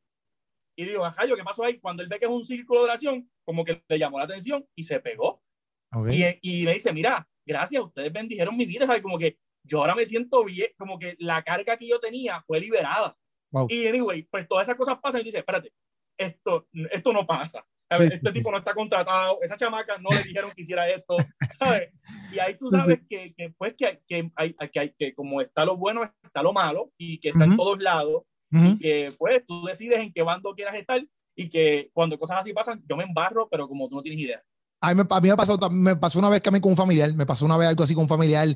Y 0.77 0.87
digo, 0.87 1.05
ajá, 1.05 1.27
¿qué 1.27 1.45
pasó 1.45 1.65
ahí? 1.65 1.79
Cuando 1.79 2.03
él 2.03 2.09
ve 2.09 2.19
que 2.19 2.25
es 2.25 2.31
un 2.31 2.45
círculo 2.45 2.81
de 2.81 2.85
oración, 2.85 3.31
como 3.45 3.65
que 3.65 3.83
le 3.87 3.99
llamó 3.99 4.19
la 4.19 4.25
atención 4.25 4.67
y 4.75 4.85
se 4.85 5.01
pegó. 5.01 5.43
Y, 6.11 6.25
y, 6.41 6.65
me 6.65 6.73
dice, 6.73 6.93
mira, 6.93 7.29
gracias, 7.47 7.83
ustedes 7.83 8.11
bendijeron 8.13 8.57
mi 8.57 8.65
vida, 8.65 8.87
¿sabes? 8.87 9.03
Como 9.03 9.19
que 9.19 9.39
yo 9.65 9.81
ahora 9.81 9.95
me 9.95 10.07
siento 10.07 10.45
bien, 10.45 10.71
como 10.79 10.99
que 10.99 11.17
la 11.19 11.43
carga 11.43 11.77
que 11.77 11.87
yo 11.87 12.01
tenía 12.01 12.43
fue 12.47 12.61
liberada. 12.61 13.17
Y 13.69 13.87
anyway, 13.87 14.23
pues 14.23 14.49
todas 14.49 14.67
esas 14.67 14.77
cosas 14.77 14.99
pasan 15.03 15.21
y 15.21 15.25
dice, 15.25 15.39
espérate, 15.39 15.73
esto, 16.17 16.67
esto 16.91 17.13
no 17.13 17.27
pasa. 17.27 17.65
este 17.91 18.33
tipo 18.33 18.51
no 18.51 18.57
está 18.57 18.75
contratado, 18.75 19.39
esa 19.43 19.59
chamaca 19.59 19.99
no 19.99 20.09
le 20.11 20.23
dijeron 20.23 20.51
que 20.57 20.63
hiciera 20.63 20.89
esto. 20.89 21.17
¿sabes? 21.59 21.91
Y 22.33 22.39
ahí 22.39 22.57
tú 22.57 22.69
sabes 22.69 23.01
que, 23.09 23.35
que, 23.35 23.51
pues, 23.51 23.75
que, 23.77 24.01
que, 24.09 24.31
hay, 24.37 24.55
que, 24.55 24.81
hay, 24.81 24.95
que 24.99 25.15
como 25.15 25.43
está 25.43 25.67
lo 25.67 25.77
bueno, 25.77 26.11
está 26.23 26.43
lo 26.43 26.55
malo 26.55 26.91
y 26.97 27.19
que 27.19 27.29
está 27.29 27.45
en 27.45 27.57
todos 27.57 27.79
lados 27.79 28.23
y 28.53 28.79
que 28.79 29.15
pues 29.19 29.45
tú 29.47 29.65
decides 29.65 29.99
en 30.01 30.13
qué 30.13 30.23
bando 30.23 30.55
quieras 30.55 30.77
estar 30.77 31.03
y 31.35 31.49
que 31.49 31.91
cuando 31.95 32.19
cosas 32.19 32.39
así 32.41 32.53
pasan, 32.53 32.83
yo 32.89 32.97
me 32.97 33.05
embarro, 33.05 33.49
pero 33.51 33.67
como 33.67 33.89
tú 33.89 33.97
no 33.97 34.03
tienes 34.03 34.21
idea. 34.21 34.43
A 34.81 34.95
mí, 34.95 35.03
a 35.09 35.21
mí 35.21 35.29
me, 35.29 35.37
pasó, 35.37 35.59
me 35.71 35.97
pasó 35.97 36.19
una 36.19 36.29
vez 36.29 36.41
que 36.41 36.49
a 36.49 36.53
mí 36.53 36.61
con 36.61 36.73
un 36.73 36.77
familiar, 36.77 37.13
me 37.15 37.25
pasó 37.25 37.45
una 37.45 37.57
vez 37.57 37.69
algo 37.69 37.85
así 37.85 37.95
con 37.95 38.03
un 38.03 38.09
familiar, 38.09 38.49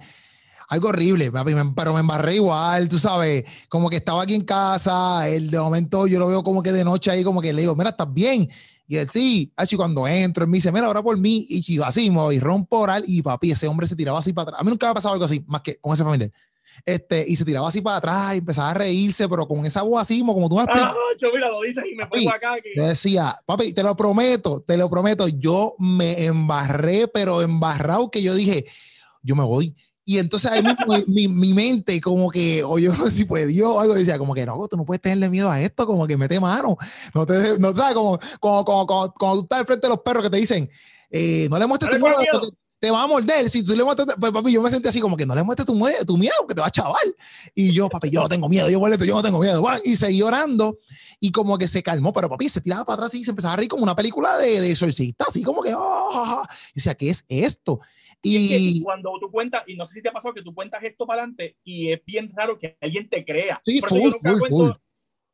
algo 0.68 0.88
horrible, 0.88 1.30
pero 1.74 1.94
me 1.94 2.00
embarré 2.00 2.34
igual, 2.34 2.88
tú 2.88 2.98
sabes, 2.98 3.44
como 3.68 3.88
que 3.88 3.96
estaba 3.96 4.22
aquí 4.22 4.34
en 4.34 4.44
casa, 4.44 5.28
el 5.28 5.50
de 5.50 5.60
momento 5.60 6.06
yo 6.06 6.18
lo 6.18 6.26
veo 6.28 6.42
como 6.42 6.62
que 6.62 6.72
de 6.72 6.84
noche 6.84 7.10
ahí, 7.10 7.22
como 7.22 7.40
que 7.40 7.52
le 7.52 7.62
digo, 7.62 7.76
mira, 7.76 7.90
¿estás 7.90 8.12
bien? 8.12 8.48
Y 8.88 8.96
él, 8.96 9.08
sí, 9.08 9.52
así 9.56 9.76
cuando 9.76 10.06
entro, 10.06 10.44
él 10.44 10.50
me 10.50 10.58
dice, 10.58 10.70
mira, 10.70 10.86
ahora 10.86 11.02
por 11.02 11.16
mí, 11.16 11.46
y 11.48 11.80
así, 11.80 12.10
me 12.10 12.16
voy, 12.16 12.38
rompo 12.38 12.78
oral, 12.78 13.04
y 13.06 13.22
papi, 13.22 13.52
ese 13.52 13.66
hombre 13.68 13.86
se 13.86 13.96
tiraba 13.96 14.18
así 14.18 14.32
para 14.32 14.50
atrás. 14.50 14.60
A 14.60 14.64
mí 14.64 14.70
nunca 14.70 14.86
me 14.86 14.90
ha 14.92 14.94
pasado 14.94 15.14
algo 15.14 15.24
así, 15.24 15.44
más 15.46 15.62
que 15.62 15.76
con 15.78 15.94
ese 15.94 16.04
familiar. 16.04 16.30
Este, 16.84 17.24
y 17.26 17.36
se 17.36 17.44
tiraba 17.44 17.68
así 17.68 17.80
para 17.80 17.96
atrás 17.96 18.34
y 18.34 18.38
empezaba 18.38 18.70
a 18.70 18.74
reírse, 18.74 19.28
pero 19.28 19.46
con 19.46 19.64
esa 19.66 19.82
voz 19.82 20.02
así, 20.02 20.20
como 20.20 20.48
tú 20.48 20.56
me 20.56 20.62
explicas. 20.62 20.92
Ah, 20.92 21.16
yo 21.18 21.32
mira, 21.32 21.48
lo 21.48 21.60
dices 21.62 21.84
y 21.90 21.94
me 21.94 22.06
pongo 22.06 22.30
acá. 22.30 22.56
Que... 22.60 22.80
decía, 22.80 23.38
papi, 23.46 23.72
te 23.72 23.82
lo 23.82 23.96
prometo, 23.96 24.60
te 24.60 24.76
lo 24.76 24.88
prometo, 24.90 25.28
yo 25.28 25.74
me 25.78 26.24
embarré, 26.24 27.08
pero 27.08 27.42
embarrado 27.42 28.10
que 28.10 28.22
yo 28.22 28.34
dije, 28.34 28.64
yo 29.22 29.34
me 29.34 29.44
voy. 29.44 29.74
Y 30.08 30.18
entonces 30.18 30.52
ahí 30.52 30.62
mi, 31.08 31.26
mi, 31.26 31.52
mente 31.52 32.00
como 32.00 32.30
que, 32.30 32.62
o 32.64 32.78
yo 32.78 32.94
si 33.10 33.24
pues 33.24 33.48
Dios, 33.48 33.76
algo 33.76 33.94
decía, 33.94 34.18
como 34.18 34.34
que 34.34 34.46
no, 34.46 34.56
tú 34.68 34.76
no 34.76 34.84
puedes 34.84 35.02
tenerle 35.02 35.28
miedo 35.28 35.50
a 35.50 35.60
esto, 35.60 35.84
como 35.84 36.06
que 36.06 36.16
mete 36.16 36.38
mano. 36.38 36.76
No 37.12 37.26
te, 37.26 37.58
no 37.58 37.74
sabes, 37.74 37.94
como, 37.94 38.18
como, 38.38 38.64
como, 38.64 38.86
como, 38.86 39.12
cuando 39.14 39.38
tú 39.38 39.42
estás 39.42 39.60
enfrente 39.60 39.88
de 39.88 39.90
los 39.90 40.02
perros 40.02 40.22
que 40.22 40.30
te 40.30 40.36
dicen, 40.36 40.70
eh, 41.10 41.48
no 41.50 41.58
le 41.58 41.66
muestres 41.66 41.90
tu 41.90 41.98
miedo, 41.98 42.16
te 42.78 42.90
va 42.90 43.02
a 43.02 43.06
morder. 43.06 43.48
Si 43.48 43.62
tú 43.62 43.74
le 43.76 43.84
muestras, 43.84 44.16
pues 44.18 44.32
papi, 44.32 44.52
yo 44.52 44.62
me 44.62 44.70
sentí 44.70 44.88
así 44.88 45.00
como 45.00 45.16
que 45.16 45.26
no 45.26 45.34
le 45.34 45.42
muestres 45.42 45.66
tu, 45.66 45.74
miedo, 45.74 46.04
tu 46.04 46.16
miedo, 46.16 46.46
que 46.48 46.54
te 46.54 46.60
va 46.60 46.66
a 46.66 46.70
chaval. 46.70 47.16
Y 47.54 47.72
yo, 47.72 47.88
papi, 47.88 48.10
yo 48.10 48.22
no 48.22 48.28
tengo 48.28 48.48
miedo, 48.48 48.68
yo 48.68 48.78
molesto, 48.78 49.04
yo 49.04 49.14
no 49.14 49.22
tengo 49.22 49.40
miedo. 49.40 49.64
Y 49.84 49.96
seguí 49.96 50.22
orando 50.22 50.78
y 51.20 51.32
como 51.32 51.56
que 51.58 51.68
se 51.68 51.82
calmó, 51.82 52.12
pero 52.12 52.28
papi 52.28 52.48
se 52.48 52.60
tiraba 52.60 52.84
para 52.84 52.94
atrás 52.94 53.14
y 53.14 53.24
se 53.24 53.30
empezaba 53.30 53.54
a 53.54 53.56
reír 53.56 53.68
como 53.68 53.82
una 53.82 53.96
película 53.96 54.36
de, 54.36 54.60
de 54.60 54.70
exorcista, 54.70 55.24
así 55.28 55.42
como 55.42 55.62
que, 55.62 55.72
oh, 55.74 56.42
y 56.70 56.74
decía, 56.74 56.94
¿qué 56.94 57.10
es 57.10 57.24
esto? 57.28 57.80
Y, 58.22 58.82
cuando 58.82 59.12
tú 59.20 59.30
cuentas, 59.30 59.62
y 59.66 59.76
no 59.76 59.84
sé 59.84 59.94
si 59.94 60.02
te 60.02 60.08
ha 60.08 60.12
pasado 60.12 60.34
que 60.34 60.42
tú 60.42 60.54
cuentas 60.54 60.82
esto 60.82 61.06
para 61.06 61.22
adelante 61.22 61.56
y 61.64 61.92
es 61.92 62.04
bien 62.04 62.32
raro 62.34 62.58
que 62.58 62.76
alguien 62.80 63.08
te 63.08 63.24
crea. 63.24 63.60
Sí, 63.64 63.80
full, 63.80 64.12
full, 64.48 64.70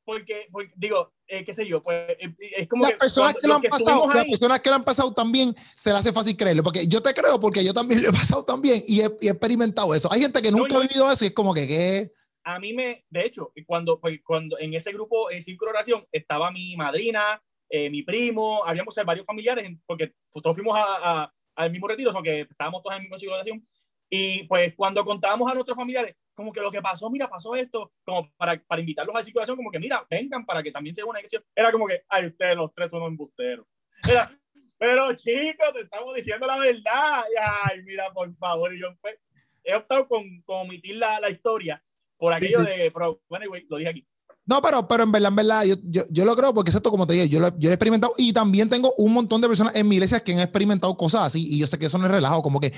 porque, 0.04 0.48
digo, 0.76 1.12
eh, 1.26 1.44
qué 1.44 1.54
sé 1.54 1.66
yo, 1.66 1.80
pues 1.80 2.10
eh, 2.18 2.34
es 2.56 2.68
como 2.68 2.84
las 2.84 2.94
personas 2.94 3.34
que 3.34 3.46
lo 3.46 3.54
han 3.54 3.62
pasado, 3.62 4.08
las 4.12 4.26
personas 4.26 4.60
que 4.60 4.70
lo 4.70 4.76
han 4.76 4.84
pasado 4.84 5.12
también 5.12 5.54
se 5.76 5.90
le 5.90 5.96
hace 5.96 6.12
fácil 6.12 6.36
creerlo, 6.36 6.62
porque 6.62 6.86
yo 6.86 7.02
te 7.02 7.14
creo 7.14 7.38
porque 7.38 7.64
yo 7.64 7.72
también 7.72 8.02
lo 8.02 8.10
he 8.10 8.12
pasado 8.12 8.44
también 8.44 8.82
y 8.86 9.00
he, 9.00 9.04
experimentado 9.04 9.94
eso. 9.94 10.12
Hay 10.12 10.20
gente 10.20 10.42
que 10.42 10.50
nunca 10.50 10.76
ha 10.76 10.80
vivido 10.80 11.10
eso 11.10 11.24
y 11.24 11.28
es 11.28 11.34
como 11.34 11.54
que, 11.54 11.66
¿qué? 11.66 12.12
A 12.44 12.58
mí 12.58 12.72
me, 12.72 13.04
de 13.08 13.24
hecho, 13.24 13.52
cuando, 13.66 14.00
pues, 14.00 14.20
cuando 14.24 14.58
en 14.58 14.74
ese 14.74 14.92
grupo, 14.92 15.30
en 15.30 15.42
Círculo 15.42 15.70
Oración, 15.70 16.04
estaba 16.10 16.50
mi 16.50 16.76
madrina, 16.76 17.40
eh, 17.68 17.88
mi 17.88 18.02
primo, 18.02 18.64
habíamos 18.64 18.94
varios 19.06 19.24
familiares, 19.24 19.70
porque 19.86 20.12
todos 20.42 20.56
fuimos 20.56 20.76
a, 20.76 21.32
al 21.54 21.70
mismo 21.70 21.86
retiro, 21.86 22.10
o 22.10 22.22
que 22.22 22.40
estábamos 22.40 22.82
todos 22.82 22.96
en 22.96 23.02
el 23.02 23.02
mismo 23.02 23.18
Círculo 23.18 23.36
Oración, 23.36 23.66
Y 24.10 24.42
pues 24.44 24.74
cuando 24.74 25.04
contábamos 25.04 25.50
a 25.50 25.54
nuestros 25.54 25.76
familiares, 25.76 26.16
como 26.34 26.52
que 26.52 26.60
lo 26.60 26.70
que 26.70 26.82
pasó, 26.82 27.10
mira, 27.10 27.28
pasó 27.28 27.54
esto, 27.54 27.92
como 28.04 28.30
para, 28.36 28.58
para 28.66 28.80
invitarlos 28.80 29.14
a 29.14 29.18
la 29.18 29.24
circulación, 29.24 29.56
como 29.56 29.70
que 29.70 29.78
mira, 29.78 30.06
vengan 30.10 30.44
para 30.44 30.62
que 30.62 30.72
también 30.72 30.94
sea 30.94 31.04
una 31.04 31.18
elección. 31.18 31.44
Era 31.54 31.70
como 31.70 31.86
que, 31.86 32.02
ay, 32.08 32.26
ustedes 32.26 32.56
los 32.56 32.72
tres 32.72 32.90
son 32.90 33.02
embusteros. 33.04 33.66
Era, 34.08 34.30
pero 34.78 35.14
chicos, 35.14 35.72
te 35.72 35.82
estamos 35.82 36.14
diciendo 36.14 36.46
la 36.46 36.58
verdad. 36.58 37.24
ay, 37.64 37.82
mira, 37.84 38.12
por 38.12 38.32
favor. 38.34 38.74
Y 38.74 38.80
yo 38.80 38.88
pues, 39.00 39.16
he 39.62 39.74
optado 39.74 40.08
con, 40.08 40.24
con 40.42 40.62
omitir 40.62 40.96
la, 40.96 41.20
la 41.20 41.30
historia 41.30 41.82
por 42.16 42.32
aquello 42.32 42.62
de, 42.62 42.90
pero, 42.90 43.20
bueno, 43.28 43.46
lo 43.68 43.76
dije 43.76 43.90
aquí. 43.90 44.08
No, 44.44 44.60
pero, 44.60 44.88
pero 44.88 45.04
en 45.04 45.12
verdad, 45.12 45.28
en 45.28 45.36
verdad, 45.36 45.64
yo, 45.64 45.76
yo, 45.84 46.02
yo 46.10 46.24
lo 46.24 46.34
creo 46.34 46.52
porque 46.52 46.70
es 46.70 46.74
esto, 46.74 46.90
como 46.90 47.06
te 47.06 47.12
dije, 47.12 47.28
yo 47.28 47.38
lo, 47.38 47.56
yo 47.58 47.70
he 47.70 47.74
experimentado 47.74 48.12
y 48.18 48.32
también 48.32 48.68
tengo 48.68 48.92
un 48.98 49.12
montón 49.12 49.40
de 49.40 49.46
personas 49.46 49.76
en 49.76 49.86
mi 49.86 49.94
iglesia 49.96 50.18
que 50.18 50.32
han 50.32 50.40
experimentado 50.40 50.96
cosas 50.96 51.22
así 51.22 51.46
y 51.48 51.58
yo 51.58 51.66
sé 51.68 51.78
que 51.78 51.86
eso 51.86 51.96
no 51.96 52.06
es 52.06 52.10
relajo, 52.10 52.42
como 52.42 52.58
que 52.58 52.72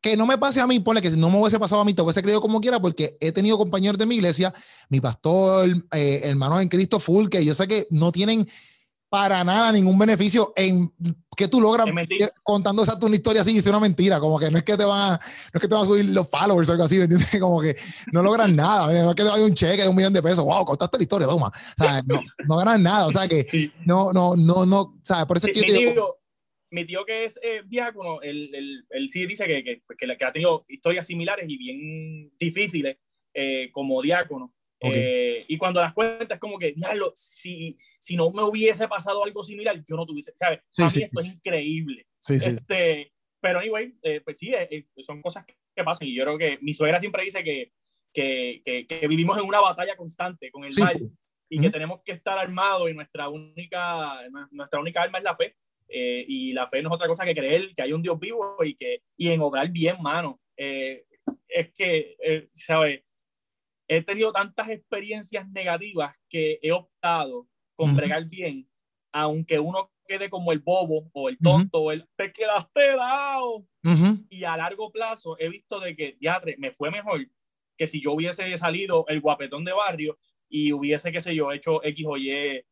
que 0.00 0.16
no 0.16 0.26
me 0.26 0.38
pase 0.38 0.60
a 0.60 0.66
mí, 0.68 0.78
pone 0.78 1.02
que 1.02 1.10
si 1.10 1.16
no 1.16 1.28
me 1.28 1.40
hubiese 1.40 1.58
pasado 1.58 1.80
a 1.80 1.84
mí, 1.84 1.92
te 1.92 2.02
hubiese 2.02 2.22
creído 2.22 2.40
como 2.40 2.60
quiera 2.60 2.80
porque 2.80 3.16
he 3.20 3.32
tenido 3.32 3.58
compañeros 3.58 3.98
de 3.98 4.06
mi 4.06 4.14
iglesia, 4.14 4.54
mi 4.88 5.00
pastor, 5.00 5.68
eh, 5.92 6.20
hermanos 6.22 6.62
en 6.62 6.68
Cristo 6.68 7.00
full, 7.00 7.28
que 7.28 7.44
yo 7.44 7.52
sé 7.52 7.66
que 7.66 7.88
no 7.90 8.12
tienen 8.12 8.46
para 9.08 9.42
nada 9.42 9.72
ningún 9.72 9.98
beneficio 9.98 10.52
en 10.54 10.92
que 11.38 11.46
tú 11.46 11.60
logras 11.60 11.86
contando 12.42 12.82
esa 12.82 12.98
una 13.00 13.14
historia 13.14 13.42
así 13.42 13.54
y 13.54 13.58
es 13.58 13.66
una 13.68 13.78
mentira, 13.78 14.18
como 14.18 14.40
que 14.40 14.50
no 14.50 14.58
es 14.58 14.64
que 14.64 14.76
te 14.76 14.84
van 14.84 15.12
a, 15.12 15.16
no 15.16 15.54
es 15.54 15.60
que 15.60 15.68
te 15.68 15.74
van 15.74 15.84
a 15.84 15.86
subir 15.86 16.04
los 16.06 16.28
followers 16.28 16.68
o 16.68 16.72
algo 16.72 16.82
así, 16.82 16.96
¿me 16.96 17.04
entiendes? 17.04 17.30
Como 17.40 17.62
que 17.62 17.76
no 18.12 18.24
logran 18.24 18.56
nada, 18.56 18.92
no 18.92 19.10
es 19.10 19.14
que 19.14 19.22
te 19.22 19.28
vaya 19.28 19.44
un 19.44 19.54
cheque 19.54 19.82
de 19.82 19.88
un 19.88 19.94
millón 19.94 20.12
de 20.12 20.20
pesos, 20.20 20.44
wow, 20.44 20.64
contaste 20.64 20.98
la 20.98 21.02
historia, 21.02 21.28
toma, 21.28 21.46
o 21.46 21.84
sea, 21.84 22.02
no, 22.04 22.20
no 22.44 22.56
ganas 22.56 22.80
nada, 22.80 23.06
o 23.06 23.12
sea 23.12 23.28
que 23.28 23.70
no, 23.86 24.12
no, 24.12 24.34
no, 24.34 24.66
no, 24.66 24.98
¿sabes? 25.04 25.26
Por 25.26 25.36
eso 25.36 25.46
es 25.46 25.52
que 25.52 25.60
mi, 25.60 25.78
tío, 25.78 26.16
mi 26.70 26.84
tío 26.84 27.04
que 27.04 27.24
es 27.24 27.38
eh, 27.40 27.62
diácono, 27.64 28.20
él, 28.20 28.50
él, 28.52 28.84
él, 28.90 29.08
sí 29.08 29.24
dice 29.24 29.46
que, 29.46 29.62
que, 29.62 29.82
que, 29.96 30.24
ha 30.24 30.32
tenido 30.32 30.64
historias 30.66 31.06
similares 31.06 31.48
y 31.48 31.56
bien 31.56 32.32
difíciles 32.36 32.96
eh, 33.32 33.70
como 33.70 34.02
diácono 34.02 34.52
eh, 34.80 35.44
y 35.48 35.58
cuando 35.58 35.80
las 35.80 35.92
cuentas 35.92 36.36
es 36.36 36.38
como 36.38 36.58
que, 36.58 36.72
diablo, 36.72 37.12
si, 37.16 37.76
si 37.98 38.16
no 38.16 38.30
me 38.30 38.42
hubiese 38.42 38.86
pasado 38.86 39.24
algo 39.24 39.42
similar, 39.42 39.82
yo 39.84 39.96
no 39.96 40.06
tuviese, 40.06 40.32
¿sabes? 40.36 40.60
Sí, 40.70 40.82
Para 40.82 40.94
mí 40.94 41.02
esto 41.02 41.20
es 41.20 41.26
increíble. 41.26 42.06
Sí, 42.18 42.38
sí. 42.38 42.50
Este, 42.50 43.12
pero 43.40 43.58
anyway, 43.58 43.94
eh, 44.02 44.20
pues 44.20 44.38
sí, 44.38 44.52
eh, 44.54 44.86
son 44.98 45.20
cosas 45.20 45.44
que 45.46 45.84
pasan 45.84 46.08
y 46.08 46.14
yo 46.14 46.24
creo 46.24 46.38
que 46.38 46.58
mi 46.60 46.74
suegra 46.74 47.00
siempre 47.00 47.24
dice 47.24 47.42
que, 47.42 47.72
que, 48.12 48.86
que, 48.88 49.08
vivimos 49.08 49.38
en 49.38 49.44
una 49.46 49.60
batalla 49.60 49.96
constante 49.96 50.50
con 50.50 50.64
el 50.64 50.72
mal 50.78 51.10
y 51.48 51.60
que 51.60 51.70
tenemos 51.70 52.02
que 52.04 52.12
estar 52.12 52.38
armados 52.38 52.90
y 52.90 52.94
nuestra 52.94 53.28
única, 53.28 54.20
nuestra 54.50 54.80
única 54.80 55.02
arma 55.02 55.18
es 55.18 55.24
la 55.24 55.36
fe. 55.36 55.56
y 55.88 56.52
la 56.52 56.68
fe 56.68 56.82
no 56.82 56.88
es 56.88 56.94
otra 56.96 57.06
cosa 57.06 57.24
que 57.24 57.34
creer 57.34 57.72
que 57.74 57.82
hay 57.82 57.92
un 57.92 58.02
Dios 58.02 58.18
vivo 58.18 58.56
y, 58.64 58.74
que, 58.74 59.02
y 59.16 59.28
en 59.28 59.40
obrar 59.40 59.70
bien, 59.70 59.96
mano. 60.00 60.40
es 60.56 61.72
que, 61.74 62.48
¿sabes? 62.52 63.02
He 63.88 64.02
tenido 64.02 64.32
tantas 64.32 64.68
experiencias 64.68 65.48
negativas 65.48 66.16
que 66.28 66.58
he 66.62 66.72
optado 66.72 67.48
con 67.74 67.96
bregar 67.96 68.26
bien, 68.26 68.64
aunque 69.12 69.58
uno 69.58 69.90
quede 70.06 70.28
como 70.28 70.52
el 70.52 70.58
bobo 70.58 71.08
o 71.12 71.28
el 71.28 71.38
tonto 71.38 71.80
o 71.80 71.92
el 71.92 72.06
te 72.16 72.32
quedaste 72.32 72.96
dado. 72.96 73.66
Y 74.28 74.44
a 74.44 74.56
largo 74.56 74.92
plazo 74.92 75.36
he 75.38 75.48
visto 75.48 75.80
de 75.80 75.96
que, 75.96 76.16
diatre, 76.20 76.56
me 76.58 76.72
fue 76.72 76.90
mejor 76.90 77.26
que 77.76 77.86
si 77.86 78.02
yo 78.02 78.12
hubiese 78.12 78.56
salido 78.58 79.04
el 79.08 79.20
guapetón 79.20 79.64
de 79.64 79.72
barrio 79.72 80.18
y 80.48 80.72
hubiese, 80.72 81.12
qué 81.12 81.20
sé 81.20 81.34
yo, 81.34 81.52
hecho 81.52 81.82
X 81.82 82.06
o 82.06 82.16
Y 82.16 82.62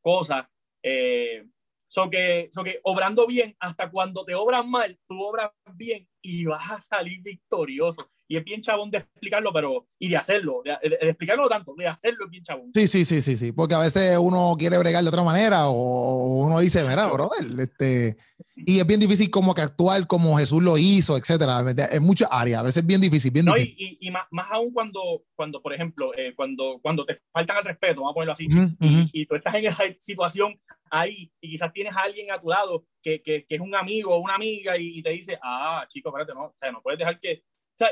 cosas. 0.00 0.46
Eh, 0.82 1.44
so 1.86 2.08
que, 2.08 2.48
so 2.52 2.64
que 2.64 2.80
obrando 2.84 3.26
bien, 3.26 3.56
hasta 3.58 3.90
cuando 3.90 4.24
te 4.24 4.34
obran 4.34 4.70
mal, 4.70 4.98
tú 5.06 5.22
obras 5.22 5.50
bien 5.74 6.08
y 6.22 6.44
vas 6.44 6.70
a 6.70 6.80
salir 6.80 7.20
victorioso 7.22 8.08
y 8.28 8.36
es 8.36 8.44
bien 8.44 8.62
chabón 8.62 8.90
de 8.90 8.98
explicarlo, 8.98 9.52
pero 9.52 9.88
y 9.98 10.08
de 10.08 10.16
hacerlo, 10.16 10.62
de, 10.64 10.72
explicarlo 11.02 11.48
tanto, 11.48 11.74
de 11.76 11.86
hacerlo 11.86 12.24
es 12.24 12.30
bien 12.30 12.42
chabón. 12.42 12.70
Sí, 12.74 12.86
sí, 12.86 13.04
sí, 13.04 13.20
sí, 13.20 13.36
sí, 13.36 13.52
porque 13.52 13.74
a 13.74 13.78
veces 13.78 14.16
uno 14.18 14.56
quiere 14.58 14.78
bregar 14.78 15.02
de 15.02 15.08
otra 15.08 15.22
manera 15.22 15.68
o 15.68 16.44
uno 16.44 16.60
dice, 16.60 16.82
mira, 16.84 17.08
brother, 17.08 17.44
este, 17.60 18.16
y 18.56 18.78
es 18.78 18.86
bien 18.86 19.00
difícil 19.00 19.30
como 19.30 19.54
que 19.54 19.60
actuar 19.60 20.06
como 20.06 20.38
Jesús 20.38 20.62
lo 20.62 20.78
hizo, 20.78 21.16
etcétera, 21.16 21.62
en 21.90 22.02
muchas 22.02 22.28
áreas, 22.30 22.60
a 22.60 22.62
veces 22.62 22.78
es 22.78 22.86
bien 22.86 23.00
difícil, 23.00 23.32
bien 23.32 23.46
difícil. 23.46 23.74
Y, 23.76 23.98
y, 24.00 24.10
más, 24.10 24.24
más, 24.30 24.46
aún 24.50 24.72
cuando, 24.72 25.24
cuando 25.34 25.60
por 25.60 25.74
ejemplo, 25.74 26.12
eh, 26.16 26.32
cuando, 26.34 26.78
cuando 26.80 27.04
te 27.04 27.20
faltan 27.32 27.58
al 27.58 27.64
respeto, 27.64 28.00
vamos 28.00 28.12
a 28.12 28.14
ponerlo 28.14 28.32
así, 28.32 28.46
y, 28.46 29.22
y, 29.22 29.26
tú 29.26 29.34
estás 29.34 29.54
en 29.56 29.66
esa 29.66 29.84
situación 29.98 30.58
ahí 30.90 31.30
y 31.40 31.50
quizás 31.50 31.72
tienes 31.72 31.94
a 31.96 32.02
alguien 32.02 32.30
a 32.30 32.40
tu 32.40 32.48
lado 32.48 32.86
que, 33.02 33.20
que, 33.22 33.44
que 33.46 33.54
es 33.54 33.60
un 33.60 33.74
amigo 33.74 34.14
o 34.14 34.18
una 34.18 34.36
amiga 34.36 34.76
y, 34.78 34.98
y, 34.98 35.02
te 35.02 35.10
dice, 35.10 35.38
ah, 35.42 35.84
chico, 35.88 36.08
espérate, 36.08 36.34
no, 36.34 36.46
o 36.46 36.54
sea, 36.58 36.72
no 36.72 36.80
puedes 36.80 36.98
dejar 36.98 37.18
que, 37.18 37.42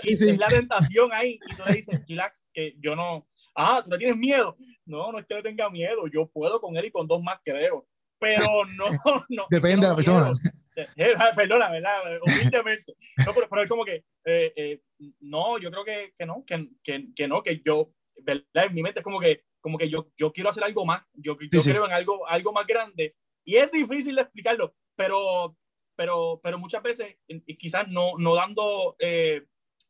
y 0.05 0.13
es 0.13 0.39
la 0.39 0.49
tentación 0.49 1.11
ahí. 1.13 1.39
Y 1.51 1.57
tú 1.57 1.63
le 1.67 1.75
dices, 1.75 2.01
relax, 2.09 2.45
que 2.53 2.75
yo 2.79 2.95
no. 2.95 3.27
Ah, 3.55 3.83
tú 3.85 3.91
le 3.91 3.99
tienes 3.99 4.17
miedo. 4.17 4.55
No, 4.85 5.13
no 5.13 5.19
es 5.19 5.27
que 5.27 5.35
le 5.35 5.43
tenga 5.43 5.71
miedo. 5.71 6.07
Yo 6.07 6.29
puedo 6.29 6.61
con 6.61 6.77
él 6.77 6.87
y 6.87 6.91
con 6.91 7.07
dos 7.07 7.23
más, 7.23 7.39
creo. 7.45 7.87
Pero 8.19 8.45
no, 8.77 8.87
no. 9.29 9.47
Depende 9.51 9.87
de 9.87 9.91
la 9.91 9.97
persona. 9.97 10.33
Eh, 10.77 10.87
eh, 10.97 11.15
perdona, 11.35 11.71
¿verdad? 11.71 11.99
Humildemente. 12.27 12.95
No, 13.27 13.33
pero, 13.35 13.49
pero 13.49 13.63
es 13.63 13.69
como 13.69 13.85
que, 13.85 14.05
eh, 14.25 14.53
eh, 14.57 14.83
no, 15.21 15.59
yo 15.59 15.71
creo 15.71 15.85
que, 15.85 16.13
que 16.17 16.27
no, 16.27 16.45
que, 16.47 16.71
que, 16.83 17.09
que, 17.15 17.29
no, 17.29 17.43
que 17.43 17.61
yo, 17.65 17.93
¿verdad? 18.23 18.67
En 18.67 18.75
mi 18.75 18.83
mente 18.83 19.01
es 19.01 19.05
como 19.05 19.21
que, 19.21 19.45
como 19.61 19.77
que 19.77 19.91
yo, 19.91 20.11
yo 20.17 20.33
quiero 20.33 20.49
hacer 20.49 20.65
algo 20.65 20.87
más. 20.87 21.03
Yo, 21.15 21.37
yo 21.51 21.63
creo 21.63 21.87
en 21.87 21.93
algo, 21.93 22.27
algo 22.29 22.53
más 22.53 22.67
grande. 22.67 23.17
Y 23.45 23.57
es 23.57 23.71
difícil 23.71 24.15
de 24.15 24.23
explicarlo, 24.23 24.75
pero, 25.01 25.57
pero, 25.97 26.41
pero 26.43 26.59
muchas 26.59 26.83
veces, 26.83 27.17
quizás 27.59 27.89
no, 27.89 28.19
no 28.19 28.35
dando 28.35 28.97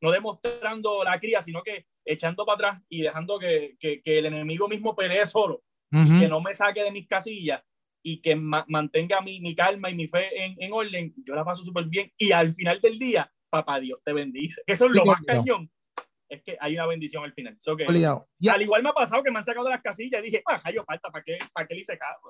no 0.01 0.11
demostrando 0.13 1.03
la 1.03 1.19
cría, 1.19 1.43
sino 1.43 1.65
que 1.65 1.87
echando 2.05 2.47
para 2.47 2.55
atrás 2.55 2.83
y 2.89 3.03
dejando 3.03 3.41
que, 3.41 3.77
que, 3.81 4.01
que 4.03 4.21
el 4.21 4.27
enemigo 4.27 4.69
mismo 4.69 4.95
pelee 4.95 5.27
solo, 5.27 5.65
que 5.91 6.29
no 6.29 6.41
me 6.41 6.55
saque 6.55 6.85
de 6.85 6.93
mis 6.93 7.09
casillas 7.09 7.61
y 8.05 8.23
que 8.23 8.37
mantenga 8.37 9.21
mi, 9.21 9.41
mi, 9.41 9.57
calma 9.57 9.91
y 9.91 9.97
mi 9.97 10.07
fe 10.07 10.45
en, 10.45 10.55
en 10.61 10.73
orden, 10.73 11.13
yo 11.27 11.35
la 11.35 11.45
paso 11.45 11.65
súper 11.65 11.87
bien. 11.87 12.13
Y 12.17 12.31
al 12.31 12.55
final 12.55 12.81
del 12.81 12.97
día, 12.97 13.31
papá 13.51 13.81
Dios 13.81 14.01
te 14.05 14.13
bendice. 14.13 14.63
Eso 14.67 14.87
es 14.87 14.93
lo 14.93 15.05
más 15.05 15.21
cañón. 15.27 15.69
Es 16.29 16.41
que 16.43 16.57
hay 16.61 16.75
una 16.75 16.87
bendición 16.87 17.25
al 17.25 17.35
final. 17.35 17.57
So 17.59 17.77
que, 17.77 17.85
Al 18.49 18.63
igual 18.63 18.85
me 18.85 18.91
ha 18.91 18.93
pasado 18.93 19.25
que 19.25 19.33
me 19.33 19.39
han 19.39 19.45
sacado 19.45 19.67
de 19.67 19.73
las 19.73 19.83
casillas 19.83 20.21
y 20.23 20.27
dije, 20.27 20.43
ah, 20.47 20.71
yo 20.71 20.85
falta, 20.85 21.11
¿para 21.11 21.25
qué, 21.25 21.39
para 21.53 21.67
qué 21.67 21.75
le 21.75 21.81
hice 21.81 21.99
caso? 21.99 22.21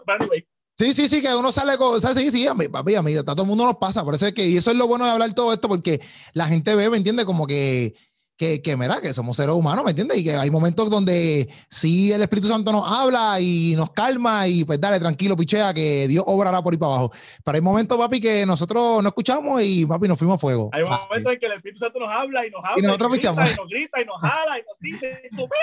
Sí, 0.81 0.95
sí, 0.95 1.09
sí, 1.09 1.21
que 1.21 1.35
uno 1.35 1.53
sale 1.53 1.77
con. 1.77 2.01
Sí, 2.01 2.31
sí, 2.31 2.47
a 2.47 2.55
mí, 2.55 2.67
papi, 2.67 2.95
a 2.95 3.03
mí, 3.03 3.15
a 3.15 3.23
todo 3.23 3.43
el 3.43 3.49
mundo 3.49 3.67
nos 3.67 3.77
pasa, 3.77 4.03
por 4.03 4.15
eso 4.15 4.27
es 4.27 4.33
que, 4.33 4.47
y 4.49 4.57
eso 4.57 4.71
es 4.71 4.79
lo 4.79 4.87
bueno 4.87 5.05
de 5.05 5.11
hablar 5.11 5.35
todo 5.35 5.53
esto, 5.53 5.69
porque 5.69 6.01
la 6.33 6.47
gente 6.47 6.75
ve, 6.75 6.89
¿me 6.89 6.97
entiende? 6.97 7.27
Como 7.27 7.47
que 7.47 7.95
que, 8.41 8.63
que, 8.63 8.75
mira, 8.75 9.03
que 9.03 9.13
somos 9.13 9.37
seres 9.37 9.55
humanos, 9.55 9.85
¿me 9.85 9.91
entiendes? 9.91 10.17
Y 10.17 10.25
que 10.25 10.33
hay 10.35 10.51
momentos 10.51 10.89
donde 10.89 11.47
sí 11.69 12.11
el 12.11 12.23
Espíritu 12.23 12.49
Santo 12.49 12.73
nos 12.73 12.91
habla 12.91 13.39
y 13.39 13.75
nos 13.77 13.91
calma 13.91 14.49
y 14.49 14.65
pues 14.65 14.81
dale, 14.81 14.99
tranquilo, 14.99 15.37
pichea, 15.37 15.75
que 15.75 16.09
Dios 16.09 16.25
obrará 16.27 16.63
por 16.63 16.73
ahí 16.73 16.79
para 16.79 16.93
abajo. 16.93 17.13
Pero 17.45 17.57
hay 17.57 17.61
momentos, 17.61 17.99
papi, 17.99 18.19
que 18.19 18.47
nosotros 18.47 19.03
no 19.03 19.09
escuchamos 19.11 19.61
y, 19.63 19.85
papi, 19.85 20.09
nos 20.09 20.19
fuimos 20.19 20.37
a 20.37 20.39
fuego. 20.39 20.71
Hay 20.73 20.83
momentos 20.85 21.35
en 21.35 21.39
que 21.39 21.45
el 21.45 21.53
Espíritu 21.53 21.81
Santo 21.81 22.01
nos 22.01 22.09
habla 22.09 22.47
y 22.47 22.51
nos 22.51 22.65
habla. 22.65 22.79
Y 22.79 22.83
nosotros 22.83 23.11
y 23.11 23.17
pichamos. 23.17 23.53
y 23.53 23.57
nos 23.57 23.69
grita 23.69 24.01
y 24.01 24.05
nos 24.07 24.21
jala 24.23 24.59
y 24.59 24.63
nos 24.63 24.79
dice, 24.81 25.23
supera, 25.33 25.61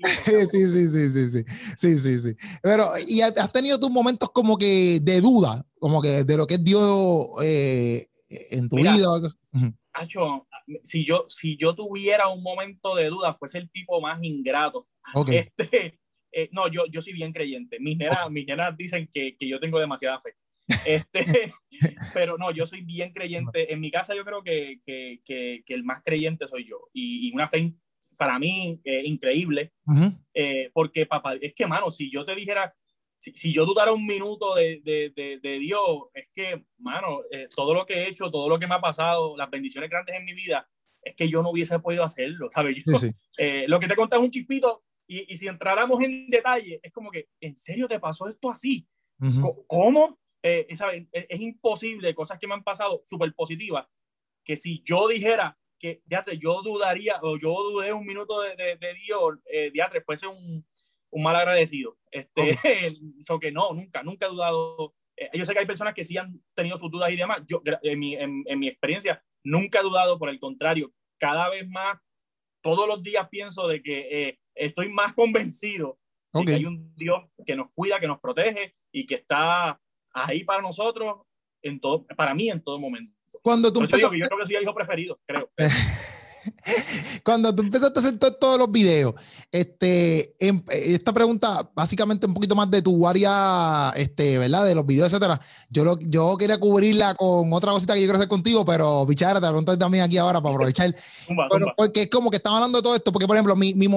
Sí, 0.26 0.68
sí, 0.68 0.88
sí, 0.88 0.88
sí, 0.88 1.30
sí, 1.30 1.44
sí, 1.78 1.98
sí, 1.98 2.20
sí. 2.20 2.36
Pero, 2.60 2.98
¿y 2.98 3.22
has 3.22 3.50
tenido 3.50 3.80
tus 3.80 3.90
momentos 3.90 4.28
como 4.32 4.58
que 4.58 5.00
de 5.00 5.22
duda, 5.22 5.64
como 5.78 6.02
que 6.02 6.24
de 6.24 6.36
lo 6.36 6.46
que 6.46 6.56
es 6.56 6.64
Dios 6.64 7.28
eh, 7.40 8.10
en 8.28 8.68
tu 8.68 8.76
vida? 8.76 8.92
Acho, 9.94 10.46
si 10.84 11.04
yo, 11.04 11.26
si 11.28 11.56
yo 11.56 11.74
tuviera 11.74 12.28
un 12.28 12.42
momento 12.42 12.94
de 12.94 13.08
duda, 13.08 13.34
fuese 13.34 13.58
el 13.58 13.70
tipo 13.70 14.00
más 14.00 14.18
ingrato. 14.22 14.86
Este, 15.30 15.98
eh, 16.32 16.48
no, 16.52 16.68
yo, 16.68 16.84
yo 16.86 17.00
soy 17.00 17.12
bien 17.12 17.32
creyente. 17.32 17.78
Mis 17.80 17.96
nenas, 17.96 18.30
mis 18.30 18.46
nenas 18.46 18.76
dicen 18.76 19.08
que, 19.12 19.36
que, 19.36 19.48
yo 19.48 19.60
tengo 19.60 19.78
demasiada 19.78 20.20
fe. 20.20 20.34
Este, 20.86 21.54
pero 22.14 22.36
no, 22.36 22.50
yo 22.50 22.66
soy 22.66 22.82
bien 22.82 23.12
creyente. 23.12 23.72
En 23.72 23.80
mi 23.80 23.90
casa 23.90 24.14
yo 24.14 24.24
creo 24.24 24.42
que, 24.42 24.80
que, 24.84 25.20
que 25.24 25.74
el 25.74 25.84
más 25.84 26.02
creyente 26.04 26.46
soy 26.46 26.68
yo. 26.68 26.88
Y, 26.92 27.28
y 27.28 27.32
una 27.32 27.48
fe 27.48 27.74
para 28.18 28.38
mí 28.38 28.80
eh, 28.84 29.02
increíble. 29.04 29.72
eh, 30.34 30.70
porque, 30.74 31.06
papá, 31.06 31.36
es 31.40 31.54
que, 31.54 31.66
mano, 31.66 31.90
si 31.90 32.10
yo 32.10 32.26
te 32.26 32.34
dijera, 32.34 32.74
si, 33.18 33.32
si, 33.32 33.52
yo 33.52 33.66
dudara 33.66 33.92
un 33.92 34.06
minuto 34.06 34.54
de, 34.54 34.80
de, 34.84 35.40
de, 35.42 35.58
Dios, 35.58 35.82
es 36.14 36.28
que, 36.34 36.64
mano, 36.78 37.20
eh, 37.30 37.48
todo 37.54 37.74
lo 37.74 37.84
que 37.84 37.94
he 37.94 38.08
hecho, 38.08 38.30
todo 38.30 38.48
lo 38.48 38.58
que 38.58 38.66
me 38.66 38.74
ha 38.74 38.80
pasado, 38.80 39.36
las 39.36 39.50
bendiciones 39.50 39.90
grandes 39.90 40.14
en 40.14 40.24
mi 40.24 40.34
vida, 40.34 40.68
es 41.02 41.14
que 41.14 41.28
yo 41.28 41.42
no 41.42 41.50
hubiese 41.50 41.78
podido 41.80 42.04
hacerlo, 42.04 42.48
¿sabes? 42.50 42.76
Yo, 42.76 42.82
eh, 43.38 43.64
lo 43.68 43.80
que 43.80 43.88
te 43.88 43.96
conté 43.96 44.16
es 44.16 44.22
un 44.22 44.30
chispito 44.30 44.84
y, 45.06 45.32
y, 45.32 45.36
si 45.36 45.46
entráramos 45.46 46.02
en 46.02 46.28
detalle, 46.28 46.80
es 46.82 46.92
como 46.92 47.10
que, 47.10 47.28
¿en 47.40 47.56
serio 47.56 47.88
te 47.88 47.98
pasó 47.98 48.28
esto 48.28 48.50
así? 48.50 48.86
¿Cómo? 49.66 50.18
Eh. 50.42 50.66
Es, 50.68 50.80
es, 51.12 51.40
imposible, 51.40 52.14
cosas 52.14 52.38
que 52.38 52.46
me 52.46 52.54
han 52.54 52.62
pasado 52.62 53.02
súper 53.04 53.34
positivas, 53.34 53.86
que 54.44 54.56
si 54.56 54.82
yo 54.84 55.08
dijera 55.08 55.58
que, 55.78 56.02
diatre, 56.04 56.38
yo 56.38 56.62
dudaría 56.62 57.18
o 57.22 57.36
yo 57.38 57.54
dudé 57.70 57.92
un 57.92 58.06
minuto 58.06 58.40
de, 58.42 58.56
de, 58.56 58.94
Dios, 58.94 59.38
eh, 59.46 59.70
diatre, 59.70 60.02
fuese 60.02 60.26
un 60.26 60.66
un 61.10 61.22
mal 61.22 61.36
agradecido. 61.36 61.96
Este, 62.10 62.58
eso 63.18 63.38
que 63.40 63.52
no, 63.52 63.72
nunca, 63.72 64.02
nunca 64.02 64.26
he 64.26 64.30
dudado 64.30 64.94
eh, 65.18 65.30
yo 65.32 65.44
sé 65.44 65.52
que 65.52 65.58
hay 65.58 65.66
personas 65.66 65.94
que 65.94 66.04
sí 66.04 66.16
han 66.16 66.40
tenido 66.54 66.76
sus 66.76 66.90
dudas 66.90 67.10
y 67.10 67.16
demás. 67.16 67.42
Yo, 67.46 67.60
en 67.82 67.98
mi, 67.98 68.14
en, 68.14 68.58
mi 68.58 68.68
experiencia, 68.68 69.22
nunca 69.42 69.80
he 69.80 69.82
dudado, 69.82 70.18
por 70.18 70.28
el 70.28 70.38
contrario, 70.38 70.92
cada 71.18 71.50
vez 71.50 71.68
más, 71.68 71.98
todos 72.62 72.86
los 72.86 73.02
días 73.02 73.28
pienso 73.28 73.66
de 73.66 73.82
que 73.82 74.28
eh, 74.28 74.38
estoy 74.54 74.88
más 74.88 75.14
convencido 75.14 75.98
de 76.32 76.44
que 76.44 76.54
hay 76.54 76.66
un 76.66 76.94
Dios 76.94 77.24
que 77.44 77.56
nos 77.56 77.70
cuida, 77.72 77.98
que 77.98 78.06
nos 78.06 78.20
protege 78.20 78.76
y 78.92 79.06
que 79.06 79.16
está 79.16 79.80
ahí 80.12 80.44
para 80.44 80.62
nosotros, 80.62 81.22
en 81.62 81.80
todo, 81.80 82.06
para 82.16 82.34
mí 82.34 82.48
en 82.50 82.62
todo 82.62 82.78
momento. 82.78 83.16
Cuando 83.42 83.72
tú 83.72 83.80
yo 83.80 84.08
creo 84.08 84.38
que 84.38 84.46
soy 84.46 84.56
el 84.56 84.62
hijo 84.62 84.74
preferido, 84.74 85.20
creo. 85.26 85.50
Cuando 87.24 87.54
tú 87.54 87.62
empezaste 87.62 87.98
a 87.98 88.02
hacer 88.02 88.18
todos 88.18 88.58
los 88.58 88.70
videos, 88.70 89.14
este, 89.50 90.34
em, 90.38 90.62
esta 90.70 91.12
pregunta, 91.12 91.70
básicamente 91.74 92.26
un 92.26 92.34
poquito 92.34 92.54
más 92.54 92.70
de 92.70 92.82
tu 92.82 93.06
área, 93.06 93.92
este, 93.96 94.38
¿verdad? 94.38 94.64
De 94.64 94.74
los 94.74 94.86
videos, 94.86 95.12
etcétera. 95.12 95.40
Yo, 95.70 95.84
lo, 95.84 95.98
yo 96.00 96.36
quería 96.36 96.58
cubrirla 96.58 97.14
con 97.14 97.52
otra 97.52 97.72
cosita 97.72 97.94
que 97.94 98.00
yo 98.00 98.06
quiero 98.06 98.18
hacer 98.18 98.28
contigo, 98.28 98.64
pero 98.64 99.06
bichara, 99.06 99.40
te 99.40 99.46
pregunto 99.46 99.76
también 99.78 100.04
aquí 100.04 100.18
ahora 100.18 100.40
para 100.40 100.54
aprovechar. 100.54 100.94
porque 101.76 102.02
es 102.02 102.10
como 102.10 102.30
que 102.30 102.36
estamos 102.36 102.56
hablando 102.56 102.78
de 102.78 102.82
todo 102.82 102.94
esto, 102.94 103.12
porque 103.12 103.26
por 103.26 103.36
ejemplo, 103.36 103.56
mi, 103.56 103.74
mi, 103.74 103.88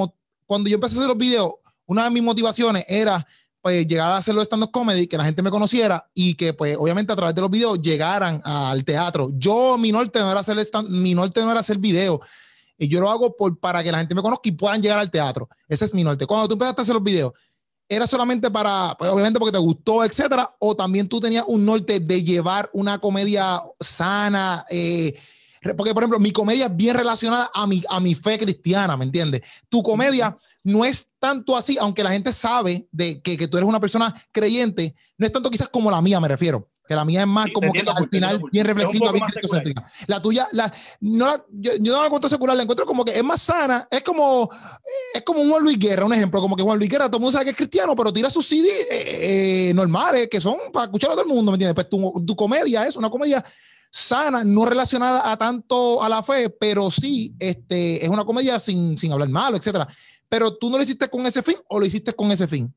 cuando 0.45 0.69
yo 0.69 0.75
empecé 0.75 0.95
a 0.95 0.97
hacer 0.99 1.09
los 1.09 1.17
videos, 1.17 1.53
una 1.85 2.05
de 2.05 2.11
mis 2.11 2.23
motivaciones 2.23 2.85
era 2.87 3.25
pues 3.61 3.85
llegar 3.85 4.11
a 4.11 4.17
hacer 4.17 4.33
los 4.33 4.45
stand-up 4.45 4.71
comedy, 4.71 5.07
que 5.07 5.17
la 5.17 5.23
gente 5.23 5.41
me 5.41 5.51
conociera 5.51 6.09
y 6.13 6.33
que 6.33 6.53
pues 6.53 6.75
obviamente 6.77 7.13
a 7.13 7.15
través 7.15 7.35
de 7.35 7.41
los 7.41 7.49
videos 7.49 7.81
llegaran 7.81 8.41
al 8.43 8.83
teatro. 8.83 9.29
Yo, 9.33 9.77
mi 9.77 9.91
norte 9.91 10.19
no 10.19 10.31
era 10.31 10.39
hacer, 10.39 10.57
stand, 10.59 10.89
mi 10.89 11.13
norte 11.13 11.41
no 11.41 11.51
era 11.51 11.59
hacer 11.59 11.77
video, 11.77 12.19
y 12.77 12.87
yo 12.87 12.99
lo 12.99 13.11
hago 13.11 13.35
por, 13.35 13.59
para 13.59 13.83
que 13.83 13.91
la 13.91 13.99
gente 13.99 14.15
me 14.15 14.23
conozca 14.23 14.49
y 14.49 14.53
puedan 14.53 14.81
llegar 14.81 14.97
al 14.97 15.11
teatro. 15.11 15.47
Ese 15.67 15.85
es 15.85 15.93
mi 15.93 16.03
norte. 16.03 16.25
Cuando 16.25 16.47
tú 16.47 16.53
empezaste 16.53 16.81
a 16.81 16.83
hacer 16.83 16.95
los 16.95 17.03
videos, 17.03 17.31
¿era 17.87 18.07
solamente 18.07 18.49
para, 18.49 18.95
pues, 18.97 19.11
obviamente 19.11 19.37
porque 19.37 19.51
te 19.51 19.59
gustó, 19.59 20.03
etcétera? 20.03 20.55
¿O 20.57 20.75
también 20.75 21.07
tú 21.07 21.19
tenías 21.19 21.45
un 21.47 21.63
norte 21.63 21.99
de 21.99 22.23
llevar 22.23 22.71
una 22.73 22.97
comedia 22.97 23.61
sana? 23.79 24.65
Eh, 24.71 25.13
porque, 25.77 25.93
por 25.93 26.03
ejemplo, 26.03 26.19
mi 26.19 26.31
comedia 26.31 26.65
es 26.65 26.75
bien 26.75 26.95
relacionada 26.95 27.51
a 27.53 27.67
mi, 27.67 27.83
a 27.89 27.99
mi 27.99 28.15
fe 28.15 28.39
cristiana, 28.39 28.97
¿me 28.97 29.05
entiendes? 29.05 29.41
Tu 29.69 29.83
comedia 29.83 30.37
no 30.63 30.83
es 30.85 31.11
tanto 31.19 31.55
así, 31.55 31.77
aunque 31.79 32.03
la 32.03 32.11
gente 32.11 32.33
sabe 32.33 32.87
de 32.91 33.21
que, 33.21 33.37
que 33.37 33.47
tú 33.47 33.57
eres 33.57 33.69
una 33.69 33.79
persona 33.79 34.13
creyente, 34.31 34.95
no 35.17 35.25
es 35.25 35.31
tanto 35.31 35.51
quizás 35.51 35.69
como 35.69 35.91
la 35.91 36.01
mía, 36.01 36.19
me 36.19 36.27
refiero 36.27 36.67
que 36.87 36.95
la 36.95 37.05
mía 37.05 37.21
es 37.21 37.27
más 37.27 37.47
como 37.53 37.71
que 37.71 37.79
al 37.79 38.09
final 38.09 38.41
bien 38.51 38.65
reflexiva, 38.65 39.13
bien 39.13 39.23
La 40.07 40.21
tuya, 40.21 40.47
la, 40.51 40.69
no 40.99 41.45
yo, 41.49 41.71
no 41.79 41.99
la 41.99 42.05
encuentro 42.07 42.29
secular, 42.29 42.57
la 42.57 42.63
encuentro 42.63 42.85
como 42.85 43.05
que 43.05 43.17
es 43.17 43.23
más 43.23 43.41
sana, 43.41 43.87
es 43.89 44.03
como, 44.03 44.49
es 45.13 45.21
como 45.21 45.41
un 45.41 45.49
Juan 45.49 45.63
Luis 45.63 45.79
Guerra, 45.79 46.05
un 46.05 46.13
ejemplo, 46.13 46.41
como 46.41 46.55
que 46.55 46.63
Juan 46.63 46.77
Luis 46.77 46.89
Guerra, 46.89 47.05
todo 47.05 47.17
el 47.17 47.21
mundo 47.21 47.31
sabe 47.31 47.45
que 47.45 47.51
es 47.51 47.57
cristiano, 47.57 47.95
pero 47.95 48.11
tira 48.11 48.29
sus 48.29 48.45
CD 48.45 48.67
eh, 48.67 49.69
eh, 49.69 49.73
normales, 49.73 50.27
que 50.29 50.41
son 50.41 50.57
para 50.73 50.85
escuchar 50.85 51.11
a 51.11 51.13
todo 51.13 51.23
el 51.23 51.29
mundo, 51.29 51.51
¿me 51.51 51.55
entiendes? 51.55 51.75
Pues 51.75 51.87
tu, 51.87 52.25
tu 52.25 52.35
comedia 52.35 52.85
es 52.85 52.97
una 52.97 53.09
comedia 53.09 53.41
sana, 53.91 54.43
no 54.43 54.65
relacionada 54.65 55.29
a 55.29 55.37
tanto 55.37 56.01
a 56.01 56.07
la 56.07 56.23
fe, 56.23 56.49
pero 56.49 56.89
sí 56.89 57.35
este, 57.39 58.03
es 58.03 58.09
una 58.09 58.25
comedia 58.25 58.57
sin, 58.57 58.97
sin 58.97 59.11
hablar 59.11 59.29
malo, 59.29 59.57
etcétera. 59.57 59.85
Pero 60.29 60.57
tú 60.57 60.69
no 60.69 60.77
lo 60.77 60.83
hiciste 60.83 61.09
con 61.09 61.25
ese 61.25 61.43
fin 61.43 61.57
o 61.67 61.79
lo 61.79 61.85
hiciste 61.85 62.13
con 62.13 62.31
ese 62.31 62.47
fin? 62.47 62.73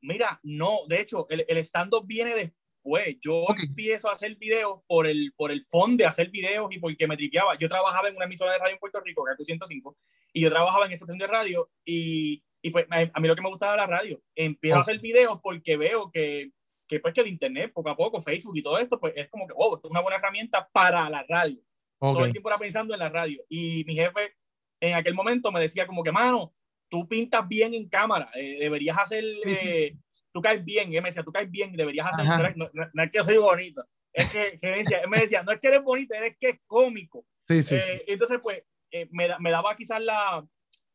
Mira, 0.00 0.40
no, 0.42 0.80
de 0.88 1.02
hecho, 1.02 1.26
el, 1.28 1.44
el 1.46 1.58
stand-up 1.58 2.06
viene 2.06 2.34
de, 2.34 2.54
pues 2.82 3.18
yo 3.20 3.44
empiezo 3.62 4.08
a 4.08 4.12
hacer 4.12 4.36
videos 4.36 4.80
por 4.86 5.06
el, 5.06 5.34
por 5.36 5.50
el 5.52 5.62
fondo 5.64 6.02
de 6.02 6.06
hacer 6.06 6.30
videos 6.30 6.74
y 6.74 6.78
porque 6.78 7.06
me 7.06 7.16
tripeaba. 7.16 7.58
Yo 7.58 7.68
trabajaba 7.68 8.08
en 8.08 8.16
una 8.16 8.24
emisora 8.24 8.52
de 8.52 8.58
radio 8.58 8.72
en 8.72 8.78
Puerto 8.78 9.00
Rico, 9.00 9.24
que 9.24 9.42
es 9.42 9.46
105, 9.46 9.98
y 10.32 10.40
yo 10.40 10.50
trabajaba 10.50 10.86
en 10.86 10.92
esa 10.92 11.04
estación 11.04 11.18
de 11.18 11.26
radio 11.26 11.70
y, 11.84 12.42
y 12.62 12.70
pues 12.70 12.86
a 12.90 13.20
mí 13.20 13.28
lo 13.28 13.36
que 13.36 13.42
me 13.42 13.50
gustaba 13.50 13.74
era 13.74 13.86
la 13.86 13.98
radio. 13.98 14.22
Empiezo 14.34 14.78
a 14.78 14.80
hacer 14.80 14.98
videos 15.00 15.40
porque 15.42 15.76
veo 15.76 16.10
que, 16.10 16.52
que, 16.90 16.98
pues 16.98 17.14
que 17.14 17.20
el 17.20 17.28
internet, 17.28 17.70
poco 17.72 17.88
a 17.88 17.96
poco, 17.96 18.20
Facebook 18.20 18.56
y 18.56 18.62
todo 18.62 18.76
esto, 18.76 18.98
pues 18.98 19.12
es 19.14 19.28
como 19.28 19.46
que, 19.46 19.54
oh, 19.56 19.76
esto 19.76 19.86
es 19.86 19.92
una 19.92 20.00
buena 20.00 20.16
herramienta 20.16 20.68
para 20.72 21.08
la 21.08 21.24
radio. 21.28 21.62
Todo 22.00 22.24
el 22.24 22.32
tiempo 22.32 22.48
era 22.48 22.58
pensando 22.58 22.94
en 22.94 22.98
la 22.98 23.10
radio. 23.10 23.44
Y 23.48 23.84
mi 23.84 23.94
jefe 23.94 24.34
en 24.80 24.94
aquel 24.94 25.14
momento 25.14 25.52
me 25.52 25.60
decía 25.60 25.86
como 25.86 26.02
que, 26.02 26.10
mano, 26.10 26.52
tú 26.88 27.06
pintas 27.06 27.46
bien 27.46 27.74
en 27.74 27.88
cámara, 27.88 28.28
eh, 28.34 28.56
deberías 28.58 28.98
hacer... 28.98 29.22
Eh, 29.46 29.96
tú 30.32 30.40
caes 30.40 30.64
bien. 30.64 30.92
Y 30.92 30.96
él 30.96 31.02
me 31.02 31.10
decía, 31.10 31.22
tú 31.22 31.30
caes 31.30 31.48
bien, 31.48 31.72
deberías 31.72 32.08
hacer. 32.10 32.56
No, 32.56 32.68
no, 32.72 33.02
es 33.04 33.10
que 33.12 33.22
soy 33.22 33.36
bonito. 33.36 33.84
Es 34.12 34.32
que, 34.32 34.58
me 34.62 34.78
decía, 34.78 34.98
él 34.98 35.08
me 35.08 35.20
decía, 35.20 35.44
no 35.44 35.52
es 35.52 35.60
que 35.60 35.68
eres 35.68 35.82
bonito, 35.82 36.14
es 36.14 36.36
que 36.40 36.48
es 36.48 36.60
cómico. 36.66 37.24
Sí, 37.46 37.62
sí, 37.62 37.76
eh, 37.76 38.04
Entonces, 38.08 38.40
pues, 38.42 38.64
eh, 38.90 39.06
me, 39.12 39.28
me, 39.38 39.50
daba 39.52 39.76
quizás 39.76 40.00
la, 40.02 40.44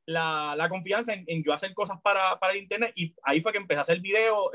la, 0.05 0.55
la 0.57 0.67
confianza 0.69 1.13
en, 1.13 1.23
en, 1.27 1.41
yo 1.41 1.53
hacer 1.53 1.73
cosas 1.73 2.01
para, 2.01 2.37
para, 2.37 2.51
el 2.51 2.59
internet. 2.59 2.91
Y 2.95 3.15
ahí 3.23 3.39
fue 3.39 3.53
que 3.53 3.59
empecé 3.59 3.77
a 3.77 3.83
hacer 3.83 4.01
videos. 4.01 4.49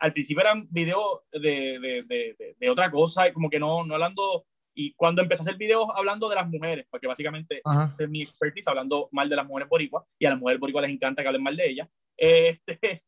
Al 0.00 0.12
principio 0.12 0.42
eran 0.42 0.66
videos 0.70 1.20
de, 1.32 1.78
de, 1.78 2.04
de, 2.06 2.56
de, 2.58 2.70
otra 2.70 2.90
cosa, 2.90 3.32
como 3.32 3.48
que 3.48 3.58
no, 3.58 3.84
no 3.84 3.94
hablando. 3.94 4.46
Y 4.74 4.92
cuando 4.94 5.22
empecé 5.22 5.42
a 5.42 5.44
hacer 5.44 5.56
videos 5.56 5.86
hablando 5.94 6.28
de 6.28 6.34
las 6.34 6.48
mujeres, 6.48 6.86
porque 6.90 7.06
básicamente 7.06 7.62
es 7.98 8.08
mi 8.08 8.22
expertise, 8.22 8.66
hablando 8.68 9.08
mal 9.12 9.28
de 9.28 9.36
las 9.36 9.46
mujeres 9.46 9.68
boricuas, 9.68 10.04
y 10.18 10.26
a 10.26 10.30
las 10.30 10.38
mujeres 10.38 10.60
boricuas 10.60 10.82
les 10.82 10.90
encanta 10.90 11.22
que 11.22 11.28
hablen 11.28 11.42
mal 11.42 11.56
de 11.56 11.70
ellas. 11.70 11.88
Este, 12.16 12.78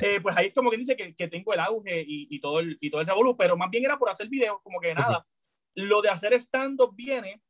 eh, 0.00 0.20
pues 0.22 0.36
ahí 0.36 0.46
es 0.46 0.54
como 0.54 0.70
que 0.70 0.76
dice 0.76 0.96
que, 0.96 1.14
que 1.14 1.28
tengo 1.28 1.52
el 1.52 1.60
auge 1.60 2.02
y, 2.06 2.28
y, 2.30 2.40
todo 2.40 2.60
el, 2.60 2.76
y 2.80 2.88
todo 2.88 3.00
el 3.00 3.06
revolú, 3.06 3.36
pero 3.36 3.56
más 3.56 3.70
bien 3.70 3.84
era 3.84 3.98
por 3.98 4.08
hacer 4.08 4.28
videos, 4.28 4.58
como 4.62 4.80
que 4.80 4.94
nada. 4.94 5.26
Lo 5.74 6.02
de 6.02 6.10
hacer 6.10 6.34
stand-up 6.34 6.94
viene 6.94 7.42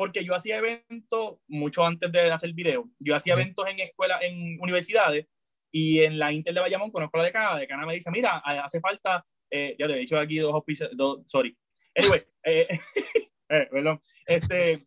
porque 0.00 0.24
yo 0.24 0.34
hacía 0.34 0.56
eventos 0.56 1.36
mucho 1.46 1.84
antes 1.84 2.10
de 2.10 2.32
hacer 2.32 2.54
videos. 2.54 2.86
Yo 2.98 3.14
hacía 3.14 3.34
eventos 3.34 3.68
en 3.68 3.80
escuelas, 3.80 4.22
en 4.22 4.58
universidades, 4.58 5.26
y 5.70 6.00
en 6.00 6.18
la 6.18 6.32
Inter 6.32 6.54
de 6.54 6.60
Bayamón 6.60 6.90
conozco 6.90 7.18
la 7.18 7.24
decana, 7.24 7.52
la 7.52 7.58
decana 7.60 7.86
me 7.86 7.94
dice, 7.94 8.10
mira, 8.10 8.38
hace 8.38 8.80
falta, 8.80 9.24
eh, 9.50 9.76
ya 9.78 9.86
te 9.86 9.94
he 9.94 9.98
dicho 9.98 10.18
aquí 10.18 10.38
dos 10.38 10.54
hospicios, 10.54 10.90
dos, 10.94 11.22
sorry. 11.26 11.56
Anyway, 11.94 12.20
eh, 12.44 12.68
eh, 13.48 13.68
perdón, 13.70 14.00
este, 14.26 14.86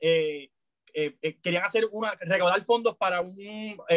querían 0.00 1.64
hacer 1.64 1.86
una, 1.90 2.14
recaudar 2.20 2.62
fondos 2.62 2.96
para 2.96 3.20
un 3.20 3.36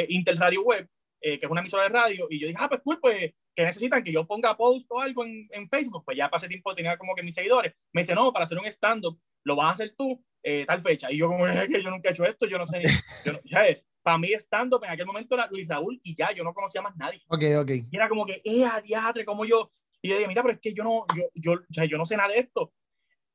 Interradio 0.09 0.63
Web 0.63 0.89
eh, 1.25 1.39
que 1.39 1.45
es 1.45 1.51
una 1.51 1.61
emisora 1.61 1.83
de 1.83 1.89
radio, 1.89 2.27
y 2.29 2.37
yo 2.37 2.47
dije, 2.47 2.59
ah, 2.61 2.67
pues 2.67 2.81
cool, 2.83 2.99
pues, 2.99 3.33
que 3.55 3.63
necesitan 3.63 4.03
que 4.03 4.11
yo 4.11 4.27
ponga 4.27 4.57
post 4.57 4.85
o 4.91 4.99
algo 4.99 5.23
en, 5.23 5.47
en 5.51 5.69
Facebook, 5.69 6.03
pues 6.03 6.17
ya 6.17 6.29
pasé 6.29 6.49
tiempo 6.49 6.75
tenía 6.75 6.97
como 6.97 7.15
que 7.15 7.23
mis 7.23 7.33
seguidores. 7.33 7.73
Me 7.93 8.01
dice, 8.01 8.13
no, 8.13 8.33
para 8.33 8.43
hacer 8.43 8.57
un 8.57 8.65
stand-up, 8.65 9.17
lo 9.45 9.55
vas 9.55 9.67
a 9.67 9.69
hacer 9.69 9.95
tú, 9.97 10.21
eh, 10.43 10.65
tal 10.67 10.81
fecha. 10.81 11.09
Y 11.09 11.17
yo 11.17 11.29
como, 11.29 11.47
es 11.47 11.69
que 11.69 11.81
yo 11.81 11.89
nunca 11.89 12.09
he 12.09 12.11
hecho 12.11 12.25
esto, 12.25 12.45
yo 12.45 12.57
no 12.57 12.67
sé, 12.67 12.83
yo 13.23 13.39
ya, 13.45 13.65
para 14.03 14.17
mí 14.17 14.31
stand-up 14.33 14.83
en 14.83 14.91
aquel 14.91 15.05
momento 15.05 15.33
era 15.33 15.47
Luis 15.49 15.67
Raúl 15.67 15.99
y 16.03 16.15
ya, 16.15 16.31
yo 16.33 16.43
no 16.43 16.53
conocía 16.53 16.81
más 16.81 16.95
nadie. 16.97 17.21
Ok, 17.27 17.43
ok. 17.61 17.71
Y 17.89 17.95
era 17.95 18.09
como 18.09 18.25
que, 18.25 18.41
eh, 18.43 18.65
adiatre, 18.65 19.25
como 19.25 19.45
yo. 19.45 19.71
Y 20.01 20.09
yo 20.09 20.17
dije, 20.17 20.27
mira, 20.27 20.43
pero 20.43 20.55
es 20.55 20.59
que 20.59 20.73
yo 20.73 20.83
no, 20.83 21.05
yo, 21.15 21.23
yo, 21.33 21.53
o 21.53 21.73
sea, 21.73 21.85
yo 21.85 21.97
no 21.97 22.05
sé 22.05 22.17
nada 22.17 22.33
de 22.33 22.39
esto. 22.39 22.73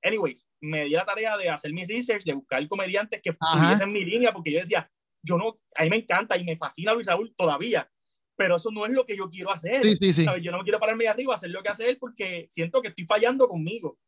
Anyways, 0.02 0.48
me 0.60 0.84
di 0.84 0.90
la 0.90 1.06
tarea 1.06 1.36
de 1.36 1.48
hacer 1.48 1.72
mi 1.72 1.84
research, 1.86 2.22
de 2.24 2.34
buscar 2.34 2.66
comediantes 2.68 3.20
que 3.22 3.30
en 3.30 3.92
mi 3.92 4.04
línea, 4.04 4.32
porque 4.32 4.52
yo 4.52 4.60
decía, 4.60 4.88
yo 5.22 5.38
no, 5.38 5.58
a 5.76 5.82
mí 5.82 5.90
me 5.90 5.96
encanta 5.96 6.36
y 6.36 6.44
me 6.44 6.56
fascina 6.56 6.92
Luis 6.92 7.06
Raúl 7.06 7.34
todavía, 7.34 7.90
pero 8.36 8.56
eso 8.56 8.70
no 8.70 8.86
es 8.86 8.92
lo 8.92 9.04
que 9.04 9.16
yo 9.16 9.28
quiero 9.28 9.50
hacer. 9.50 9.82
Sí, 9.82 9.96
sí, 9.96 10.12
sí. 10.12 10.26
Yo 10.42 10.52
no 10.52 10.58
me 10.58 10.64
quiero 10.64 10.78
pararme 10.78 11.04
de 11.04 11.10
arriba 11.10 11.34
hacer 11.34 11.50
lo 11.50 11.62
que 11.62 11.70
hace 11.70 11.88
él 11.88 11.96
porque 11.98 12.46
siento 12.50 12.80
que 12.80 12.88
estoy 12.88 13.06
fallando 13.06 13.48
conmigo. 13.48 13.98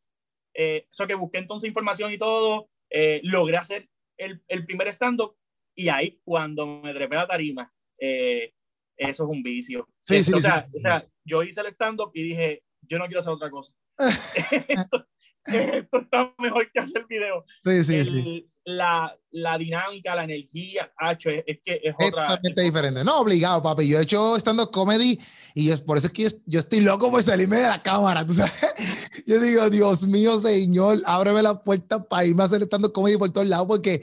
Eh, 0.53 0.87
eso 0.89 1.07
que 1.07 1.15
busqué 1.15 1.39
entonces 1.39 1.67
información 1.67 2.11
y 2.11 2.17
todo, 2.17 2.69
eh, 2.89 3.19
logré 3.23 3.57
hacer 3.57 3.89
el, 4.17 4.41
el 4.47 4.65
primer 4.65 4.87
stand-up 4.89 5.35
y 5.75 5.89
ahí 5.89 6.19
cuando 6.23 6.65
me 6.81 6.93
trepé 6.93 7.15
a 7.15 7.19
la 7.19 7.27
tarima, 7.27 7.73
eh, 7.99 8.53
eso 8.97 9.23
es 9.23 9.29
un 9.29 9.41
vicio. 9.43 9.87
Sí, 9.99 10.23
sí, 10.23 10.33
o, 10.33 10.39
sea, 10.39 10.67
o 10.73 10.79
sea, 10.79 11.07
yo 11.23 11.43
hice 11.43 11.61
el 11.61 11.67
stand-up 11.67 12.11
y 12.13 12.23
dije, 12.23 12.63
yo 12.81 12.97
no 12.97 13.05
quiero 13.05 13.21
hacer 13.21 13.33
otra 13.33 13.49
cosa. 13.49 13.73
esto, 14.67 15.07
esto, 15.45 15.97
está 15.99 16.33
mejor 16.37 16.71
que 16.71 16.79
hacer 16.79 17.05
video. 17.07 17.43
Sí, 17.63 17.83
sí, 17.83 18.05
sí 18.05 18.51
la, 18.63 19.17
la, 19.31 19.57
dinámica, 19.57 20.15
la 20.15 20.23
energía, 20.23 20.91
hecho 21.11 21.29
es, 21.29 21.43
es, 21.47 21.59
que 21.63 21.81
es, 21.83 21.93
otra. 21.95 22.27
Totalmente 22.27 22.61
diferente. 22.61 23.03
No, 23.03 23.21
obligado, 23.21 23.61
papi. 23.61 23.87
Yo 23.87 23.99
he 23.99 24.03
hecho 24.03 24.35
stand 24.37 24.69
comedy 24.71 25.19
y 25.55 25.71
es, 25.71 25.81
por 25.81 25.97
eso 25.97 26.07
es 26.07 26.13
que 26.13 26.27
yo, 26.45 26.59
estoy 26.59 26.81
loco 26.81 27.09
por 27.09 27.23
salirme 27.23 27.57
de 27.57 27.67
la 27.67 27.81
cámara. 27.81 28.25
¿tú 28.25 28.33
sabes? 28.33 28.61
Yo 29.25 29.39
digo, 29.39 29.69
Dios 29.69 30.03
mío, 30.03 30.37
señor, 30.37 30.99
ábreme 31.05 31.41
la 31.41 31.63
puerta 31.63 32.03
para 32.03 32.25
irme 32.25 32.43
a 32.43 32.45
hacer 32.45 32.61
stand 32.63 32.91
comedy 32.91 33.17
por 33.17 33.31
todos 33.31 33.47
lados 33.47 33.67
porque 33.67 34.01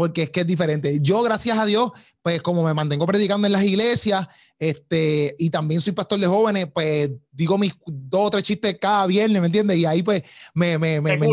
porque 0.00 0.22
es 0.22 0.30
que 0.30 0.40
es 0.40 0.46
diferente. 0.46 0.98
Yo, 1.02 1.20
gracias 1.20 1.58
a 1.58 1.66
Dios, 1.66 1.90
pues 2.22 2.40
como 2.40 2.62
me 2.62 2.72
mantengo 2.72 3.04
predicando 3.04 3.46
en 3.46 3.52
las 3.52 3.62
iglesias, 3.62 4.26
este, 4.58 5.36
y 5.38 5.50
también 5.50 5.82
soy 5.82 5.92
pastor 5.92 6.18
de 6.18 6.26
jóvenes, 6.26 6.68
pues 6.72 7.10
digo 7.30 7.58
mis 7.58 7.74
dos 7.84 8.28
o 8.28 8.30
tres 8.30 8.44
chistes 8.44 8.78
cada 8.80 9.06
viernes, 9.06 9.42
¿me 9.42 9.48
entiendes? 9.48 9.76
Y 9.76 9.84
ahí 9.84 10.02
pues 10.02 10.22
me, 10.54 10.78
me, 10.78 11.02
me, 11.02 11.18
me 11.18 11.28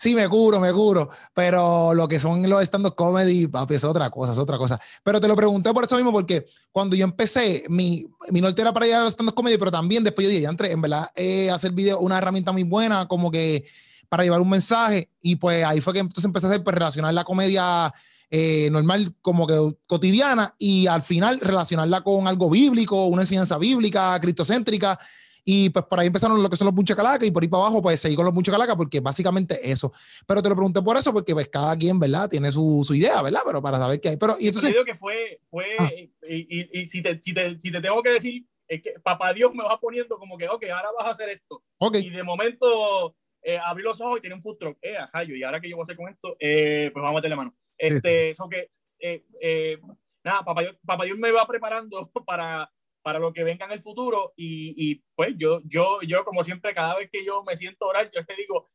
sí, 0.00 0.16
me 0.16 0.28
curo, 0.28 0.58
me 0.58 0.72
curo, 0.72 1.08
pero 1.32 1.94
lo 1.94 2.08
que 2.08 2.18
son 2.18 2.50
los 2.50 2.64
stand-up 2.64 2.96
comedy, 2.96 3.46
papi, 3.46 3.74
es 3.74 3.84
otra 3.84 4.10
cosa, 4.10 4.32
es 4.32 4.38
otra 4.38 4.58
cosa. 4.58 4.76
Pero 5.04 5.20
te 5.20 5.28
lo 5.28 5.36
pregunté 5.36 5.72
por 5.72 5.84
eso 5.84 5.94
mismo, 5.94 6.10
porque 6.10 6.46
cuando 6.72 6.96
yo 6.96 7.04
empecé, 7.04 7.62
mi, 7.68 8.04
mi 8.32 8.40
norte 8.40 8.60
era 8.60 8.72
para 8.72 8.88
ir 8.88 8.94
a 8.94 9.04
los 9.04 9.12
stand-up 9.12 9.36
comedy, 9.36 9.56
pero 9.56 9.70
también 9.70 10.02
después 10.02 10.24
yo 10.24 10.30
dije, 10.30 10.42
ya 10.42 10.48
entré, 10.48 10.72
en 10.72 10.80
verdad, 10.80 11.08
eh, 11.14 11.48
hacer 11.48 11.70
video, 11.70 12.00
una 12.00 12.18
herramienta 12.18 12.50
muy 12.50 12.64
buena, 12.64 13.06
como 13.06 13.30
que 13.30 13.64
para 14.10 14.24
llevar 14.24 14.42
un 14.42 14.50
mensaje 14.50 15.08
y 15.22 15.36
pues 15.36 15.64
ahí 15.64 15.80
fue 15.80 15.94
que 15.94 16.00
entonces 16.00 16.24
empecé 16.24 16.46
a 16.46 16.50
hacer, 16.50 16.64
pues 16.64 16.74
relacionar 16.74 17.14
la 17.14 17.24
comedia 17.24 17.94
eh, 18.28 18.68
normal 18.70 19.14
como 19.22 19.46
que 19.46 19.54
cotidiana 19.86 20.54
y 20.58 20.88
al 20.88 21.02
final 21.02 21.40
relacionarla 21.40 22.02
con 22.02 22.28
algo 22.28 22.50
bíblico, 22.50 23.06
una 23.06 23.22
enseñanza 23.22 23.56
bíblica, 23.56 24.18
cristocéntrica 24.20 24.98
Y 25.44 25.70
pues 25.70 25.84
por 25.86 26.00
ahí 26.00 26.08
empezaron 26.08 26.42
lo 26.42 26.50
que 26.50 26.56
son 26.56 26.74
los 26.74 26.96
calacas 26.96 27.26
y 27.26 27.30
por 27.30 27.42
ahí 27.42 27.48
para 27.48 27.64
abajo 27.64 27.80
pues 27.80 28.00
seguí 28.00 28.16
con 28.16 28.26
los 28.26 28.44
calacas 28.44 28.76
porque 28.76 28.98
básicamente 29.00 29.70
eso. 29.70 29.92
Pero 30.26 30.42
te 30.42 30.48
lo 30.48 30.56
pregunté 30.56 30.82
por 30.82 30.96
eso 30.96 31.12
porque 31.12 31.32
pues 31.32 31.48
cada 31.48 31.76
quien, 31.76 31.98
¿verdad? 31.98 32.28
Tiene 32.28 32.50
su, 32.50 32.84
su 32.86 32.94
idea, 32.94 33.22
¿verdad? 33.22 33.40
Pero 33.46 33.62
para 33.62 33.78
saber 33.78 34.00
qué 34.00 34.10
hay. 34.10 34.16
Pero 34.16 34.36
y 34.38 34.48
entonces... 34.48 34.74
Yo 34.74 34.84
que 34.84 34.96
fue, 34.96 35.40
fue 35.48 35.66
ah. 35.78 35.90
y, 36.28 36.80
y, 36.80 36.86
si, 36.88 37.00
te, 37.00 37.20
si, 37.22 37.32
te, 37.32 37.58
si 37.58 37.70
te 37.70 37.80
tengo 37.80 38.02
que 38.02 38.10
decir, 38.10 38.44
es 38.68 38.82
que 38.82 38.94
papá 39.02 39.32
Dios 39.32 39.52
me 39.54 39.64
va 39.64 39.78
poniendo 39.80 40.18
como 40.18 40.36
que, 40.36 40.48
ok, 40.48 40.64
ahora 40.72 40.90
vas 40.96 41.06
a 41.06 41.10
hacer 41.10 41.28
esto. 41.30 41.62
Okay. 41.78 42.06
Y 42.06 42.10
de 42.10 42.22
momento 42.22 43.16
eh, 43.42 43.58
abrí 43.58 43.82
los 43.82 44.00
ojos 44.00 44.18
y 44.18 44.20
tiene 44.20 44.36
un 44.36 44.42
food 44.42 44.58
truck. 44.58 44.78
Eh, 44.82 44.96
ajá, 44.96 45.22
yo, 45.22 45.34
y 45.34 45.42
ahora 45.42 45.60
que 45.60 45.68
yo 45.68 45.76
voy 45.76 45.82
a 45.82 45.84
hacer 45.84 45.96
con 45.96 46.08
esto, 46.08 46.36
eh, 46.38 46.90
pues 46.92 47.02
vamos 47.02 47.16
a 47.16 47.18
meterle 47.18 47.36
mano. 47.36 47.54
Este, 47.76 48.30
eso 48.30 48.48
que, 48.48 48.70
eh, 48.98 49.24
eh, 49.40 49.78
nada, 50.22 50.44
papá 50.44 50.62
Dios, 50.62 50.76
papá 50.84 51.04
Dios 51.04 51.18
me 51.18 51.30
va 51.30 51.46
preparando 51.46 52.10
para, 52.26 52.70
para 53.02 53.18
lo 53.18 53.32
que 53.32 53.44
venga 53.44 53.64
en 53.66 53.72
el 53.72 53.82
futuro 53.82 54.32
y, 54.36 54.74
y, 54.76 55.02
pues 55.14 55.34
yo, 55.38 55.62
yo, 55.64 56.00
yo 56.02 56.24
como 56.24 56.44
siempre, 56.44 56.74
cada 56.74 56.96
vez 56.96 57.08
que 57.10 57.24
yo 57.24 57.42
me 57.44 57.56
siento 57.56 57.86
orar, 57.86 58.10
yo 58.10 58.24
te 58.24 58.34
digo, 58.36 58.68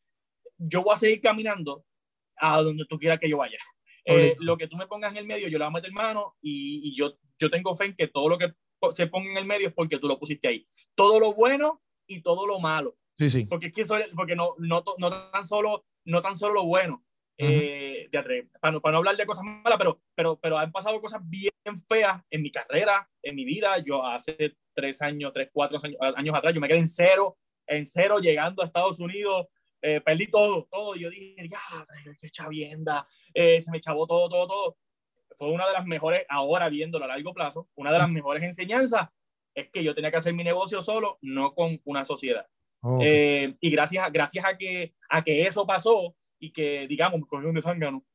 yo 0.57 0.83
voy 0.83 0.95
a 0.95 0.97
seguir 0.97 1.21
caminando 1.21 1.85
a 2.37 2.61
donde 2.61 2.85
tú 2.85 2.97
quieras 2.97 3.19
que 3.19 3.29
yo 3.29 3.37
vaya. 3.37 3.57
Eh, 4.07 4.35
lo 4.39 4.55
que 4.55 4.67
tú 4.67 4.77
me 4.77 4.85
pongas 4.85 5.11
en 5.11 5.17
el 5.17 5.25
medio, 5.25 5.47
yo 5.47 5.57
le 5.57 5.65
voy 5.65 5.71
a 5.71 5.77
meter 5.77 5.91
mano 5.91 6.35
y, 6.39 6.89
y, 6.89 6.95
yo, 6.95 7.17
yo 7.39 7.49
tengo 7.49 7.75
fe 7.75 7.85
en 7.85 7.95
que 7.95 8.07
todo 8.07 8.29
lo 8.29 8.37
que 8.37 8.53
se 8.91 9.07
ponga 9.07 9.31
en 9.31 9.37
el 9.37 9.45
medio 9.45 9.67
es 9.67 9.73
porque 9.73 9.97
tú 9.97 10.07
lo 10.07 10.19
pusiste 10.19 10.47
ahí. 10.47 10.63
Todo 10.93 11.19
lo 11.19 11.33
bueno 11.33 11.81
y 12.07 12.21
todo 12.21 12.45
lo 12.45 12.59
malo. 12.59 12.95
Sí, 13.15 13.29
sí. 13.29 13.45
Porque, 13.45 13.71
porque 14.15 14.35
no, 14.35 14.55
no, 14.59 14.83
no, 14.97 15.31
tan 15.31 15.45
solo, 15.45 15.85
no 16.03 16.21
tan 16.21 16.35
solo 16.35 16.53
lo 16.55 16.65
bueno, 16.65 17.03
eh, 17.37 18.09
de, 18.11 18.49
para, 18.59 18.73
no, 18.73 18.81
para, 18.81 18.93
no, 18.93 18.97
hablar 18.99 19.15
de 19.15 19.25
cosas 19.25 19.43
malas, 19.43 19.77
pero, 19.77 20.01
pero, 20.13 20.39
pero 20.39 20.57
han 20.57 20.71
pasado 20.71 20.99
cosas 21.01 21.21
bien 21.23 21.51
feas 21.87 22.21
en 22.29 22.41
mi 22.41 22.51
carrera, 22.51 23.09
en 23.21 23.35
mi 23.35 23.45
vida. 23.45 23.77
Yo 23.79 24.05
hace 24.05 24.55
tres 24.73 25.01
años, 25.01 25.31
tres, 25.33 25.49
cuatro 25.51 25.77
años, 25.81 25.97
años 26.15 26.35
atrás, 26.35 26.53
yo 26.53 26.61
me 26.61 26.67
quedé 26.67 26.79
en 26.79 26.87
cero, 26.87 27.37
en 27.67 27.85
cero 27.85 28.19
llegando 28.19 28.61
a 28.61 28.65
Estados 28.65 28.99
Unidos. 28.99 29.47
Eh, 29.81 30.01
perdí 30.01 30.27
todo, 30.27 30.67
todo. 30.69 30.95
Yo 30.95 31.09
dije, 31.09 31.47
ya, 31.47 31.59
qué 32.19 32.29
chavienda, 32.29 33.07
eh, 33.33 33.61
se 33.61 33.71
me 33.71 33.79
chavó 33.79 34.07
todo, 34.07 34.27
todo, 34.29 34.47
todo. 34.47 34.77
Fue 35.37 35.51
una 35.51 35.67
de 35.67 35.73
las 35.73 35.85
mejores, 35.85 36.25
ahora 36.27 36.69
viéndolo 36.69 37.05
a 37.05 37.09
largo 37.09 37.33
plazo, 37.33 37.69
una 37.75 37.91
de 37.91 37.99
las 37.99 38.09
mejores 38.09 38.43
enseñanzas 38.43 39.09
es 39.53 39.69
que 39.69 39.83
yo 39.83 39.95
tenía 39.95 40.11
que 40.11 40.17
hacer 40.17 40.33
mi 40.33 40.43
negocio 40.43 40.81
solo, 40.81 41.17
no 41.21 41.53
con 41.53 41.81
una 41.85 42.03
sociedad. 42.03 42.45
Eh, 43.01 43.55
y 43.59 43.69
gracias, 43.71 44.11
gracias 44.11 44.45
a, 44.45 44.57
que, 44.57 44.93
a 45.09 45.23
que 45.23 45.47
eso 45.47 45.65
pasó, 45.65 46.15
y 46.39 46.51
que, 46.51 46.87
digamos, 46.87 47.19
me 47.19 47.27
cogió 47.27 47.49
un 47.49 47.55
desángano, 47.55 48.05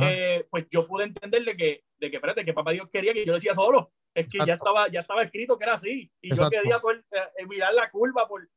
eh, 0.00 0.46
pues 0.50 0.66
yo 0.70 0.86
pude 0.86 1.04
entenderle 1.04 1.56
que, 1.56 1.84
de 1.98 2.10
que, 2.10 2.16
espérate, 2.16 2.44
que 2.44 2.54
papá 2.54 2.72
Dios 2.72 2.88
quería 2.90 3.12
que 3.12 3.26
yo 3.26 3.34
decía 3.34 3.52
solo. 3.54 3.92
Es 4.14 4.28
que 4.28 4.38
ya 4.46 4.54
estaba, 4.54 4.88
ya 4.88 5.00
estaba 5.00 5.24
escrito 5.24 5.58
que 5.58 5.64
era 5.64 5.74
así. 5.74 6.10
Y 6.22 6.34
yo 6.34 6.48
quería 6.48 6.78
poder, 6.78 7.04
eh, 7.10 7.46
mirar 7.46 7.74
la 7.74 7.90
curva 7.90 8.28
por, 8.28 8.48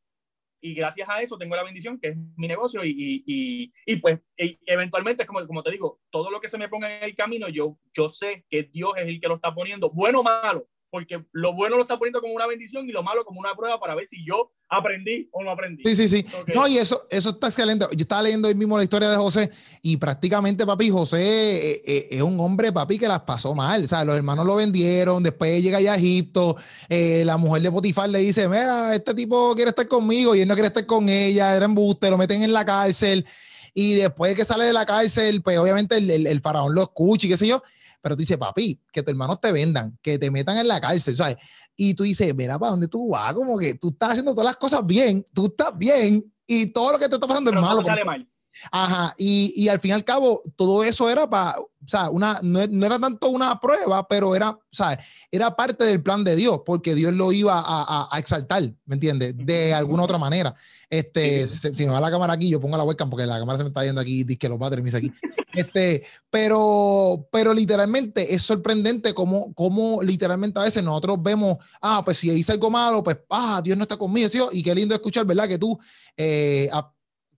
y 0.61 0.73
gracias 0.73 1.07
a 1.09 1.21
eso 1.21 1.37
tengo 1.37 1.55
la 1.55 1.63
bendición 1.63 1.99
que 1.99 2.09
es 2.09 2.17
mi 2.35 2.47
negocio 2.47 2.83
y, 2.83 3.23
y, 3.25 3.71
y, 3.85 3.95
pues 3.97 4.19
eventualmente, 4.35 5.25
como, 5.25 5.45
como 5.45 5.63
te 5.63 5.71
digo, 5.71 5.99
todo 6.09 6.31
lo 6.31 6.39
que 6.39 6.47
se 6.47 6.57
me 6.57 6.69
ponga 6.69 6.97
en 6.97 7.03
el 7.03 7.15
camino, 7.15 7.47
yo, 7.47 7.77
yo 7.93 8.09
sé 8.09 8.45
que 8.49 8.63
Dios 8.63 8.91
es 8.97 9.07
el 9.07 9.19
que 9.19 9.27
lo 9.27 9.35
está 9.35 9.53
poniendo, 9.53 9.91
bueno 9.91 10.21
o 10.21 10.23
malo, 10.23 10.67
porque 10.89 11.25
lo 11.31 11.53
bueno 11.53 11.75
lo 11.75 11.81
está 11.81 11.97
poniendo 11.97 12.21
como 12.21 12.33
una 12.33 12.47
bendición 12.47 12.87
y 12.87 12.91
lo 12.91 13.03
malo 13.03 13.25
como 13.25 13.39
una 13.39 13.53
prueba 13.55 13.79
para 13.79 13.95
ver 13.95 14.05
si 14.05 14.25
yo 14.25 14.51
aprendí 14.69 15.29
o 15.31 15.43
no 15.43 15.51
aprendí. 15.51 15.83
Sí, 15.85 15.95
sí, 15.95 16.07
sí. 16.07 16.25
No, 16.53 16.67
y 16.67 16.77
eso, 16.77 17.07
eso 17.09 17.31
está 17.31 17.47
excelente. 17.47 17.85
Yo 17.91 18.01
estaba 18.01 18.21
leyendo 18.21 18.47
hoy 18.47 18.55
mismo 18.55 18.77
la 18.77 18.83
historia 18.83 19.09
de 19.09 19.17
José 19.17 19.49
y 19.81 19.97
prácticamente, 19.97 20.65
papi, 20.65 20.89
José 20.89 21.19
eh, 21.19 21.81
eh, 21.85 22.07
es 22.11 22.21
un 22.21 22.39
hombre, 22.39 22.71
papi, 22.71 22.97
que 22.97 23.07
las 23.07 23.21
pasó 23.21 23.53
mal. 23.53 23.83
O 23.83 23.87
sea, 23.87 24.05
los 24.05 24.15
hermanos 24.15 24.45
lo 24.45 24.55
vendieron, 24.55 25.23
después 25.23 25.61
llega 25.61 25.77
allá 25.77 25.93
a 25.93 25.97
Egipto, 25.97 26.55
eh, 26.89 27.23
la 27.25 27.37
mujer 27.37 27.63
de 27.63 27.71
Potifar 27.71 28.09
le 28.09 28.19
dice, 28.19 28.47
mira, 28.47 28.95
este 28.95 29.13
tipo 29.13 29.55
quiere 29.55 29.69
estar 29.69 29.87
conmigo 29.87 30.35
y 30.35 30.41
él 30.41 30.47
no 30.47 30.53
quiere 30.53 30.67
estar 30.67 30.85
con 30.85 31.09
ella, 31.09 31.55
era 31.55 31.65
embuste, 31.65 32.09
lo 32.09 32.17
meten 32.17 32.43
en 32.43 32.53
la 32.53 32.65
cárcel. 32.65 33.25
Y 33.73 33.93
después 33.93 34.31
de 34.31 34.35
que 34.35 34.45
sale 34.45 34.65
de 34.65 34.73
la 34.73 34.85
cárcel, 34.85 35.41
pues 35.43 35.57
obviamente 35.59 35.97
el, 35.97 36.25
el 36.25 36.41
faraón 36.41 36.73
lo 36.73 36.81
escucha 36.81 37.27
y 37.27 37.29
qué 37.29 37.37
sé 37.37 37.47
yo 37.47 37.61
pero 38.07 38.15
tú 38.15 38.21
dices, 38.21 38.37
papi, 38.37 38.81
que 38.89 39.03
tus 39.03 39.11
hermanos 39.11 39.41
te 39.41 39.51
vendan, 39.51 39.99
que 40.01 40.17
te 40.17 40.31
metan 40.31 40.55
en 40.57 40.65
la 40.65 40.79
cárcel, 40.79 41.17
¿sabes? 41.17 41.35
Y 41.75 41.93
tú 41.93 42.03
dices, 42.03 42.33
mira, 42.33 42.57
¿para 42.57 42.71
dónde 42.71 42.87
tú 42.87 43.09
vas? 43.09 43.33
Como 43.33 43.57
que 43.59 43.73
tú 43.73 43.89
estás 43.89 44.11
haciendo 44.11 44.31
todas 44.31 44.45
las 44.45 44.55
cosas 44.55 44.85
bien, 44.85 45.27
tú 45.33 45.47
estás 45.47 45.77
bien 45.77 46.23
y 46.45 46.67
todo 46.67 46.93
lo 46.93 46.99
que 46.99 47.09
te 47.09 47.15
está 47.15 47.27
pasando 47.27 47.51
es 47.51 47.59
malo. 47.59 47.83
Sale 47.83 48.05
mal. 48.05 48.25
Ajá, 48.71 49.13
y, 49.17 49.53
y, 49.55 49.69
al 49.69 49.79
fin 49.79 49.91
y 49.91 49.93
al 49.93 50.03
cabo, 50.03 50.41
todo 50.55 50.83
eso 50.83 51.09
era 51.09 51.29
para, 51.29 51.57
o 51.87 51.89
sea, 51.89 52.09
una, 52.09 52.39
no, 52.43 52.67
no, 52.67 52.85
era 52.85 52.99
tanto 52.99 53.29
una 53.29 53.59
prueba, 53.61 54.07
pero 54.07 54.35
era, 54.35 54.49
o 54.49 54.59
sea, 54.71 54.99
era 55.31 55.55
parte 55.55 55.85
del 55.85 56.03
plan 56.03 56.23
de 56.23 56.35
Dios, 56.35 56.61
porque 56.65 56.95
Dios 56.95 57.13
lo 57.13 57.31
iba 57.31 57.59
a, 57.59 58.07
a, 58.11 58.19
exaltar, 58.19 58.63
¿me 58.85 58.95
entiendes? 58.95 59.33
De 59.37 59.73
alguna 59.73 60.03
otra 60.03 60.17
manera. 60.17 60.53
Este, 60.89 61.45
si, 61.47 61.85
me 61.85 61.91
va 61.91 61.99
la 61.99 62.11
cámara 62.11 62.33
aquí, 62.33 62.49
yo 62.49 62.59
pongo 62.59 62.77
la 62.77 62.83
webcam 62.83 63.09
porque 63.09 63.25
la 63.25 63.39
cámara 63.39 63.57
se 63.57 63.63
me 63.63 63.69
está 63.69 63.83
viendo 63.83 64.01
aquí, 64.01 64.23
dice 64.23 64.37
que 64.37 64.49
los 64.49 64.57
padres 64.57 64.83
me 64.83 64.97
aquí. 64.97 65.11
Este, 65.57 66.03
pero, 66.29 67.27
pero 67.31 67.51
literalmente 67.51 68.35
es 68.35 68.43
sorprendente 68.43 69.15
cómo, 69.15 69.51
cómo 69.55 70.03
literalmente 70.03 70.59
a 70.59 70.63
veces 70.63 70.83
nosotros 70.83 71.17
vemos, 71.19 71.57
ah, 71.81 72.03
pues 72.05 72.17
si 72.17 72.29
hice 72.29 72.51
algo 72.51 72.69
malo, 72.69 73.01
pues, 73.01 73.17
ah, 73.31 73.59
Dios 73.63 73.75
no 73.75 73.81
está 73.81 73.97
conmigo, 73.97 74.29
¿sí? 74.29 74.39
y 74.51 74.61
qué 74.61 74.75
lindo 74.75 74.93
escuchar, 74.93 75.25
¿verdad? 75.25 75.47
Que 75.47 75.57
tú, 75.57 75.75
eh, 76.15 76.69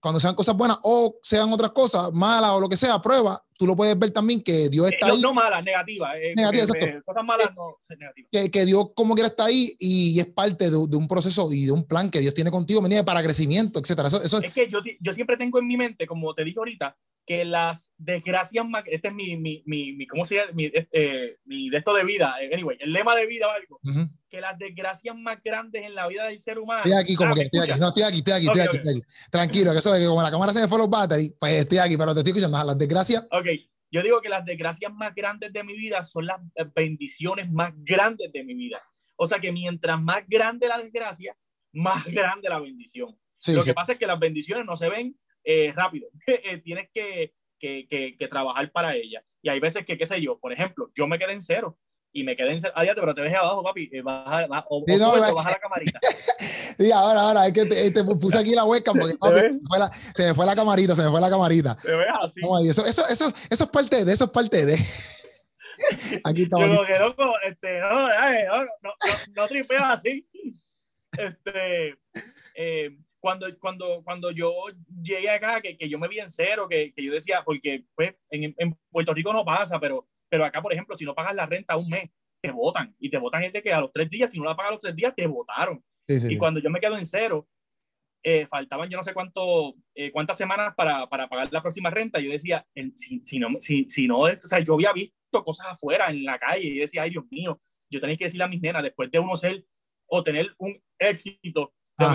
cuando 0.00 0.18
sean 0.20 0.34
cosas 0.34 0.56
buenas 0.56 0.78
o 0.82 1.16
sean 1.22 1.52
otras 1.52 1.70
cosas 1.70 2.12
malas 2.12 2.50
o 2.52 2.60
lo 2.60 2.68
que 2.68 2.76
sea, 2.76 3.00
prueba, 3.00 3.44
tú 3.60 3.66
lo 3.66 3.76
puedes 3.76 3.96
ver 3.98 4.10
también 4.10 4.42
que 4.42 4.70
Dios 4.70 4.90
está 4.90 5.08
no, 5.08 5.12
ahí. 5.12 5.20
No 5.20 5.34
malas, 5.34 5.62
negativas. 5.62 6.14
Eh, 6.16 6.32
eh, 6.34 7.02
cosas 7.04 7.22
malas 7.22 7.50
no 7.54 7.76
negativas. 7.90 8.30
Que, 8.32 8.50
que, 8.50 8.64
Dios 8.64 8.86
como 8.94 9.14
quiera 9.14 9.28
está 9.28 9.44
ahí 9.44 9.76
y 9.78 10.18
es 10.18 10.28
parte 10.28 10.70
de, 10.70 10.86
de, 10.88 10.96
un 10.96 11.06
proceso 11.06 11.52
y 11.52 11.66
de 11.66 11.72
un 11.72 11.86
plan 11.86 12.10
que 12.10 12.20
Dios 12.20 12.32
tiene 12.32 12.50
contigo, 12.50 12.82
para 13.04 13.22
crecimiento, 13.22 13.78
etcétera. 13.78 14.08
Eso, 14.08 14.22
eso 14.22 14.42
es 14.42 14.54
que 14.54 14.70
yo, 14.70 14.78
yo 14.98 15.12
siempre 15.12 15.36
tengo 15.36 15.58
en 15.58 15.66
mi 15.66 15.76
mente, 15.76 16.06
como 16.06 16.34
te 16.34 16.42
dije 16.42 16.58
ahorita, 16.58 16.96
que 17.30 17.44
las 17.44 17.92
desgracias 17.96 18.66
más, 18.66 18.82
este 18.86 19.06
es 19.06 19.14
mi, 19.14 19.36
mi, 19.36 19.62
mi, 19.64 20.06
¿cómo 20.08 20.24
se 20.24 20.34
llama? 20.34 20.50
Mi, 20.52 20.64
este, 20.64 21.38
mi 21.44 21.70
de 21.70 21.76
esto 21.76 21.94
de 21.94 22.02
vida, 22.02 22.34
eh, 22.42 22.50
anyway, 22.52 22.76
el 22.80 22.92
lema 22.92 23.14
de 23.14 23.26
vida 23.26 23.46
o 23.46 23.50
algo, 23.50 23.80
que 24.28 24.40
las 24.40 24.58
desgracias 24.58 25.14
más 25.16 25.38
grandes 25.40 25.84
en 25.84 25.94
la 25.94 26.08
vida 26.08 26.26
del 26.26 26.38
ser 26.38 26.58
humano. 26.58 26.82
Estoy 26.84 27.00
aquí, 27.00 27.14
como 27.14 27.32
ah, 27.32 27.34
que 27.36 27.42
estoy 27.42 27.60
aquí, 27.60 27.78
no, 27.78 27.88
estoy 27.88 28.02
aquí, 28.02 28.18
estoy 28.18 28.32
aquí, 28.32 28.46
estoy, 28.46 28.60
aquí, 28.62 28.76
estoy 28.78 28.92
aquí, 28.94 29.02
Tranquilo, 29.30 29.72
que 29.72 29.78
eso 29.78 29.94
es 29.94 30.00
que 30.00 30.08
como 30.08 30.22
la 30.22 30.30
cámara 30.32 30.52
se 30.52 30.60
me 30.60 30.66
fue 30.66 30.78
los 30.78 30.90
batteries, 30.90 31.32
pues 31.38 31.52
estoy 31.52 31.78
aquí, 31.78 31.96
pero 31.96 32.14
te 32.14 32.20
estoy 32.20 32.30
escuchando, 32.32 32.64
las 32.64 32.78
desgracias. 32.78 33.22
Ok, 33.30 33.46
yo 33.90 34.02
digo 34.02 34.20
que 34.20 34.28
las 34.28 34.44
desgracias 34.44 34.92
más 34.92 35.14
grandes 35.14 35.52
de 35.52 35.64
mi 35.64 35.76
vida 35.76 36.02
son 36.02 36.26
las 36.26 36.38
bendiciones 36.74 37.50
más 37.50 37.72
grandes 37.76 38.30
de 38.32 38.44
mi 38.44 38.54
vida. 38.54 38.82
O 39.16 39.26
sea 39.26 39.38
que 39.38 39.52
mientras 39.52 40.00
más 40.00 40.24
grande 40.26 40.68
la 40.68 40.78
desgracia, 40.78 41.36
más 41.72 42.04
grande 42.06 42.48
la 42.48 42.58
bendición. 42.58 43.18
Lo 43.48 43.62
que 43.62 43.74
pasa 43.74 43.92
es 43.92 43.98
que 43.98 44.06
las 44.06 44.18
bendiciones 44.18 44.64
no 44.64 44.76
se 44.76 44.88
ven 44.88 45.18
eh, 45.44 45.72
rápido. 45.74 46.08
Eh, 46.26 46.58
tienes 46.58 46.88
que, 46.92 47.34
que, 47.58 47.86
que, 47.86 48.28
trabajar 48.28 48.70
para 48.72 48.94
ella. 48.94 49.22
Y 49.42 49.48
hay 49.48 49.60
veces 49.60 49.84
que, 49.84 49.98
qué 49.98 50.06
sé 50.06 50.20
yo, 50.20 50.38
por 50.38 50.52
ejemplo, 50.52 50.90
yo 50.94 51.06
me 51.06 51.18
quedé 51.18 51.32
en 51.32 51.40
cero 51.40 51.78
y 52.12 52.24
me 52.24 52.36
quedé 52.36 52.52
en 52.52 52.60
pero 52.60 53.14
te 53.14 53.20
ves 53.20 53.34
abajo, 53.34 53.62
papi. 53.62 53.88
Eh, 53.92 54.02
baja, 54.02 54.46
baja, 54.46 54.66
o, 54.68 54.84
sí, 54.86 54.96
no, 54.96 55.12
baja 55.12 55.50
la 55.50 55.58
camarita. 55.58 56.00
sí, 56.78 56.90
ahora, 56.90 57.20
ahora, 57.20 57.46
es 57.46 57.52
que 57.52 57.66
te, 57.66 58.04
puse 58.04 58.38
aquí 58.38 58.54
la 58.54 58.64
hueca 58.64 58.92
porque 58.92 59.16
papi, 59.20 59.40
se, 59.40 59.50
me 59.50 59.60
fue 59.66 59.78
la, 59.78 59.90
se, 60.14 60.26
me 60.26 60.34
fue 60.34 60.46
la, 60.46 60.56
camarita, 60.56 60.94
se 60.94 61.02
me 61.02 61.10
fue 61.10 61.20
la 61.20 61.30
camarita. 61.30 61.76
Te 61.76 61.92
ves 61.92 62.06
así. 62.20 62.40
eso, 62.68 62.84
eso, 62.86 63.06
eso, 63.08 63.32
eso 63.50 63.64
es 63.64 63.70
parte 63.70 64.04
de, 64.04 64.12
eso 64.12 64.24
es 64.24 64.30
parte 64.30 64.66
de. 64.66 64.74
aquí 66.24 66.42
estamos. 66.42 66.76
Yo, 66.76 66.84
que 66.84 66.98
loco, 66.98 67.32
este, 67.46 67.80
no, 67.80 68.08
no, 68.08 68.64
no, 68.82 68.94
no, 69.36 69.46
tripeas 69.46 69.98
así. 69.98 70.26
Este, 71.16 71.98
eh, 72.54 72.96
cuando, 73.20 73.46
cuando, 73.58 74.02
cuando 74.02 74.30
yo 74.30 74.52
llegué 75.02 75.30
acá, 75.30 75.60
que, 75.60 75.76
que 75.76 75.88
yo 75.88 75.98
me 75.98 76.08
vi 76.08 76.18
en 76.18 76.30
cero, 76.30 76.66
que, 76.68 76.92
que 76.92 77.04
yo 77.04 77.12
decía, 77.12 77.42
porque 77.44 77.84
pues 77.94 78.14
en, 78.30 78.54
en, 78.56 78.78
Puerto 78.90 79.14
Rico 79.14 79.32
no 79.32 79.44
pasa, 79.44 79.78
pero, 79.78 80.08
pero 80.30 80.44
acá, 80.44 80.62
por 80.62 80.72
ejemplo, 80.72 80.96
si 80.96 81.04
no 81.04 81.14
pagas 81.14 81.34
la 81.34 81.46
renta 81.46 81.76
un 81.76 81.88
mes, 81.88 82.08
te 82.40 82.50
votan. 82.50 82.94
Y 82.98 83.10
te 83.10 83.18
votan 83.18 83.42
es 83.44 83.52
de 83.52 83.62
que 83.62 83.72
a 83.72 83.80
los 83.80 83.92
tres 83.92 84.08
días, 84.08 84.30
si 84.30 84.38
no 84.38 84.44
la 84.44 84.56
pagas 84.56 84.70
a 84.70 84.74
los 84.74 84.80
tres 84.80 84.96
días, 84.96 85.14
te 85.14 85.26
votaron. 85.26 85.84
y 86.06 86.36
cuando 86.38 86.60
yo 86.60 86.70
me 86.70 86.80
quedo 86.80 86.96
en 86.96 87.04
cero, 87.04 87.46
eh, 88.22 88.46
faltaban 88.46 88.88
yo 88.88 88.96
no 88.96 89.02
sé 89.02 89.14
cuánto, 89.14 89.74
eh, 89.94 90.10
cuántas 90.10 90.36
semanas 90.36 90.74
para, 90.76 91.08
para, 91.08 91.28
pagar 91.28 91.52
la 91.52 91.60
próxima 91.60 91.90
renta. 91.90 92.20
Yo 92.20 92.30
decía, 92.30 92.66
si, 92.96 93.20
si, 93.24 93.38
no, 93.38 93.48
si, 93.60 93.86
si 93.90 94.06
no, 94.06 94.20
o 94.20 94.42
sea, 94.42 94.60
yo 94.60 94.74
había 94.74 94.92
visto 94.92 95.44
cosas 95.44 95.66
afuera 95.68 96.10
en 96.10 96.24
la 96.24 96.38
calle 96.38 96.66
y 96.68 96.78
decía, 96.78 97.02
ay 97.02 97.10
Dios 97.10 97.24
mío, 97.30 97.58
yo 97.90 98.00
tenía 98.00 98.16
que 98.16 98.24
decirle 98.24 98.44
a 98.44 98.48
mis 98.48 98.60
nenas, 98.60 98.82
después 98.82 99.10
de 99.10 99.18
uno 99.18 99.36
ser 99.36 99.64
o 100.06 100.22
tener 100.22 100.54
un 100.58 100.82
éxito 100.98 101.72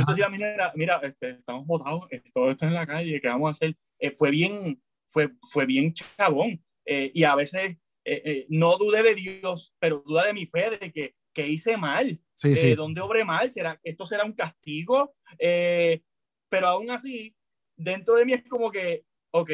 decía, 0.07 0.30
mira, 0.30 0.72
mira 0.76 0.99
este, 1.03 1.32
estamos 1.32 1.66
votados, 1.66 2.07
todo 2.34 2.51
esto 2.51 2.66
en 2.66 2.74
la 2.74 2.88
calle, 2.88 3.20
¿qué 3.22 3.28
vamos 3.28 3.47
a 3.47 3.51
hacer? 3.51 3.76
Eh, 3.99 4.11
fue 4.11 4.32
bien, 4.32 4.82
fue, 5.09 5.32
fue 5.51 5.66
bien 5.66 5.93
chabón. 5.93 6.63
Eh, 6.86 7.11
y 7.13 7.24
a 7.24 7.36
veces 7.36 7.78
eh, 8.06 8.45
no 8.49 8.78
dudé 8.78 9.03
de 9.03 9.16
Dios, 9.16 9.76
pero 9.80 10.03
duda 10.06 10.26
de 10.26 10.34
mi 10.34 10.45
fe, 10.45 10.78
de 10.78 10.91
que, 10.91 11.16
que 11.34 11.47
hice 11.47 11.76
mal, 11.78 12.20
sí, 12.34 12.56
sí. 12.56 12.76
¿dónde 12.76 13.01
obré 13.01 13.26
mal? 13.26 13.49
¿Será, 13.49 13.80
¿Esto 13.84 14.06
será 14.06 14.24
un 14.24 14.34
castigo? 14.34 15.16
pero 15.38 16.68
aún 16.68 16.89
así, 16.91 17.36
dentro 17.76 18.16
de 18.16 18.24
mí 18.24 18.34
es 18.34 18.47
como 18.47 18.72
que, 18.72 19.03
ok, 19.32 19.51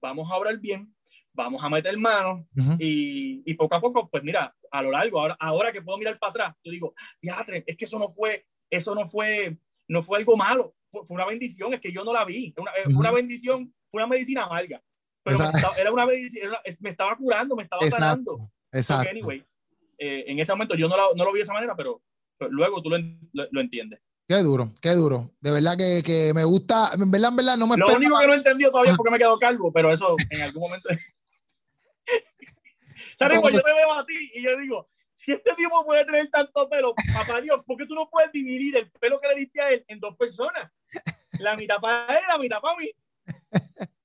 vamos 0.00 0.30
a 0.30 0.36
obrar 0.36 0.56
bien, 0.58 0.94
vamos 1.32 1.62
a 1.64 1.68
meter 1.68 1.96
manos 1.96 2.46
y, 2.78 3.42
y, 3.44 3.54
poco 3.54 3.74
a 3.74 3.80
poco, 3.80 4.08
pues 4.08 4.22
mira, 4.22 4.54
a 4.70 4.82
lo 4.82 4.92
largo, 4.92 5.20
ahora, 5.20 5.36
ahora 5.40 5.72
que 5.72 5.82
puedo 5.82 5.98
mirar 5.98 6.18
para 6.18 6.30
atrás, 6.30 6.54
yo 6.62 6.70
digo, 6.70 6.94
teatro, 7.20 7.56
es 7.66 7.76
que 7.76 7.84
eso 7.86 7.98
no 7.98 8.12
fue 8.12 8.46
eso 8.70 8.94
no 8.94 9.08
fue, 9.08 9.58
no 9.88 10.02
fue 10.02 10.18
algo 10.18 10.36
malo, 10.36 10.74
fue, 10.90 11.02
una 11.08 11.26
bendición, 11.26 11.74
es 11.74 11.80
que 11.80 11.92
yo 11.92 12.04
no 12.04 12.12
la 12.12 12.24
vi, 12.24 12.54
una, 12.56 12.70
fue 12.84 12.94
una 12.94 13.10
bendición, 13.10 13.74
fue 13.90 14.00
una 14.02 14.06
medicina 14.06 14.44
amarga, 14.44 14.82
pero 15.36 15.50
estaba, 15.50 15.76
era 15.76 15.92
una 15.92 16.06
medicina, 16.06 16.60
me 16.78 16.90
estaba 16.90 17.16
curando, 17.16 17.56
me 17.56 17.62
estaba 17.62 17.88
sanando. 17.88 18.50
Exacto. 18.72 19.10
anyway, 19.10 19.44
eh, 19.98 20.24
en 20.26 20.38
ese 20.38 20.52
momento 20.52 20.74
yo 20.74 20.88
no, 20.88 20.96
no, 21.14 21.24
lo 21.24 21.32
vi 21.32 21.38
de 21.38 21.42
esa 21.42 21.52
manera, 21.52 21.74
pero, 21.76 22.02
luego 22.50 22.82
tú 22.82 22.90
lo, 22.90 22.98
lo, 23.32 23.60
entiendes. 23.60 24.00
Qué 24.26 24.36
duro, 24.36 24.72
qué 24.80 24.90
duro. 24.90 25.34
De 25.40 25.50
verdad 25.50 25.76
que, 25.76 26.02
que 26.02 26.32
me 26.32 26.44
gusta, 26.44 26.92
en 26.94 27.10
verdad, 27.10 27.30
en 27.30 27.36
verdad, 27.36 27.56
no 27.56 27.66
me 27.66 27.76
Lo 27.76 27.88
único 27.88 28.18
que 28.18 28.26
no 28.26 28.32
he 28.32 28.36
entendido 28.36 28.70
todavía 28.70 28.92
es 28.92 28.96
porque 28.96 29.10
me 29.10 29.18
quedo 29.18 29.38
calvo, 29.40 29.72
pero 29.72 29.92
eso 29.92 30.16
en 30.30 30.42
algún 30.42 30.62
momento... 30.62 30.88
¿Sabes? 33.18 33.40
Pues 33.40 33.54
yo 33.54 33.60
te 33.60 33.74
veo 33.74 33.92
a 33.92 34.06
ti 34.06 34.30
y 34.34 34.42
yo 34.42 34.56
digo, 34.56 34.86
si 35.14 35.32
este 35.32 35.54
tipo 35.54 35.84
puede 35.84 36.04
tener 36.06 36.30
tanto 36.30 36.66
pelo, 36.70 36.94
papá 36.94 37.42
Dios, 37.42 37.60
¿por 37.66 37.76
qué 37.76 37.84
tú 37.84 37.94
no 37.94 38.08
puedes 38.08 38.32
dividir 38.32 38.78
el 38.78 38.90
pelo 38.92 39.20
que 39.20 39.28
le 39.28 39.34
diste 39.34 39.60
a 39.60 39.70
él 39.70 39.84
en 39.86 40.00
dos 40.00 40.16
personas? 40.16 40.70
La 41.38 41.56
mitad 41.56 41.78
para 41.78 42.06
él, 42.18 42.24
la 42.26 42.38
mitad 42.38 42.60
para 42.60 42.76
mí. 42.78 42.90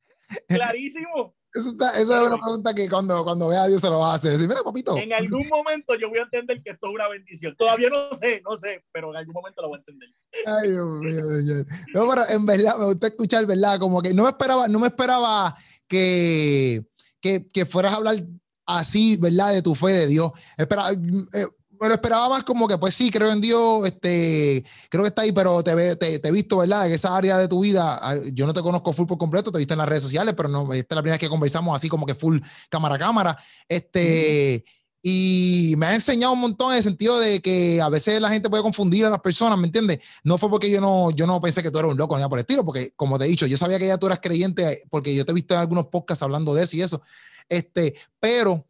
Clarísimo. 0.47 1.35
Eso, 1.55 1.69
es 1.69 2.09
una 2.09 2.37
pregunta 2.37 2.73
que 2.73 2.89
cuando, 2.89 3.23
cuando 3.23 3.47
vea 3.47 3.63
a 3.63 3.67
Dios 3.67 3.79
se 3.79 3.89
lo 3.89 3.99
va 3.99 4.11
a 4.11 4.15
hacer. 4.15 4.33
Decir, 4.33 4.47
mira, 4.47 4.61
papito. 4.61 4.97
En 4.97 5.13
algún 5.13 5.47
momento 5.47 5.95
yo 5.95 6.09
voy 6.09 6.19
a 6.19 6.23
entender 6.23 6.61
que 6.61 6.71
esto 6.71 6.87
es 6.87 6.93
una 6.93 7.07
bendición. 7.07 7.55
Todavía 7.57 7.89
no 7.89 8.09
sé, 8.17 8.41
no 8.43 8.57
sé, 8.57 8.83
pero 8.91 9.11
en 9.11 9.17
algún 9.17 9.33
momento 9.33 9.61
lo 9.61 9.69
voy 9.69 9.77
a 9.77 9.79
entender. 9.79 10.09
Ay, 10.45 10.71
Dios 10.71 10.99
mío, 10.99 11.65
No, 11.93 12.09
pero 12.09 12.27
en 12.27 12.45
verdad 12.45 12.77
me 12.77 12.85
gusta 12.85 13.07
escuchar, 13.07 13.45
¿verdad? 13.45 13.79
Como 13.79 14.01
que 14.01 14.13
no 14.13 14.23
me 14.23 14.29
esperaba, 14.29 14.67
no 14.67 14.79
me 14.79 14.87
esperaba 14.87 15.55
que, 15.87 16.85
que, 17.21 17.47
que 17.47 17.65
fueras 17.65 17.93
a 17.93 17.95
hablar 17.97 18.17
así, 18.65 19.15
¿verdad? 19.15 19.53
De 19.53 19.61
tu 19.61 19.75
fe 19.75 19.93
de 19.93 20.07
Dios. 20.07 20.31
Espera, 20.57 20.91
eh, 20.91 21.47
pero 21.79 21.93
esperaba 21.93 22.29
más 22.29 22.43
como 22.43 22.67
que, 22.67 22.77
pues 22.77 22.93
sí, 22.95 23.09
creo 23.09 23.31
en 23.31 23.41
Dios, 23.41 23.85
este, 23.85 24.63
creo 24.89 25.03
que 25.03 25.09
está 25.09 25.23
ahí, 25.23 25.31
pero 25.31 25.63
te, 25.63 25.95
te, 25.95 26.19
te, 26.19 26.27
he 26.27 26.31
visto, 26.31 26.57
¿verdad? 26.57 26.87
En 26.87 26.93
esa 26.93 27.15
área 27.15 27.37
de 27.37 27.47
tu 27.47 27.61
vida, 27.61 27.99
ah, 28.01 28.15
yo 28.33 28.45
no 28.45 28.53
te 28.53 28.61
conozco 28.61 28.93
full 28.93 29.05
por 29.05 29.17
completo, 29.17 29.51
te 29.51 29.57
he 29.57 29.59
visto 29.59 29.73
en 29.73 29.79
las 29.79 29.89
redes 29.89 30.03
sociales, 30.03 30.33
pero 30.35 30.49
no, 30.49 30.73
esta 30.73 30.93
es 30.93 30.95
la 30.95 31.01
primera 31.01 31.15
vez 31.15 31.19
que 31.19 31.29
conversamos 31.29 31.75
así 31.75 31.89
como 31.89 32.05
que 32.05 32.15
full 32.15 32.39
cámara 32.69 32.95
a 32.95 32.99
cámara. 32.99 33.37
Este, 33.67 34.63
y 35.07 35.75
me 35.77 35.85
ha 35.85 35.93
enseñado 35.93 36.33
un 36.33 36.39
montón 36.39 36.71
en 36.71 36.77
el 36.77 36.83
sentido 36.83 37.19
de 37.19 37.39
que 37.39 37.79
a 37.79 37.89
veces 37.89 38.19
la 38.19 38.31
gente 38.31 38.49
puede 38.49 38.63
confundir 38.63 39.05
a 39.05 39.11
las 39.11 39.19
personas, 39.19 39.55
¿me 39.59 39.67
entiendes? 39.67 39.99
No 40.23 40.39
fue 40.39 40.49
porque 40.49 40.67
yo 40.71 40.81
no, 40.81 41.11
yo 41.11 41.27
no 41.27 41.39
pensé 41.39 41.61
que 41.61 41.69
tú 41.69 41.77
eras 41.77 41.91
un 41.91 41.97
loco, 41.97 42.17
ni 42.17 42.23
por 42.27 42.39
el 42.39 42.41
estilo, 42.41 42.65
porque 42.65 42.91
como 42.95 43.19
te 43.19 43.25
he 43.25 43.27
dicho, 43.27 43.45
yo 43.45 43.55
sabía 43.55 43.77
que 43.77 43.85
ya 43.85 43.99
tú 43.99 44.07
eras 44.07 44.19
creyente, 44.19 44.81
porque 44.89 45.13
yo 45.13 45.23
te 45.23 45.31
he 45.31 45.35
visto 45.35 45.53
en 45.53 45.59
algunos 45.59 45.87
podcasts 45.89 46.23
hablando 46.23 46.55
de 46.55 46.63
eso 46.63 46.75
y 46.75 46.81
eso, 46.81 47.03
este, 47.47 47.93
pero 48.19 48.65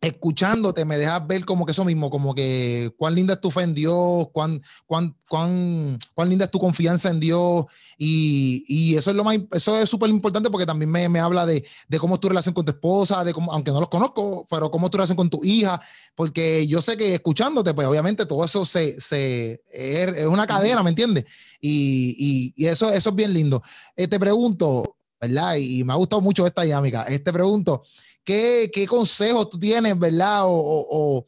escuchándote 0.00 0.84
me 0.86 0.96
dejas 0.96 1.26
ver 1.26 1.44
como 1.44 1.66
que 1.66 1.72
eso 1.72 1.84
mismo, 1.84 2.10
como 2.10 2.34
que 2.34 2.92
cuán 2.96 3.14
linda 3.14 3.34
es 3.34 3.40
tu 3.40 3.50
fe 3.50 3.62
en 3.62 3.74
Dios, 3.74 4.28
cuán, 4.32 4.62
cuán, 4.86 5.14
cuán, 5.28 5.98
cuán 6.14 6.28
linda 6.30 6.46
es 6.46 6.50
tu 6.50 6.58
confianza 6.58 7.10
en 7.10 7.20
Dios 7.20 7.66
y, 7.98 8.64
y 8.66 8.96
eso 8.96 9.10
es 9.10 9.16
lo 9.16 9.24
más, 9.24 9.38
eso 9.52 9.78
es 9.78 9.90
súper 9.90 10.08
importante 10.08 10.48
porque 10.48 10.64
también 10.64 10.90
me, 10.90 11.06
me 11.10 11.20
habla 11.20 11.44
de, 11.44 11.66
de, 11.88 11.98
cómo 11.98 12.14
es 12.14 12.20
tu 12.20 12.30
relación 12.30 12.54
con 12.54 12.64
tu 12.64 12.72
esposa, 12.72 13.22
de 13.24 13.34
cómo, 13.34 13.52
aunque 13.52 13.72
no 13.72 13.80
los 13.80 13.90
conozco, 13.90 14.46
pero 14.48 14.70
cómo 14.70 14.86
es 14.86 14.90
tu 14.90 14.96
relación 14.96 15.16
con 15.16 15.28
tu 15.28 15.44
hija, 15.44 15.78
porque 16.14 16.66
yo 16.66 16.80
sé 16.80 16.96
que 16.96 17.14
escuchándote, 17.14 17.74
pues 17.74 17.86
obviamente 17.86 18.24
todo 18.24 18.42
eso 18.44 18.64
se, 18.64 18.98
se 18.98 19.60
es, 19.70 20.26
una 20.26 20.46
cadena, 20.46 20.82
¿me 20.82 20.90
entiendes? 20.90 21.26
Y, 21.60 22.16
y, 22.56 22.64
y, 22.64 22.66
eso, 22.68 22.90
eso 22.90 23.10
es 23.10 23.14
bien 23.14 23.34
lindo. 23.34 23.62
Eh, 23.94 24.08
te 24.08 24.18
pregunto, 24.18 24.96
¿verdad? 25.20 25.56
Y, 25.56 25.80
y 25.80 25.84
me 25.84 25.92
ha 25.92 25.96
gustado 25.96 26.22
mucho 26.22 26.46
esta 26.46 26.62
dinámica. 26.62 27.04
Eh, 27.06 27.18
te 27.18 27.32
pregunto, 27.34 27.82
¿Qué, 28.24 28.70
qué 28.72 28.86
consejos 28.86 29.48
tú 29.50 29.58
tienes, 29.58 29.98
verdad? 29.98 30.44
O, 30.44 30.50
o, 30.52 31.26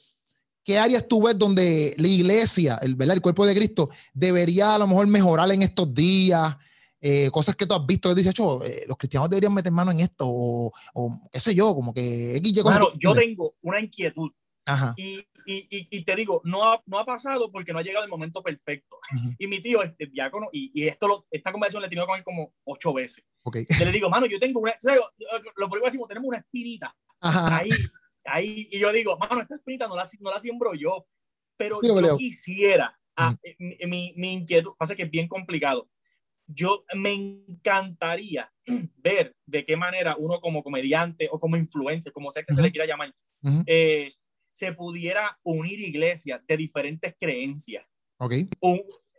qué 0.65 0.79
áreas 0.79 1.09
tú 1.09 1.23
ves 1.23 1.37
donde 1.37 1.95
la 1.99 2.09
iglesia, 2.09 2.79
el, 2.83 2.95
¿verdad? 2.95 3.17
el 3.17 3.23
cuerpo 3.23 3.47
de 3.47 3.55
Cristo, 3.55 3.91
debería 4.15 4.75
a 4.75 4.79
lo 4.79 4.87
mejor 4.87 5.07
mejorar 5.07 5.51
en 5.51 5.63
estos 5.63 5.93
días? 5.93 6.57
Eh, 7.05 7.31
cosas 7.33 7.57
que 7.57 7.67
tú 7.67 7.75
has 7.75 7.85
visto, 7.85 8.09
que 8.09 8.15
dices, 8.15 8.33
eh, 8.65 8.85
los 8.87 8.97
cristianos 8.97 9.29
deberían 9.29 9.53
meter 9.53 9.73
mano 9.73 9.91
en 9.91 9.99
esto, 9.99 10.25
o, 10.25 10.73
o 10.95 11.21
qué 11.33 11.41
sé 11.41 11.53
yo, 11.53 11.75
como 11.75 11.93
que 11.93 12.41
Claro, 12.63 12.93
yo 12.97 13.13
tengo 13.13 13.57
una 13.63 13.81
inquietud. 13.81 14.31
Ajá. 14.65 14.95
Y, 14.97 15.27
y, 15.47 15.67
y, 15.91 16.05
te 16.05 16.17
digo, 16.17 16.41
no 16.45 16.65
ha, 16.65 16.83
no 16.87 16.99
ha 16.99 17.05
pasado 17.05 17.51
porque 17.51 17.73
no 17.73 17.79
ha 17.79 17.83
llegado 17.83 18.05
el 18.05 18.11
momento 18.11 18.43
perfecto. 18.43 18.99
Y 19.39 19.47
mi 19.47 19.61
tío, 19.61 19.83
este 19.83 20.07
diácono, 20.07 20.49
y, 20.53 20.71
y 20.75 20.87
esto 20.87 21.09
lo, 21.09 21.27
esta 21.31 21.53
conversación 21.53 21.83
le 21.83 21.87
he 21.87 21.91
tenido 21.91 22.07
con 22.07 22.19
él 22.19 22.25
como 22.25 22.53
ocho 22.65 22.93
veces. 22.93 23.25
Okay. 23.45 23.67
le 23.79 23.93
digo, 23.93 24.09
mano, 24.09 24.27
yo 24.27 24.39
tengo 24.39 24.61
una, 24.61 24.75
lo 25.57 25.69
primero 25.69 25.87
decimos, 25.87 26.09
tenemos 26.09 26.29
una 26.29 26.39
espinita 26.39 26.95
ahí, 27.21 27.71
ahí, 28.25 28.69
y 28.71 28.79
yo 28.79 28.93
digo, 28.93 29.17
mano, 29.19 29.41
esta 29.41 29.57
espinita 29.57 29.89
no 29.89 29.97
la, 29.97 30.09
no 30.21 30.31
la 30.31 30.41
siembro 30.41 30.75
yo, 30.75 31.07
pero 31.57 31.79
yo 31.83 32.17
quisiera, 32.17 32.99
ah, 33.17 33.37
eh, 33.43 33.87
mi, 33.87 34.15
mi, 34.17 34.33
inquietud, 34.33 34.73
pasa 34.79 34.95
que 34.95 35.05
es 35.05 35.11
bien 35.11 35.29
complicado, 35.29 35.89
yo 36.47 36.85
me 36.95 37.13
encantaría 37.13 38.53
ver 38.97 39.35
de 39.47 39.65
qué 39.65 39.77
manera 39.77 40.17
uno 40.19 40.41
como 40.41 40.63
comediante 40.63 41.29
o 41.31 41.39
como 41.39 41.57
influencer, 41.57 42.13
como 42.13 42.31
sea 42.31 42.43
que 42.43 42.55
se 42.55 42.63
le 42.63 42.71
quiera 42.71 42.87
llamar, 42.87 43.15
eh, 43.67 44.13
se 44.53 44.73
pudiera 44.73 45.39
unir 45.43 45.81
iglesias 45.81 46.41
de 46.47 46.57
diferentes 46.57 47.15
creencias. 47.19 47.85
Ok. 48.19 48.35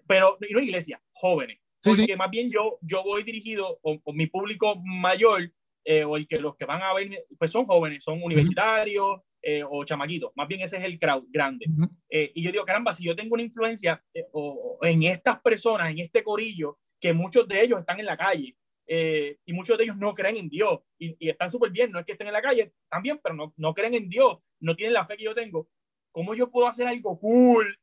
pero 0.07 0.37
no 0.39 0.59
iglesias, 0.59 1.01
jóvenes. 1.11 1.59
porque 1.83 2.15
más 2.15 2.29
bien 2.29 2.49
yo, 2.49 2.77
yo 2.81 3.03
voy 3.03 3.23
dirigido, 3.23 3.79
o, 3.81 3.99
mi 4.13 4.27
público 4.27 4.81
mayor, 4.85 5.51
eh, 5.83 6.05
o 6.05 6.15
el 6.15 6.27
que 6.27 6.39
los 6.39 6.55
que 6.55 6.65
van 6.65 6.81
a 6.81 6.93
ver, 6.93 7.09
pues 7.37 7.51
son 7.51 7.65
jóvenes, 7.65 8.03
son 8.03 8.23
universitarios 8.23 9.19
eh, 9.41 9.63
o 9.69 9.83
chamaquitos. 9.83 10.31
Más 10.35 10.47
bien 10.47 10.61
ese 10.61 10.77
es 10.77 10.83
el 10.83 10.97
crowd 10.97 11.25
grande. 11.29 11.65
Eh, 12.09 12.31
y 12.33 12.43
yo 12.43 12.51
digo, 12.51 12.63
caramba, 12.63 12.93
si 12.93 13.03
yo 13.03 13.15
tengo 13.15 13.33
una 13.33 13.43
influencia 13.43 14.01
o, 14.31 14.77
en 14.83 15.03
estas 15.03 15.41
personas, 15.41 15.91
en 15.91 15.99
este 15.99 16.23
corillo, 16.23 16.77
que 17.01 17.11
muchos 17.11 17.45
de 17.49 17.61
ellos 17.61 17.79
están 17.79 17.99
en 17.99 18.05
la 18.05 18.15
calle, 18.15 18.55
y 18.87 19.53
muchos 19.53 19.77
de 19.77 19.85
ellos 19.85 19.97
no 19.97 20.13
creen 20.13 20.37
en 20.37 20.49
Dios 20.49 20.79
y, 20.99 21.15
y 21.19 21.29
están 21.29 21.49
súper 21.49 21.71
bien, 21.71 21.91
no 21.91 21.99
es 21.99 22.05
que 22.05 22.11
estén 22.13 22.27
en 22.27 22.33
la 22.33 22.41
calle 22.41 22.73
también, 22.89 23.19
pero 23.23 23.35
no, 23.35 23.53
no 23.57 23.73
creen 23.73 23.93
en 23.93 24.09
Dios, 24.09 24.53
no 24.59 24.75
tienen 24.75 24.93
la 24.93 25.05
fe 25.05 25.17
que 25.17 25.23
yo 25.23 25.33
tengo. 25.33 25.69
¿Cómo 26.11 26.35
yo 26.35 26.51
puedo 26.51 26.67
hacer 26.67 26.87
algo 26.87 27.19
cool 27.19 27.79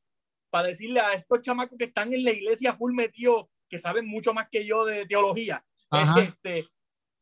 para 0.50 0.68
decirle 0.68 1.00
a 1.00 1.14
estos 1.14 1.40
chamacos 1.40 1.78
que 1.78 1.84
están 1.84 2.12
en 2.12 2.24
la 2.24 2.32
iglesia 2.32 2.76
full 2.76 2.92
metidos, 2.92 3.46
que 3.68 3.78
saben 3.78 4.06
mucho 4.06 4.34
más 4.34 4.48
que 4.50 4.66
yo 4.66 4.84
de 4.84 5.06
teología, 5.06 5.64
este, 6.18 6.68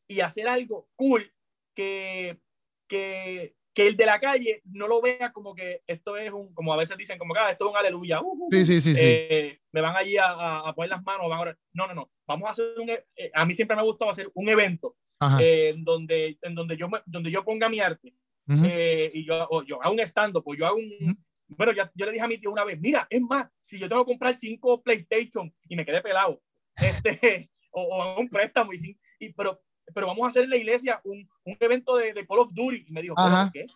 y 0.09 0.21
hacer 0.21 0.49
algo 0.49 0.89
cool 0.97 1.33
que, 1.75 2.41
que, 2.89 3.55
que, 3.79 3.87
el 3.87 3.97
de 3.97 4.07
la 4.07 4.19
calle 4.19 4.63
no 4.65 4.89
lo 4.89 5.01
vea 5.01 5.33
como 5.33 5.55
que 5.55 5.83
esto 5.87 6.17
es 6.17 6.33
un, 6.33 6.53
como 6.53 6.75
a 6.75 6.77
veces 6.77 6.97
dicen, 6.97 7.19
como 7.19 7.33
que 7.33 7.41
ah, 7.41 7.51
esto 7.51 7.67
es 7.67 7.71
un 7.71 7.77
aleluya. 7.77 8.21
Uh, 8.21 8.47
uh, 8.47 8.49
sí, 8.51 8.65
sí, 8.65 8.81
sí, 8.81 8.95
eh, 9.01 9.61
me 9.73 9.81
van 9.81 9.97
allí 9.97 10.17
a, 10.17 10.59
a, 10.61 10.75
poner 10.75 10.91
las 10.91 11.03
manos. 11.05 11.29
Van 11.29 11.49
a 11.49 11.59
no, 11.73 11.87
no, 11.87 11.95
no. 11.95 12.11
Vamos 12.27 12.49
a 12.49 12.53
hacer 12.53 12.67
un, 12.79 12.91
eh, 12.91 13.31
a 13.33 13.47
mí 13.47 13.55
siempre 13.55 13.77
me 13.77 13.83
ha 13.83 13.85
gustado 13.85 14.11
hacer 14.11 14.31
un 14.35 14.49
evento 14.49 14.97
eh, 15.41 15.73
en, 15.75 15.85
donde, 15.85 16.39
en 16.43 16.55
donde, 16.55 16.77
yo, 16.77 16.89
donde 17.07 17.31
yo 17.31 17.45
ponga 17.45 17.69
mi 17.69 17.81
arte. 17.81 18.13
y 18.49 19.25
yo, 19.25 19.65
yo 19.65 19.83
hago 19.83 19.93
un 19.93 20.01
stand 20.01 20.43
pues 20.43 20.59
yo 20.59 20.67
hago 20.67 20.77
un, 20.77 21.19
bueno, 21.49 21.73
ya, 21.73 21.91
yo 21.95 22.07
le 22.07 22.13
dije 22.13 22.25
a 22.25 22.29
mi 22.29 22.39
tío 22.39 22.51
una 22.51 22.65
vez, 22.65 22.79
mira, 22.79 23.07
es 23.09 23.21
más, 23.21 23.49
si 23.61 23.79
yo 23.79 23.89
tengo 23.89 24.05
que 24.05 24.13
comprar 24.13 24.35
cinco 24.35 24.83
PlayStation 24.83 25.53
y 25.69 25.77
me 25.77 25.85
quedé 25.85 26.03
pelado, 26.03 26.43
este, 26.77 27.51
o, 27.71 27.83
o, 27.83 28.21
un 28.21 28.29
préstamo, 28.29 28.73
y, 28.73 28.99
y, 29.19 29.33
pero 29.33 29.61
pero 29.95 30.07
vamos 30.07 30.25
a 30.25 30.29
hacer 30.29 30.45
en 30.45 30.51
la 30.51 30.57
iglesia 30.57 31.01
un, 31.05 31.29
un 31.45 31.57
evento 31.61 31.97
de, 31.97 32.13
de, 32.13 32.27
Call 32.27 32.41
of 32.41 32.53
Duty. 32.53 32.87
Y 32.89 32.93
me 32.93 33.03
dijo, 33.03 33.15
¿qué? 33.53 33.67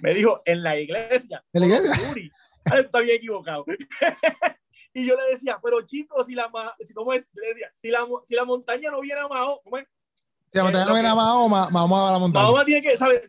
me 0.00 0.14
dijo, 0.14 0.42
en 0.44 0.62
la 0.62 0.78
iglesia. 0.78 1.44
¿En 1.52 1.60
la 1.60 1.66
iglesia? 1.66 1.90
Call 1.92 2.00
of 2.00 2.08
Duty. 2.08 2.32
Ah, 2.70 2.78
está 2.80 3.00
bien 3.00 3.16
equivocado. 3.16 3.64
y 4.94 5.06
yo 5.06 5.16
le 5.16 5.30
decía, 5.30 5.58
pero 5.62 5.82
chicos, 5.82 6.26
si 6.26 6.34
la, 6.34 6.50
si, 6.80 6.92
¿cómo 6.92 7.12
es? 7.12 7.30
le 7.34 7.48
decía, 7.48 7.70
si 7.72 7.88
la, 7.88 8.06
si 8.24 8.34
la 8.34 8.44
montaña 8.44 8.90
no 8.90 9.00
viene 9.00 9.20
a 9.20 9.28
Mahoma, 9.28 9.60
¿cómo 9.64 9.78
es? 9.78 9.86
Si 10.52 10.58
la 10.58 10.64
montaña 10.64 10.86
no 10.86 10.94
viene 10.94 11.08
a 11.08 11.14
Mahoma, 11.14 11.70
Mahoma 11.70 12.08
a 12.08 12.12
la 12.12 12.18
montaña. 12.18 12.42
Mahoma 12.44 12.64
tiene 12.64 12.82
que, 12.82 12.96
saber, 12.96 13.24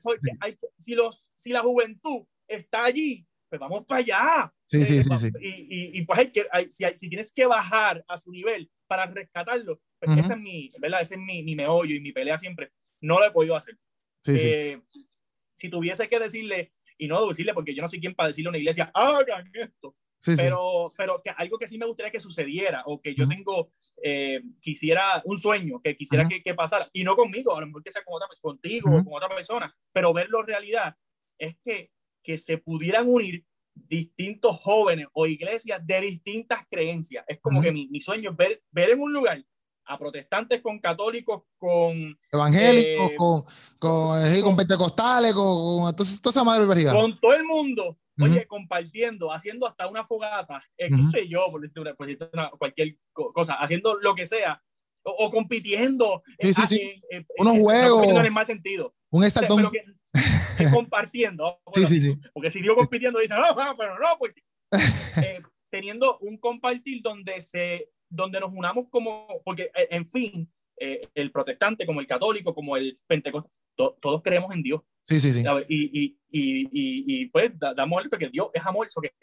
si, 0.78 0.96
los, 0.96 1.30
si 1.36 1.52
la 1.52 1.62
juventud 1.62 2.26
está 2.48 2.86
allí, 2.86 3.26
pues 3.50 3.60
vamos 3.60 3.86
para 3.86 4.00
allá. 4.00 4.54
Sí, 4.66 4.86
sí, 4.86 4.98
eh, 4.98 5.04
sí, 5.04 5.18
sí. 5.18 5.32
Y, 5.42 5.48
y, 5.48 6.00
y, 6.00 6.02
pues 6.06 6.20
hay 6.20 6.32
que, 6.32 6.46
hay, 6.52 6.72
si, 6.72 6.84
hay, 6.84 6.96
si 6.96 7.10
tienes 7.10 7.32
que 7.32 7.46
bajar 7.46 8.04
a 8.08 8.18
su 8.18 8.32
nivel 8.32 8.70
para 8.88 9.06
rescatarlo, 9.08 9.82
pues 10.00 10.18
ese 10.18 10.34
es 10.34 10.40
mi, 10.40 10.72
¿verdad? 10.80 11.02
Ese 11.02 11.16
es 11.16 11.22
mi, 11.22 11.44
mi, 11.44 11.56
meollo 11.56 11.96
y 11.96 12.00
mi 12.00 12.12
pelea 12.12 12.38
siempre. 12.38 12.72
No 13.02 13.20
lo 13.20 13.26
he 13.26 13.32
podido 13.32 13.56
hacer. 13.56 13.78
Sí, 14.24 14.34
eh, 14.36 14.82
sí. 14.90 15.10
Si 15.56 15.70
tuviese 15.70 16.08
que 16.08 16.20
decirle, 16.20 16.74
y 16.98 17.08
no 17.08 17.26
decirle, 17.28 17.54
porque 17.54 17.74
yo 17.74 17.82
no 17.82 17.90
soy 17.90 18.00
quien 18.00 18.14
para 18.14 18.28
decirle 18.28 18.50
a 18.50 18.52
una 18.52 18.58
iglesia, 18.60 18.92
hagan 18.94 19.50
esto. 19.54 19.96
Sí, 20.20 20.34
pero, 20.36 20.94
pero 20.98 21.22
que 21.24 21.30
algo 21.30 21.58
que 21.58 21.68
sí 21.68 21.78
me 21.78 21.86
gustaría 21.86 22.12
que 22.12 22.20
sucediera, 22.20 22.84
o 22.86 23.02
que 23.02 23.16
yo 23.16 23.28
tengo, 23.28 23.72
eh, 24.04 24.42
quisiera 24.60 25.22
un 25.24 25.40
sueño, 25.40 25.82
que 25.82 25.96
quisiera 25.96 26.28
que, 26.28 26.44
que, 26.44 26.54
pasara, 26.54 26.90
y 26.92 27.06
no 27.06 27.16
conmigo, 27.16 27.56
a 27.56 27.62
lo 27.62 27.68
mejor 27.68 27.84
que 27.84 27.92
sea 27.92 28.04
con 28.04 28.16
otra, 28.16 28.28
contigo 28.42 28.90
o 28.90 29.04
con 29.04 29.14
otra 29.14 29.30
persona, 29.30 29.74
pero 29.94 30.14
verlo 30.14 30.44
realidad, 30.44 30.96
es 31.38 31.56
que, 31.64 31.92
que 32.24 32.38
se 32.38 32.58
pudieran 32.58 33.08
unir 33.08 33.46
distintos 33.74 34.60
jóvenes 34.60 35.08
o 35.14 35.26
iglesias 35.26 35.86
de 35.86 36.02
distintas 36.02 36.64
creencias. 36.70 37.24
Es 37.28 37.40
como 37.40 37.62
que 37.62 37.72
mi, 37.72 37.88
mi, 37.88 38.02
sueño 38.02 38.32
es 38.32 38.38
ver, 38.38 38.64
ver 38.72 38.92
en 38.92 39.00
un 39.00 39.14
lugar 39.14 39.44
a 39.86 39.98
protestantes 39.98 40.62
con 40.62 40.80
católicos, 40.80 41.44
con 41.58 42.18
evangélicos, 42.32 43.12
eh, 43.12 43.16
con, 43.16 43.44
con, 43.80 44.42
con, 44.42 44.56
pentecostales, 44.56 45.34
con, 45.34 45.84
con 45.84 45.96
toda 45.96 46.30
esa 46.30 46.44
madre 46.44 46.86
Con 46.92 47.18
todo 47.18 47.34
el 47.34 47.46
mundo 47.46 47.98
oye, 48.22 48.46
compartiendo, 48.48 49.32
haciendo 49.32 49.68
hasta 49.68 49.88
una 49.88 50.04
fogata, 50.04 50.64
eh, 50.78 50.90
qué 50.90 51.04
sé 51.06 51.28
yo, 51.28 51.48
por 51.52 51.62
decirte, 51.62 51.94
por 51.94 52.06
decirte 52.06 52.30
una, 52.34 52.50
cualquier 52.52 52.98
cosa, 53.14 53.54
haciendo 53.56 53.98
lo 54.00 54.16
que 54.16 54.28
sea, 54.28 54.62
o, 55.04 55.12
o 55.12 55.32
compitiendo. 55.32 56.22
Sí, 56.40 56.54
sí, 56.54 56.62
eh, 56.62 56.66
sí. 56.66 56.82
eh, 56.82 57.02
eh, 57.12 57.26
Unos 57.38 57.56
eh, 57.56 57.58
no 57.58 57.64
juegos. 57.64 57.90
compitiendo 57.92 58.20
en 58.20 58.26
el 58.26 58.32
mal 58.34 58.46
sentido. 58.46 58.96
Un 59.12 59.24
O 59.24 59.30
sea, 59.30 59.48
que 60.58 60.70
compartiendo. 60.72 61.60
Sí, 61.74 61.86
sí, 61.88 62.00
sí. 62.00 62.16
Porque 62.34 62.50
si 62.50 62.62
digo 62.62 62.76
compitiendo, 62.76 63.20
dicen, 63.20 63.38
no, 63.38 63.78
pero 63.78 63.98
no, 64.00 64.08
porque 64.18 64.44
eh, 65.24 65.42
teniendo 65.70 66.18
un 66.20 66.38
compartir 66.38 67.02
donde 67.02 67.42
se 67.42 67.90
donde 68.12 68.40
nos 68.40 68.52
unamos 68.52 68.88
como, 68.90 69.28
porque 69.46 69.72
eh, 69.76 69.88
en 69.92 70.06
fin, 70.06 70.52
eh, 70.78 71.08
el 71.14 71.32
protestante, 71.32 71.86
como 71.86 72.00
el 72.00 72.08
católico, 72.08 72.56
como 72.56 72.76
el 72.76 72.98
pentecostal, 73.06 73.52
to- 73.76 73.98
todos 74.02 74.24
creemos 74.24 74.54
en 74.56 74.64
Dios. 74.64 74.82
Sí, 75.04 75.20
sí, 75.20 75.32
sí. 75.32 75.44
Y, 75.68 75.76
y, 76.00 76.18
y, 76.32 76.62
y, 76.72 77.04
y, 77.22 77.26
pues 77.28 77.52
da- 77.60 77.74
damos 77.76 78.04
el 78.04 78.10
que 78.18 78.30
Dios 78.30 78.50
es 78.54 78.66
amor, 78.66 78.88
eso 78.88 79.00
que 79.00 79.14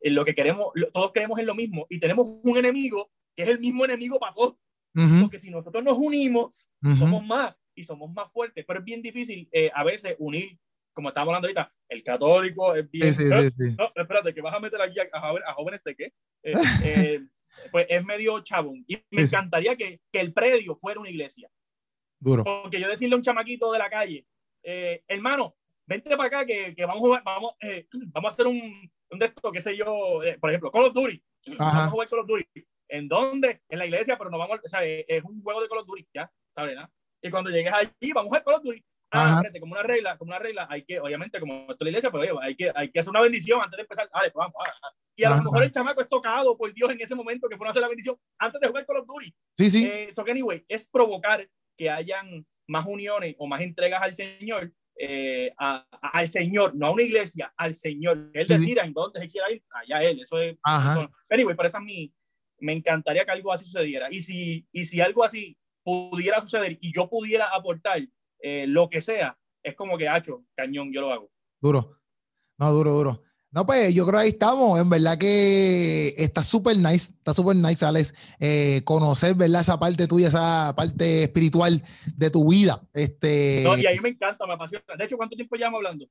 en 0.00 0.14
lo 0.14 0.24
que 0.24 0.34
queremos, 0.34 0.68
lo- 0.74 0.90
todos 0.90 1.12
creemos 1.12 1.38
en 1.38 1.46
lo 1.46 1.54
mismo 1.54 1.86
y 1.90 1.98
tenemos 2.00 2.26
un 2.42 2.56
enemigo 2.56 3.10
que 3.36 3.42
es 3.42 3.48
el 3.50 3.58
mismo 3.60 3.84
enemigo 3.84 4.18
para 4.18 4.32
todos, 4.34 4.54
Ujú, 4.94 5.20
porque 5.22 5.38
si 5.38 5.50
nosotros 5.50 5.84
nos 5.84 5.98
unimos, 5.98 6.66
ujú. 6.82 6.96
somos 6.96 7.24
más 7.26 7.54
y 7.80 7.82
somos 7.82 8.10
más 8.12 8.32
fuertes, 8.32 8.64
pero 8.66 8.78
es 8.78 8.84
bien 8.84 9.02
difícil 9.02 9.48
eh, 9.52 9.70
a 9.74 9.84
veces 9.84 10.16
unir, 10.18 10.58
como 10.92 11.08
estábamos 11.08 11.32
hablando 11.34 11.48
ahorita, 11.48 11.70
el 11.88 12.02
católico 12.02 12.74
es 12.74 12.90
bien... 12.90 13.14
Sí, 13.14 13.24
sí, 13.24 13.30
sí, 13.40 13.48
sí. 13.58 13.76
No, 13.78 13.90
espérate, 13.94 14.32
que 14.34 14.40
vas 14.40 14.54
a 14.54 14.60
meter 14.60 14.80
aquí 14.80 15.00
a, 15.00 15.08
a 15.46 15.54
jóvenes 15.54 15.82
de 15.84 15.96
qué? 15.96 16.12
Eh, 16.42 16.52
eh, 16.84 17.20
pues 17.70 17.86
es 17.88 18.04
medio 18.04 18.40
chabón. 18.40 18.84
Y 18.86 18.98
me 19.10 19.22
encantaría 19.22 19.76
que, 19.76 20.00
que 20.12 20.20
el 20.20 20.32
predio 20.32 20.76
fuera 20.76 21.00
una 21.00 21.10
iglesia. 21.10 21.50
Duro. 22.18 22.44
Porque 22.44 22.80
yo 22.80 22.88
decirle 22.88 23.14
a 23.14 23.16
un 23.16 23.22
chamaquito 23.22 23.72
de 23.72 23.78
la 23.78 23.90
calle, 23.90 24.26
eh, 24.62 25.02
hermano, 25.08 25.56
vente 25.86 26.10
para 26.16 26.24
acá 26.24 26.46
que, 26.46 26.74
que 26.74 26.84
vamos 26.84 26.96
a 26.96 27.00
jugar, 27.00 27.22
vamos, 27.24 27.54
eh, 27.60 27.86
vamos 28.12 28.30
a 28.30 28.32
hacer 28.32 28.46
un, 28.46 28.90
un 29.10 29.18
de 29.18 29.26
esto, 29.26 29.50
qué 29.50 29.60
sé 29.60 29.76
yo, 29.76 30.22
eh, 30.22 30.38
por 30.38 30.50
ejemplo, 30.50 30.70
Call 30.70 30.84
of 30.84 30.94
Duty. 30.94 31.22
Vamos 31.58 31.74
Ajá. 31.74 31.86
a 31.86 31.90
jugar 31.90 32.08
Call 32.08 32.18
of 32.20 32.26
Duty. 32.26 32.44
¿En 32.88 33.08
dónde? 33.08 33.62
En 33.68 33.78
la 33.78 33.86
iglesia, 33.86 34.18
pero 34.18 34.30
no 34.30 34.36
vamos, 34.36 34.60
o 34.62 34.68
sea, 34.68 34.84
es 34.84 35.22
un 35.24 35.40
juego 35.42 35.62
de 35.62 35.68
Call 35.68 35.78
of 35.78 35.86
Duty, 35.86 36.08
ya, 36.12 36.30
¿sabes? 36.54 36.76
no? 36.76 36.90
Y 37.22 37.30
cuando 37.30 37.50
llegues 37.50 37.72
allí, 37.72 38.12
vamos 38.12 38.26
a 38.26 38.28
jugar 38.28 38.44
Call 38.44 38.54
of 38.54 38.62
Duty. 38.62 38.84
Ah, 39.12 39.34
espérate, 39.36 39.58
como 39.60 39.72
una 39.72 39.82
regla, 39.82 40.16
como 40.16 40.30
una 40.30 40.38
regla, 40.38 40.66
hay 40.70 40.84
que, 40.84 41.00
obviamente, 41.00 41.40
como 41.40 41.62
esto 41.62 41.74
es 41.74 41.80
la 41.80 41.88
iglesia, 41.88 42.10
pues 42.12 42.30
oye, 42.30 42.38
hay 42.42 42.54
que, 42.54 42.70
hay 42.74 42.90
que 42.90 43.00
hacer 43.00 43.10
una 43.10 43.20
bendición 43.20 43.60
antes 43.60 43.76
de 43.76 43.82
empezar. 43.82 44.08
Vale, 44.12 44.30
pues 44.30 44.40
vamos. 44.46 44.54
ah, 44.64 44.72
ah. 44.84 44.90
Y 45.16 45.24
a 45.24 45.28
Ajá. 45.30 45.36
lo 45.38 45.44
mejor 45.44 45.64
el 45.64 45.70
chamaco 45.72 46.00
es 46.00 46.08
tocado 46.08 46.56
por 46.56 46.72
Dios 46.72 46.90
en 46.90 47.00
ese 47.00 47.14
momento 47.14 47.48
que 47.48 47.56
fue 47.56 47.66
a 47.66 47.70
hacer 47.70 47.82
la 47.82 47.88
bendición 47.88 48.16
antes 48.38 48.60
de 48.60 48.68
jugar 48.68 48.86
Call 48.86 48.98
of 48.98 49.06
Duty. 49.06 49.34
Sí, 49.56 49.68
sí. 49.70 49.86
Eh, 49.86 50.10
so 50.14 50.24
que 50.24 50.30
anyway, 50.30 50.64
es 50.68 50.86
provocar 50.88 51.46
que 51.76 51.90
hayan 51.90 52.46
más 52.68 52.86
uniones 52.86 53.34
o 53.38 53.46
más 53.48 53.60
entregas 53.60 54.00
al 54.00 54.14
Señor, 54.14 54.72
eh, 54.96 55.52
a- 55.58 55.84
a- 55.90 56.08
al 56.18 56.28
Señor, 56.28 56.74
no 56.76 56.86
a 56.86 56.90
una 56.92 57.02
iglesia, 57.02 57.52
al 57.56 57.74
Señor. 57.74 58.30
Él 58.32 58.46
Sí, 58.46 58.54
sí. 58.54 58.60
decida 58.60 58.84
en 58.84 58.92
dónde 58.92 59.18
se 59.20 59.28
quiera 59.28 59.50
ir, 59.50 59.62
allá 59.70 60.02
él. 60.04 60.20
Eso 60.20 60.38
es. 60.38 60.56
Ajá. 60.62 60.92
eso- 60.92 61.10
anyway, 61.28 61.56
pero 61.56 61.68
esa 61.68 61.78
es 61.78 61.84
mi. 61.84 62.14
Me 62.60 62.72
encantaría 62.74 63.24
que 63.24 63.30
algo 63.32 63.52
así 63.52 63.64
sucediera. 63.64 64.08
Y 64.10 64.22
si, 64.22 64.66
y 64.70 64.84
si 64.84 65.00
algo 65.00 65.24
así 65.24 65.56
pudiera 65.82 66.40
suceder 66.40 66.78
y 66.80 66.92
yo 66.92 67.08
pudiera 67.08 67.46
aportar 67.46 68.00
eh, 68.42 68.66
lo 68.66 68.88
que 68.88 69.02
sea, 69.02 69.38
es 69.62 69.74
como 69.74 69.98
que, 69.98 70.08
hacho, 70.08 70.44
cañón, 70.54 70.92
yo 70.92 71.02
lo 71.02 71.12
hago. 71.12 71.30
Duro. 71.60 71.98
No, 72.58 72.72
duro, 72.72 72.92
duro. 72.92 73.22
No, 73.52 73.66
pues 73.66 73.92
yo 73.92 74.06
creo 74.06 74.20
que 74.20 74.24
ahí 74.24 74.28
estamos. 74.30 74.78
En 74.78 74.88
verdad 74.88 75.18
que 75.18 76.14
está 76.16 76.42
súper 76.42 76.76
nice, 76.76 77.12
está 77.12 77.34
súper 77.34 77.56
nice, 77.56 77.84
Alex, 77.84 78.14
eh, 78.38 78.82
conocer, 78.84 79.34
¿verdad? 79.34 79.62
Esa 79.62 79.78
parte 79.78 80.06
tuya, 80.06 80.28
esa 80.28 80.72
parte 80.76 81.24
espiritual 81.24 81.82
de 82.14 82.30
tu 82.30 82.48
vida. 82.48 82.80
Este, 82.92 83.62
No, 83.64 83.76
y 83.76 83.86
ahí 83.86 83.98
me 83.98 84.10
encanta, 84.10 84.46
me 84.46 84.52
apasiona. 84.52 84.84
De 84.96 85.04
hecho, 85.04 85.16
¿cuánto 85.16 85.34
tiempo 85.34 85.56
llevamos 85.56 85.78
hablando? 85.78 86.06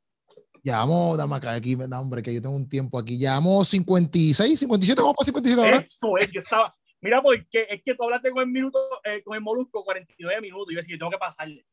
Llevamos, 0.61 1.17
dame 1.17 1.35
acá, 1.35 1.53
aquí, 1.53 1.77
no, 1.77 1.99
hombre, 1.99 2.21
que 2.21 2.33
yo 2.33 2.41
tengo 2.41 2.55
un 2.55 2.67
tiempo 2.67 2.99
aquí. 2.99 3.17
Llevamos 3.17 3.69
56, 3.69 4.59
57, 4.59 5.01
vamos 5.01 5.15
para 5.15 5.25
57 5.25 5.61
ahora. 5.61 5.77
Eso 5.77 6.17
es, 6.17 6.31
yo 6.31 6.41
estaba. 6.41 6.75
Mira, 7.01 7.21
porque 7.21 7.67
es 7.69 7.81
que 7.83 7.95
tú 7.95 8.03
hablaste 8.03 8.31
con 8.31 8.41
el 8.41 8.47
minuto, 8.47 8.79
eh, 9.03 9.23
con 9.23 9.35
el 9.35 9.41
molusco 9.41 9.83
49 9.83 10.41
minutos. 10.41 10.67
Y 10.69 10.75
yo 10.75 10.79
decía, 10.79 10.95
yo 10.95 10.99
tengo 10.99 11.11
que 11.11 11.17
pasarle. 11.17 11.65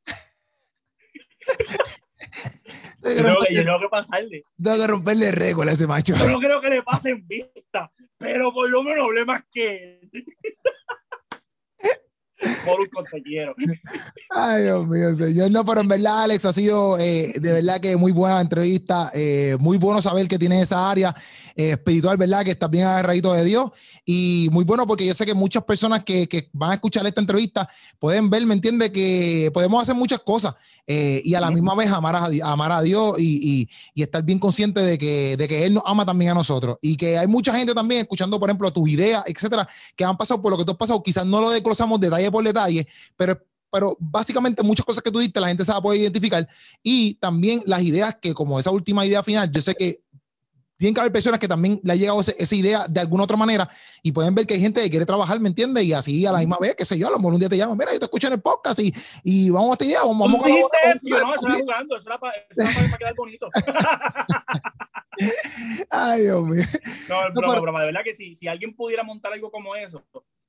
Yo 3.03 3.22
tengo 3.22 3.37
que, 3.47 3.55
yo 3.55 3.62
tengo 3.64 3.79
que 3.79 3.89
pasarle. 3.89 4.43
Tengo 4.61 4.81
que 4.81 4.87
romperle 4.89 5.31
récord 5.31 5.68
a 5.68 5.72
ese 5.72 5.87
macho. 5.87 6.16
Yo 6.16 6.27
no 6.27 6.39
creo 6.39 6.61
que 6.61 6.70
le 6.70 6.83
pase 6.83 7.11
en 7.11 7.27
vista, 7.27 7.93
pero 8.18 8.53
por 8.53 8.68
lo 8.68 8.83
menos 8.83 9.05
hablé 9.05 9.24
más 9.24 9.45
que 9.53 10.01
él. 10.01 10.24
Molusco, 12.66 13.03
te 13.11 13.22
quiero. 13.22 13.55
Ay, 14.30 14.64
Dios 14.64 14.86
mío, 14.86 15.14
señor. 15.14 15.51
No, 15.51 15.64
pero 15.64 15.80
en 15.80 15.88
verdad, 15.88 16.22
Alex, 16.24 16.44
ha 16.44 16.53
sido 16.53 16.99
eh, 16.99 17.32
de 17.36 17.53
verdad 17.53 17.80
que 17.80 17.97
muy 17.97 18.12
buena 18.12 18.40
entrevista. 18.40 19.11
eh, 19.14 19.57
muy 19.61 19.78
bueno 19.78 20.01
saber 20.03 20.28
que 20.28 20.38
tienes 20.38 20.62
esa 20.62 20.90
área 20.90 21.14
eh, 21.55 21.72
espiritual, 21.72 22.16
¿verdad? 22.16 22.44
Que 22.44 22.51
estás 22.53 22.70
bien 22.70 22.84
agarradito 22.84 23.32
de 23.32 23.44
Dios. 23.44 23.70
Y 24.05 24.49
muy 24.53 24.64
bueno 24.64 24.86
porque 24.86 25.07
yo 25.07 25.14
sé 25.14 25.24
que 25.26 25.34
muchas 25.34 25.64
personas 25.64 26.05
que, 26.05 26.28
que 26.28 26.49
van 26.53 26.70
a 26.70 26.74
escuchar 26.74 27.07
esta 27.07 27.20
entrevista 27.20 27.68
pueden 27.99 28.30
ver, 28.30 28.44
¿me 28.47 28.55
entiendes? 28.55 28.90
Que 28.90 29.51
podemos 29.53 29.82
hacer 29.82 29.94
muchas 29.94 30.20
cosas 30.20 30.55
eh, 30.86 31.20
y 31.24 31.34
a 31.34 31.40
la 31.40 31.51
misma 31.51 31.74
vez 31.74 31.90
amar 31.90 32.14
a, 32.16 32.28
amar 32.51 32.72
a 32.72 32.82
Dios 32.82 33.18
y, 33.18 33.40
y- 33.62 33.68
y 33.94 34.03
estar 34.03 34.22
bien 34.22 34.38
consciente 34.38 34.80
de 34.80 34.99
que, 34.99 35.36
de 35.36 35.49
que 35.49 35.64
Él 35.66 35.74
nos 35.74 35.82
ama 35.86 36.05
también 36.05 36.30
a 36.32 36.34
nosotros. 36.34 36.76
Y 36.80 36.97
que 36.97 37.18
hay 37.18 37.26
mucha 37.26 37.55
gente 37.57 37.74
también 37.74 38.03
escuchando, 38.03 38.38
por 38.38 38.49
ejemplo, 38.49 38.72
tus 38.72 38.88
ideas, 38.88 39.24
etcétera, 39.26 39.66
que 39.97 40.05
han 40.05 40.16
pasado 40.16 40.40
por 40.42 40.53
lo 40.53 40.59
que 40.59 40.64
tú 40.64 40.72
has 40.72 40.78
pasado. 40.78 41.03
Quizás 41.03 41.24
no 41.26 41.40
lo 41.40 41.51
desglosamos 41.51 41.99
detalle 42.01 42.30
por 42.37 42.45
detalle, 42.45 42.87
pero 43.16 43.39
pero 43.70 43.97
básicamente 43.99 44.62
muchas 44.62 44.87
cosas 44.87 45.03
que 45.03 45.11
tú 45.11 45.18
diste 45.18 45.41
la 45.41 45.49
gente 45.49 45.64
se 45.64 45.72
va 45.72 45.78
a 45.78 45.82
poder 45.82 46.01
identificar 46.01 46.47
y 46.82 47.14
también 47.14 47.61
las 47.66 47.82
ideas 47.82 48.16
que 48.22 48.32
como 48.32 48.59
esa 48.59 48.70
última 48.70 49.05
idea 49.05 49.22
final, 49.22 49.51
yo 49.51 49.61
sé 49.61 49.74
que 49.74 50.01
tienen 50.78 50.95
que 50.95 51.01
haber 51.01 51.12
personas 51.12 51.41
que 51.41 51.49
también 51.49 51.80
le 51.82 51.93
ha 51.93 51.97
llegado 51.97 52.20
ese- 52.20 52.37
esa 52.39 52.55
idea 52.55 52.87
de 52.87 53.01
alguna 53.01 53.24
otra 53.24 53.37
manera 53.37 53.68
y 54.03 54.12
pueden 54.12 54.34
ver 54.34 54.47
que 54.47 54.55
hay 54.55 54.61
gente 54.61 54.80
que 54.82 54.91
quiere 54.91 55.05
trabajar, 55.07 55.41
¿me 55.41 55.49
entiendes? 55.49 55.84
Y 55.84 55.93
así 55.95 56.24
a 56.26 56.32
la 56.32 56.39
misma 56.39 56.59
vez, 56.59 56.74
qué 56.76 56.84
sé 56.84 56.99
yo, 56.99 57.09
a 57.09 57.11
lo 57.11 57.16
mejor 57.18 57.32
un 57.34 57.41
día 57.41 57.49
te 57.49 57.57
llaman, 57.57 57.76
mira, 57.78 57.93
yo 57.93 57.99
te 57.99 58.05
escucho 58.05 58.26
en 58.28 58.34
el 58.34 58.41
podcast 58.41 58.78
y, 58.80 58.93
y 59.24 59.51
vamos 59.51 59.70
a 59.70 59.72
esta 59.72 59.84
idea, 59.87 60.01
vamos, 60.05 60.18
vamos 60.30 60.45
a 60.45 60.47
dijiste 60.47 60.68
no, 61.03 61.34
eso 61.34 61.47
era 61.49 61.59
jugando, 61.59 61.97
eso 61.97 62.07
era 62.07 62.18
para, 62.18 62.34
eso 62.34 62.61
era 62.62 62.72
para 62.72 62.99
quedar 62.99 63.14
bonito. 63.16 63.49
Ay, 65.91 66.22
Dios 66.22 66.43
mío. 66.43 66.62
No, 66.62 66.62
es 66.62 66.64
No, 67.09 67.34
broma, 67.34 67.53
pero- 67.55 67.62
broma. 67.62 67.80
De 67.80 67.87
verdad 67.87 68.01
que 68.05 68.14
si, 68.14 68.34
si 68.34 68.47
alguien 68.49 68.74
pudiera 68.74 69.03
montar 69.03 69.32
algo 69.32 69.51
como 69.51 69.74
eso 69.74 70.05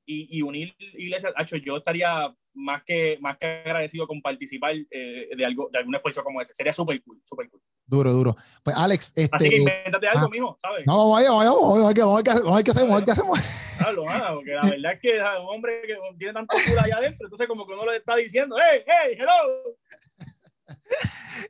y, 0.07 0.37
y 0.37 0.41
unir 0.41 0.73
iglesias, 0.79 1.33
hacho, 1.35 1.57
yo 1.57 1.77
estaría 1.77 2.33
más 2.53 2.81
que, 2.83 3.17
más 3.21 3.37
que 3.37 3.45
agradecido 3.45 4.07
con 4.07 4.21
participar 4.21 4.73
eh, 4.89 5.29
de, 5.35 5.45
algo, 5.45 5.69
de 5.71 5.79
algún 5.79 5.95
esfuerzo 5.95 6.23
como 6.23 6.41
ese. 6.41 6.53
Sería 6.53 6.73
súper 6.73 7.03
cool, 7.03 7.21
súper 7.23 7.49
cool. 7.49 7.61
Duro, 7.85 8.11
duro. 8.11 8.35
Pues 8.63 8.75
Alex, 8.75 9.13
Así 9.31 9.49
que 9.49 9.55
este... 9.57 9.57
invéntate 9.57 10.07
algo, 10.07 10.25
ah. 10.25 10.29
mijo, 10.31 10.57
¿sabes? 10.61 10.85
No, 10.87 10.97
vamos 10.97 11.19
allá, 11.19 11.29
vamos 11.29 11.61
vamos 11.61 11.93
vamos 11.93 12.23
vamos 12.23 12.55
ver 12.55 12.63
qué 12.63 12.71
hacemos, 12.71 12.89
vamos 12.89 13.03
qué 13.03 13.11
hacemos. 13.11 13.77
Claro, 13.77 14.35
porque 14.35 14.51
la 14.51 14.61
verdad 14.61 14.93
es 14.93 15.01
que 15.01 15.21
ah, 15.21 15.39
un 15.39 15.55
hombre 15.55 15.81
que 15.85 15.95
tiene 16.17 16.33
tanto 16.33 16.55
culo 16.65 16.81
allá 16.81 16.97
adentro, 16.97 17.27
entonces 17.27 17.47
como 17.47 17.67
que 17.67 17.73
uno 17.73 17.85
le 17.85 17.97
está 17.97 18.15
diciendo, 18.15 18.55
hey, 18.57 18.81
hey, 18.85 19.17
hello. 19.19 19.77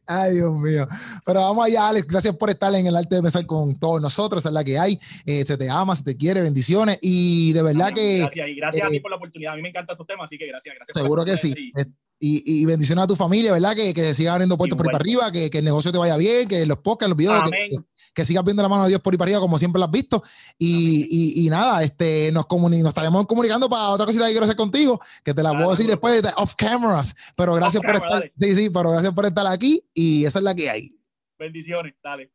Ay, 0.06 0.36
Dios 0.36 0.54
mío. 0.56 0.88
Pero 1.26 1.42
vamos 1.42 1.66
allá, 1.66 1.88
Alex. 1.90 2.08
Gracias 2.08 2.36
por 2.36 2.50
estar 2.50 2.74
en 2.76 2.88
el 2.88 2.96
arte 2.96 3.16
de 3.16 3.22
pensar 3.22 3.46
con 3.46 3.78
todos 3.80 4.02
nosotros. 4.02 4.42
Esa 4.42 4.50
es 4.50 4.54
la 4.54 4.64
que 4.64 4.78
hay. 4.78 5.00
Eh, 5.26 5.46
se 5.46 5.58
te 5.58 5.70
ama, 5.70 5.96
se 5.96 6.04
te 6.04 6.16
quiere. 6.18 6.42
Bendiciones. 6.42 6.98
Y 7.02 7.54
de 7.54 7.62
verdad 7.62 7.94
que 7.94 8.20
Gracias, 8.20 8.48
y 8.48 8.56
gracias 8.56 8.84
a 8.86 8.88
eh, 8.88 8.92
ti 8.92 9.00
por 9.00 9.12
la 9.12 9.18
oportunidad. 9.18 9.54
A 9.54 9.56
mí 9.56 9.62
me 9.62 9.70
encantan 9.70 9.94
estos 9.94 10.08
temas, 10.08 10.26
así 10.26 10.38
que 10.38 10.48
gracias, 10.48 10.76
gracias. 10.76 10.96
seguro 10.98 11.24
que 11.26 11.38
sí. 11.38 11.54
y- 11.56 11.80
Eh, 11.80 11.86
Y, 12.20 12.62
y 12.62 12.66
bendiciones 12.66 13.04
a 13.04 13.08
tu 13.08 13.16
familia, 13.16 13.52
¿verdad? 13.52 13.76
Que, 13.76 13.94
que 13.94 14.16
siga 14.16 14.32
abriendo 14.34 14.58
puertos 14.58 14.76
por 14.76 14.88
ahí 14.88 14.92
para 14.92 15.02
arriba, 15.04 15.32
que, 15.32 15.52
que 15.52 15.60
el 15.60 15.66
negocio 15.66 15.92
te 15.92 16.00
vaya 16.00 16.18
bien, 16.18 16.48
que 16.48 16.66
los 16.66 16.80
podcasts, 16.80 17.10
los 17.10 17.18
videos, 17.18 17.44
que, 17.52 17.78
que, 18.16 18.26
sigas 18.26 18.44
viendo 18.44 18.64
la 18.64 18.70
mano 18.70 18.84
de 18.84 18.90
Dios 18.90 19.02
por 19.02 19.14
ahí 19.14 19.18
para 19.20 19.28
arriba, 19.30 19.40
como 19.40 19.60
siempre 19.60 19.78
lo 19.80 19.86
has 19.86 19.92
visto. 19.92 20.24
Y, 20.58 21.08
y, 21.12 21.46
y 21.46 21.50
nada, 21.52 21.84
este, 21.84 22.32
nos, 22.32 22.46
comuni- 22.46 22.80
nos 22.80 22.88
estaremos 22.88 23.28
comunicando 23.28 23.70
para 23.70 23.90
otra 23.90 24.08
cosita 24.08 24.26
que 24.26 24.32
quiero 24.32 24.46
hacer 24.46 24.56
contigo, 24.56 25.00
que 25.24 25.34
te 25.36 25.44
la 25.44 25.52
Claro, 25.52 25.66
voy 25.66 25.74
a 25.74 25.78
decir 25.78 25.88
después 25.92 26.24
de 26.24 26.30
off 26.38 26.56
cameras. 26.56 27.16
Pero 27.36 27.54
gracias 27.54 27.84
por 27.84 27.94
camera, 28.00 28.18
estar. 28.26 28.32
Sí, 28.40 28.56
sí, 28.56 28.70
pero 28.72 28.90
gracias 28.92 29.14
por 29.14 29.26
estar 29.28 29.46
aquí 29.46 29.84
y 29.94 30.26
esa 30.26 30.40
es 30.40 30.44
la 30.44 30.56
que 30.56 30.70
hay. 30.72 30.96
Bendiciones, 31.38 31.94
dale. 32.04 32.32